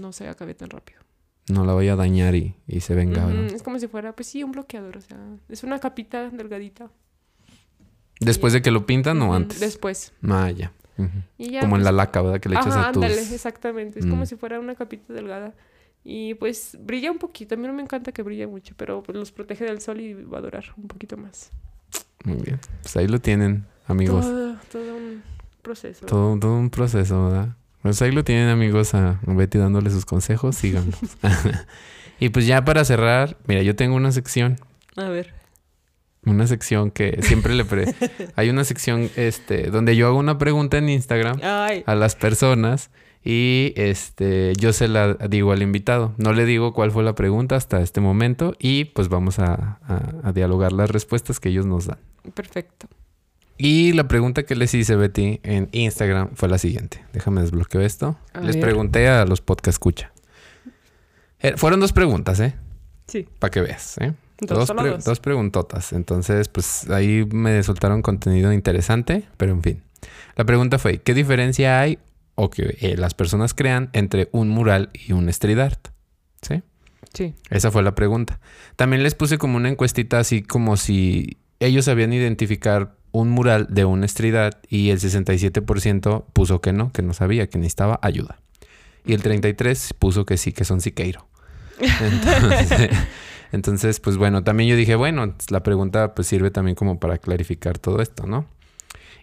no 0.00 0.12
se 0.12 0.28
acabe 0.28 0.54
tan 0.54 0.70
rápido. 0.70 1.00
No 1.48 1.64
la 1.64 1.74
vaya 1.74 1.92
a 1.92 1.96
dañar 1.96 2.34
y, 2.34 2.56
y 2.66 2.80
se 2.80 2.96
venga. 2.96 3.32
Es 3.54 3.62
como 3.62 3.78
si 3.78 3.86
fuera, 3.86 4.16
pues 4.16 4.26
sí, 4.26 4.42
un 4.42 4.50
bloqueador, 4.50 4.96
o 4.96 5.00
sea, 5.00 5.16
es 5.48 5.62
una 5.62 5.78
capita 5.78 6.28
delgadita. 6.28 6.90
Después 8.20 8.52
de 8.52 8.62
que 8.62 8.70
lo 8.70 8.86
pintan 8.86 9.20
o 9.22 9.34
antes. 9.34 9.60
Después. 9.60 10.12
Ah, 10.28 10.50
ya. 10.50 10.72
Ujú. 10.98 11.10
Y 11.38 11.50
ya, 11.50 11.60
Como 11.60 11.76
en 11.76 11.82
pues, 11.82 11.84
la 11.84 11.92
laca, 11.92 12.22
¿verdad? 12.22 12.40
Que 12.40 12.48
le 12.48 12.54
echas 12.56 12.68
Ajá, 12.74 12.88
a 12.88 12.92
tus... 12.92 13.04
ándale, 13.04 13.20
exactamente. 13.22 13.98
Es 13.98 14.06
Mm. 14.06 14.10
como 14.10 14.24
si 14.26 14.36
fuera 14.36 14.58
una 14.58 14.74
capita 14.74 15.12
delgada. 15.12 15.52
Y 16.04 16.34
pues 16.34 16.78
brilla 16.80 17.10
un 17.10 17.18
poquito. 17.18 17.54
A 17.54 17.58
mí 17.58 17.66
no 17.66 17.72
me 17.74 17.82
encanta 17.82 18.12
que 18.12 18.22
brille 18.22 18.46
mucho, 18.46 18.74
pero 18.76 19.02
pues 19.02 19.16
los 19.18 19.32
protege 19.32 19.64
del 19.64 19.80
sol 19.80 20.00
y 20.00 20.14
va 20.14 20.38
a 20.38 20.40
durar 20.40 20.64
un 20.76 20.86
poquito 20.88 21.16
más. 21.16 21.50
Muy 22.24 22.36
bien. 22.42 22.58
Pues 22.82 22.96
ahí 22.96 23.08
lo 23.08 23.20
tienen, 23.20 23.66
amigos. 23.86 24.24
Todo, 24.24 24.56
todo 24.72 24.96
un 24.96 25.22
proceso. 25.62 26.06
Todo, 26.06 26.38
todo 26.38 26.54
un 26.56 26.70
proceso, 26.70 27.24
¿verdad? 27.26 27.56
Pues 27.82 28.00
ahí 28.02 28.12
lo 28.12 28.24
tienen, 28.24 28.48
amigos, 28.48 28.94
a 28.94 29.20
Betty 29.26 29.58
dándole 29.58 29.90
sus 29.90 30.06
consejos. 30.06 30.56
Síganlos. 30.56 30.98
y 32.20 32.30
pues 32.30 32.46
ya 32.46 32.64
para 32.64 32.84
cerrar, 32.84 33.36
mira, 33.46 33.62
yo 33.62 33.76
tengo 33.76 33.96
una 33.96 34.12
sección. 34.12 34.56
A 34.96 35.08
ver. 35.08 35.34
Una 36.26 36.46
sección 36.46 36.90
que 36.90 37.18
siempre 37.22 37.54
le... 37.54 37.64
Pre... 37.64 37.94
Hay 38.36 38.50
una 38.50 38.64
sección 38.64 39.08
este, 39.16 39.70
donde 39.70 39.96
yo 39.96 40.08
hago 40.08 40.18
una 40.18 40.36
pregunta 40.38 40.76
en 40.78 40.88
Instagram 40.90 41.38
Ay. 41.42 41.82
a 41.86 41.94
las 41.94 42.14
personas 42.16 42.90
y 43.24 43.72
este, 43.76 44.52
yo 44.58 44.72
se 44.72 44.88
la 44.88 45.14
digo 45.14 45.52
al 45.52 45.62
invitado. 45.62 46.12
No 46.18 46.32
le 46.32 46.44
digo 46.44 46.72
cuál 46.74 46.90
fue 46.90 47.02
la 47.04 47.14
pregunta 47.14 47.56
hasta 47.56 47.80
este 47.80 48.00
momento 48.00 48.54
y 48.58 48.86
pues 48.86 49.08
vamos 49.08 49.38
a, 49.38 49.78
a- 49.86 50.12
a 50.28 50.32
dialogar 50.32 50.72
las 50.72 50.90
respuestas 50.90 51.40
que 51.40 51.48
ellos 51.48 51.64
nos 51.66 51.86
dan. 51.86 51.98
Perfecto. 52.34 52.88
Y 53.58 53.92
la 53.94 54.06
pregunta 54.06 54.42
que 54.42 54.54
les 54.54 54.74
hice, 54.74 54.96
Betty, 54.96 55.40
en 55.42 55.68
Instagram 55.72 56.30
fue 56.34 56.48
la 56.48 56.58
siguiente. 56.58 57.02
Déjame 57.14 57.40
desbloqueo 57.40 57.80
esto. 57.80 58.18
A 58.34 58.40
les 58.40 58.56
ver. 58.56 58.64
pregunté 58.64 59.08
a 59.08 59.24
los 59.24 59.40
podcast 59.40 59.76
escucha. 59.76 60.12
Eh, 61.40 61.54
fueron 61.56 61.80
dos 61.80 61.92
preguntas, 61.92 62.38
¿eh? 62.40 62.54
Sí. 63.06 63.26
Para 63.38 63.50
que 63.50 63.60
veas, 63.62 63.96
¿eh? 63.98 64.12
Dos, 64.40 64.70
pre- 64.70 64.90
dos. 64.90 65.04
dos 65.04 65.20
preguntotas. 65.20 65.92
Entonces, 65.92 66.48
pues 66.48 66.88
ahí 66.90 67.24
me 67.30 67.62
soltaron 67.62 68.02
contenido 68.02 68.52
interesante, 68.52 69.24
pero 69.36 69.52
en 69.52 69.62
fin. 69.62 69.82
La 70.36 70.44
pregunta 70.44 70.78
fue, 70.78 70.98
¿qué 70.98 71.14
diferencia 71.14 71.80
hay 71.80 71.98
o 72.34 72.50
que 72.50 72.76
eh, 72.80 72.96
las 72.98 73.14
personas 73.14 73.54
crean 73.54 73.88
entre 73.94 74.28
un 74.32 74.48
mural 74.50 74.90
y 74.92 75.12
un 75.12 75.28
street 75.30 75.58
art? 75.58 75.88
¿Sí? 76.42 76.62
Sí. 77.14 77.34
Esa 77.48 77.70
fue 77.70 77.82
la 77.82 77.94
pregunta. 77.94 78.40
También 78.76 79.02
les 79.02 79.14
puse 79.14 79.38
como 79.38 79.56
una 79.56 79.70
encuestita 79.70 80.18
así 80.18 80.42
como 80.42 80.76
si 80.76 81.38
ellos 81.60 81.86
sabían 81.86 82.12
identificar 82.12 82.94
un 83.12 83.30
mural 83.30 83.68
de 83.70 83.86
un 83.86 84.04
street 84.04 84.34
art 84.34 84.58
y 84.68 84.90
el 84.90 85.00
67% 85.00 86.24
puso 86.34 86.60
que 86.60 86.74
no, 86.74 86.92
que 86.92 87.00
no 87.00 87.14
sabía, 87.14 87.46
que 87.48 87.56
necesitaba 87.56 87.98
ayuda. 88.02 88.40
Y 89.06 89.14
el 89.14 89.22
33% 89.22 89.94
puso 89.98 90.26
que 90.26 90.36
sí, 90.36 90.52
que 90.52 90.64
son 90.66 90.82
Siqueiro. 90.82 91.26
Entonces, 91.80 92.90
entonces, 93.52 94.00
pues 94.00 94.16
bueno, 94.16 94.42
también 94.44 94.68
yo 94.70 94.76
dije, 94.76 94.94
bueno, 94.96 95.34
la 95.50 95.62
pregunta 95.62 96.14
pues 96.14 96.28
sirve 96.28 96.50
también 96.50 96.74
como 96.74 96.98
para 96.98 97.18
clarificar 97.18 97.78
todo 97.78 98.00
esto, 98.00 98.26
¿no? 98.26 98.46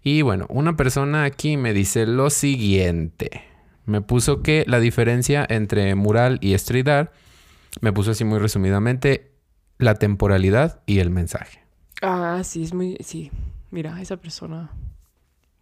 Y 0.03 0.21
bueno, 0.21 0.45
una 0.49 0.75
persona 0.75 1.23
aquí 1.23 1.55
me 1.57 1.73
dice 1.73 2.05
lo 2.05 2.29
siguiente. 2.29 3.43
Me 3.85 4.01
puso 4.01 4.41
que 4.41 4.63
la 4.67 4.79
diferencia 4.79 5.45
entre 5.49 5.95
mural 5.95 6.39
y 6.41 6.53
street 6.53 6.87
art 6.87 7.11
me 7.81 7.91
puso 7.93 8.11
así 8.11 8.23
muy 8.23 8.39
resumidamente 8.39 9.31
la 9.77 9.95
temporalidad 9.95 10.81
y 10.85 10.99
el 10.99 11.09
mensaje. 11.09 11.59
Ah, 12.01 12.41
sí, 12.43 12.63
es 12.63 12.73
muy... 12.73 12.97
Sí. 13.01 13.31
Mira, 13.71 13.99
esa 14.01 14.17
persona... 14.17 14.71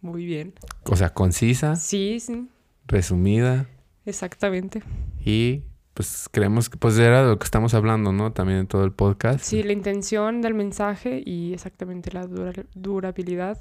Muy 0.00 0.26
bien. 0.26 0.54
O 0.84 0.96
sea, 0.96 1.14
concisa, 1.14 1.76
Sí, 1.76 2.18
sí. 2.18 2.48
resumida 2.88 3.66
Exactamente. 4.04 4.82
y 5.24 5.62
pues 5.94 6.28
creemos 6.30 6.68
que 6.70 6.78
pues 6.78 6.98
era 6.98 7.22
de 7.22 7.28
lo 7.30 7.38
que 7.38 7.44
estamos 7.44 7.74
hablando, 7.74 8.12
¿no? 8.12 8.32
También 8.32 8.60
en 8.60 8.66
todo 8.66 8.84
el 8.84 8.92
podcast. 8.92 9.40
Sí, 9.44 9.62
la 9.62 9.72
intención 9.72 10.40
del 10.42 10.54
mensaje 10.54 11.22
y 11.24 11.52
exactamente 11.52 12.10
la 12.12 12.26
dura- 12.26 12.64
durabilidad 12.74 13.58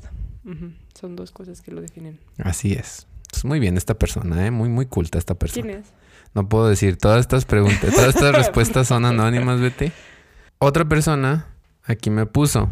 son 0.99 1.15
dos 1.15 1.31
cosas 1.31 1.61
que 1.61 1.71
lo 1.71 1.81
definen. 1.81 2.19
Así 2.39 2.73
es. 2.73 3.07
Pues 3.31 3.45
muy 3.45 3.59
bien 3.59 3.77
esta 3.77 3.93
persona, 3.93 4.45
¿eh? 4.45 4.51
Muy, 4.51 4.69
muy 4.69 4.85
culta 4.87 5.17
esta 5.17 5.35
persona. 5.35 5.63
¿Quién 5.63 5.79
es? 5.79 5.93
No 6.33 6.47
puedo 6.49 6.67
decir, 6.67 6.97
todas 6.97 7.19
estas 7.19 7.45
preguntas, 7.45 7.93
todas 7.93 8.15
estas 8.15 8.33
respuestas 8.35 8.87
son 8.87 9.05
anónimas, 9.05 9.59
Betty. 9.59 9.91
Otra 10.57 10.85
persona 10.85 11.47
aquí 11.83 12.09
me 12.09 12.25
puso. 12.25 12.69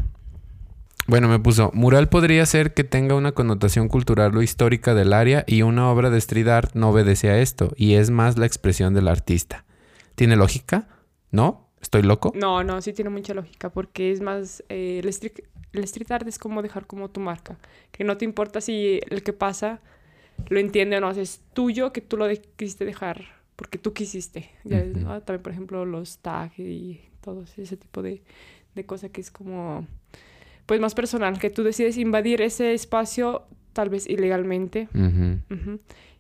Bueno, 1.10 1.28
me 1.28 1.40
puso, 1.40 1.72
mural 1.74 2.08
podría 2.08 2.46
ser 2.46 2.76
que 2.76 2.84
tenga 2.84 3.16
una 3.16 3.32
connotación 3.32 3.88
cultural 3.88 4.38
o 4.38 4.44
histórica 4.44 4.94
del 4.94 5.12
área 5.12 5.44
y 5.48 5.64
una 5.64 5.90
obra 5.90 6.12
de 6.12 6.20
street 6.20 6.48
art 6.48 6.76
no 6.76 6.90
obedece 6.92 7.30
a 7.32 7.40
esto 7.40 7.74
y 7.76 7.96
es 7.96 8.12
más 8.12 8.38
la 8.38 8.46
expresión 8.46 8.94
del 8.94 9.08
artista. 9.08 9.66
¿Tiene 10.14 10.36
lógica? 10.36 10.88
¿No? 11.32 11.68
¿Estoy 11.82 12.04
loco? 12.04 12.32
No, 12.36 12.64
no, 12.64 12.80
sí 12.84 12.94
tiene 12.94 13.10
mucha 13.10 13.34
lógica 13.34 13.72
porque 13.72 14.12
es 14.12 14.22
más, 14.22 14.64
eh, 14.70 15.00
el, 15.02 15.10
street, 15.10 15.46
el 15.74 15.84
street 15.86 16.12
art 16.12 16.28
es 16.28 16.38
como 16.38 16.62
dejar 16.62 16.86
como 16.86 17.10
tu 17.10 17.22
marca, 17.22 17.58
que 17.92 18.04
no 18.04 18.16
te 18.18 18.26
importa 18.26 18.62
si 18.62 19.00
el 19.10 19.24
que 19.24 19.34
pasa 19.34 19.80
lo 20.50 20.60
entiende 20.60 20.98
o 20.98 21.02
no, 21.02 21.08
o 21.10 21.14
sea, 21.16 21.24
es 21.24 21.42
tuyo 21.54 21.92
que 21.92 22.02
tú 22.02 22.18
lo 22.18 22.28
de- 22.28 22.40
quisiste 22.56 22.86
dejar 22.86 23.24
porque 23.56 23.80
tú 23.80 23.94
quisiste. 23.94 24.52
Ya. 24.64 24.84
¿no? 24.84 25.20
También, 25.22 25.42
por 25.42 25.54
ejemplo, 25.54 25.86
los 25.86 26.20
tags 26.20 26.60
y 26.60 27.02
todo 27.22 27.46
ese 27.58 27.78
tipo 27.78 28.04
de, 28.04 28.22
de 28.76 28.86
cosas 28.86 29.10
que 29.10 29.22
es 29.22 29.32
como, 29.32 29.88
pues 30.70 30.80
más 30.80 30.94
personal, 30.94 31.40
que 31.40 31.50
tú 31.50 31.64
decides 31.64 31.98
invadir 31.98 32.44
ese 32.44 32.76
espacio 32.76 33.48
tal 33.74 33.90
vez 33.90 34.08
ilegalmente. 34.08 34.88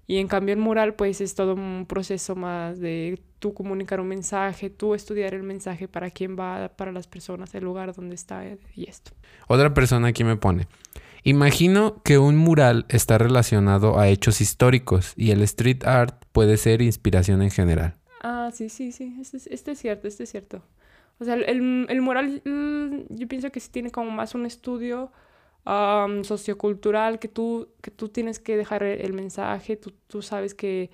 Y 0.07 0.17
en 0.17 0.27
cambio 0.27 0.53
el 0.53 0.59
mural 0.59 0.95
pues 0.95 1.21
es 1.21 1.35
todo 1.35 1.53
un 1.53 1.85
proceso 1.87 2.35
más 2.35 2.79
de 2.79 3.21
tú 3.37 3.53
comunicar 3.53 3.99
un 3.99 4.07
mensaje, 4.07 4.71
tú 4.71 4.95
estudiar 4.95 5.35
el 5.35 5.43
mensaje 5.43 5.87
para 5.87 6.09
quién 6.09 6.35
va, 6.35 6.69
para 6.75 6.91
las 6.91 7.05
personas, 7.05 7.53
el 7.53 7.63
lugar 7.63 7.93
donde 7.93 8.15
está 8.15 8.43
eh, 8.43 8.57
y 8.75 8.89
esto. 8.89 9.11
Otra 9.47 9.71
persona 9.75 10.07
aquí 10.07 10.23
me 10.23 10.35
pone. 10.35 10.65
Imagino 11.21 12.01
que 12.01 12.17
un 12.17 12.35
mural 12.35 12.87
está 12.89 13.19
relacionado 13.19 13.99
a 13.99 14.07
hechos 14.07 14.41
históricos 14.41 15.13
y 15.15 15.29
el 15.29 15.43
street 15.43 15.83
art 15.85 16.25
puede 16.31 16.57
ser 16.57 16.81
inspiración 16.81 17.43
en 17.43 17.51
general. 17.51 17.97
Ah, 18.23 18.49
sí, 18.51 18.69
sí, 18.69 18.91
sí, 18.91 19.15
este 19.21 19.37
es, 19.37 19.45
este 19.45 19.71
es 19.73 19.79
cierto, 19.79 20.07
este 20.07 20.23
es 20.23 20.31
cierto. 20.31 20.63
O 21.19 21.25
sea, 21.25 21.35
el, 21.35 21.87
el 21.89 22.01
mural 22.01 22.41
mm, 22.45 23.13
yo 23.15 23.27
pienso 23.27 23.51
que 23.51 23.59
sí 23.59 23.69
tiene 23.71 23.91
como 23.91 24.11
más 24.11 24.35
un 24.35 24.45
estudio 24.45 25.11
am, 25.65 26.23
sociocultural 26.23 27.19
que 27.19 27.27
tú, 27.27 27.69
que 27.81 27.91
tú 27.91 28.09
tienes 28.09 28.39
que 28.39 28.57
dejar 28.57 28.83
el, 28.83 29.01
el 29.01 29.13
mensaje, 29.13 29.75
tú, 29.77 29.93
tú 30.07 30.21
sabes 30.21 30.53
que... 30.55 30.91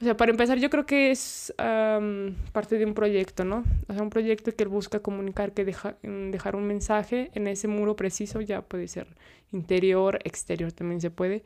O 0.00 0.04
sea, 0.04 0.16
para 0.16 0.32
empezar, 0.32 0.58
yo 0.58 0.68
creo 0.70 0.84
que 0.86 1.12
es 1.12 1.54
am, 1.58 2.34
parte 2.52 2.76
de 2.78 2.84
un 2.86 2.94
proyecto, 2.94 3.44
¿no? 3.44 3.64
O 3.88 3.92
sea, 3.94 4.02
un 4.02 4.10
proyecto 4.10 4.52
que 4.54 4.64
busca 4.66 5.00
comunicar, 5.00 5.52
que 5.52 5.64
deja, 5.64 5.96
mm, 6.02 6.30
dejar 6.30 6.56
un 6.56 6.66
mensaje 6.66 7.30
en 7.34 7.46
ese 7.46 7.68
muro 7.68 7.94
preciso, 7.96 8.40
ya 8.40 8.62
puede 8.62 8.88
ser 8.88 9.06
interior, 9.52 10.18
exterior 10.24 10.72
también 10.72 11.00
se 11.00 11.10
puede, 11.10 11.44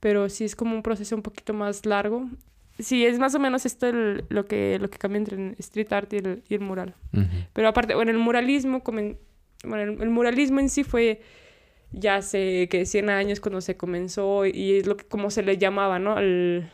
pero 0.00 0.28
sí 0.30 0.44
es 0.44 0.56
como 0.56 0.74
un 0.76 0.82
proceso 0.82 1.16
un 1.16 1.22
poquito 1.22 1.54
más 1.54 1.86
largo. 1.86 2.28
Sí, 2.82 3.04
es 3.06 3.18
más 3.18 3.34
o 3.34 3.38
menos 3.38 3.66
esto 3.66 3.86
el- 3.88 4.24
lo, 4.28 4.46
que, 4.46 4.78
lo 4.80 4.88
que 4.90 4.98
cambia 4.98 5.18
entre 5.18 5.36
el 5.36 5.54
street 5.58 5.92
art 5.92 6.12
y 6.12 6.16
el, 6.18 6.42
y 6.48 6.54
el 6.54 6.60
mural. 6.60 6.94
Pero 7.52 7.68
aparte, 7.68 7.94
bueno, 7.94 8.10
el 8.10 8.18
muralismo, 8.18 8.82
comen- 8.82 9.16
bueno, 9.64 9.82
el, 9.92 10.02
el 10.02 10.10
muralismo 10.10 10.60
en 10.60 10.68
sí 10.68 10.84
fue 10.84 11.20
ya 11.92 12.16
hace 12.16 12.68
que 12.68 12.86
100 12.86 13.10
años 13.10 13.40
cuando 13.40 13.60
se 13.60 13.76
comenzó 13.76 14.46
y 14.46 14.76
es 14.78 14.86
lo 14.86 14.96
que 14.96 15.04
como 15.06 15.30
se 15.30 15.42
le 15.42 15.58
llamaba, 15.58 15.98
¿no? 15.98 16.18
El- 16.18 16.68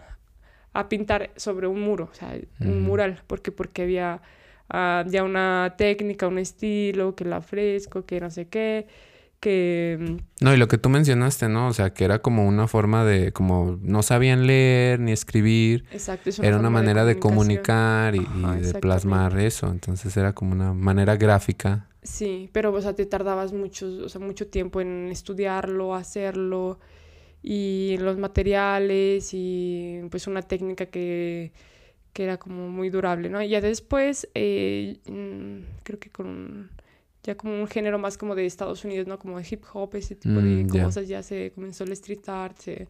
a 0.72 0.88
pintar 0.90 1.30
sobre 1.36 1.66
un 1.68 1.80
muro, 1.80 2.10
o 2.12 2.14
sea, 2.14 2.34
un 2.60 2.82
mural, 2.82 3.22
porque 3.26 3.50
porque 3.50 3.82
había 3.82 4.20
ah, 4.68 5.04
ya 5.08 5.22
una 5.24 5.74
técnica, 5.78 6.28
un 6.28 6.38
estilo, 6.38 7.14
que 7.16 7.24
el 7.24 7.32
afresco, 7.32 8.04
que 8.04 8.20
no 8.20 8.30
sé 8.30 8.48
qué, 8.48 8.86
que 9.46 10.18
No, 10.40 10.52
y 10.52 10.56
lo 10.56 10.66
que 10.66 10.76
tú 10.76 10.88
mencionaste, 10.88 11.48
¿no? 11.48 11.68
O 11.68 11.72
sea, 11.72 11.94
que 11.94 12.04
era 12.04 12.18
como 12.18 12.48
una 12.48 12.66
forma 12.66 13.04
de, 13.04 13.32
como 13.32 13.78
no 13.80 14.02
sabían 14.02 14.48
leer 14.48 14.98
ni 14.98 15.12
escribir, 15.12 15.84
exacto, 15.92 16.30
es 16.30 16.40
era 16.40 16.58
una 16.58 16.68
manera 16.68 17.04
de, 17.04 17.20
comunicar 17.20 18.16
y, 18.16 18.26
de 18.60 18.74
plasmar 18.80 19.38
eso. 19.38 19.68
Entonces 19.68 20.16
era 20.16 20.32
como 20.32 20.50
una 20.50 20.72
manera 20.72 21.14
gráfica. 21.14 21.88
Sí, 22.02 22.50
pero 22.52 22.72
o 22.72 22.80
sea, 22.80 22.94
te 22.94 23.06
tardabas 23.06 23.52
mucho, 23.52 23.86
o 24.04 24.08
sea, 24.08 24.20
mucho 24.20 24.48
tiempo 24.48 24.80
en 24.80 25.10
estudiarlo, 25.12 25.94
hacerlo 25.94 26.80
y 27.40 27.96
los 28.00 28.18
materiales 28.18 29.30
y 29.32 30.00
pues 30.10 30.26
una 30.26 30.42
técnica 30.42 30.86
que, 30.86 31.52
que 32.12 32.24
era 32.24 32.36
como 32.36 32.68
muy 32.68 32.90
durable, 32.90 33.28
¿no? 33.28 33.40
Y 33.40 33.48
ya 33.50 33.60
después, 33.60 34.28
eh, 34.34 34.96
mm, 35.06 35.84
creo 35.84 36.00
que 36.00 36.10
con 36.10 36.70
ya 37.26 37.36
como 37.36 37.60
un 37.60 37.66
género 37.66 37.98
más 37.98 38.16
como 38.16 38.34
de 38.34 38.46
Estados 38.46 38.84
Unidos, 38.84 39.06
¿no? 39.06 39.18
Como 39.18 39.38
de 39.38 39.46
hip 39.50 39.62
hop, 39.74 39.94
ese 39.96 40.14
tipo 40.14 40.36
de 40.40 40.64
Mm, 40.64 40.68
cosas. 40.68 41.06
Ya 41.08 41.22
se 41.22 41.50
comenzó 41.54 41.84
el 41.84 41.92
street 41.92 42.26
art, 42.28 42.56
se- 42.58 42.88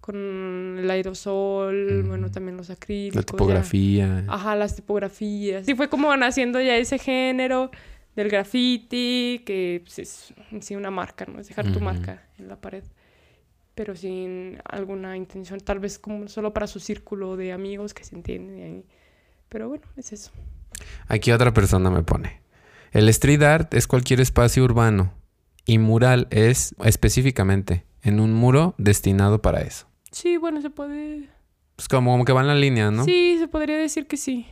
con 0.00 0.76
el 0.78 0.90
aerosol, 0.90 2.02
Mm. 2.04 2.08
bueno, 2.08 2.30
también 2.30 2.56
los 2.56 2.70
acrílicos. 2.70 3.16
La 3.16 3.22
ya. 3.22 3.26
tipografía. 3.26 4.24
Ajá, 4.28 4.56
las 4.56 4.74
tipografías. 4.76 5.64
Sí, 5.66 5.74
fue 5.74 5.88
como 5.88 6.14
naciendo 6.16 6.60
ya 6.60 6.76
ese 6.76 6.98
género 6.98 7.70
del 8.16 8.28
graffiti, 8.28 9.42
que 9.46 9.80
pues, 9.84 9.98
es 9.98 10.34
en 10.50 10.62
sí 10.62 10.74
una 10.74 10.90
marca, 10.90 11.26
¿no? 11.26 11.38
Es 11.40 11.48
dejar 11.48 11.70
tu 11.72 11.80
marca 11.80 12.22
en 12.38 12.48
la 12.48 12.56
pared. 12.56 12.82
Pero 13.74 13.94
sin 13.94 14.58
alguna 14.64 15.16
intención, 15.16 15.60
tal 15.60 15.78
vez 15.78 15.98
como 15.98 16.28
solo 16.28 16.52
para 16.52 16.66
su 16.66 16.80
círculo 16.80 17.36
de 17.36 17.52
amigos 17.52 17.94
que 17.94 18.02
se 18.04 18.14
entienden 18.16 18.62
ahí. 18.62 18.84
Pero 19.48 19.68
bueno, 19.68 19.84
es 19.96 20.12
eso. 20.12 20.32
Aquí 21.08 21.30
otra 21.30 21.52
persona 21.52 21.90
me 21.90 22.02
pone. 22.02 22.40
El 22.92 23.08
street 23.08 23.42
art 23.42 23.74
es 23.74 23.86
cualquier 23.86 24.20
espacio 24.20 24.64
urbano 24.64 25.12
y 25.64 25.78
mural 25.78 26.26
es 26.30 26.74
específicamente 26.84 27.84
en 28.02 28.18
un 28.18 28.32
muro 28.32 28.74
destinado 28.78 29.40
para 29.40 29.60
eso. 29.60 29.86
Sí, 30.10 30.36
bueno, 30.36 30.60
se 30.60 30.70
puede... 30.70 31.28
Pues 31.76 31.88
como, 31.88 32.10
como 32.10 32.24
que 32.24 32.32
va 32.32 32.40
en 32.40 32.48
la 32.48 32.54
línea, 32.54 32.90
¿no? 32.90 33.04
Sí, 33.04 33.36
se 33.38 33.46
podría 33.48 33.78
decir 33.78 34.06
que 34.06 34.16
sí. 34.16 34.46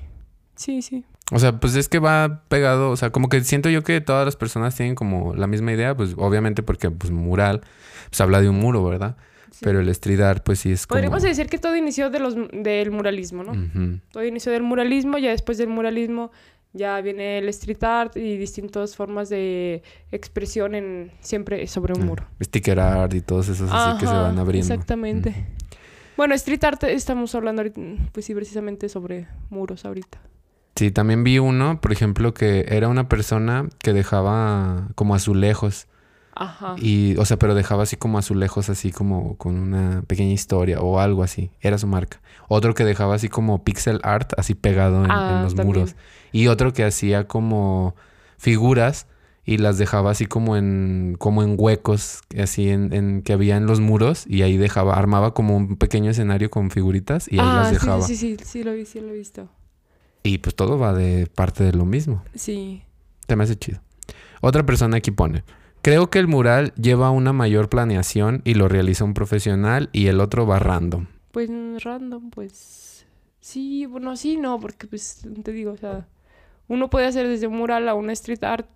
Sí, 0.55 0.83
sí. 0.83 1.05
O 1.33 1.39
sea, 1.39 1.61
pues 1.61 1.75
es 1.75 1.89
que 1.89 1.99
va 1.99 2.43
pegado, 2.49 2.91
o 2.91 2.97
sea, 2.97 3.11
como 3.11 3.29
que 3.29 3.43
siento 3.43 3.69
yo 3.69 3.83
que 3.83 4.01
todas 4.01 4.25
las 4.25 4.37
personas 4.37 4.75
tienen 4.75 4.95
como 4.95 5.35
la 5.35 5.47
misma 5.47 5.73
idea, 5.73 5.95
pues 5.97 6.15
obviamente 6.17 6.63
porque 6.63 6.91
pues 6.91 7.11
mural, 7.11 7.63
pues 8.09 8.21
habla 8.21 8.41
de 8.41 8.49
un 8.49 8.59
muro, 8.59 8.85
¿verdad? 8.85 9.17
sí. 9.51 9.61
Pero 9.63 9.81
el 9.81 9.89
street 9.89 10.21
art 10.21 10.43
pues 10.45 10.61
sí 10.61 10.73
es 10.73 10.87
como... 10.87 10.97
Podríamos 10.97 11.23
decir 11.23 11.49
que 11.49 11.59
todo 11.59 11.77
inició 11.77 12.11
de 12.11 12.21
los, 12.21 12.35
del 12.53 12.91
muralismo, 12.93 13.43
¿no? 13.45 14.01
Todo 14.11 14.25
inició 14.25 14.53
del 14.53 14.63
muralismo, 14.63 15.19
ya 15.19 15.31
después 15.31 15.59
del 15.59 15.69
muralismo 15.69 16.31
ya 16.79 16.99
viene 17.03 17.39
el 17.39 17.49
street 17.51 17.83
art 17.85 18.17
y 18.17 18.39
distintas 18.39 18.97
formas 18.97 19.29
de 19.29 19.83
expresión 20.11 20.75
en 20.75 21.13
siempre 21.21 21.67
sobre 21.67 21.93
un 21.93 22.03
Ah, 22.03 22.07
muro. 22.07 22.25
Sticker 22.43 22.81
art 22.81 23.13
y 23.13 23.21
todos 23.21 23.49
esos 23.51 23.71
así 23.71 23.99
que 23.99 24.07
se 24.07 24.13
van 24.13 24.39
abriendo. 24.39 24.73
Exactamente. 24.73 25.47
Bueno, 26.17 26.35
street 26.35 26.65
art 26.65 26.85
estamos 26.85 27.35
hablando 27.35 27.61
ahorita, 27.61 27.81
pues 28.13 28.25
sí, 28.27 28.35
precisamente 28.35 28.89
sobre 28.89 29.27
muros 29.51 29.85
ahorita. 29.85 30.19
Sí, 30.77 30.91
también 30.91 31.25
vi 31.25 31.39
uno, 31.39 31.81
por 31.81 31.93
ejemplo, 31.93 32.33
que 32.35 32.65
era 32.69 32.89
una 32.89 33.09
persona 33.09 33.69
que 33.79 33.93
dejaba 33.93 34.89
como 34.95 35.15
azulejos. 35.15 35.89
Ajá. 36.41 36.77
Y, 36.79 37.17
o 37.17 37.25
sea, 37.25 37.37
pero 37.37 37.55
dejaba 37.55 37.83
así 37.83 37.97
como 37.97 38.17
azulejos, 38.19 38.69
así 38.71 38.93
como 38.93 39.37
con 39.37 39.57
una 39.59 40.03
pequeña 40.07 40.33
historia 40.33 40.81
o 40.81 41.01
algo 41.01 41.23
así. 41.25 41.51
Era 41.61 41.79
su 41.79 41.87
marca. 41.87 42.21
Otro 42.49 42.75
que 42.75 42.85
dejaba 42.85 43.15
así 43.17 43.29
como 43.29 43.65
pixel 43.65 44.01
art, 44.05 44.33
así 44.39 44.55
pegado 44.55 45.05
en, 45.05 45.11
Ah, 45.11 45.35
en 45.39 45.43
los 45.45 45.55
también. 45.55 45.79
muros. 45.81 45.97
Y 46.33 46.47
otro 46.47 46.73
que 46.73 46.85
hacía 46.85 47.27
como 47.27 47.95
figuras 48.39 49.07
y 49.45 49.57
las 49.59 49.79
dejaba 49.79 50.11
así 50.11 50.27
como 50.27 50.57
en, 50.57 51.17
como 51.19 51.43
en 51.43 51.55
huecos, 51.59 52.21
así 52.41 52.69
en, 52.69 52.93
en- 52.93 53.23
que 53.23 53.33
había 53.33 53.57
en 53.57 53.67
los 53.67 53.81
muros. 53.81 54.25
Y 54.27 54.43
ahí 54.43 54.57
dejaba, 54.57 54.95
armaba 54.95 55.35
como 55.35 55.57
un 55.57 55.77
pequeño 55.77 56.11
escenario 56.11 56.51
con 56.51 56.71
figuritas 56.71 57.27
y 57.31 57.39
ahí 57.39 57.47
ah, 57.49 57.57
las 57.63 57.73
dejaba. 57.73 58.03
sí, 58.03 58.15
sí, 58.15 58.37
sí, 58.39 58.45
sí, 58.45 58.63
lo 58.63 58.73
vi, 58.75 58.85
sí 58.87 59.01
lo 59.01 59.09
he 59.09 59.13
visto. 59.15 59.49
Y 60.23 60.39
pues 60.39 60.55
todo 60.55 60.79
va 60.79 60.93
de 60.93 61.27
parte 61.35 61.65
de 61.65 61.73
lo 61.73 61.85
mismo. 61.87 62.23
Sí. 62.35 62.83
Se 63.27 63.37
me 63.37 63.45
hace 63.45 63.57
chido. 63.57 63.81
Otra 64.41 64.65
persona 64.67 64.99
aquí 64.99 65.11
pone. 65.11 65.43
Creo 65.83 66.11
que 66.11 66.19
el 66.19 66.27
mural 66.27 66.73
lleva 66.75 67.11
una 67.11 67.33
mayor 67.33 67.69
planeación 67.69 68.43
y 68.45 68.55
lo 68.55 68.69
realiza 68.69 69.05
un 69.05 69.15
profesional 69.15 69.89
y 69.93 70.09
el 70.09 70.21
otro 70.21 70.47
va 70.47 70.59
random. 70.59 71.07
Pues 71.31 71.51
random, 71.83 72.31
pues 72.31 73.07
sí, 73.41 73.87
bueno, 73.87 74.17
sí, 74.17 74.37
no, 74.37 74.59
porque 74.59 74.87
pues 74.87 75.23
te 75.43 75.53
digo, 75.53 75.73
o 75.73 75.77
sea, 75.77 76.07
uno 76.67 76.91
puede 76.91 77.07
hacer 77.07 77.29
desde 77.29 77.47
un 77.47 77.57
mural 77.57 77.89
a 77.89 77.95
un 77.95 78.11
street 78.11 78.45
art 78.45 78.69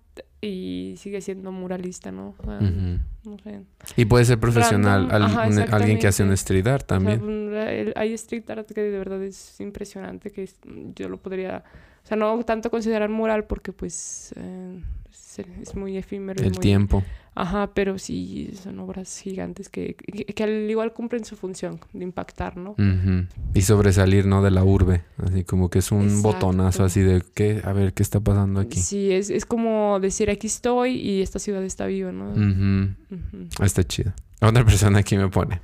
y 0.45 0.95
sigue 0.97 1.21
siendo 1.21 1.51
muralista, 1.51 2.11
¿no? 2.11 2.35
O 2.39 2.43
sea, 2.43 2.57
Ujú. 2.57 2.99
No 3.25 3.37
sé. 3.41 3.61
Y 3.95 4.03
puede 4.05 4.25
ser 4.25 4.37
profesional, 4.39 5.07
al- 5.09 5.23
ajá, 5.23 5.47
un- 5.47 5.59
alguien 5.73 5.97
que 5.97 6.07
hace 6.07 6.23
un 6.23 6.33
street 6.33 6.67
art 6.67 6.83
O 6.91 6.95
sea, 6.95 6.97
también. 6.99 7.53
el- 7.55 7.93
hay 7.95 8.11
street 8.13 8.49
art 8.49 8.69
que 8.69 8.81
de 8.81 8.97
verdad 8.97 9.23
es 9.23 9.59
impresionante, 9.61 10.29
que 10.31 10.43
es- 10.43 10.57
yo 10.95 11.07
lo 11.07 11.17
podría, 11.17 11.63
o 12.03 12.07
sea, 12.07 12.17
no 12.17 12.37
tanto 12.43 12.69
considerar 12.69 13.07
mural 13.09 13.45
porque 13.45 13.71
pues 13.71 14.33
eh, 14.35 14.81
es, 15.09 15.39
es 15.61 15.75
muy 15.75 15.95
efímero. 15.97 16.43
el 16.43 16.51
muy- 16.51 16.59
tiempo. 16.59 17.01
Ajá, 17.35 17.71
pero 17.73 17.97
sí 17.97 18.51
son 18.61 18.77
obras 18.79 19.17
gigantes 19.19 19.67
que, 19.67 19.95
que, 19.95 20.25
que 20.25 20.43
al 20.43 20.69
igual 20.69 20.93
cumplen 20.93 21.25
su 21.25 21.35
función 21.35 21.79
de 21.91 22.03
impactar, 22.03 22.57
¿no? 22.57 22.71
Ujú. 22.73 23.25
Y 23.55 23.61
sobresalir, 23.63 24.27
¿no? 24.27 24.43
De 24.43 24.51
la 24.51 24.63
urbe. 24.63 25.01
Así 25.17 25.43
como 25.43 25.71
que 25.71 25.79
es 25.79 25.91
un 25.91 26.03
Exacto. 26.03 26.21
botonazo 26.27 26.83
así 26.83 27.01
de, 27.01 27.23
¿qué? 27.33 27.61
A 27.63 27.73
ver, 27.73 27.93
¿qué 27.93 28.03
está 28.03 28.19
pasando 28.19 28.59
aquí? 28.59 28.79
Sí, 28.79 29.11
es, 29.11 29.31
es 29.31 29.47
como 29.47 29.99
decir 29.99 30.29
aquí 30.33 30.47
estoy 30.47 30.95
y 30.99 31.21
esta 31.21 31.39
ciudad 31.39 31.63
está 31.63 31.85
viva, 31.85 32.11
¿no? 32.11 32.31
Ujú. 32.31 32.93
Ujú. 33.15 33.63
Está 33.63 33.83
chido. 33.83 34.13
Otra 34.41 34.65
persona 34.65 34.99
aquí 34.99 35.17
me 35.17 35.29
pone. 35.29 35.61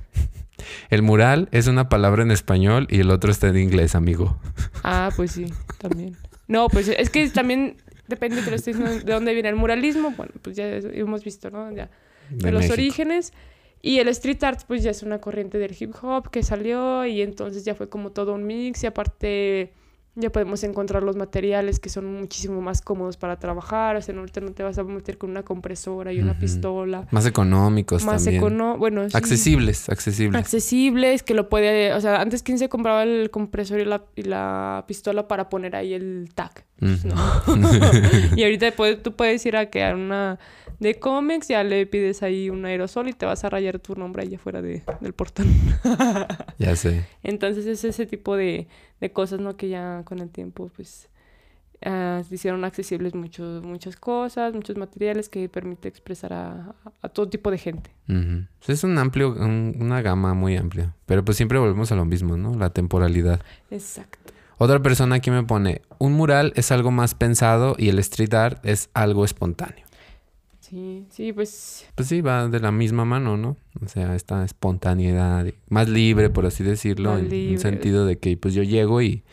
El 0.90 1.02
mural 1.02 1.48
es 1.52 1.66
una 1.68 1.88
palabra 1.88 2.22
en 2.22 2.30
español 2.30 2.86
y 2.90 3.00
el 3.00 3.10
otro 3.10 3.30
está 3.30 3.48
en 3.48 3.56
inglés, 3.58 3.94
amigo. 3.94 4.38
Ah, 4.82 5.10
pues 5.16 5.32
sí, 5.32 5.46
también. 5.78 6.16
No, 6.48 6.68
pues 6.68 6.88
es 6.88 7.10
que 7.10 7.28
también 7.30 7.76
depende, 8.08 8.42
diciendo, 8.42 8.90
de 8.90 9.12
dónde 9.12 9.32
viene 9.34 9.48
el 9.48 9.56
muralismo. 9.56 10.12
Bueno, 10.16 10.32
pues 10.42 10.56
ya 10.56 10.66
hemos 10.68 11.24
visto, 11.24 11.50
¿no? 11.50 11.70
Ya, 11.72 11.88
de, 12.30 12.36
De 12.44 12.52
los 12.52 12.60
México. 12.62 12.74
orígenes. 12.74 13.32
Y 13.82 13.98
el 13.98 14.08
street 14.08 14.42
art, 14.44 14.60
pues 14.66 14.82
ya 14.82 14.90
es 14.90 15.02
una 15.02 15.18
corriente 15.20 15.56
del 15.58 15.74
hip 15.78 15.94
hop 16.02 16.30
que 16.30 16.42
salió 16.42 17.06
y 17.06 17.22
entonces 17.22 17.64
ya 17.64 17.74
fue 17.74 17.88
como 17.88 18.10
todo 18.10 18.34
un 18.34 18.46
mix 18.46 18.82
y 18.84 18.86
aparte 18.86 19.72
ya 20.16 20.30
podemos 20.30 20.62
encontrar 20.64 21.02
los 21.02 21.16
materiales 21.16 21.78
que 21.78 21.88
son 21.88 22.12
muchísimo 22.12 22.60
más 22.60 22.82
cómodos 22.82 23.16
para 23.16 23.38
trabajar. 23.38 23.96
O 23.96 24.02
sea, 24.02 24.14
ahorita 24.16 24.40
no 24.40 24.52
te 24.52 24.62
vas 24.62 24.76
a 24.78 24.82
meter 24.84 25.18
con 25.18 25.30
una 25.30 25.42
compresora 25.44 26.12
y 26.12 26.20
una 26.20 26.38
pistola. 26.38 27.06
Más 27.10 27.26
económicos 27.26 28.04
Más 28.04 28.24
también. 28.24 28.42
económico, 28.42 28.78
bueno, 28.78 29.08
sí. 29.08 29.16
Accesibles, 29.16 29.88
accesibles. 29.88 30.38
accesibles, 30.40 31.22
que 31.22 31.34
lo 31.34 31.48
puede, 31.48 31.92
o 31.94 32.00
sea, 32.00 32.20
antes 32.20 32.42
quién 32.42 32.58
se 32.58 32.68
compraba 32.68 33.02
el 33.04 33.30
compresor 33.30 33.80
y 33.80 33.84
la, 33.84 34.04
y 34.16 34.22
la 34.22 34.84
pistola 34.88 35.28
para 35.28 35.48
poner 35.48 35.76
ahí 35.76 35.94
el 35.94 36.28
tag. 36.34 36.64
Pues 36.78 37.04
no. 37.04 37.14
y 38.36 38.42
ahorita 38.42 38.72
puedes- 38.72 39.02
tú 39.02 39.14
puedes 39.14 39.44
ir 39.46 39.56
a 39.56 39.70
crear 39.70 39.94
una 39.94 40.38
de 40.80 40.98
cómics, 40.98 41.46
ya 41.48 41.62
le 41.62 41.86
pides 41.86 42.22
ahí 42.22 42.50
un 42.50 42.64
aerosol 42.64 43.08
y 43.08 43.12
te 43.12 43.26
vas 43.26 43.44
a 43.44 43.50
rayar 43.50 43.78
tu 43.78 43.94
nombre 43.94 44.22
ahí 44.22 44.34
afuera 44.34 44.60
de, 44.62 44.82
del 45.00 45.12
portón. 45.12 45.46
Ya 46.58 46.74
sé. 46.76 47.06
Entonces 47.22 47.66
es 47.66 47.84
ese 47.84 48.04
tipo 48.06 48.36
de, 48.36 48.66
de 49.00 49.12
cosas, 49.12 49.40
¿no? 49.40 49.56
Que 49.56 49.68
ya 49.68 50.02
con 50.04 50.18
el 50.18 50.28
tiempo, 50.30 50.70
pues, 50.74 51.08
se 51.82 52.34
hicieron 52.34 52.64
accesibles 52.64 53.14
muchos, 53.14 53.62
muchas 53.64 53.96
cosas, 53.96 54.52
muchos 54.52 54.76
materiales 54.76 55.28
que 55.30 55.48
permite 55.48 55.88
expresar 55.88 56.32
a, 56.34 56.74
todo 57.14 57.28
tipo 57.28 57.50
de 57.50 57.56
gente. 57.58 57.90
Es 58.68 58.84
un 58.84 58.98
amplio, 58.98 59.30
un- 59.30 59.76
una 59.80 60.02
gama 60.02 60.34
muy 60.34 60.56
amplia. 60.56 60.94
Pero 61.06 61.24
pues 61.24 61.36
siempre 61.38 61.58
volvemos 61.58 61.90
a 61.92 61.96
lo 61.96 62.04
mismo, 62.04 62.36
¿no? 62.36 62.54
La 62.54 62.70
temporalidad. 62.70 63.40
Exacto. 63.70 64.18
Otra 64.58 64.82
persona 64.82 65.16
aquí 65.16 65.30
me 65.30 65.42
pone, 65.42 65.80
un 65.98 66.12
mural 66.12 66.52
es 66.54 66.70
algo 66.70 66.90
más 66.90 67.14
pensado 67.14 67.76
y 67.78 67.88
el 67.88 67.98
street 68.00 68.34
art 68.34 68.66
es 68.66 68.90
algo 68.92 69.24
espontáneo. 69.24 69.86
Sí, 70.70 71.04
sí, 71.10 71.32
pues 71.32 71.84
Pues 71.96 72.08
sí, 72.08 72.20
va 72.20 72.46
de 72.46 72.60
la 72.60 72.70
misma 72.70 73.04
mano, 73.04 73.36
¿no? 73.36 73.56
O 73.84 73.88
sea, 73.88 74.14
esta 74.14 74.44
espontaneidad, 74.44 75.44
más 75.68 75.88
libre, 75.88 76.30
por 76.30 76.46
así 76.46 76.62
decirlo, 76.62 77.18
en 77.18 77.24
un 77.50 77.58
sentido 77.58 78.06
de 78.06 78.18
que 78.18 78.36
pues 78.36 78.54
yo 78.54 78.62
llego 78.62 79.02
y 79.02 79.24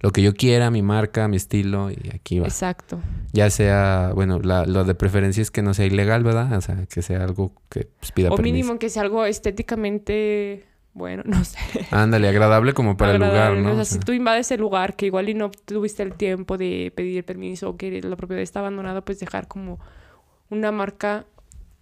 lo 0.00 0.12
que 0.12 0.22
yo 0.22 0.32
quiera, 0.34 0.70
mi 0.70 0.82
marca, 0.82 1.26
mi 1.26 1.36
estilo, 1.36 1.90
y 1.90 1.98
aquí 2.14 2.38
va. 2.38 2.46
exacto. 2.46 3.00
Ya 3.32 3.50
sea, 3.50 4.12
bueno, 4.14 4.38
la- 4.38 4.64
lo 4.64 4.84
de 4.84 4.94
preferencia 4.94 5.42
es 5.42 5.50
que 5.50 5.62
no 5.62 5.74
sea 5.74 5.86
ilegal, 5.86 6.22
¿verdad? 6.22 6.52
O 6.56 6.60
sea, 6.60 6.86
que 6.86 7.02
sea 7.02 7.24
algo 7.24 7.52
que 7.68 7.88
pues, 7.98 8.12
pida 8.12 8.28
O 8.30 8.36
permiso. 8.36 8.54
mínimo 8.54 8.78
que 8.78 8.88
sea 8.88 9.02
algo 9.02 9.24
estéticamente 9.26 10.64
bueno, 10.94 11.22
no 11.26 11.44
sé. 11.44 11.58
Ándale, 11.90 12.28
agradable 12.28 12.72
como 12.72 12.96
para 12.96 13.12
el 13.12 13.18
lugar, 13.18 13.32
agradable, 13.34 13.62
¿no? 13.62 13.70
O 13.72 13.74
sea, 13.74 13.82
O 13.82 13.84
si 13.84 13.94
sea, 13.94 14.00
tú 14.02 14.12
invades 14.12 14.50
el 14.52 14.60
lugar 14.60 14.96
que 14.96 15.06
igual 15.06 15.28
y 15.28 15.34
no 15.34 15.50
tuviste 15.50 16.02
el 16.02 16.14
tiempo 16.14 16.56
de 16.56 16.92
pedir 16.94 17.24
permiso 17.24 17.70
o 17.70 17.76
que 17.76 18.00
la 18.02 18.16
propiedad 18.16 18.42
está 18.42 18.60
abandonada, 18.60 19.00
pues 19.02 19.18
dejar 19.20 19.46
como 19.48 19.78
una 20.50 20.72
marca 20.72 21.26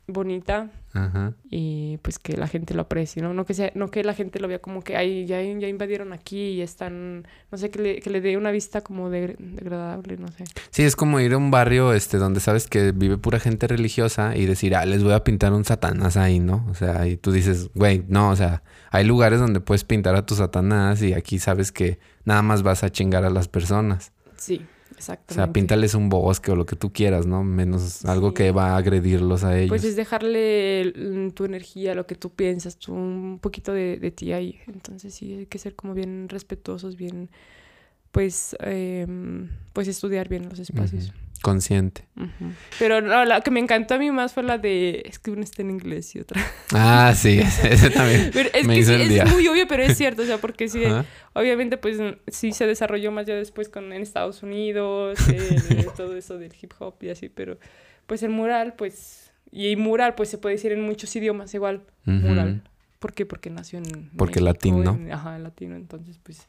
bonita 0.06 0.70
Ajá. 0.92 1.32
y 1.50 1.98
pues 2.02 2.18
que 2.18 2.36
la 2.36 2.46
gente 2.46 2.74
lo 2.74 2.82
aprecie, 2.82 3.22
¿no? 3.22 3.32
No 3.32 3.46
que 3.46 3.54
sea, 3.54 3.72
no 3.74 3.90
que 3.90 4.04
la 4.04 4.14
gente 4.14 4.38
lo 4.38 4.48
vea 4.48 4.58
como 4.58 4.82
que 4.82 4.96
ay, 4.96 5.26
ya, 5.26 5.42
ya 5.42 5.66
invadieron 5.66 6.12
aquí 6.12 6.50
y 6.50 6.60
están, 6.60 7.26
no 7.50 7.58
sé, 7.58 7.70
que 7.70 7.78
le, 7.80 8.00
que 8.00 8.10
le 8.10 8.20
dé 8.20 8.36
una 8.36 8.50
vista 8.50 8.82
como 8.82 9.10
de, 9.10 9.36
degradable, 9.38 10.18
no 10.18 10.28
sé. 10.28 10.44
Sí, 10.70 10.82
es 10.82 10.94
como 10.94 11.20
ir 11.20 11.32
a 11.32 11.38
un 11.38 11.50
barrio 11.50 11.92
este 11.92 12.18
donde 12.18 12.40
sabes 12.40 12.66
que 12.66 12.92
vive 12.92 13.16
pura 13.16 13.40
gente 13.40 13.66
religiosa 13.66 14.36
y 14.36 14.46
decir, 14.46 14.76
ah, 14.76 14.84
les 14.84 15.02
voy 15.02 15.14
a 15.14 15.24
pintar 15.24 15.52
un 15.52 15.64
satanás 15.64 16.16
ahí, 16.16 16.38
¿no? 16.38 16.66
O 16.70 16.74
sea, 16.74 17.06
y 17.06 17.16
tú 17.16 17.32
dices, 17.32 17.70
güey, 17.74 18.04
no, 18.08 18.30
o 18.30 18.36
sea, 18.36 18.62
hay 18.90 19.04
lugares 19.04 19.40
donde 19.40 19.60
puedes 19.60 19.84
pintar 19.84 20.14
a 20.16 20.26
tu 20.26 20.34
satanás 20.34 21.02
y 21.02 21.14
aquí 21.14 21.38
sabes 21.38 21.72
que 21.72 21.98
nada 22.24 22.42
más 22.42 22.62
vas 22.62 22.84
a 22.84 22.90
chingar 22.90 23.24
a 23.24 23.30
las 23.30 23.48
personas. 23.48 24.12
Sí, 24.36 24.64
O 24.94 24.96
exactamente. 24.96 25.34
sea, 25.34 25.52
píntales 25.52 25.94
un 25.94 26.08
bosque 26.08 26.52
o 26.52 26.56
lo 26.56 26.66
que 26.66 26.76
tú 26.76 26.92
quieras, 26.92 27.26
¿no? 27.26 27.42
Menos 27.44 28.04
algo 28.04 28.34
que 28.34 28.50
va 28.52 28.70
a 28.72 28.76
agredirlos 28.76 29.42
a 29.44 29.56
ellos. 29.58 29.68
Pues 29.70 29.84
es 29.84 29.96
dejarle 29.96 30.92
mm, 30.96 31.30
tu 31.30 31.44
energía, 31.44 31.94
lo 31.94 32.06
que 32.06 32.14
tú 32.14 32.30
piensas, 32.30 32.76
tu- 32.78 32.92
un 32.94 33.38
poquito 33.40 33.72
de, 33.72 33.98
de 33.98 34.10
ti 34.10 34.32
ahí. 34.32 34.60
Entonces 34.66 35.14
sí, 35.14 35.32
hay 35.34 35.46
que 35.46 35.58
ser 35.58 35.74
como 35.74 35.94
bien 35.94 36.28
respetuosos, 36.28 36.96
bien 36.96 37.30
pues, 38.12 38.56
em, 38.60 39.48
pues 39.72 39.88
estudiar 39.88 40.28
bien 40.28 40.48
los 40.48 40.58
espacios. 40.58 41.12
Consciente. 41.44 42.06
Pero 42.78 43.02
no, 43.02 43.26
la 43.26 43.42
que 43.42 43.50
me 43.50 43.60
encantó 43.60 43.94
a 43.94 43.98
mí 43.98 44.10
más 44.10 44.32
fue 44.32 44.42
la 44.44 44.56
de, 44.56 45.02
es 45.04 45.18
que 45.18 45.30
una 45.30 45.42
está 45.44 45.60
en 45.60 45.68
inglés 45.72 46.14
y 46.16 46.20
otra. 46.20 46.40
Ah, 46.72 47.12
sí, 47.14 47.38
ese 47.38 47.90
también. 47.90 48.30
Pero 48.32 48.48
es 48.54 48.66
me 48.66 48.72
que 48.74 48.80
hizo 48.80 48.94
sí, 48.96 49.02
el 49.02 49.08
día. 49.10 49.24
es 49.24 49.30
muy 49.30 49.46
obvio, 49.46 49.68
pero 49.68 49.82
es 49.82 49.96
cierto, 49.98 50.22
o 50.22 50.24
sea, 50.24 50.38
porque 50.38 50.68
sí, 50.68 50.82
obviamente 51.34 51.76
pues 51.76 51.98
sí 52.28 52.52
se 52.52 52.66
desarrolló 52.66 53.12
más 53.12 53.26
ya 53.26 53.34
después 53.34 53.68
con 53.68 53.92
en 53.92 54.00
Estados 54.00 54.42
Unidos, 54.42 55.18
eh, 55.28 55.86
todo 55.98 56.16
eso 56.16 56.38
del 56.38 56.52
hip 56.60 56.72
hop 56.78 56.94
y 57.02 57.10
así, 57.10 57.28
pero 57.28 57.58
pues 58.06 58.22
el 58.22 58.30
mural, 58.30 58.72
pues, 58.74 59.30
y 59.52 59.76
mural 59.76 60.14
pues 60.14 60.30
se 60.30 60.38
puede 60.38 60.54
decir 60.54 60.72
en 60.72 60.80
muchos 60.80 61.14
idiomas 61.14 61.52
igual, 61.52 61.82
mural. 62.06 62.62
¿Por 63.00 63.12
qué? 63.12 63.26
Porque 63.26 63.50
nació 63.50 63.80
en 63.80 64.10
Porque 64.16 64.40
México, 64.40 64.44
latino. 64.46 64.94
en- 64.98 65.12
ajá, 65.12 65.38
latino, 65.38 65.76
entonces 65.76 66.18
pues 66.22 66.46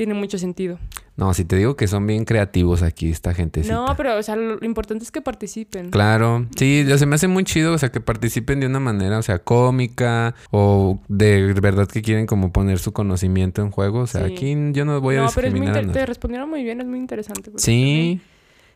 tiene 0.00 0.14
mucho 0.14 0.38
sentido. 0.38 0.78
No, 1.16 1.34
si 1.34 1.44
te 1.44 1.56
digo 1.56 1.76
que 1.76 1.86
son 1.86 2.06
bien 2.06 2.24
creativos 2.24 2.80
aquí 2.80 3.10
esta 3.10 3.34
gente. 3.34 3.62
No, 3.64 3.84
pero 3.98 4.16
o 4.16 4.22
sea, 4.22 4.34
lo, 4.34 4.64
importante 4.64 5.04
es 5.04 5.10
que 5.10 5.20
participen. 5.20 5.90
Claro, 5.90 6.46
sí, 6.56 6.86
ya 6.88 6.96
se 6.96 7.04
me 7.04 7.16
hace 7.16 7.28
muy 7.28 7.44
chido, 7.44 7.74
o 7.74 7.76
sea, 7.76 7.92
que 7.92 8.00
participen 8.00 8.60
de 8.60 8.66
una 8.66 8.80
manera, 8.80 9.18
o 9.18 9.22
sea, 9.22 9.40
cómica 9.40 10.34
o 10.50 11.02
de 11.08 11.52
verdad 11.52 11.86
que 11.86 12.00
quieren 12.00 12.24
como 12.24 12.50
poner 12.50 12.78
su 12.78 12.92
conocimiento 12.94 13.60
en 13.60 13.70
juego, 13.70 13.98
o 13.98 14.06
sea, 14.06 14.26
Sí. 14.26 14.32
aquí 14.32 14.56
yo 14.72 14.86
no 14.86 14.98
voy 15.02 15.16
a 15.16 15.24
no, 15.24 15.28
pero 15.34 15.48
es 15.48 15.52
muy 15.54 15.70
te 15.92 16.06
respondieron 16.06 16.48
muy 16.48 16.64
bien, 16.64 16.80
es 16.80 16.86
muy 16.86 16.98
interesante. 16.98 17.50
Sí, 17.56 18.22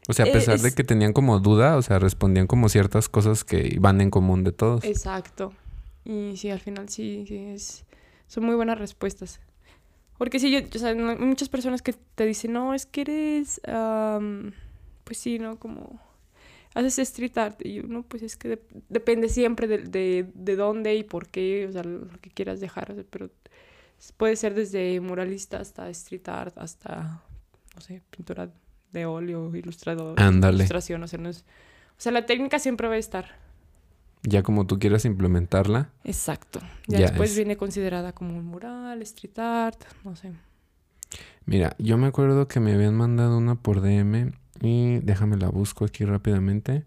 o 0.07 0.13
sea, 0.13 0.27
a 0.27 0.29
Eh, 0.29 0.33
pesar 0.33 0.59
de 0.61 0.73
que 0.73 0.85
tenían 0.85 1.15
como 1.15 1.41
duda, 1.41 1.79
o 1.79 1.81
sea, 1.81 1.99
respondían 1.99 2.47
como 2.47 2.69
ciertas 2.69 3.09
cosas 3.09 3.45
que 3.45 3.79
van 3.81 4.03
en 4.03 4.11
común 4.11 4.45
de 4.45 4.53
todos. 4.53 4.85
Exacto. 4.85 5.55
Y 6.05 6.37
sí, 6.37 6.51
al 6.51 6.61
final 6.61 6.91
sí, 6.91 7.25
sí, 7.27 7.37
es, 7.39 7.87
son 8.27 8.45
muy 8.45 8.57
buenas 8.57 8.79
respuestas. 8.79 9.41
Porque 10.19 10.39
sí, 10.39 10.51
yo, 10.51 10.61
o 10.75 10.79
sea, 10.79 10.91
hay 10.91 10.97
muchas 10.97 11.49
personas 11.49 11.83
que 11.83 11.95
te 12.15 12.25
dicen, 12.25 12.53
no, 12.53 12.73
es 12.75 12.87
que 12.87 13.01
eres, 13.03 13.61
am, 13.67 14.53
pues 15.05 15.19
sí, 15.19 15.39
¿no? 15.39 15.59
Como 15.59 16.01
haces 16.75 16.99
street 17.01 17.37
art. 17.39 17.61
Y 17.65 17.75
yo, 17.75 17.83
no, 17.85 18.03
pues 18.05 18.23
es 18.23 18.37
que 18.37 18.49
de- 18.49 18.63
depende 18.89 19.29
siempre 19.29 19.67
de, 19.67 19.79
de, 19.79 20.27
de 20.35 20.57
dónde 20.57 20.95
y 20.95 21.03
por 21.05 21.29
qué, 21.29 21.67
o 21.69 21.73
sea, 21.73 21.83
lo 21.83 22.09
que 22.21 22.31
quieras 22.31 22.61
dejar. 22.61 22.95
pero 23.11 23.31
puede 24.17 24.37
ser 24.37 24.55
desde 24.55 25.01
muralista 25.01 25.59
hasta 25.59 25.89
street 25.91 26.29
art, 26.29 26.57
hasta, 26.59 27.23
no 27.75 27.81
sé, 27.81 28.03
pintura 28.11 28.51
de 28.93 29.07
óleo, 29.07 29.55
ilustrador, 29.57 30.21
Ándale. 30.21 30.57
ilustración, 30.59 31.03
o 31.03 31.09
sea, 31.09 31.19
no 31.19 31.29
es... 31.29 31.45
O 31.97 32.01
sea, 32.01 32.13
la 32.13 32.27
técnica 32.27 32.59
siempre 32.59 32.87
va 32.89 32.95
a 32.95 32.99
estar. 32.99 33.37
Ya 34.27 34.43
como 34.43 34.67
tú 34.67 34.79
quieras 34.79 35.05
implementarla. 35.05 35.91
Exacto. 36.03 36.61
Ya, 36.87 37.01
Ya 37.01 37.07
después 37.09 37.31
es. 37.31 37.37
viene 37.37 37.57
considerada 37.57 38.13
como 38.13 38.37
un 38.37 38.47
mural, 38.47 39.01
street 39.03 39.39
art, 39.39 39.83
no 40.03 40.17
sé. 40.17 40.33
Mira, 41.47 41.77
yo 41.79 41.99
me 41.99 42.07
acuerdo 42.07 42.49
que 42.49 42.59
me 42.61 42.73
habían 42.73 42.95
mandado 42.95 43.37
una 43.37 43.55
por 43.55 43.81
DM 43.83 44.33
y 44.63 44.99
déjame 45.01 45.37
la 45.37 45.49
busco 45.49 45.85
aquí 45.85 46.05
rápidamente. 46.05 46.85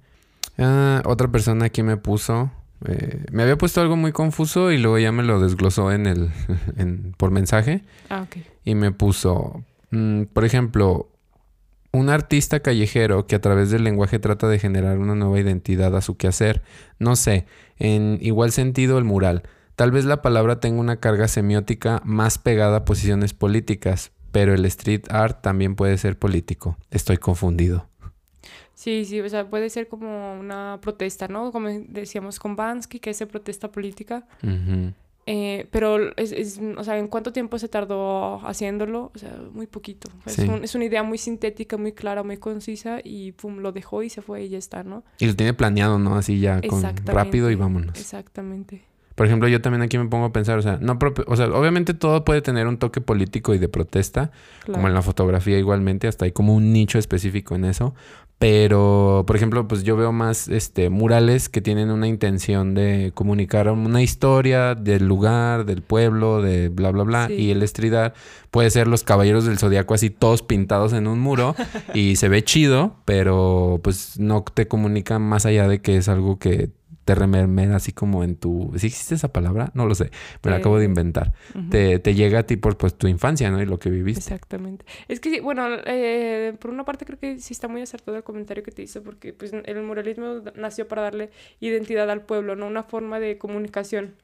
Ah, 0.57 1.03
otra 1.05 1.27
persona 1.31 1.65
aquí 1.65 1.83
me 1.83 1.97
puso, 1.97 2.49
eh, 2.85 3.23
me 3.31 3.43
había 3.43 3.57
puesto 3.57 3.81
algo 3.81 3.95
muy 3.95 4.11
confuso 4.11 4.71
y 4.71 4.79
luego 4.79 4.97
ya 4.97 5.11
me 5.11 5.21
lo 5.21 5.39
desglosó 5.39 5.91
en 5.91 6.07
el, 6.07 6.31
en- 6.77 7.13
por 7.17 7.29
mensaje 7.29 7.83
Ah, 8.09 8.23
ok. 8.23 8.37
y 8.65 8.73
me 8.73 8.91
puso, 8.91 9.63
mm, 9.91 10.23
por 10.33 10.43
ejemplo, 10.43 11.09
un 11.97 12.09
artista 12.09 12.61
callejero 12.61 13.27
que 13.27 13.35
a 13.35 13.41
través 13.41 13.71
del 13.71 13.83
lenguaje 13.83 14.19
trata 14.19 14.47
de 14.47 14.59
generar 14.59 14.99
una 14.99 15.15
nueva 15.15 15.39
identidad 15.39 15.95
a 15.95 16.01
su 16.01 16.15
quehacer. 16.17 16.61
No 16.99 17.15
sé, 17.15 17.45
en 17.77 18.19
igual 18.21 18.51
sentido 18.51 18.97
el 18.97 19.03
mural. 19.03 19.43
Tal 19.75 19.91
vez 19.91 20.05
la 20.05 20.21
palabra 20.21 20.59
tenga 20.59 20.79
una 20.79 20.99
carga 20.99 21.27
semiótica 21.27 22.01
más 22.03 22.37
pegada 22.37 22.77
a 22.77 22.85
posiciones 22.85 23.33
políticas, 23.33 24.11
pero 24.31 24.53
el 24.53 24.65
street 24.65 25.05
art 25.09 25.41
también 25.41 25.75
puede 25.75 25.97
ser 25.97 26.17
político. 26.17 26.77
Estoy 26.91 27.17
confundido. 27.17 27.87
Sí, 28.73 29.05
sí, 29.05 29.19
o 29.19 29.27
sea, 29.27 29.49
puede 29.49 29.69
ser 29.71 29.87
como 29.87 30.39
una 30.39 30.79
protesta, 30.81 31.27
¿no? 31.27 31.51
Como 31.51 31.69
decíamos 31.69 32.39
con 32.39 32.55
Bansky, 32.55 32.99
que 32.99 33.09
es 33.09 33.19
de 33.19 33.25
protesta 33.25 33.71
política. 33.71 34.27
Eh, 35.29 35.67
pero, 35.71 36.15
es, 36.15 36.31
es- 36.31 36.59
o 36.77 36.83
sea, 36.85 36.97
¿en 36.97 37.07
cuánto 37.09 37.33
tiempo 37.33 37.59
se 37.59 37.67
tardó 37.67 38.39
haciéndolo? 38.47 39.11
O 39.13 39.17
sea, 39.19 39.37
muy 39.53 39.67
poquito. 39.67 40.09
Es, 40.25 40.37
un- 40.39 40.63
es 40.63 40.73
una 40.73 40.85
idea 40.85 41.03
muy 41.03 41.17
sintética, 41.17 41.75
muy 41.75 41.91
clara, 41.91 42.23
muy 42.23 42.37
concisa 42.37 42.99
y 43.03 43.33
pum, 43.33 43.57
lo 43.57 43.73
dejó 43.73 44.03
y 44.03 44.09
se 44.09 44.21
fue 44.21 44.45
y 44.45 44.49
ya 44.49 44.57
está, 44.57 44.83
¿no? 44.83 45.03
Y 45.19 45.25
lo 45.27 45.35
tiene 45.35 45.53
planeado, 45.53 45.99
¿no? 45.99 46.15
Así 46.15 46.39
ya 46.39 46.61
con 46.61 46.81
rápido 47.05 47.51
y 47.51 47.55
vámonos. 47.55 47.99
Exactamente. 47.99 48.83
Por 49.15 49.25
ejemplo, 49.25 49.47
yo 49.49 49.59
también 49.61 49.81
aquí 49.81 49.97
me 49.97 50.05
pongo 50.05 50.25
a 50.25 50.31
pensar, 50.31 50.59
o 50.59 50.61
sea, 50.61 50.77
no 50.79 50.97
o 51.25 51.35
sea, 51.35 51.47
obviamente 51.47 51.93
todo 51.95 52.23
puede 52.23 52.41
tener 52.43 52.67
un 52.67 52.77
toque 52.77 53.01
político 53.01 53.53
y 53.55 53.57
de 53.57 53.67
protesta, 53.67 54.31
Claro. 54.59 54.73
como 54.73 54.87
en 54.87 54.93
la 54.93 55.01
fotografía 55.01 55.57
igualmente, 55.57 56.07
hasta 56.07 56.25
hay 56.25 56.31
como 56.31 56.53
un 56.55 56.71
nicho 56.71 56.99
específico 56.99 57.55
en 57.55 57.65
eso. 57.65 57.95
Pero, 58.39 59.23
por 59.25 59.35
ejemplo, 59.35 59.67
pues 59.67 59.83
yo 59.83 59.97
veo 59.97 60.11
más 60.11 60.47
este 60.47 60.91
murales 60.91 61.49
que 61.49 61.59
tienen 61.59 61.89
una 61.89 62.07
intención 62.07 62.75
de 62.75 63.11
comunicar 63.15 63.67
una 63.69 64.03
historia 64.03 64.75
del 64.75 65.07
lugar, 65.07 65.65
del 65.65 65.81
pueblo, 65.81 66.43
de 66.43 66.69
bla 66.69 66.91
bla 66.91 67.03
bla. 67.03 67.27
Sí. 67.27 67.33
Y 67.33 67.51
el 67.51 67.63
street 67.63 67.93
art 67.93 68.15
puede 68.51 68.69
ser 68.69 68.87
los 68.87 69.03
caballeros 69.03 69.45
del 69.45 69.57
zodiaco 69.57 69.95
así 69.95 70.11
todos 70.11 70.43
pintados 70.43 70.93
en 70.93 71.07
un 71.07 71.19
muro 71.19 71.55
y 71.95 72.17
se 72.17 72.29
ve 72.29 72.43
chido, 72.43 72.97
pero 73.05 73.79
pues 73.83 74.19
no 74.19 74.43
te 74.43 74.67
comunica 74.67 75.17
más 75.17 75.47
allá 75.47 75.67
de 75.67 75.81
que 75.81 75.97
es 75.97 76.07
algo 76.07 76.37
que 76.37 76.69
te 77.07 77.15
remermera 77.15 77.77
así 77.77 77.93
como 77.93 78.21
en 78.25 78.35
tu... 78.35 78.73
¿Sí 78.75 78.87
existe 78.87 79.15
esa 79.15 79.31
palabra? 79.31 79.71
No 79.75 79.85
lo 79.85 79.95
sé. 79.95 80.11
Me 80.43 80.51
la 80.51 80.57
Te- 80.57 80.61
acabo 80.61 80.77
de 80.77 80.83
inventar. 80.83 81.31
Te, 81.71 81.99
te 81.99 82.13
llega 82.15 82.39
a 82.39 82.43
ti 82.43 82.57
por 82.57 82.75
pues 82.77 82.97
tu 82.97 83.07
infancia, 83.07 83.49
¿no? 83.49 83.61
Y 83.61 83.65
lo 83.65 83.79
que 83.79 83.89
viviste. 83.89 84.19
Exactamente. 84.19 84.85
Es 85.07 85.21
que, 85.21 85.39
bueno, 85.39 85.67
eh, 85.85 86.53
por 86.59 86.69
una 86.69 86.83
parte 86.83 87.05
creo 87.05 87.17
que 87.17 87.39
sí 87.39 87.53
está 87.53 87.69
muy 87.69 87.81
acertado 87.81 88.17
el 88.17 88.23
comentario 88.25 88.61
que 88.61 88.71
te 88.71 88.81
hizo, 88.81 89.03
porque 89.03 89.31
pues, 89.31 89.53
el 89.53 89.83
muralismo 89.83 90.41
nació 90.55 90.89
para 90.89 91.01
darle 91.03 91.29
identidad 91.61 92.09
al 92.11 92.23
pueblo, 92.23 92.57
¿no? 92.57 92.67
Una 92.67 92.83
forma 92.83 93.21
de 93.21 93.37
comunicación, 93.37 94.15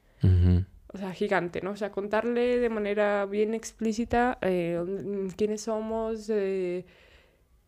o 0.92 0.98
sea, 0.98 1.10
gigante, 1.12 1.62
¿no? 1.62 1.70
O 1.70 1.76
sea, 1.76 1.90
contarle 1.90 2.58
de 2.58 2.68
manera 2.68 3.24
bien 3.24 3.54
explícita 3.54 4.36
eh, 4.42 4.78
mm, 4.86 5.28
quiénes 5.36 5.62
somos, 5.62 6.28
eh, 6.28 6.84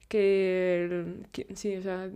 que, 0.08 1.16
que- 1.32 1.46
sí, 1.54 1.74
o 1.76 1.82
sea, 1.82 2.08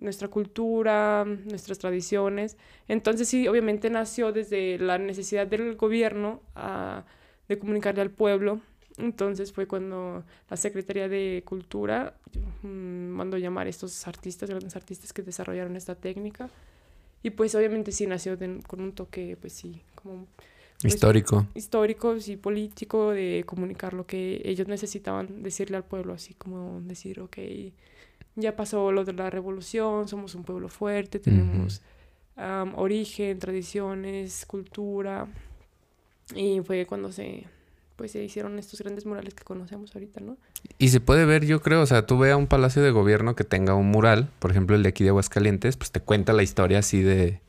nuestra 0.00 0.28
cultura, 0.28 1.24
nuestras 1.24 1.78
tradiciones. 1.78 2.56
Entonces 2.88 3.28
sí, 3.28 3.46
obviamente 3.48 3.90
nació 3.90 4.32
desde 4.32 4.78
la 4.78 4.98
necesidad 4.98 5.46
del 5.46 5.76
gobierno 5.76 6.40
ah, 6.54 7.04
de 7.48 7.58
comunicarle 7.58 8.00
al 8.02 8.10
pueblo. 8.10 8.60
Entonces 8.98 9.52
fue 9.52 9.66
cuando 9.66 10.24
la 10.50 10.56
Secretaría 10.56 11.08
de 11.08 11.42
Cultura 11.46 12.14
mm, 12.62 12.66
mandó 12.68 13.38
llamar 13.38 13.66
a 13.66 13.70
estos 13.70 14.06
artistas, 14.06 14.50
grandes 14.50 14.76
artistas 14.76 15.12
que 15.12 15.22
desarrollaron 15.22 15.76
esta 15.76 15.94
técnica. 15.94 16.50
Y 17.22 17.30
pues 17.30 17.54
obviamente 17.54 17.92
sí 17.92 18.06
nació 18.06 18.36
de- 18.36 18.60
con 18.66 18.80
un 18.80 18.92
toque, 18.92 19.36
pues 19.40 19.52
sí, 19.52 19.82
como 19.94 20.26
Pues- 20.82 20.94
Histórico. 20.94 21.46
histórico 21.54 22.16
y 22.26 22.36
político 22.36 23.10
de 23.10 23.44
comunicar 23.46 23.92
lo 23.92 24.06
que 24.06 24.40
ellos 24.46 24.66
necesitaban 24.66 25.42
decirle 25.42 25.76
al 25.76 25.84
pueblo, 25.84 26.14
así 26.14 26.32
como 26.32 26.80
decir, 26.80 27.20
ok, 27.20 27.36
ya 28.36 28.56
pasó 28.56 28.92
lo 28.92 29.04
de 29.04 29.12
la 29.12 29.30
revolución, 29.30 30.08
somos 30.08 30.34
un 30.34 30.44
pueblo 30.44 30.68
fuerte, 30.68 31.18
tenemos 31.18 31.82
am, 32.36 32.72
origen, 32.76 33.38
tradiciones, 33.38 34.46
cultura, 34.46 35.26
y 36.34 36.60
fue 36.60 36.86
cuando 36.86 37.12
se, 37.12 37.44
pues, 37.96 38.12
se 38.12 38.22
hicieron 38.22 38.58
estos 38.58 38.80
grandes 38.80 39.04
murales 39.04 39.34
que 39.34 39.44
conocemos 39.44 39.94
ahorita, 39.94 40.20
¿no? 40.20 40.36
Y 40.78 40.88
se 40.88 41.00
puede 41.00 41.24
ver, 41.24 41.44
yo 41.44 41.60
creo, 41.60 41.82
o 41.82 41.86
sea, 41.86 42.06
tú 42.06 42.18
ve 42.18 42.30
a 42.30 42.36
un 42.36 42.46
palacio 42.46 42.82
de 42.82 42.90
gobierno 42.90 43.34
que 43.34 43.44
tenga 43.44 43.74
un 43.74 43.90
mural, 43.90 44.30
por 44.38 44.50
ejemplo 44.50 44.76
el 44.76 44.82
de 44.82 44.90
aquí 44.90 45.04
de 45.04 45.10
Aguascalientes, 45.10 45.76
pues 45.76 45.90
te 45.90 46.00
cuenta 46.00 46.32
la 46.32 46.42
historia 46.42 46.78
así 46.78 47.02
de, 47.02 47.40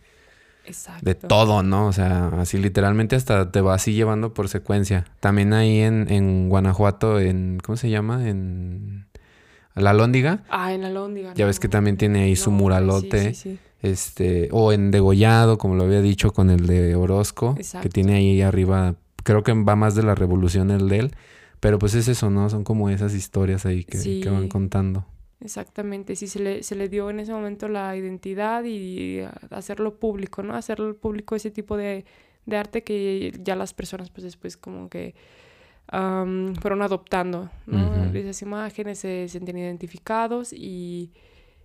Exacto. 0.65 1.05
de 1.05 1.15
todo, 1.15 1.63
¿no? 1.63 1.87
O 1.87 1.93
sea, 1.93 2.27
así 2.39 2.57
literalmente 2.57 3.15
hasta 3.15 3.51
te 3.51 3.61
va 3.61 3.75
así 3.75 3.93
llevando 3.93 4.33
por 4.33 4.49
secuencia. 4.49 5.05
También 5.19 5.53
ahí 5.53 5.79
en, 5.79 6.11
en 6.11 6.49
Guanajuato, 6.49 7.19
en, 7.19 7.59
¿cómo 7.63 7.77
se 7.77 7.89
llama? 7.89 8.27
En 8.27 9.05
La 9.75 9.93
Lóndiga, 9.93 10.43
Ah, 10.49 10.73
en 10.73 10.81
la 10.81 10.89
Lóndiga. 10.89 11.33
ya 11.33 11.45
ves 11.45 11.59
que 11.59 11.67
también 11.69 11.97
tiene 11.97 12.23
ahí 12.23 12.35
su 12.35 12.51
muralote. 12.51 13.33
Sí, 13.33 13.35
sí, 13.35 13.49
sí. 13.55 13.59
Este, 13.81 14.49
o 14.51 14.71
en 14.73 14.91
Degollado, 14.91 15.57
como 15.57 15.75
lo 15.75 15.83
había 15.85 16.01
dicho 16.01 16.31
con 16.31 16.49
el 16.51 16.67
de 16.67 16.95
Orozco, 16.95 17.55
que 17.55 17.61
Exacto. 17.61 17.89
tiene 17.89 18.13
ahí 18.15 18.41
arriba, 18.41 18.95
creo 19.23 19.43
que 19.43 19.53
va 19.53 19.75
más 19.75 19.95
de 19.95 20.03
la 20.03 20.13
revolución 20.13 20.69
el 20.69 20.87
de 20.87 20.99
él, 20.99 21.11
pero 21.59 21.79
pues 21.79 21.95
es 21.95 22.07
eso, 22.07 22.29
¿no? 22.29 22.49
Son 22.49 22.63
como 22.63 22.89
esas 22.89 23.13
historias 23.15 23.65
ahí 23.65 23.83
que, 23.83 24.19
que 24.21 24.29
van 24.29 24.49
contando. 24.49 25.05
Exactamente, 25.43 26.15
sí, 26.15 26.27
se 26.27 26.39
le, 26.39 26.61
se 26.61 26.75
le 26.75 26.87
dio 26.89 27.09
en 27.09 27.19
ese 27.19 27.31
momento 27.31 27.67
la 27.67 27.95
identidad 27.97 28.63
y 28.63 29.21
hacerlo 29.49 29.95
público, 29.95 30.43
¿no? 30.43 30.53
Hacerlo 30.53 30.95
público 30.95 31.35
ese 31.35 31.49
tipo 31.49 31.75
de, 31.77 32.05
de 32.45 32.57
arte 32.57 32.83
que 32.83 33.33
ya 33.41 33.55
las 33.55 33.73
personas 33.73 34.11
pues 34.11 34.23
después 34.23 34.55
como 34.57 34.89
que 34.89 35.15
am, 35.91 36.55
fueron 36.55 36.81
adoptando, 36.81 37.49
¿no? 37.67 38.05
Esas 38.13 38.41
imágenes 38.41 38.99
se 38.99 39.27
sentían 39.27 39.57
identificados 39.57 40.51
y, 40.53 41.11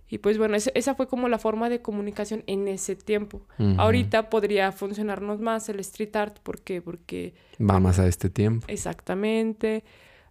y 0.09 0.19
pues 0.19 0.37
bueno, 0.37 0.55
esa 0.55 0.95
fue 0.95 1.07
como 1.07 1.27
la 1.29 1.39
forma 1.39 1.69
de 1.69 1.81
comunicación 1.81 2.43
en 2.47 2.67
ese 2.67 2.95
tiempo. 2.95 3.41
Ujú. 3.57 3.75
Ahorita 3.81 4.29
podría 4.29 4.71
funcionarnos 4.71 5.39
más 5.39 5.69
el 5.69 5.79
street 5.79 6.15
art, 6.15 6.39
¿por 6.43 6.61
qué? 6.61 6.81
Porque 6.81 7.33
Va 7.59 7.79
más 7.79 7.99
a 7.99 8.07
este 8.07 8.29
tiempo. 8.29 8.65
Exactamente. 8.69 9.83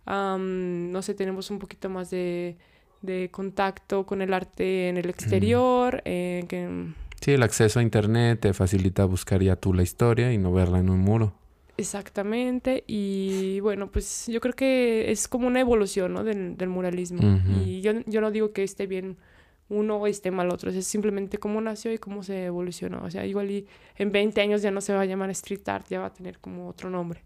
am, 0.05 0.93
no 0.93 1.03
sé, 1.03 1.15
tenemos 1.15 1.51
un 1.51 1.59
poquito 1.59 1.89
más 1.89 2.11
de, 2.11 2.57
de 3.03 3.29
contacto 3.31 4.07
con 4.07 4.23
el 4.23 4.33
arte 4.33 4.89
en 4.89 4.97
el 4.99 5.09
exterior, 5.11 6.03
eh, 6.05 6.45
que, 6.49 6.93
Sí, 7.21 7.33
el 7.33 7.43
acceso 7.43 7.81
a 7.81 7.83
internet 7.83 8.41
te 8.41 8.53
facilita 8.53 9.05
buscar 9.07 9.43
ya 9.43 9.57
tú 9.57 9.73
la 9.73 9.83
historia 9.83 10.33
y 10.33 10.39
no 10.39 10.53
verla 10.53 10.79
en 10.79 10.91
un 10.91 11.01
muro. 11.01 11.33
Exactamente, 11.77 12.85
y 12.87 13.61
bueno, 13.61 13.91
pues 13.91 14.27
yo 14.29 14.41
creo 14.41 14.55
que 14.55 15.11
es 15.11 15.29
como 15.29 15.47
una 15.47 15.61
evolución, 15.61 16.15
¿no? 16.15 16.25
del, 16.25 16.57
del 16.57 16.69
muralismo. 16.69 17.21
Y 17.65 17.81
yo, 17.81 17.93
yo 18.07 18.21
no 18.21 18.31
digo 18.31 18.53
que 18.53 18.63
esté 18.63 18.87
bien 18.87 19.17
uno 19.69 19.97
o 19.97 20.07
esté 20.07 20.31
mal 20.31 20.51
otro, 20.51 20.71
es 20.71 20.87
simplemente 20.87 21.39
cómo 21.39 21.61
nació 21.61 21.93
y 21.93 21.99
cómo 21.99 22.23
se 22.23 22.45
evolucionó. 22.45 23.03
O 23.03 23.11
sea, 23.11 23.27
igual 23.27 23.51
y 23.51 23.67
en 23.97 24.13
20 24.13 24.41
años 24.41 24.63
ya 24.63 24.71
no 24.71 24.81
se 24.81 24.93
va 24.95 25.01
a 25.01 25.05
llamar 25.05 25.31
street 25.31 25.69
art, 25.69 25.87
ya 25.89 26.01
va 26.01 26.07
a 26.07 26.13
tener 26.13 26.39
como 26.39 26.69
otro 26.69 26.89
nombre. 26.91 27.23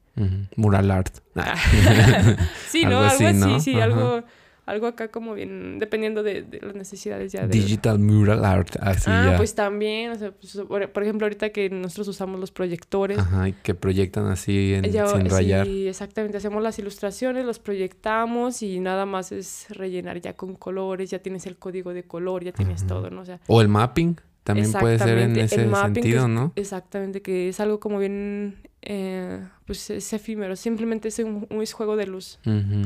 Mural 0.57 0.91
art. 0.91 1.19
Sí, 2.69 2.85
Algo 2.85 3.01
¿no? 3.01 3.03
Algo 3.03 3.15
así, 3.15 3.25
así, 3.25 3.39
¿no? 3.39 3.61
sí, 3.61 3.81
algo, 3.81 4.23
algo 4.71 4.87
acá 4.87 5.09
como 5.09 5.35
bien, 5.35 5.79
dependiendo 5.79 6.23
de, 6.23 6.43
de 6.43 6.61
las 6.61 6.75
necesidades 6.75 7.33
ya 7.33 7.47
de... 7.47 7.49
Digital 7.49 7.99
mural 7.99 8.45
art. 8.45 8.77
Así 8.81 9.11
ah, 9.11 9.31
ya. 9.33 9.37
pues 9.37 9.55
también, 9.55 10.13
o 10.13 10.15
sea, 10.15 10.31
pues, 10.33 10.57
por, 10.69 11.03
ejemplo, 11.03 11.27
ahorita 11.27 11.51
que 11.51 11.69
nosotros 11.71 12.09
usamos 12.09 12.39
los 12.41 12.51
proyectores, 12.51 13.19
Ajá, 13.19 13.49
y 13.49 13.53
que 13.53 13.75
proyectan 13.75 14.27
así 14.27 14.75
en- 14.75 14.85
ya- 14.85 15.07
sin 15.09 15.29
rayar. 15.29 15.67
sí, 15.67 15.89
exactamente, 15.89 16.37
hacemos 16.37 16.63
las 16.63 16.79
ilustraciones, 16.79 17.45
los 17.45 17.59
proyectamos 17.59 18.63
y 18.63 18.81
nada 18.81 19.07
más 19.07 19.33
es 19.33 19.67
rellenar 19.71 20.21
ya 20.21 20.35
con 20.35 20.55
colores, 20.55 21.11
ya 21.11 21.19
tienes 21.19 21.47
el 21.47 21.57
código 21.57 21.93
de 21.93 22.05
color, 22.05 22.45
ya 22.45 22.53
tienes 22.53 22.87
todo, 22.87 23.11
¿no? 23.11 23.23
O 23.23 23.25
sea, 23.25 23.41
O 23.47 23.61
el 23.61 23.69
mapping. 23.69 24.17
También 24.43 24.73
puede 24.73 24.99
ser 24.99 25.19
en 25.19 25.37
ese 25.37 25.69
sentido, 25.71 26.23
es- 26.23 26.29
¿no? 26.29 26.53
Exactamente, 26.57 27.21
que 27.23 27.51
es 27.51 27.61
algo 27.61 27.79
como 27.79 27.99
bien, 27.99 28.57
eh, 28.83 29.39
pues 29.67 29.91
es 29.91 30.13
efímero, 30.13 30.57
simplemente 30.57 31.09
es 31.09 31.19
un, 31.19 31.47
un 31.51 31.63
es 31.63 31.73
juego 31.75 31.97
de 31.97 32.07
luz, 32.07 32.39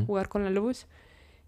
jugar 0.07 0.29
con 0.29 0.43
la 0.45 0.51
luz 0.51 0.87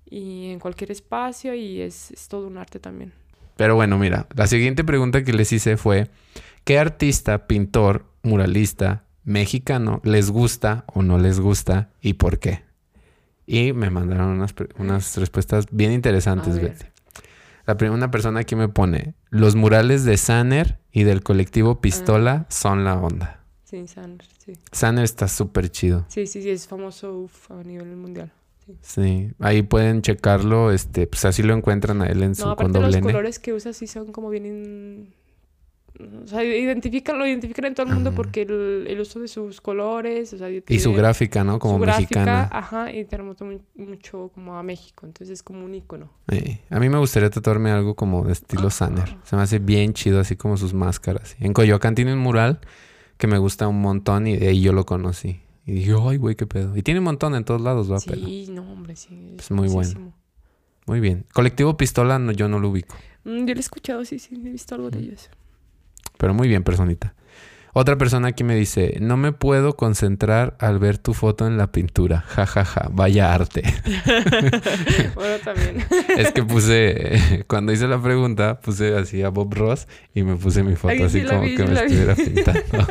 y 0.09 0.51
en 0.51 0.61
cualquier 0.61 0.91
espacio 0.91 1.55
y 1.55 1.81
es, 1.81 2.11
es 2.11 2.29
todo 2.29 2.47
un 2.47 2.59
arte 2.59 2.79
también. 2.79 3.13
Pero 3.57 3.75
bueno, 3.75 3.99
mira, 3.99 4.27
la 4.35 4.47
siguiente 4.47 4.85
pregunta 4.85 5.25
que 5.25 5.33
les 5.33 5.53
hice 5.53 5.77
fue, 5.77 6.09
¿qué 6.65 6.79
artista, 6.79 7.47
pintor, 7.47 8.05
muralista, 8.23 9.05
mexicano 9.25 10.01
les 10.05 10.31
gusta 10.31 10.85
o 10.93 11.03
no 11.03 11.19
les 11.19 11.41
gusta 11.41 11.91
y 12.01 12.15
por 12.15 12.39
qué? 12.39 12.65
Y 13.47 13.73
me 13.73 13.91
mandaron 13.91 14.29
unas, 14.29 14.55
unas 14.79 15.17
respuestas 15.17 15.67
bien 15.71 15.93
interesantes. 15.93 16.61
Betty. 16.61 16.87
La 17.67 17.77
primera 17.77 18.11
persona 18.11 18.41
aquí 18.41 18.55
me 18.55 18.69
pone, 18.69 19.15
los 19.31 19.57
murales 19.57 20.05
de 20.05 20.17
Sanner 20.17 20.79
y 20.93 21.05
del 21.05 21.23
colectivo 21.23 21.81
Pistola 21.81 22.47
son 22.49 22.85
la 22.85 22.95
onda. 22.95 23.45
Sí, 23.65 23.89
Sandra, 23.89 24.27
sí. 24.39 24.53
Sanner 24.71 25.05
está 25.05 25.27
súper 25.27 25.71
chido. 25.71 26.05
Sí, 26.09 26.27
sí, 26.29 26.43
sí, 26.43 26.51
es 26.51 26.69
famoso 26.69 27.13
uf, 27.19 27.51
a 27.51 27.65
nivel 27.65 27.97
mundial. 27.97 28.33
Sí, 28.83 29.31
ahí 29.39 29.63
pueden 29.63 30.03
checarlo, 30.03 30.73
este, 30.73 31.07
pues 31.07 31.25
así 31.25 31.43
lo 31.43 31.55
encuentran 31.55 32.03
a 32.03 32.07
él 32.07 32.23
en 32.23 32.35
su 32.35 32.47
No, 32.47 32.57
con 32.57 32.67
aparte 32.67 32.81
los 32.87 32.95
N. 32.97 33.03
colores 33.03 33.39
que 33.39 33.53
usa 33.53 33.73
sí 33.73 33.87
son 33.87 34.11
como 34.13 34.29
bien... 34.31 34.45
in- 34.47 35.15
O 36.25 36.27
sea, 36.27 36.43
identifican, 36.45 37.19
lo 37.19 37.27
identifican 37.27 37.65
en 37.67 37.75
todo 37.75 37.87
el 37.87 37.95
mundo 37.95 38.11
Ajá. 38.11 38.17
porque 38.17 38.43
el, 38.43 38.87
el 38.89 39.01
uso 39.01 39.19
de 39.21 39.29
sus 39.29 39.61
colores, 39.61 40.33
o 40.35 40.39
sea... 40.39 40.51
Y 40.51 40.79
su 40.81 40.93
gráfica, 40.93 41.43
¿no? 41.45 41.59
Como 41.59 41.75
su 41.77 41.81
gráfica, 41.81 42.21
mexicana. 42.21 42.49
ajá, 42.53 42.93
y 42.93 43.05
te 43.05 43.17
remonta 43.17 43.45
mu- 43.45 43.61
mucho 43.77 44.31
como 44.35 44.59
a 44.59 44.63
México, 44.63 45.07
entonces 45.07 45.35
es 45.35 45.43
como 45.43 45.65
un 45.65 45.75
icono. 45.75 46.11
Eh, 46.31 46.59
a 46.69 46.79
mí 46.81 46.89
me 46.89 46.99
gustaría 46.99 47.31
tatuarme 47.31 47.71
algo 47.71 47.95
como 47.95 48.25
de 48.25 48.33
estilo 48.33 48.67
Ah. 48.67 48.71
Sanner. 48.71 49.17
Se 49.25 49.37
me 49.37 49.43
hace 49.43 49.59
bien 49.59 49.95
chido, 49.95 50.21
así 50.21 50.37
como 50.37 50.57
sus 50.57 50.75
máscaras. 50.75 51.37
En 51.41 51.53
Coyoacán 51.55 51.95
tiene 51.95 52.13
un 52.13 52.19
mural 52.19 52.61
que 53.17 53.27
me 53.27 53.39
gusta 53.39 53.67
un 53.69 53.81
montón 53.81 54.27
y 54.27 54.37
de 54.37 54.49
ahí 54.49 54.61
yo 54.61 54.73
lo 54.75 54.85
conocí. 54.85 55.41
Y 55.67 55.73
dije, 55.73 55.95
ay, 56.01 56.17
güey, 56.17 56.37
qué 56.37 56.47
pedo. 56.47 56.77
Y 56.77 56.83
tiene 56.83 57.01
un 57.01 57.05
montón 57.05 57.35
en 57.35 57.45
todos 57.45 57.61
lados, 57.61 57.91
va, 57.91 57.99
pero 58.07 58.25
Sí, 58.25 58.47
no, 58.51 58.63
hombre, 58.73 58.95
sí. 58.97 59.35
Es 59.39 59.51
muy 59.51 59.69
bueno. 59.69 60.13
muy 60.87 61.01
bien. 61.01 61.27
Colectivo 61.35 61.77
Pistola 61.77 62.19
no, 62.21 62.33
yo 62.33 62.49
no 62.49 62.59
lo 62.61 62.69
ubico, 62.71 62.97
Mm, 63.25 63.45
yo 63.47 63.55
lo 63.55 63.59
he 63.59 63.61
escuchado, 63.61 64.05
sí, 64.05 64.21
sí, 64.21 64.37
he 64.37 64.51
visto 64.51 64.77
algo 64.77 64.89
de 64.91 65.01
ellos. 65.01 65.29
pero 66.17 66.33
muy 66.33 66.47
bien, 66.47 66.63
personita. 66.63 67.15
Otra 67.73 67.99
persona 67.99 68.29
aquí 68.29 68.43
me 68.45 68.55
dice, 68.55 68.97
no 69.03 69.19
me 69.19 69.33
puedo 69.33 69.77
concentrar 69.77 70.57
al 70.61 70.79
ver 70.79 70.97
tu 70.97 71.13
foto 71.13 71.47
en 71.47 71.59
la 71.59 71.73
pintura. 71.73 72.21
Ja, 72.23 72.47
ja, 72.47 72.65
ja. 72.65 72.89
Vaya 72.91 73.35
arte. 73.35 73.63
bueno, 75.15 75.37
también. 75.45 75.85
es 76.17 76.33
que 76.33 76.43
puse, 76.43 77.45
cuando 77.49 77.73
hice 77.73 77.87
la 77.89 78.01
pregunta, 78.01 78.61
puse 78.61 78.97
así 78.97 79.23
a 79.23 79.29
Bob 79.29 79.53
Ross 79.53 79.89
y 80.15 80.23
me 80.23 80.37
puse 80.37 80.63
mi 80.63 80.75
foto 80.77 80.95
Ay, 80.95 81.03
así 81.03 81.21
sí 81.21 81.27
como 81.27 81.43
vi, 81.43 81.55
que 81.57 81.65
me 81.65 81.71
vi. 81.73 81.77
estuviera 81.77 82.15
pintando. 82.15 82.87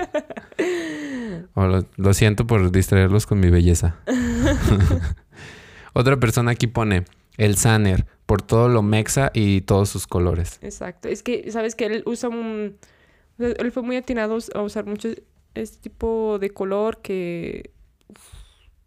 O 1.54 1.66
lo, 1.68 1.86
lo 1.96 2.14
siento 2.14 2.46
por 2.48 2.72
distraerlos 2.72 3.26
con 3.26 3.40
mi 3.40 3.50
belleza. 3.50 3.96
Otra 5.94 6.18
persona 6.20 6.52
aquí 6.52 6.68
pone 6.68 7.06
el 7.38 7.56
Sanner 7.58 8.06
por 8.26 8.42
todo 8.42 8.68
lo 8.70 8.82
mexa 8.82 9.32
y 9.34 9.62
todos 9.62 9.90
sus 9.90 10.08
colores. 10.08 10.60
Exacto. 10.62 11.08
Es 11.08 11.24
que, 11.24 11.50
¿sabes 11.52 11.76
que 11.76 11.86
Él 11.86 12.04
usa 12.06 12.30
un... 12.30 12.78
Él 13.38 13.72
fue 13.72 13.84
muy 13.84 13.96
atinado 13.98 14.38
a 14.54 14.62
usar 14.62 14.86
mucho 14.86 15.10
este 15.54 15.78
tipo 15.82 16.38
de 16.40 16.50
color 16.50 17.02
que... 17.02 17.72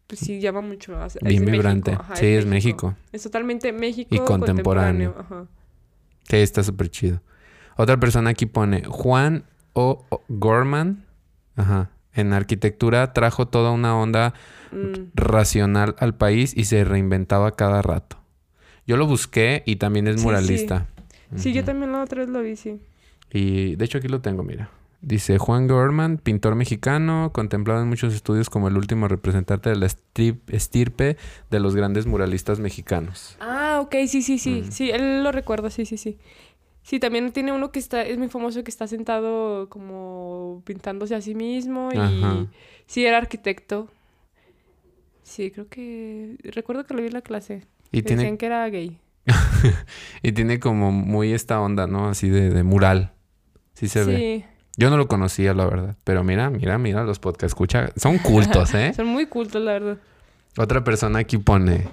Pues 0.06 0.20
sí, 0.20 0.40
llama 0.40 0.62
mucho. 0.62 0.96
a- 0.96 1.08
Bien 1.20 1.44
vibrante. 1.44 1.92
ajá, 1.92 2.16
sí, 2.16 2.26
es 2.26 2.46
México. 2.46 2.94
Es 3.12 3.22
totalmente 3.22 3.72
México 3.74 4.14
Y 4.14 4.18
contemporáneo. 4.20 5.14
Ajá. 5.18 5.46
Sí, 6.28 6.36
está 6.36 6.62
súper 6.62 6.88
chido. 6.90 7.20
Otra 7.76 7.98
persona 8.00 8.30
aquí 8.30 8.46
pone 8.46 8.84
Juan. 8.84 9.44
O- 9.74 10.06
Gorman. 10.28 11.04
Ajá. 11.56 11.90
En 12.18 12.32
arquitectura 12.32 13.12
trajo 13.12 13.46
toda 13.48 13.70
una 13.70 13.96
onda 13.96 14.34
Mm, 14.70 15.08
racional 15.14 15.94
al 15.98 16.14
país 16.14 16.52
y 16.54 16.64
se 16.64 16.84
reinventaba 16.84 17.56
cada 17.56 17.80
rato. 17.80 18.18
Yo 18.86 18.96
lo 18.98 19.06
busqué 19.06 19.62
y 19.64 19.76
también 19.76 20.06
es 20.08 20.16
Sí, 20.16 20.20
sí. 20.20 20.24
muralista. 20.26 20.86
Sí, 21.36 21.52
yo 21.54 21.64
también 21.64 21.92
la 21.92 22.02
otra 22.02 22.20
vez 22.20 22.28
lo 22.28 22.42
vi, 22.42 22.54
sí. 22.56 22.80
Y 23.32 23.76
de 23.76 23.84
hecho 23.86 23.96
aquí 23.98 24.08
lo 24.08 24.20
tengo, 24.20 24.42
mira. 24.42 24.68
Dice 25.00 25.38
Juan 25.38 25.68
Gorman, 25.68 26.18
pintor 26.18 26.54
mexicano, 26.54 27.30
contemplado 27.32 27.80
en 27.82 27.88
muchos 27.88 28.12
estudios 28.14 28.50
como 28.50 28.66
el 28.68 28.76
último 28.76 29.06
representante 29.08 29.70
de 29.70 29.76
la 29.76 29.86
estirpe 30.48 31.16
de 31.50 31.60
los 31.60 31.76
grandes 31.76 32.06
muralistas 32.06 32.58
mexicanos. 32.58 33.36
Ah, 33.40 33.78
ok, 33.80 33.94
sí, 34.08 34.22
sí, 34.22 34.38
sí. 34.38 34.64
Sí, 34.70 34.90
él 34.90 35.22
lo 35.22 35.30
recuerda, 35.32 35.70
sí, 35.70 35.86
sí, 35.86 35.96
sí. 35.96 36.18
Sí, 36.88 36.98
también 36.98 37.32
tiene 37.32 37.52
uno 37.52 37.70
que 37.70 37.78
está, 37.78 38.00
es 38.00 38.16
muy 38.16 38.28
famoso, 38.28 38.64
que 38.64 38.70
está 38.70 38.86
sentado 38.86 39.68
como 39.68 40.62
pintándose 40.64 41.14
a 41.14 41.20
sí 41.20 41.34
mismo 41.34 41.90
y 41.92 41.98
Ajá. 41.98 42.46
sí, 42.86 43.04
era 43.04 43.18
arquitecto. 43.18 43.90
Sí, 45.22 45.50
creo 45.50 45.68
que... 45.68 46.38
Recuerdo 46.44 46.86
que 46.86 46.94
lo 46.94 47.02
vi 47.02 47.08
en 47.08 47.12
la 47.12 47.20
clase. 47.20 47.66
Y 47.92 48.00
Decían 48.00 48.20
tiene, 48.20 48.38
que 48.38 48.46
era 48.46 48.66
gay. 48.70 48.98
y 50.22 50.32
tiene 50.32 50.60
como 50.60 50.90
muy 50.90 51.34
esta 51.34 51.60
onda, 51.60 51.86
¿no? 51.86 52.08
Así 52.08 52.30
de, 52.30 52.48
de 52.48 52.62
mural. 52.62 53.12
Sí 53.74 53.88
se 53.88 54.04
ve. 54.04 54.16
Sí, 54.16 54.44
Yo 54.78 54.88
no 54.88 54.96
lo 54.96 55.08
conocía, 55.08 55.52
la 55.52 55.66
verdad. 55.66 55.94
Pero 56.04 56.24
mira, 56.24 56.48
mira, 56.48 56.78
mira 56.78 57.04
los 57.04 57.18
podcasts. 57.18 57.52
Escucha, 57.52 57.90
son 57.96 58.16
cultos, 58.16 58.72
¿eh? 58.74 58.94
son 58.96 59.08
muy 59.08 59.26
cultos, 59.26 59.60
la 59.62 59.72
verdad. 59.72 59.98
Otra 60.56 60.82
persona 60.84 61.18
aquí 61.18 61.36
pone... 61.36 61.86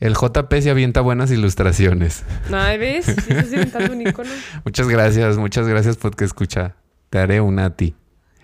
El 0.00 0.14
JP 0.14 0.52
se 0.62 0.70
avienta 0.70 1.02
buenas 1.02 1.30
ilustraciones. 1.30 2.24
Nada, 2.50 2.74
¿ves? 2.78 3.04
Sí, 3.04 3.12
Estás 3.28 3.52
inventando 3.52 3.92
un 3.92 4.06
icono. 4.06 4.30
Muchas 4.64 4.88
gracias, 4.88 5.36
muchas 5.36 5.68
gracias 5.68 5.96
porque 5.98 6.24
escucha. 6.24 6.74
Te 7.10 7.18
haré 7.18 7.40
una 7.40 7.66
a 7.66 7.76
ti. 7.76 7.94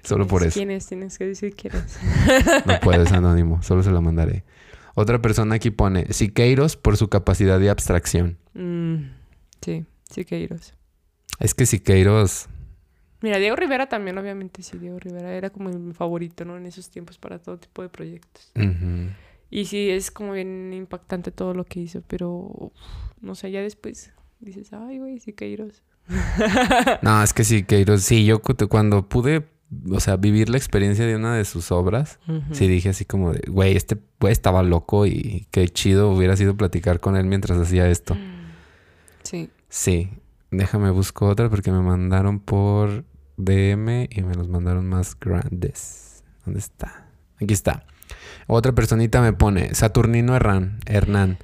Solo 0.02 0.26
por 0.26 0.42
eso. 0.42 0.54
¿Quién 0.54 0.70
es? 0.70 0.86
Tienes 0.86 1.18
que 1.18 1.26
decir 1.26 1.54
quién 1.56 1.74
es. 1.74 1.98
No 2.66 2.78
puedes, 2.80 3.10
anónimo. 3.12 3.62
Solo 3.62 3.82
se 3.82 3.90
la 3.90 4.00
mandaré. 4.00 4.44
Otra 4.94 5.20
persona 5.20 5.56
aquí 5.56 5.70
pone 5.70 6.12
Siqueiros 6.12 6.76
por 6.76 6.96
su 6.96 7.08
capacidad 7.08 7.58
de 7.58 7.70
abstracción. 7.70 8.36
Mm, 8.54 9.10
sí, 9.64 9.84
Siqueiros. 10.10 10.74
Es 11.40 11.54
que 11.54 11.66
Siqueiros... 11.66 12.48
Mira, 13.22 13.38
Diego 13.38 13.56
Rivera 13.56 13.88
también, 13.88 14.18
obviamente, 14.18 14.62
sí, 14.62 14.78
Diego 14.78 14.98
Rivera 14.98 15.32
era 15.32 15.50
como 15.50 15.70
mi 15.70 15.94
favorito, 15.94 16.44
¿no? 16.44 16.56
En 16.56 16.66
esos 16.66 16.90
tiempos 16.90 17.18
para 17.18 17.38
todo 17.38 17.56
tipo 17.56 17.82
de 17.82 17.88
proyectos. 17.88 18.50
ujú. 18.54 19.10
Y 19.50 19.66
sí, 19.66 19.90
es 19.90 20.10
como 20.10 20.32
bien 20.32 20.72
impactante 20.72 21.30
todo 21.30 21.54
lo 21.54 21.64
que 21.64 21.80
hizo, 21.80 22.02
pero 22.06 22.30
uf, 22.30 22.72
no 23.20 23.34
sé, 23.34 23.50
ya 23.50 23.60
después 23.62 24.12
dices, 24.40 24.72
ay, 24.72 24.98
güey, 24.98 25.20
Siqueiros. 25.20 25.82
No, 27.02 27.22
es 27.22 27.32
que 27.32 27.44
Siqueiros... 27.44 28.02
Sí, 28.02 28.24
yo 28.24 28.40
cu- 28.42 28.54
cuando 28.68 29.08
pude, 29.08 29.46
o 29.90 30.00
sea, 30.00 30.16
vivir 30.16 30.48
la 30.48 30.56
experiencia 30.56 31.06
de 31.06 31.16
una 31.16 31.34
de 31.36 31.44
sus 31.44 31.70
obras, 31.72 32.18
sí 32.52 32.66
dije 32.68 32.88
así 32.90 33.04
como 33.04 33.32
de, 33.32 33.40
güey, 33.50 33.76
este 33.76 33.96
güey 34.20 34.32
estaba 34.32 34.62
loco 34.62 35.06
y 35.06 35.46
qué 35.50 35.68
chido 35.68 36.10
hubiera 36.12 36.36
sido 36.36 36.56
platicar 36.56 37.00
con 37.00 37.16
él 37.16 37.26
mientras 37.26 37.58
hacía 37.58 37.88
esto. 37.88 38.16
Sí. 39.22 39.50
Sí, 39.68 40.10
déjame 40.50 40.90
busco 40.90 41.26
otra 41.28 41.48
porque 41.50 41.72
me 41.72 41.80
mandaron 41.80 42.38
por 42.40 43.04
DM 43.36 44.08
y 44.10 44.22
me 44.22 44.34
los 44.34 44.48
mandaron 44.48 44.88
más 44.88 45.18
grandes. 45.18 46.22
¿Dónde 46.44 46.60
está? 46.60 47.08
Aquí 47.40 47.52
está. 47.52 47.84
Otra 48.46 48.72
personita 48.72 49.20
me 49.20 49.32
pone 49.32 49.74
Saturnino 49.74 50.34
Hernán, 50.36 50.78
Hernán, 50.86 51.38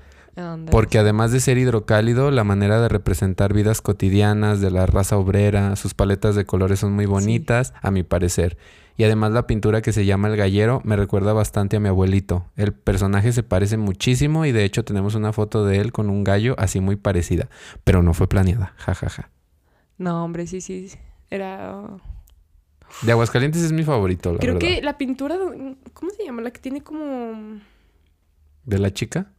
porque 0.71 0.99
además 0.99 1.33
de 1.33 1.41
ser 1.41 1.59
hidrocálido, 1.59 2.31
la 2.31 2.45
manera 2.45 2.81
de 2.81 2.89
representar 2.89 3.53
vidas 3.53 3.83
cotidianas 3.83 4.61
de 4.61 4.71
la 4.71 4.87
raza 4.87 5.19
obrera, 5.19 5.77
sus 5.77 5.95
paletas 5.95 6.35
de 6.35 6.47
colores 6.47 6.81
son 6.81 6.93
muy 6.93 7.07
bonitas, 7.07 7.75
a 7.83 7.91
mi 7.91 8.03
parecer. 8.03 8.57
Y 8.97 9.05
además 9.05 9.33
la 9.33 9.47
pintura 9.47 9.81
que 9.81 9.93
se 9.93 10.05
llama 10.05 10.29
El 10.29 10.37
Gallero 10.37 10.81
me 10.85 10.97
recuerda 10.97 11.33
bastante 11.33 11.77
a 11.77 11.81
mi 11.81 11.89
abuelito. 11.89 12.47
El 12.57 12.73
personaje 12.73 13.33
se 13.33 13.43
parece 13.43 13.77
muchísimo 13.77 14.45
y 14.45 14.53
de 14.53 14.65
hecho 14.65 14.85
tenemos 14.85 15.15
una 15.15 15.33
foto 15.33 15.65
de 15.65 15.79
él 15.79 15.93
con 15.93 16.11
un 16.11 16.25
gallo 16.25 16.55
así 16.59 16.81
muy 16.81 16.97
parecida, 16.97 17.49
pero 17.85 18.03
no 18.03 18.15
fue 18.15 18.29
planeada, 18.29 18.75
jajaja. 18.77 19.31
No, 19.99 20.25
hombre, 20.25 20.47
sí, 20.47 20.61
sí. 20.61 20.91
Era. 21.31 21.87
De 23.01 23.11
Aguascalientes 23.13 23.63
es 23.63 23.73
mi 23.73 23.83
favorito, 23.83 24.33
la 24.33 24.39
Creo 24.39 24.55
verdad. 24.55 24.69
que 24.69 24.83
la 24.83 24.99
pintura. 24.99 25.37
¿Cómo 25.95 26.11
se 26.13 26.25
llama? 26.25 26.43
La 26.43 26.51
que 26.53 26.61
tiene 26.61 26.83
como. 26.83 27.59
¿De 28.65 28.79
la 28.79 28.93
chica? 28.93 29.33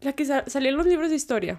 La 0.00 0.12
que 0.14 0.24
sa- 0.24 0.44
salía 0.48 0.70
en 0.70 0.76
los 0.76 0.86
libros 0.86 1.10
de 1.10 1.16
historia. 1.16 1.58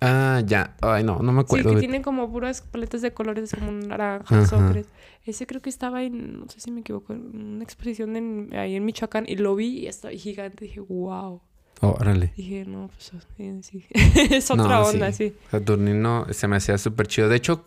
Ah, 0.00 0.42
ya. 0.46 0.76
Ay, 0.82 1.02
no, 1.02 1.18
no 1.20 1.32
me 1.32 1.40
Sí, 1.40 1.46
acuerdo. 1.46 1.68
que 1.70 1.74
de- 1.76 1.80
tiene 1.80 2.02
como 2.02 2.30
puras 2.30 2.60
paletas 2.60 3.00
de 3.02 3.12
colores 3.14 3.52
como 3.54 3.72
naranjas, 3.72 4.52
Ajá. 4.52 4.68
ocres. 4.68 4.86
Ese 5.24 5.46
creo 5.46 5.60
que 5.62 5.70
estaba 5.70 6.02
en, 6.04 6.40
no 6.40 6.48
sé 6.48 6.60
si 6.60 6.70
me 6.70 6.80
equivoco, 6.80 7.12
en 7.14 7.54
una 7.54 7.64
exposición 7.64 8.14
en- 8.14 8.50
ahí 8.54 8.76
en 8.76 8.84
Michoacán 8.84 9.24
y 9.26 9.36
lo 9.36 9.56
vi 9.56 9.78
y 9.80 9.86
estaba 9.88 10.12
gigante. 10.14 10.66
Dije, 10.66 10.80
wow. 10.80 11.40
Órale. 11.80 12.32
Dije, 12.36 12.64
no, 12.66 12.88
pues 12.88 13.12
sí, 13.36 13.60
sí. 13.62 13.84
es 14.34 14.50
otra 14.50 14.64
No, 14.66 14.82
onda, 14.84 15.12
sí. 15.12 15.30
sí. 15.30 15.34
Saturnino 15.50 16.26
se 16.30 16.48
me 16.48 16.56
hacía 16.56 16.78
súper 16.78 17.06
chido. 17.06 17.28
De 17.28 17.36
hecho, 17.36 17.64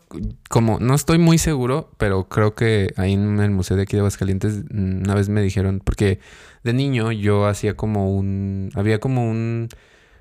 como 0.49 0.79
no 0.79 0.95
estoy 0.95 1.19
muy 1.19 1.37
seguro, 1.37 1.91
pero 1.97 2.27
creo 2.27 2.55
que 2.55 2.93
ahí 2.97 3.13
en 3.13 3.39
el 3.39 3.51
museo 3.51 3.77
de 3.77 3.83
aquí 3.83 3.93
de 3.93 3.99
Aguascalientes 3.99 4.63
mm, 4.71 5.01
una 5.03 5.13
vez 5.15 5.29
me 5.29 5.41
dijeron, 5.41 5.81
porque 5.83 6.19
de 6.63 6.73
niño 6.73 7.11
yo 7.11 7.45
hacía 7.45 7.75
como 7.75 8.11
un, 8.15 8.71
había 8.75 8.99
como 8.99 9.29
un 9.29 9.69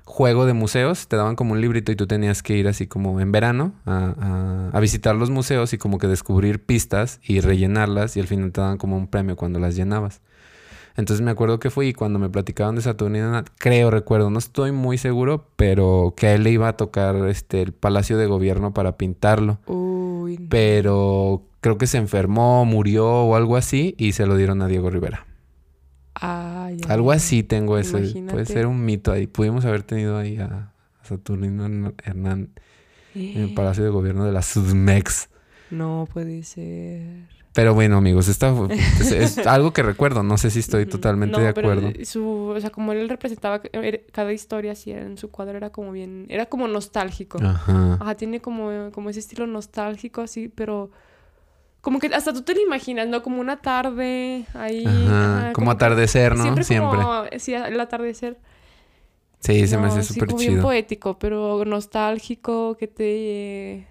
juego 0.05 0.45
de 0.45 0.53
museos, 0.53 1.07
te 1.07 1.15
daban 1.17 1.35
como 1.35 1.53
un 1.53 1.61
librito 1.61 1.91
y 1.91 1.95
tú 1.95 2.07
tenías 2.07 2.41
que 2.41 2.57
ir 2.57 2.67
así 2.67 2.87
como 2.87 3.19
en 3.21 3.31
verano 3.31 3.73
a, 3.85 4.69
a- 4.71 4.77
a 4.77 4.79
visitar 4.79 5.15
los 5.15 5.29
museos 5.29 5.73
y 5.73 5.77
como 5.77 5.97
que 5.99 6.07
descubrir 6.07 6.63
pistas 6.63 7.19
y 7.23 7.41
rellenarlas 7.41 8.17
y 8.17 8.19
al 8.19 8.27
final 8.27 8.51
te 8.51 8.61
daban 8.61 8.77
como 8.77 8.97
un 8.97 9.07
premio 9.07 9.35
cuando 9.35 9.59
las 9.59 9.75
llenabas. 9.75 10.21
Entonces 10.99 11.23
me 11.23 11.31
acuerdo 11.31 11.59
que 11.59 11.69
fui 11.69 11.87
y 11.87 11.93
cuando 11.93 12.19
me 12.19 12.29
platicaban 12.29 12.75
de 12.75 12.81
Saturnino, 12.81 13.43
creo, 13.57 13.89
recuerdo, 13.89 14.29
no 14.29 14.37
estoy 14.37 14.71
muy 14.71 14.97
seguro, 14.97 15.47
pero 15.55 16.13
que 16.15 16.27
a 16.27 16.35
él 16.35 16.43
le 16.43 16.51
iba 16.51 16.67
a 16.67 16.77
tocar 16.77 17.15
este, 17.27 17.61
el 17.61 17.71
Palacio 17.71 18.17
de 18.17 18.25
Gobierno 18.27 18.73
para 18.73 18.97
pintarlo. 18.97 19.59
Uy. 19.65 20.47
Pero 20.49 21.43
creo 21.61 21.77
que 21.77 21.87
se 21.87 21.97
enfermó, 21.97 22.65
murió 22.65 23.07
o 23.07 23.35
algo 23.35 23.55
así 23.55 23.95
y 23.97 24.11
se 24.11 24.25
lo 24.25 24.35
dieron 24.35 24.61
a 24.61 24.67
Diego 24.67 24.89
Rivera. 24.89 25.25
Algo 26.87 27.11
así 27.11 27.43
tengo 27.43 27.77
ese. 27.77 28.23
Puede 28.29 28.45
ser 28.45 28.67
un 28.67 28.83
mito 28.83 29.11
ahí. 29.11 29.25
Pudimos 29.25 29.63
haber 29.65 29.83
tenido 29.83 30.17
ahí 30.17 30.37
a, 30.37 30.73
a 31.01 31.05
Saturnino 31.05 31.65
Hern- 31.65 31.93
Hernán 32.03 32.49
en 33.15 33.37
el 33.41 33.53
Palacio 33.53 33.83
de 33.83 33.89
Gobierno 33.89 34.25
de 34.25 34.33
la 34.33 34.41
Sudmex. 34.41 35.29
No 35.71 36.07
puede 36.11 36.43
ser. 36.43 37.38
Pero 37.59 37.73
bueno, 37.73 37.97
amigos, 37.97 38.27
esta 38.29 38.53
es, 38.99 39.11
es 39.11 39.37
algo 39.45 39.73
que 39.73 39.83
recuerdo. 39.83 40.23
No 40.23 40.37
sé 40.37 40.49
si 40.49 40.59
estoy 40.59 40.85
totalmente 40.85 41.37
No, 41.37 41.43
de 41.43 41.53
pero 41.53 41.71
acuerdo. 41.71 41.91
Su, 42.05 42.53
o 42.55 42.59
sea, 42.61 42.69
como 42.69 42.93
él 42.93 43.09
representaba 43.09 43.61
era- 43.73 43.99
cada 44.11 44.31
historia 44.31 44.71
así 44.71 44.91
en 44.91 45.17
su 45.17 45.29
cuadro 45.29 45.57
era 45.57 45.69
como 45.69 45.91
bien, 45.91 46.25
era 46.29 46.45
como 46.45 46.67
nostálgico. 46.67 47.37
Ajá. 47.43 47.97
Ajá, 47.99 48.15
tiene 48.15 48.39
como, 48.39 48.91
como 48.93 49.09
ese 49.09 49.19
estilo 49.19 49.45
nostálgico 49.47 50.21
así, 50.21 50.47
pero 50.47 50.89
como 51.81 51.99
que 51.99 52.07
hasta 52.07 52.33
tú 52.33 52.41
te 52.43 52.53
lo 52.55 52.61
imaginas, 52.61 53.07
¿no? 53.07 53.21
Como 53.23 53.39
una 53.41 53.57
tarde 53.61 54.45
ahí. 54.53 54.85
Ajá. 54.85 55.37
ajá, 55.39 55.53
Como 55.53 55.71
atardecer, 55.71 56.35
¿no? 56.35 56.43
Siempre, 56.43 56.63
Siempre. 56.63 56.99
como, 57.01 57.23
sí, 57.39 57.53
el 57.53 57.79
atardecer. 57.79 58.37
Sí, 59.41 59.67
se 59.67 59.77
me 59.77 59.87
hace 59.87 60.03
sí, 60.03 60.13
súper 60.13 60.27
como 60.27 60.39
bien 60.39 60.51
chido. 60.53 60.63
poético, 60.63 61.17
pero 61.17 61.63
nostálgico, 61.65 62.75
que 62.77 62.87
te... 62.87 63.87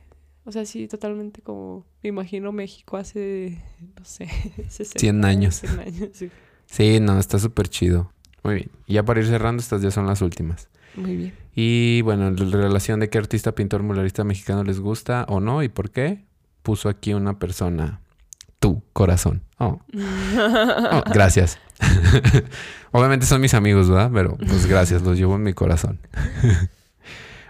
O 0.48 0.50
sea, 0.50 0.64
sí, 0.64 0.88
totalmente 0.88 1.42
como... 1.42 1.84
Me 2.02 2.08
imagino 2.08 2.52
México 2.52 2.96
hace, 2.96 3.62
no 3.98 4.02
sé, 4.06 4.28
60, 4.70 4.98
100 4.98 5.24
años. 5.26 5.56
100 5.56 5.80
años, 5.80 6.08
sí. 6.14 6.30
Sí, 6.64 7.00
no, 7.00 7.18
está 7.18 7.38
súper 7.38 7.68
chido. 7.68 8.10
Muy 8.42 8.54
bien. 8.54 8.70
Y 8.86 8.94
ya 8.94 9.02
para 9.02 9.20
ir 9.20 9.26
cerrando, 9.26 9.60
estas 9.60 9.82
ya 9.82 9.90
son 9.90 10.06
las 10.06 10.22
últimas. 10.22 10.70
Muy 10.96 11.16
bien. 11.16 11.34
Y 11.54 12.00
bueno, 12.00 12.30
la 12.30 12.56
relación 12.56 12.98
de 12.98 13.10
qué 13.10 13.18
artista, 13.18 13.54
pintor, 13.54 13.82
muralista 13.82 14.24
mexicano 14.24 14.64
les 14.64 14.80
gusta 14.80 15.26
o 15.28 15.38
no 15.40 15.62
y 15.62 15.68
por 15.68 15.90
qué, 15.90 16.24
puso 16.62 16.88
aquí 16.88 17.12
una 17.12 17.38
persona. 17.38 18.00
Tu 18.58 18.82
corazón. 18.94 19.42
Oh. 19.58 19.82
Oh, 20.90 21.02
gracias. 21.12 21.58
Obviamente 22.92 23.26
son 23.26 23.42
mis 23.42 23.52
amigos, 23.52 23.90
¿verdad? 23.90 24.10
Pero 24.14 24.38
pues 24.38 24.64
gracias, 24.64 25.02
los 25.02 25.18
llevo 25.18 25.36
en 25.36 25.42
mi 25.42 25.52
corazón. 25.52 26.00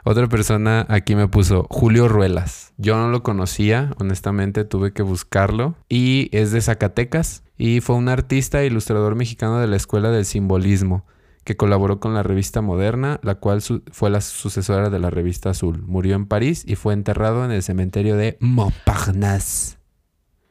Otra 0.05 0.29
persona 0.29 0.87
aquí 0.89 1.15
me 1.15 1.29
puso 1.29 1.67
Julio 1.71 2.09
Ruelas. 2.09 2.73
Yo 2.79 2.97
no 2.97 3.09
lo 3.09 3.23
conocía, 3.23 3.95
honestamente 3.99 4.65
tuve 4.65 4.93
que 4.93 5.03
buscarlo. 5.03 5.75
Y 5.89 6.29
es 6.33 6.53
de 6.53 6.61
Zacatecas 6.61 7.43
y 7.57 7.81
fue 7.81 7.97
un 7.97 8.09
artista 8.09 8.63
e 8.63 8.67
ilustrador 8.67 9.15
mexicano 9.17 9.59
de 9.59 9.67
la 9.67 9.77
Escuela 9.77 10.11
del 10.11 10.25
Simbolismo 10.25 11.05
que 11.45 11.57
colaboró 11.57 11.99
con 11.99 12.13
la 12.13 12.23
revista 12.23 12.61
Moderna, 12.61 13.21
la 13.23 13.37
cual 13.37 13.63
fue 13.91 14.11
la 14.11 14.21
sucesora 14.21 14.91
de 14.91 14.99
la 14.99 15.09
revista 15.09 15.51
Azul. 15.51 15.83
Murió 15.87 16.15
en 16.15 16.27
París 16.27 16.63
y 16.67 16.75
fue 16.77 16.93
enterrado 16.93 17.43
en 17.45 17.51
el 17.51 17.63
cementerio 17.63 18.17
de 18.17 18.37
Montparnasse. 18.41 19.79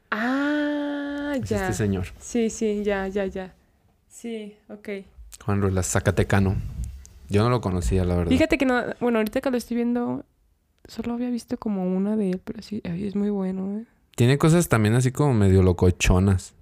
Ah, 0.10 1.34
Es 1.42 1.50
ya. 1.50 1.62
este 1.62 1.74
señor, 1.74 2.08
Sí, 2.20 2.50
sí, 2.50 2.82
ya, 2.84 3.08
ya, 3.08 3.26
ya. 3.28 3.54
Sí, 4.10 4.56
ok. 4.70 4.90
Juan 5.46 5.62
Ruelas, 5.62 5.86
Zacatecano. 5.92 6.56
Yo 7.30 7.44
no 7.44 7.50
lo 7.50 7.62
conocía, 7.62 8.06
la 8.06 8.16
verdad. 8.16 8.32
Fíjate 8.32 8.58
que 8.58 8.66
no... 8.66 8.82
Bueno, 9.00 9.20
ahorita 9.20 9.42
que 9.42 9.52
lo 9.52 9.58
estoy 9.58 9.76
viendo... 9.76 10.26
Solo 10.86 11.14
había 11.14 11.30
visto 11.30 11.58
como 11.58 11.86
una 11.86 12.16
de 12.16 12.32
él, 12.32 12.42
pero 12.44 12.62
sí, 12.62 12.82
ay, 12.86 13.06
es 13.06 13.16
muy 13.16 13.30
bueno, 13.30 13.78
¿eh? 13.78 13.86
Tiene 14.16 14.38
cosas 14.38 14.70
también 14.70 14.96
así 14.96 15.12
como 15.12 15.34
medio 15.34 15.62
locochonas. 15.62 16.56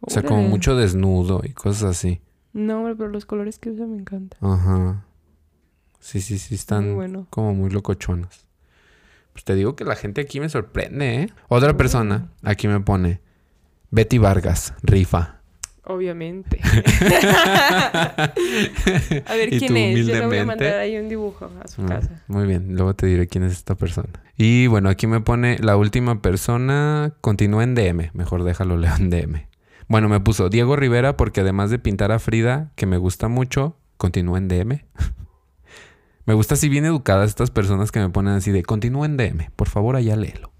O 0.00 0.10
sea, 0.10 0.22
como 0.22 0.42
mucho 0.42 0.76
desnudo 0.76 1.42
y 1.42 1.52
cosas 1.52 1.90
así. 1.90 2.20
No, 2.52 2.84
pero 2.96 3.10
los 3.10 3.26
colores 3.26 3.58
que 3.58 3.70
usa 3.70 3.86
me 3.86 3.96
encantan. 3.96 4.38
Ajá. 4.48 5.04
Sí, 5.98 6.20
sí, 6.20 6.38
sí, 6.38 6.54
están 6.54 6.86
Muy 6.86 6.94
bueno. 6.94 7.26
como 7.30 7.54
muy 7.54 7.70
locochonas. 7.70 8.46
Pues 9.32 9.44
te 9.44 9.54
digo 9.54 9.76
que 9.76 9.84
la 9.84 9.96
gente 9.96 10.20
aquí 10.20 10.40
me 10.40 10.48
sorprende, 10.48 11.22
¿eh? 11.22 11.32
Otra 11.48 11.76
persona 11.76 12.30
aquí 12.42 12.68
me 12.68 12.80
pone 12.80 13.20
Betty 13.90 14.18
Vargas, 14.18 14.74
rifa. 14.82 15.37
Obviamente. 15.88 16.60
a 19.26 19.34
ver 19.34 19.52
Y 19.52 19.58
quién 19.58 19.76
es. 19.76 20.06
Yo 20.06 20.14
le 20.14 20.26
voy 20.26 20.38
a 20.38 20.44
mandar 20.44 20.74
ahí 20.78 20.96
un 20.98 21.08
dibujo 21.08 21.50
a 21.62 21.66
su 21.68 21.82
Mm, 21.82 21.88
casa. 21.88 22.22
Muy 22.28 22.46
bien, 22.46 22.74
luego 22.76 22.94
te 22.94 23.06
diré 23.06 23.26
quién 23.26 23.44
es 23.44 23.52
esta 23.52 23.74
persona. 23.74 24.10
Y 24.36 24.66
bueno, 24.66 24.90
aquí 24.90 25.06
me 25.06 25.20
pone 25.20 25.56
la 25.60 25.76
última 25.76 26.20
persona, 26.20 27.14
continúa 27.22 27.64
en 27.64 27.74
DM, 27.74 28.10
mejor 28.12 28.44
déjalo 28.44 28.76
leo 28.76 28.94
en 28.96 29.08
DM. 29.10 29.46
Bueno, 29.88 30.08
me 30.10 30.20
puso 30.20 30.50
Diego 30.50 30.76
Rivera 30.76 31.16
porque 31.16 31.40
además 31.40 31.70
de 31.70 31.78
pintar 31.78 32.12
a 32.12 32.18
Frida, 32.18 32.70
que 32.76 32.84
me 32.86 32.98
gusta 32.98 33.28
mucho, 33.28 33.76
continúa 33.96 34.36
en 34.38 34.48
DM. 34.48 34.84
me 36.26 36.34
gusta 36.34 36.54
así 36.54 36.68
bien 36.68 36.84
educadas 36.84 37.30
estas 37.30 37.50
personas 37.50 37.90
que 37.90 38.00
me 38.00 38.10
ponen 38.10 38.34
así 38.34 38.50
de 38.52 38.62
continúa 38.62 39.06
en 39.06 39.16
DM, 39.16 39.50
por 39.56 39.68
favor 39.70 39.96
allá 39.96 40.16
léelo. 40.16 40.52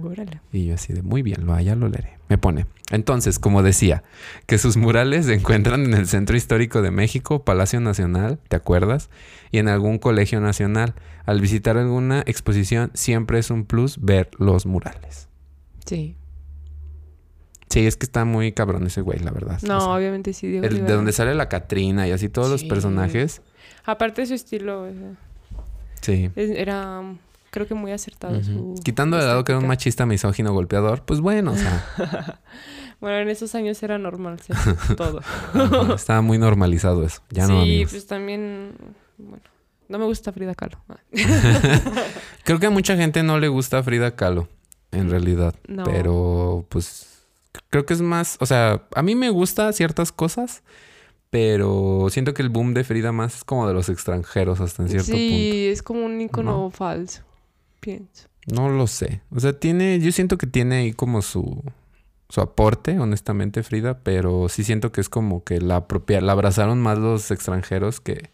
Órale. 0.00 0.40
Y 0.52 0.66
yo 0.66 0.74
así 0.74 0.92
de 0.92 1.02
muy 1.02 1.22
bien, 1.22 1.44
lo 1.46 1.54
allá 1.54 1.74
lo 1.74 1.88
leeré. 1.88 2.18
Me 2.28 2.38
pone. 2.38 2.66
Entonces, 2.90 3.38
como 3.38 3.62
decía, 3.62 4.02
que 4.46 4.58
sus 4.58 4.76
murales 4.76 5.26
se 5.26 5.34
encuentran 5.34 5.84
en 5.84 5.94
el 5.94 6.06
Centro 6.06 6.36
Histórico 6.36 6.82
de 6.82 6.90
México, 6.90 7.44
Palacio 7.44 7.80
Nacional, 7.80 8.38
¿te 8.48 8.56
acuerdas? 8.56 9.10
Y 9.50 9.58
en 9.58 9.68
algún 9.68 9.98
colegio 9.98 10.40
nacional. 10.40 10.94
Al 11.26 11.40
visitar 11.40 11.76
alguna 11.76 12.22
exposición, 12.26 12.90
siempre 12.94 13.38
es 13.38 13.50
un 13.50 13.64
plus 13.64 13.98
ver 14.00 14.30
los 14.38 14.64
murales. 14.66 15.28
Sí. 15.84 16.16
Sí, 17.68 17.86
es 17.86 17.96
que 17.96 18.06
está 18.06 18.24
muy 18.24 18.52
cabrón 18.52 18.86
ese 18.86 19.02
güey, 19.02 19.18
la 19.18 19.30
verdad. 19.30 19.60
No, 19.62 19.76
O 19.76 19.80
sea, 19.80 19.88
obviamente 19.90 20.32
sí. 20.32 20.46
Diego 20.48 20.64
el- 20.66 20.86
de 20.86 20.92
donde 20.92 21.12
sale 21.12 21.34
la 21.34 21.48
Catrina 21.50 22.08
y 22.08 22.12
así 22.12 22.28
todos 22.30 22.48
los 22.50 22.64
personajes. 22.64 23.42
Aparte 23.84 24.22
de 24.22 24.26
su 24.28 24.34
estilo, 24.34 24.84
o 24.84 24.90
sea, 24.92 25.14
Sí. 26.00 26.30
era 26.36 27.02
creo 27.50 27.66
que 27.66 27.74
muy 27.74 27.92
acertado 27.92 28.42
su... 28.42 28.74
Quitando 28.84 29.16
de 29.16 29.24
lado 29.26 29.44
que 29.44 29.52
era 29.52 29.58
un 29.60 29.66
machista 29.66 30.06
misógino 30.06 30.52
golpeador, 30.52 31.04
pues 31.04 31.20
bueno, 31.20 31.52
o 31.52 31.56
sea, 31.56 32.40
Bueno, 33.00 33.18
en 33.18 33.28
esos 33.28 33.54
años 33.54 33.80
era 33.82 33.96
normal 33.98 34.40
ser 34.40 34.56
todo. 34.96 35.20
ajá, 35.54 35.94
estaba 35.94 36.20
muy 36.20 36.36
normalizado 36.38 37.04
eso. 37.04 37.22
Ya 37.30 37.46
sí, 37.46 37.52
no, 37.52 37.60
amigos. 37.60 37.92
pues 37.92 38.06
también... 38.06 38.72
Bueno, 39.18 39.42
no 39.88 39.98
me 39.98 40.04
gusta 40.04 40.32
Frida 40.32 40.54
Kahlo. 40.54 40.78
Ah, 40.88 40.98
Creo 42.44 42.58
que 42.58 42.66
a 42.66 42.70
mucha 42.70 42.96
gente 42.96 43.22
no 43.22 43.38
le 43.38 43.48
gusta 43.48 43.82
Frida 43.82 44.16
Kahlo, 44.16 44.48
en 44.90 45.10
realidad. 45.10 45.54
No. 45.68 45.84
Pero, 45.84 46.66
pues, 46.68 47.24
creo 47.70 47.86
que 47.86 47.94
es 47.94 48.00
más, 48.02 48.36
o 48.40 48.46
sea, 48.46 48.82
a 48.94 49.02
mí 49.02 49.14
me 49.14 49.30
gusta 49.30 49.72
ciertas 49.72 50.10
cosas, 50.12 50.62
pero 51.30 52.08
siento 52.10 52.34
que 52.34 52.42
el 52.42 52.48
boom 52.48 52.74
de 52.74 52.84
Frida 52.84 53.12
más 53.12 53.36
es 53.36 53.44
como 53.44 53.66
de 53.68 53.74
los 53.74 53.88
extranjeros 53.88 54.60
hasta 54.60 54.82
en 54.82 54.88
cierto 54.88 55.06
sí, 55.12 55.68
es 55.70 55.82
como 55.82 56.04
un 56.04 56.20
icono 56.20 56.52
No. 56.64 56.70
falso, 56.70 57.22
pienso. 57.80 58.28
No 58.46 58.68
lo 58.68 58.86
sé. 58.86 59.20
O 59.30 59.40
sea, 59.40 59.52
tiene, 59.58 60.00
yo 60.00 60.10
siento 60.12 60.38
que 60.38 60.46
tiene 60.46 60.76
ahí 60.76 60.92
como 60.92 61.20
su, 61.22 61.62
su 62.28 62.40
aporte, 62.40 62.98
honestamente, 62.98 63.62
Frida, 63.62 63.98
pero 64.02 64.48
sí 64.48 64.64
siento 64.64 64.90
que 64.92 65.00
es 65.00 65.08
como 65.08 65.44
que 65.44 65.60
la 65.60 65.86
propia, 65.86 66.20
la 66.20 66.32
abrazaron 66.32 66.80
más 66.80 66.98
los 66.98 67.30
extranjeros 67.30 68.00
que 68.00 68.30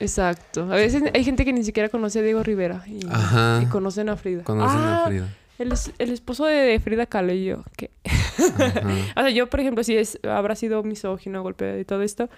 Exacto. 0.00 0.62
A 0.72 0.76
veces 0.76 1.02
hay 1.12 1.24
gente 1.24 1.44
que 1.44 1.52
ni 1.52 1.64
siquiera 1.64 1.88
conoce 1.88 2.20
a 2.20 2.22
Diego 2.22 2.42
Rivera 2.42 2.84
y, 2.86 3.00
Ajá. 3.10 3.60
y 3.62 3.66
conocen 3.66 4.08
a 4.08 4.16
Frida. 4.16 4.44
conocen 4.44 4.78
Ah, 4.78 5.04
a 5.04 5.08
Frida. 5.08 5.34
El, 5.58 5.72
el 5.98 6.12
esposo 6.12 6.44
de 6.46 6.78
Frida 6.78 7.06
Kahlo 7.06 7.32
y 7.32 7.44
yo. 7.46 7.64
¿qué? 7.76 7.90
Ajá. 8.04 8.82
O 9.16 9.20
sea, 9.22 9.30
yo, 9.30 9.48
por 9.50 9.58
ejemplo, 9.58 9.82
si 9.82 9.96
es, 9.96 10.20
habrá 10.22 10.54
sido 10.54 10.84
misógino, 10.84 11.42
golpeado 11.42 11.78
y 11.80 11.84
todo 11.84 12.02
esto, 12.02 12.30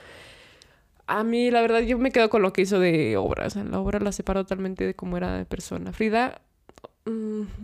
a 1.06 1.22
mí, 1.24 1.50
la 1.50 1.60
verdad, 1.60 1.80
yo 1.80 1.98
me 1.98 2.10
quedo 2.12 2.30
con 2.30 2.40
lo 2.40 2.52
que 2.54 2.62
hizo 2.62 2.80
de 2.80 3.16
obra. 3.18 3.46
O 3.46 3.50
sea, 3.50 3.62
la 3.64 3.78
obra 3.78 3.98
la 4.00 4.12
separo 4.12 4.44
totalmente 4.44 4.86
de 4.86 4.94
cómo 4.94 5.18
era 5.18 5.36
de 5.36 5.44
persona. 5.44 5.92
Frida, 5.92 6.40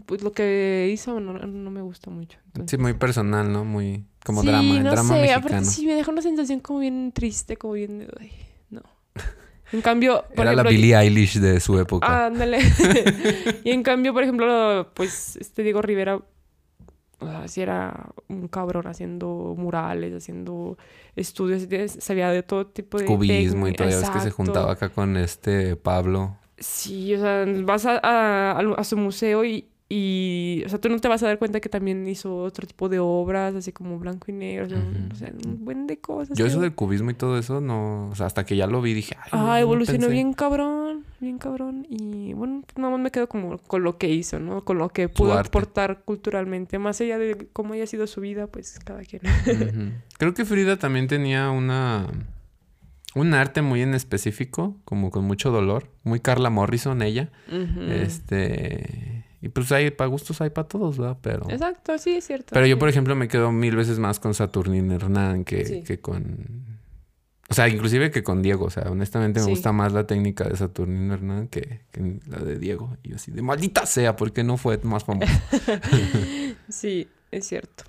pues 0.07 0.23
lo 0.23 0.33
que 0.33 0.91
hizo 0.93 1.19
no, 1.21 1.33
no 1.35 1.71
me 1.71 1.83
gusta 1.83 2.11
mucho. 2.11 2.39
Entonces- 2.47 2.71
Sí, 2.77 2.83
muy 2.83 2.95
personal, 2.95 3.53
¿no? 3.53 3.65
Muy 3.65 4.05
como 4.25 4.43
Sí, 4.43 4.49
drama, 4.49 4.81
no 4.81 4.91
drama 4.91 5.09
sé, 5.15 5.21
mexicano. 5.21 5.47
aparte 5.47 5.65
sí 5.67 5.87
me 5.87 5.95
deja 5.95 6.11
una 6.11 6.23
sensación 6.23 6.61
como 6.61 6.81
bien 6.81 7.13
triste, 7.13 7.57
como 7.57 7.75
bien... 7.75 7.99
de, 8.01 8.09
ay, 8.21 8.33
no. 8.71 8.83
En 9.73 9.83
cambio, 9.83 10.25
por 10.35 10.47
Era 10.47 10.55
la 10.55 10.63
Billie 10.63 10.95
Eilish 10.97 11.39
de 11.41 11.59
su 11.61 11.79
época. 11.79 12.07
Ah, 12.09 12.27
ándale. 12.27 12.59
y 13.65 13.71
en 13.71 13.83
cambio, 13.83 14.13
por 14.13 14.23
ejemplo, 14.23 14.91
pues 14.95 15.37
este 15.37 15.63
Diego 15.65 15.83
Rivera, 15.83 16.21
o 17.19 17.27
sea, 17.27 17.63
era 17.63 18.11
un 18.29 18.47
cabrón 18.47 18.87
haciendo 18.87 19.55
murales, 19.59 20.15
haciendo 20.15 20.79
estudios, 21.17 21.67
sabía 21.99 22.31
de 22.31 22.43
todo 22.45 22.67
tipo 22.67 22.99
de 22.99 23.07
Cubismo 23.07 23.67
y 23.67 23.73
todo. 23.73 23.89
Ya 23.89 23.99
ves 23.99 24.11
que 24.11 24.21
se 24.21 24.31
juntaba 24.31 24.73
acá 24.73 24.91
con 24.91 25.17
este 25.17 25.75
Pablo. 25.77 26.37
Sí, 26.59 27.15
o 27.15 27.19
sea, 27.21 27.45
vas 27.65 27.85
a, 27.87 27.99
a- 28.03 28.59
a 28.59 28.85
su 28.85 28.97
museo 28.97 29.45
y, 29.45 29.67
y, 29.89 30.63
o 30.65 30.69
sea, 30.69 30.81
tú 30.81 30.89
no 30.89 30.99
te 30.99 31.07
vas 31.07 31.23
a 31.23 31.27
dar 31.27 31.39
cuenta 31.39 31.61
que 31.61 31.69
también 31.69 32.07
hizo 32.09 32.37
otro 32.39 32.67
tipo 32.67 32.89
de 32.89 32.99
obras, 32.99 33.55
así 33.55 33.73
como 33.73 33.99
blanco 33.99 34.27
y 34.29 34.33
negro, 34.33 34.67
o 34.67 34.69
sea, 34.71 34.79
o 35.13 35.15
sea, 35.15 35.33
un 35.45 35.65
buen 35.65 35.87
de 35.87 35.99
cosas. 35.99 36.37
Yo 36.37 36.47
eso 36.47 36.61
del 36.61 36.75
cubismo 36.75 37.11
y 37.11 37.15
todo 37.15 37.39
eso, 37.39 37.61
no... 37.61 38.09
O 38.11 38.15
sea, 38.15 38.27
hasta 38.27 38.45
que 38.47 38.57
ya 38.57 38.67
lo 38.67 38.81
vi 38.83 38.95
dije... 38.95 39.15
Ay, 39.23 39.31
Ah, 39.33 39.37
no 39.45 39.57
evolucionó 39.59 40.09
bien 40.09 40.33
cabrón, 40.33 41.05
bien 41.21 41.39
cabrón. 41.39 41.87
Y 41.89 42.33
bueno, 42.33 42.63
nada 42.77 42.91
más 42.91 43.01
me 43.01 43.11
quedo 43.13 43.29
como 43.29 43.59
con 43.59 43.85
lo 43.85 43.97
que 43.99 44.09
hizo, 44.09 44.41
¿no? 44.41 44.65
Con 44.65 44.79
lo 44.79 44.89
que 44.89 45.09
pudo 45.09 45.35
aportar 45.47 46.01
culturalmente. 46.05 46.79
Más 46.81 47.01
allá 47.01 47.19
de 47.19 47.47
cómo 47.53 47.75
haya 47.75 47.87
sido 47.87 48.07
su 48.09 48.21
vida, 48.23 48.47
pues 48.49 48.81
cada 48.85 49.03
quien. 49.05 49.23
Creo 50.19 50.35
que 50.35 50.45
Frida 50.45 50.79
también 50.79 51.07
tenía 51.07 51.51
una... 51.51 52.07
Un 53.17 53.35
arte 53.35 53.63
muy 53.63 53.81
en 53.83 53.95
específico, 53.95 54.77
como 54.85 55.11
con 55.11 55.25
mucho 55.25 55.51
dolor. 55.51 55.91
Muy 56.05 56.21
Carla 56.21 56.51
Morrison 56.51 57.01
ella. 57.03 57.31
Este... 57.91 59.25
Y 59.43 59.49
pues 59.49 59.71
hay, 59.71 59.91
para 59.91 60.09
gustos 60.09 60.41
hay 60.41 60.51
para 60.51 60.67
todos, 60.67 60.99
¿verdad? 60.99 61.19
Pero... 61.21 61.49
Exacto, 61.51 61.97
sí, 61.99 62.17
es 62.17 62.27
cierto. 62.27 62.47
Pero 62.53 62.67
yo, 62.67 62.79
por 62.79 62.89
ejemplo, 62.89 63.15
me 63.15 63.29
quedo 63.29 63.53
mil 63.53 63.77
veces 63.77 63.99
más 63.99 64.19
con 64.19 64.35
Saturnine 64.35 64.95
Hernán 64.95 65.45
que, 65.45 65.65
Sí. 65.65 65.83
que 65.83 66.01
con... 66.01 66.77
O 67.49 67.55
sea, 67.55 67.69
inclusive 67.69 68.11
que 68.11 68.25
con 68.25 68.43
Diego. 68.43 68.65
O 68.65 68.71
sea, 68.71 68.91
honestamente 68.91 69.39
me 69.41 69.45
Sí. 69.45 69.51
gusta 69.51 69.71
más 69.73 69.93
la 69.93 70.07
técnica 70.07 70.45
de 70.49 70.57
Saturnino 70.57 71.15
Hernán 71.15 71.49
que, 71.49 71.83
que 71.93 72.19
la 72.27 72.39
de 72.39 72.59
Diego. 72.59 72.97
Y 73.05 73.11
yo 73.11 73.17
así, 73.17 73.31
de 73.31 73.41
maldita 73.43 73.87
sea, 73.87 74.17
porque 74.17 74.43
no 74.43 74.57
fue 74.57 74.79
más 74.83 75.05
famoso. 75.05 75.33
Sí, 76.69 77.09
es 77.31 77.47
cierto. 77.47 77.85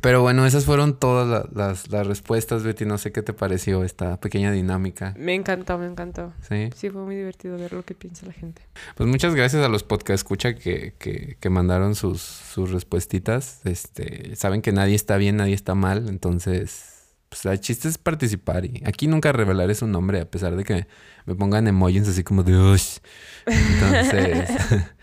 Pero 0.00 0.22
bueno, 0.22 0.46
esas 0.46 0.64
fueron 0.64 0.96
todas 0.98 1.26
la- 1.26 1.48
las, 1.66 1.90
las 1.90 2.06
respuestas, 2.06 2.62
Betty. 2.62 2.84
No 2.84 2.98
sé 2.98 3.10
qué 3.12 3.22
te 3.22 3.32
pareció 3.32 3.82
esta 3.84 4.18
pequeña 4.20 4.52
dinámica. 4.52 5.12
Me 5.18 5.34
encantó, 5.34 5.76
me 5.78 5.86
encantó. 5.86 6.32
Sí. 6.48 6.70
Sí, 6.76 6.88
fue 6.90 7.02
muy 7.02 7.16
divertido 7.16 7.56
ver 7.58 7.72
lo 7.72 7.84
que 7.84 7.94
piensa 7.94 8.24
la 8.26 8.32
gente. 8.32 8.62
Pues 8.94 9.08
muchas 9.08 9.34
gracias 9.34 9.64
a 9.64 9.68
los 9.68 9.82
podcast 9.82 10.20
escucha 10.20 10.54
que, 10.54 10.94
que, 10.98 11.36
que 11.40 11.50
mandaron 11.50 11.94
sus, 11.96 12.22
sus 12.22 12.70
respuestitas. 12.70 13.60
Este, 13.64 14.36
saben 14.36 14.62
que 14.62 14.72
nadie 14.72 14.94
está 14.94 15.16
bien, 15.16 15.36
nadie 15.36 15.54
está 15.54 15.74
mal. 15.74 16.08
Entonces, 16.08 16.94
pues 17.28 17.44
el 17.46 17.58
chiste 17.60 17.88
es 17.88 17.98
participar. 17.98 18.64
Y 18.66 18.82
aquí 18.86 19.06
nunca 19.08 19.32
revelaré 19.32 19.74
su 19.74 19.86
nombre, 19.88 20.20
a 20.20 20.30
pesar 20.30 20.54
de 20.56 20.62
que 20.64 20.86
me 21.26 21.34
pongan 21.34 21.66
emojis 21.66 22.06
así 22.08 22.22
como 22.22 22.42
de. 22.44 22.52
Entonces, 23.46 24.48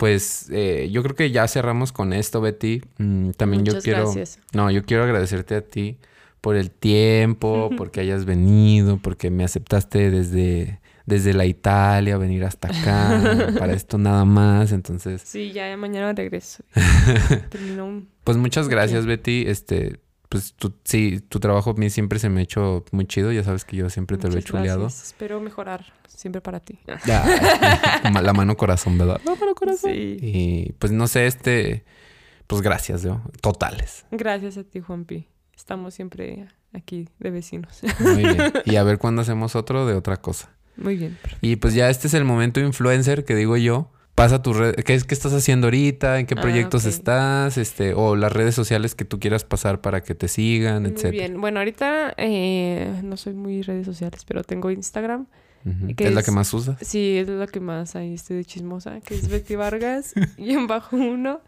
pues 0.00 0.46
eh, 0.50 0.88
yo 0.90 1.02
creo 1.02 1.14
que 1.14 1.30
ya 1.30 1.46
cerramos 1.46 1.92
con 1.92 2.14
esto, 2.14 2.40
Betty. 2.40 2.80
Mm, 2.96 3.32
también 3.32 3.60
Muchas 3.60 3.74
yo 3.74 3.80
quiero. 3.82 4.04
gracias. 4.04 4.38
No, 4.54 4.70
yo 4.70 4.82
quiero 4.86 5.02
agradecerte 5.04 5.54
a 5.54 5.60
ti 5.60 5.98
por 6.40 6.56
el 6.56 6.70
tiempo, 6.70 7.68
porque 7.76 8.00
hayas 8.00 8.24
venido, 8.24 8.96
porque 8.96 9.28
me 9.30 9.44
aceptaste 9.44 10.10
desde, 10.10 10.80
desde 11.04 11.34
la 11.34 11.44
Italia, 11.44 12.16
venir 12.16 12.44
hasta 12.46 12.68
acá, 12.68 13.52
para 13.58 13.74
esto 13.74 13.98
nada 13.98 14.24
más. 14.24 14.72
Entonces, 14.72 15.20
Sí, 15.22 15.52
ya 15.52 15.76
mañana 15.76 16.14
regreso. 16.14 16.64
Terminó 17.50 17.84
un... 17.84 18.08
pues 18.24 18.38
muchas 18.38 18.70
gracias, 18.70 19.04
Betty. 19.04 19.44
Este, 19.48 20.00
pues 20.30 20.54
tu, 20.54 20.72
sí, 20.84 21.20
tu 21.28 21.40
trabajo 21.40 21.70
a 21.70 21.74
mí 21.74 21.90
siempre 21.90 22.20
se 22.20 22.28
me 22.28 22.40
ha 22.40 22.42
hecho 22.44 22.84
muy 22.92 23.04
chido. 23.04 23.32
Ya 23.32 23.42
sabes 23.42 23.64
que 23.64 23.76
yo 23.76 23.90
siempre 23.90 24.16
te 24.16 24.28
lo 24.28 24.38
he 24.38 24.42
chuleado. 24.42 24.82
gracias. 24.82 25.08
Espero 25.08 25.40
mejorar 25.40 25.92
siempre 26.06 26.40
para 26.40 26.60
ti. 26.60 26.78
Ya, 27.04 27.26
la 28.22 28.32
mano 28.32 28.56
corazón, 28.56 28.96
¿verdad? 28.96 29.20
La 29.24 29.34
mano 29.34 29.54
corazón. 29.56 29.90
Sí. 29.92 30.16
Y 30.20 30.72
pues 30.78 30.92
no 30.92 31.08
sé, 31.08 31.26
este, 31.26 31.84
pues 32.46 32.62
gracias, 32.62 33.02
yo, 33.02 33.22
totales. 33.40 34.06
Gracias 34.12 34.56
a 34.56 34.62
ti, 34.62 34.78
Juanpi. 34.78 35.26
Estamos 35.56 35.94
siempre 35.94 36.46
aquí 36.72 37.08
de 37.18 37.30
vecinos. 37.32 37.80
Muy 37.98 38.22
bien. 38.22 38.52
Y 38.64 38.76
a 38.76 38.84
ver 38.84 38.98
cuándo 38.98 39.22
hacemos 39.22 39.56
otro 39.56 39.84
de 39.84 39.94
otra 39.94 40.18
cosa. 40.18 40.50
Muy 40.76 40.96
bien. 40.96 41.18
Y 41.40 41.56
pues 41.56 41.74
ya 41.74 41.90
este 41.90 42.06
es 42.06 42.14
el 42.14 42.24
momento 42.24 42.60
influencer 42.60 43.24
que 43.24 43.34
digo 43.34 43.56
yo. 43.56 43.90
Pasa 44.14 44.42
tu 44.42 44.52
red, 44.52 44.74
¿qué, 44.74 44.94
es- 44.94 45.04
¿qué 45.04 45.14
estás 45.14 45.32
haciendo 45.32 45.68
ahorita? 45.68 46.18
¿En 46.18 46.26
qué 46.26 46.34
Ah, 46.36 46.40
proyectos 46.42 46.84
estás? 46.84 47.56
Este, 47.56 47.94
o 47.94 48.16
las 48.16 48.32
redes 48.32 48.54
sociales 48.54 48.94
que 48.94 49.04
tú 49.06 49.18
quieras 49.18 49.44
pasar 49.44 49.80
para 49.80 50.02
que 50.02 50.14
te 50.14 50.28
sigan, 50.28 50.82
Muy 50.82 50.92
etcétera. 50.92 51.10
bien. 51.12 51.40
Bueno, 51.40 51.60
ahorita 51.60 52.12
eh, 52.18 53.00
no 53.02 53.16
soy 53.16 53.32
muy 53.34 53.62
redes 53.62 53.86
sociales, 53.86 54.24
pero 54.26 54.42
tengo 54.44 54.70
Instagram. 54.70 55.26
Ujú. 55.64 55.94
¿Qué 55.94 56.04
¿Es 56.08 56.14
la 56.14 56.22
que 56.22 56.30
más 56.32 56.52
usas? 56.54 56.76
Sí, 56.80 57.18
es 57.18 57.28
la 57.28 57.46
que 57.46 57.60
más 57.60 57.94
ahí 57.96 58.14
estoy 58.14 58.36
de 58.38 58.44
chismosa, 58.44 59.00
que 59.00 59.14
es 59.14 59.28
Betty 59.28 59.54
Vargas 59.56 60.14
y 60.36 60.50
en 60.52 60.66
bajo 60.66 60.96
uno. 60.96 61.40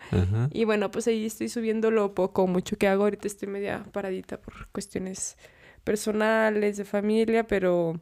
Y 0.51 0.64
bueno, 0.64 0.90
pues 0.90 1.06
ahí 1.09 1.26
estoy 1.26 1.48
subiendo 1.51 1.90
lo 1.90 2.14
poco 2.14 2.47
mucho 2.47 2.76
que 2.76 2.89
hago. 2.89 3.05
Ahorita 3.05 3.26
estoy 3.26 3.48
media 3.48 3.82
paradita 3.93 4.39
por 4.39 4.68
cuestiones 4.68 5.36
personales, 5.84 6.76
de 6.76 6.84
familia, 6.84 7.47
pero 7.47 8.01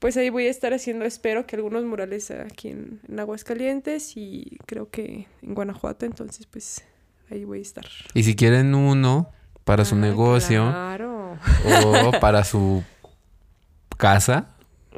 pues 0.00 0.16
ahí 0.16 0.28
voy 0.30 0.46
a 0.46 0.50
estar 0.50 0.74
haciendo, 0.74 1.04
espero 1.04 1.46
que 1.46 1.54
algunos 1.56 1.84
murales 1.84 2.30
aquí 2.32 2.68
en, 2.70 3.00
en 3.08 3.20
Aguascalientes 3.20 4.16
y 4.16 4.58
creo 4.66 4.90
que 4.90 5.28
en 5.42 5.54
Guanajuato, 5.54 6.04
entonces 6.06 6.46
pues 6.46 6.82
ahí 7.30 7.44
voy 7.44 7.60
a 7.60 7.62
estar. 7.62 7.86
Y 8.14 8.24
si 8.24 8.34
quieren 8.34 8.74
uno 8.74 9.30
para 9.64 9.84
su 9.84 9.94
Ah, 9.94 9.98
negocio 9.98 10.62
Claro. 10.68 11.38
o 11.86 12.10
para 12.20 12.42
su 12.42 12.82
casa, 13.96 14.48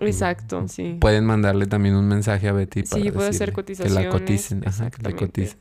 Exacto, 0.00 0.66
sí. 0.68 0.96
pueden 1.00 1.24
mandarle 1.26 1.66
también 1.66 1.94
un 1.96 2.08
mensaje 2.08 2.48
a 2.48 2.52
Betty 2.52 2.82
para 2.84 3.02
Sí, 3.02 3.10
puedo 3.10 3.28
hacer 3.28 3.52
cotizaciones. 3.52 3.98
Que 3.98 4.04
la 4.04 4.10
coticen, 4.10 4.66
ajá, 4.66 4.90
que 4.90 5.02
la 5.02 5.14
coticen. 5.16 5.58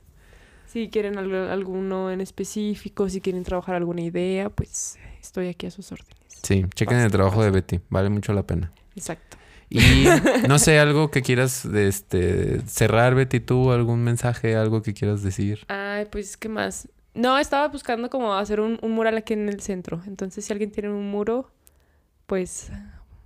Si 0.68 0.88
quieren 0.89 1.18
alguno 1.18 2.11
en 2.11 2.22
específico, 2.22 3.09
si 3.09 3.19
quieren 3.19 3.43
trabajar 3.43 3.76
alguna 3.76 4.01
idea, 4.01 4.49
pues 4.49 4.97
estoy 5.22 5.49
aquí 5.49 5.65
a 5.68 5.72
sus 5.72 5.91
órdenes. 5.91 6.15
Sí, 6.43 6.65
chequen 6.73 6.99
el 6.99 7.11
trabajo 7.11 7.43
de. 7.43 7.51
Betty, 7.51 7.81
vale 7.89 8.09
mucho 8.09 8.31
la 8.34 8.43
pena. 8.43 8.72
Exacto. 8.95 9.38
Y 9.69 10.05
no 10.49 10.59
sé, 10.59 10.80
algo 10.80 11.11
que 11.11 11.22
quieras 11.22 11.63
este, 11.63 12.61
cerrar, 12.68 13.15
Betty, 13.15 13.39
tú, 13.39 13.72
algún 13.72 14.03
mensaje, 14.03 14.55
algo 14.55 14.81
que 14.81 14.93
quieras 14.93 15.23
decir. 15.23 15.65
Ay, 15.69 16.05
pues, 16.11 16.35
¿qué 16.35 16.49
más? 16.49 16.89
No, 17.13 17.38
estaba 17.38 17.69
buscando 17.69 18.09
como 18.09 18.34
hacer 18.34 18.59
un, 18.59 18.80
un 18.81 18.91
mural 18.91 19.18
aquí 19.18 19.34
en 19.34 19.47
el 19.47 19.61
centro. 19.61 20.01
Entonces, 20.07 20.43
si 20.43 20.51
alguien 20.51 20.72
tiene 20.72 20.89
un 20.89 21.09
muro, 21.09 21.51
pues 22.26 22.69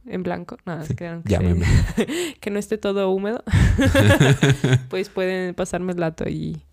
en 0.05 0.23
blanco, 0.23 0.57
nada, 0.65 0.83
se 0.83 0.95
crean 0.95 1.23
que, 1.23 1.31
Llámeme. 1.31 1.65
que 2.39 2.49
no 2.51 2.59
esté 2.59 2.77
todo 2.77 3.09
húmedo, 3.09 3.43
pues 4.89 5.09
pueden 5.09 5.55
pasarme 5.55 5.93
el 5.93 5.99
dato 5.99 6.29
y, 6.29 6.63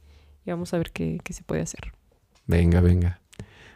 y 0.44 0.51
vamos 0.51 0.74
a 0.74 0.78
ver 0.78 0.90
qué, 0.90 1.19
qué 1.24 1.32
se 1.32 1.43
puede 1.43 1.62
hacer. 1.62 1.93
Venga, 2.47 2.81
venga. 2.81 3.22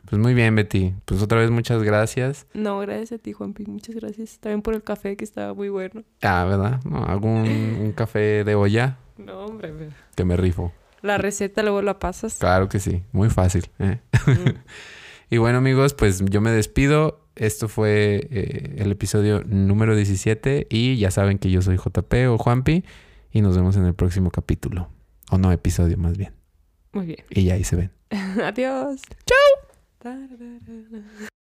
Pues 0.08 0.20
muy 0.20 0.34
bien, 0.34 0.54
Betty. 0.54 0.94
Pues 1.04 1.22
otra 1.22 1.38
vez 1.40 1.50
muchas 1.50 1.82
gracias. 1.82 2.46
No, 2.54 2.78
gracias 2.78 3.12
a 3.12 3.18
ti, 3.18 3.32
Juanpi. 3.32 3.64
Muchas 3.66 3.94
gracias. 3.96 4.38
También 4.40 4.62
por 4.62 4.74
el 4.74 4.82
café 4.82 5.16
que 5.16 5.24
estaba 5.24 5.52
muy 5.54 5.68
bueno. 5.68 6.02
Ah, 6.22 6.44
¿verdad? 6.44 6.80
No, 6.84 6.98
hago 7.04 7.26
un, 7.28 7.48
un 7.80 7.92
café 7.92 8.44
de 8.44 8.54
olla 8.54 8.98
No, 9.18 9.46
hombre. 9.46 9.72
pero- 9.76 9.90
que 10.14 10.24
me 10.24 10.36
rifo. 10.36 10.72
La 11.02 11.18
receta 11.18 11.62
luego 11.62 11.82
la 11.82 11.98
pasas. 11.98 12.34
Claro 12.38 12.68
que 12.68 12.80
sí, 12.80 13.02
muy 13.12 13.30
fácil. 13.30 13.68
¿eh? 13.78 14.00
Mm. 14.26 14.50
Y 15.28 15.38
bueno, 15.38 15.58
amigos, 15.58 15.92
pues 15.94 16.24
yo 16.24 16.40
me 16.40 16.52
despido. 16.52 17.18
Esto 17.34 17.66
fue 17.68 18.28
eh, 18.30 18.76
el 18.78 18.92
episodio 18.92 19.42
número 19.44 19.96
17 19.96 20.68
y 20.70 20.96
ya 20.98 21.10
saben 21.10 21.38
que 21.38 21.50
yo 21.50 21.62
soy 21.62 21.76
JP 21.78 22.14
o 22.30 22.38
Juanpi 22.38 22.84
y 23.32 23.40
nos 23.40 23.56
vemos 23.56 23.76
en 23.76 23.86
el 23.86 23.94
próximo 23.94 24.30
capítulo. 24.30 24.88
O 25.32 25.36
no, 25.38 25.50
episodio 25.50 25.96
más 25.98 26.16
bien. 26.16 26.32
Muy 26.92 27.06
bien. 27.06 27.24
Y 27.28 27.42
ya 27.42 27.54
ahí 27.54 27.64
se 27.64 27.74
ven. 27.74 27.90
Adiós. 28.10 29.02
Chao. 29.26 29.65
Da, 30.02 30.12
da, 30.12 30.36
da, 30.36 31.36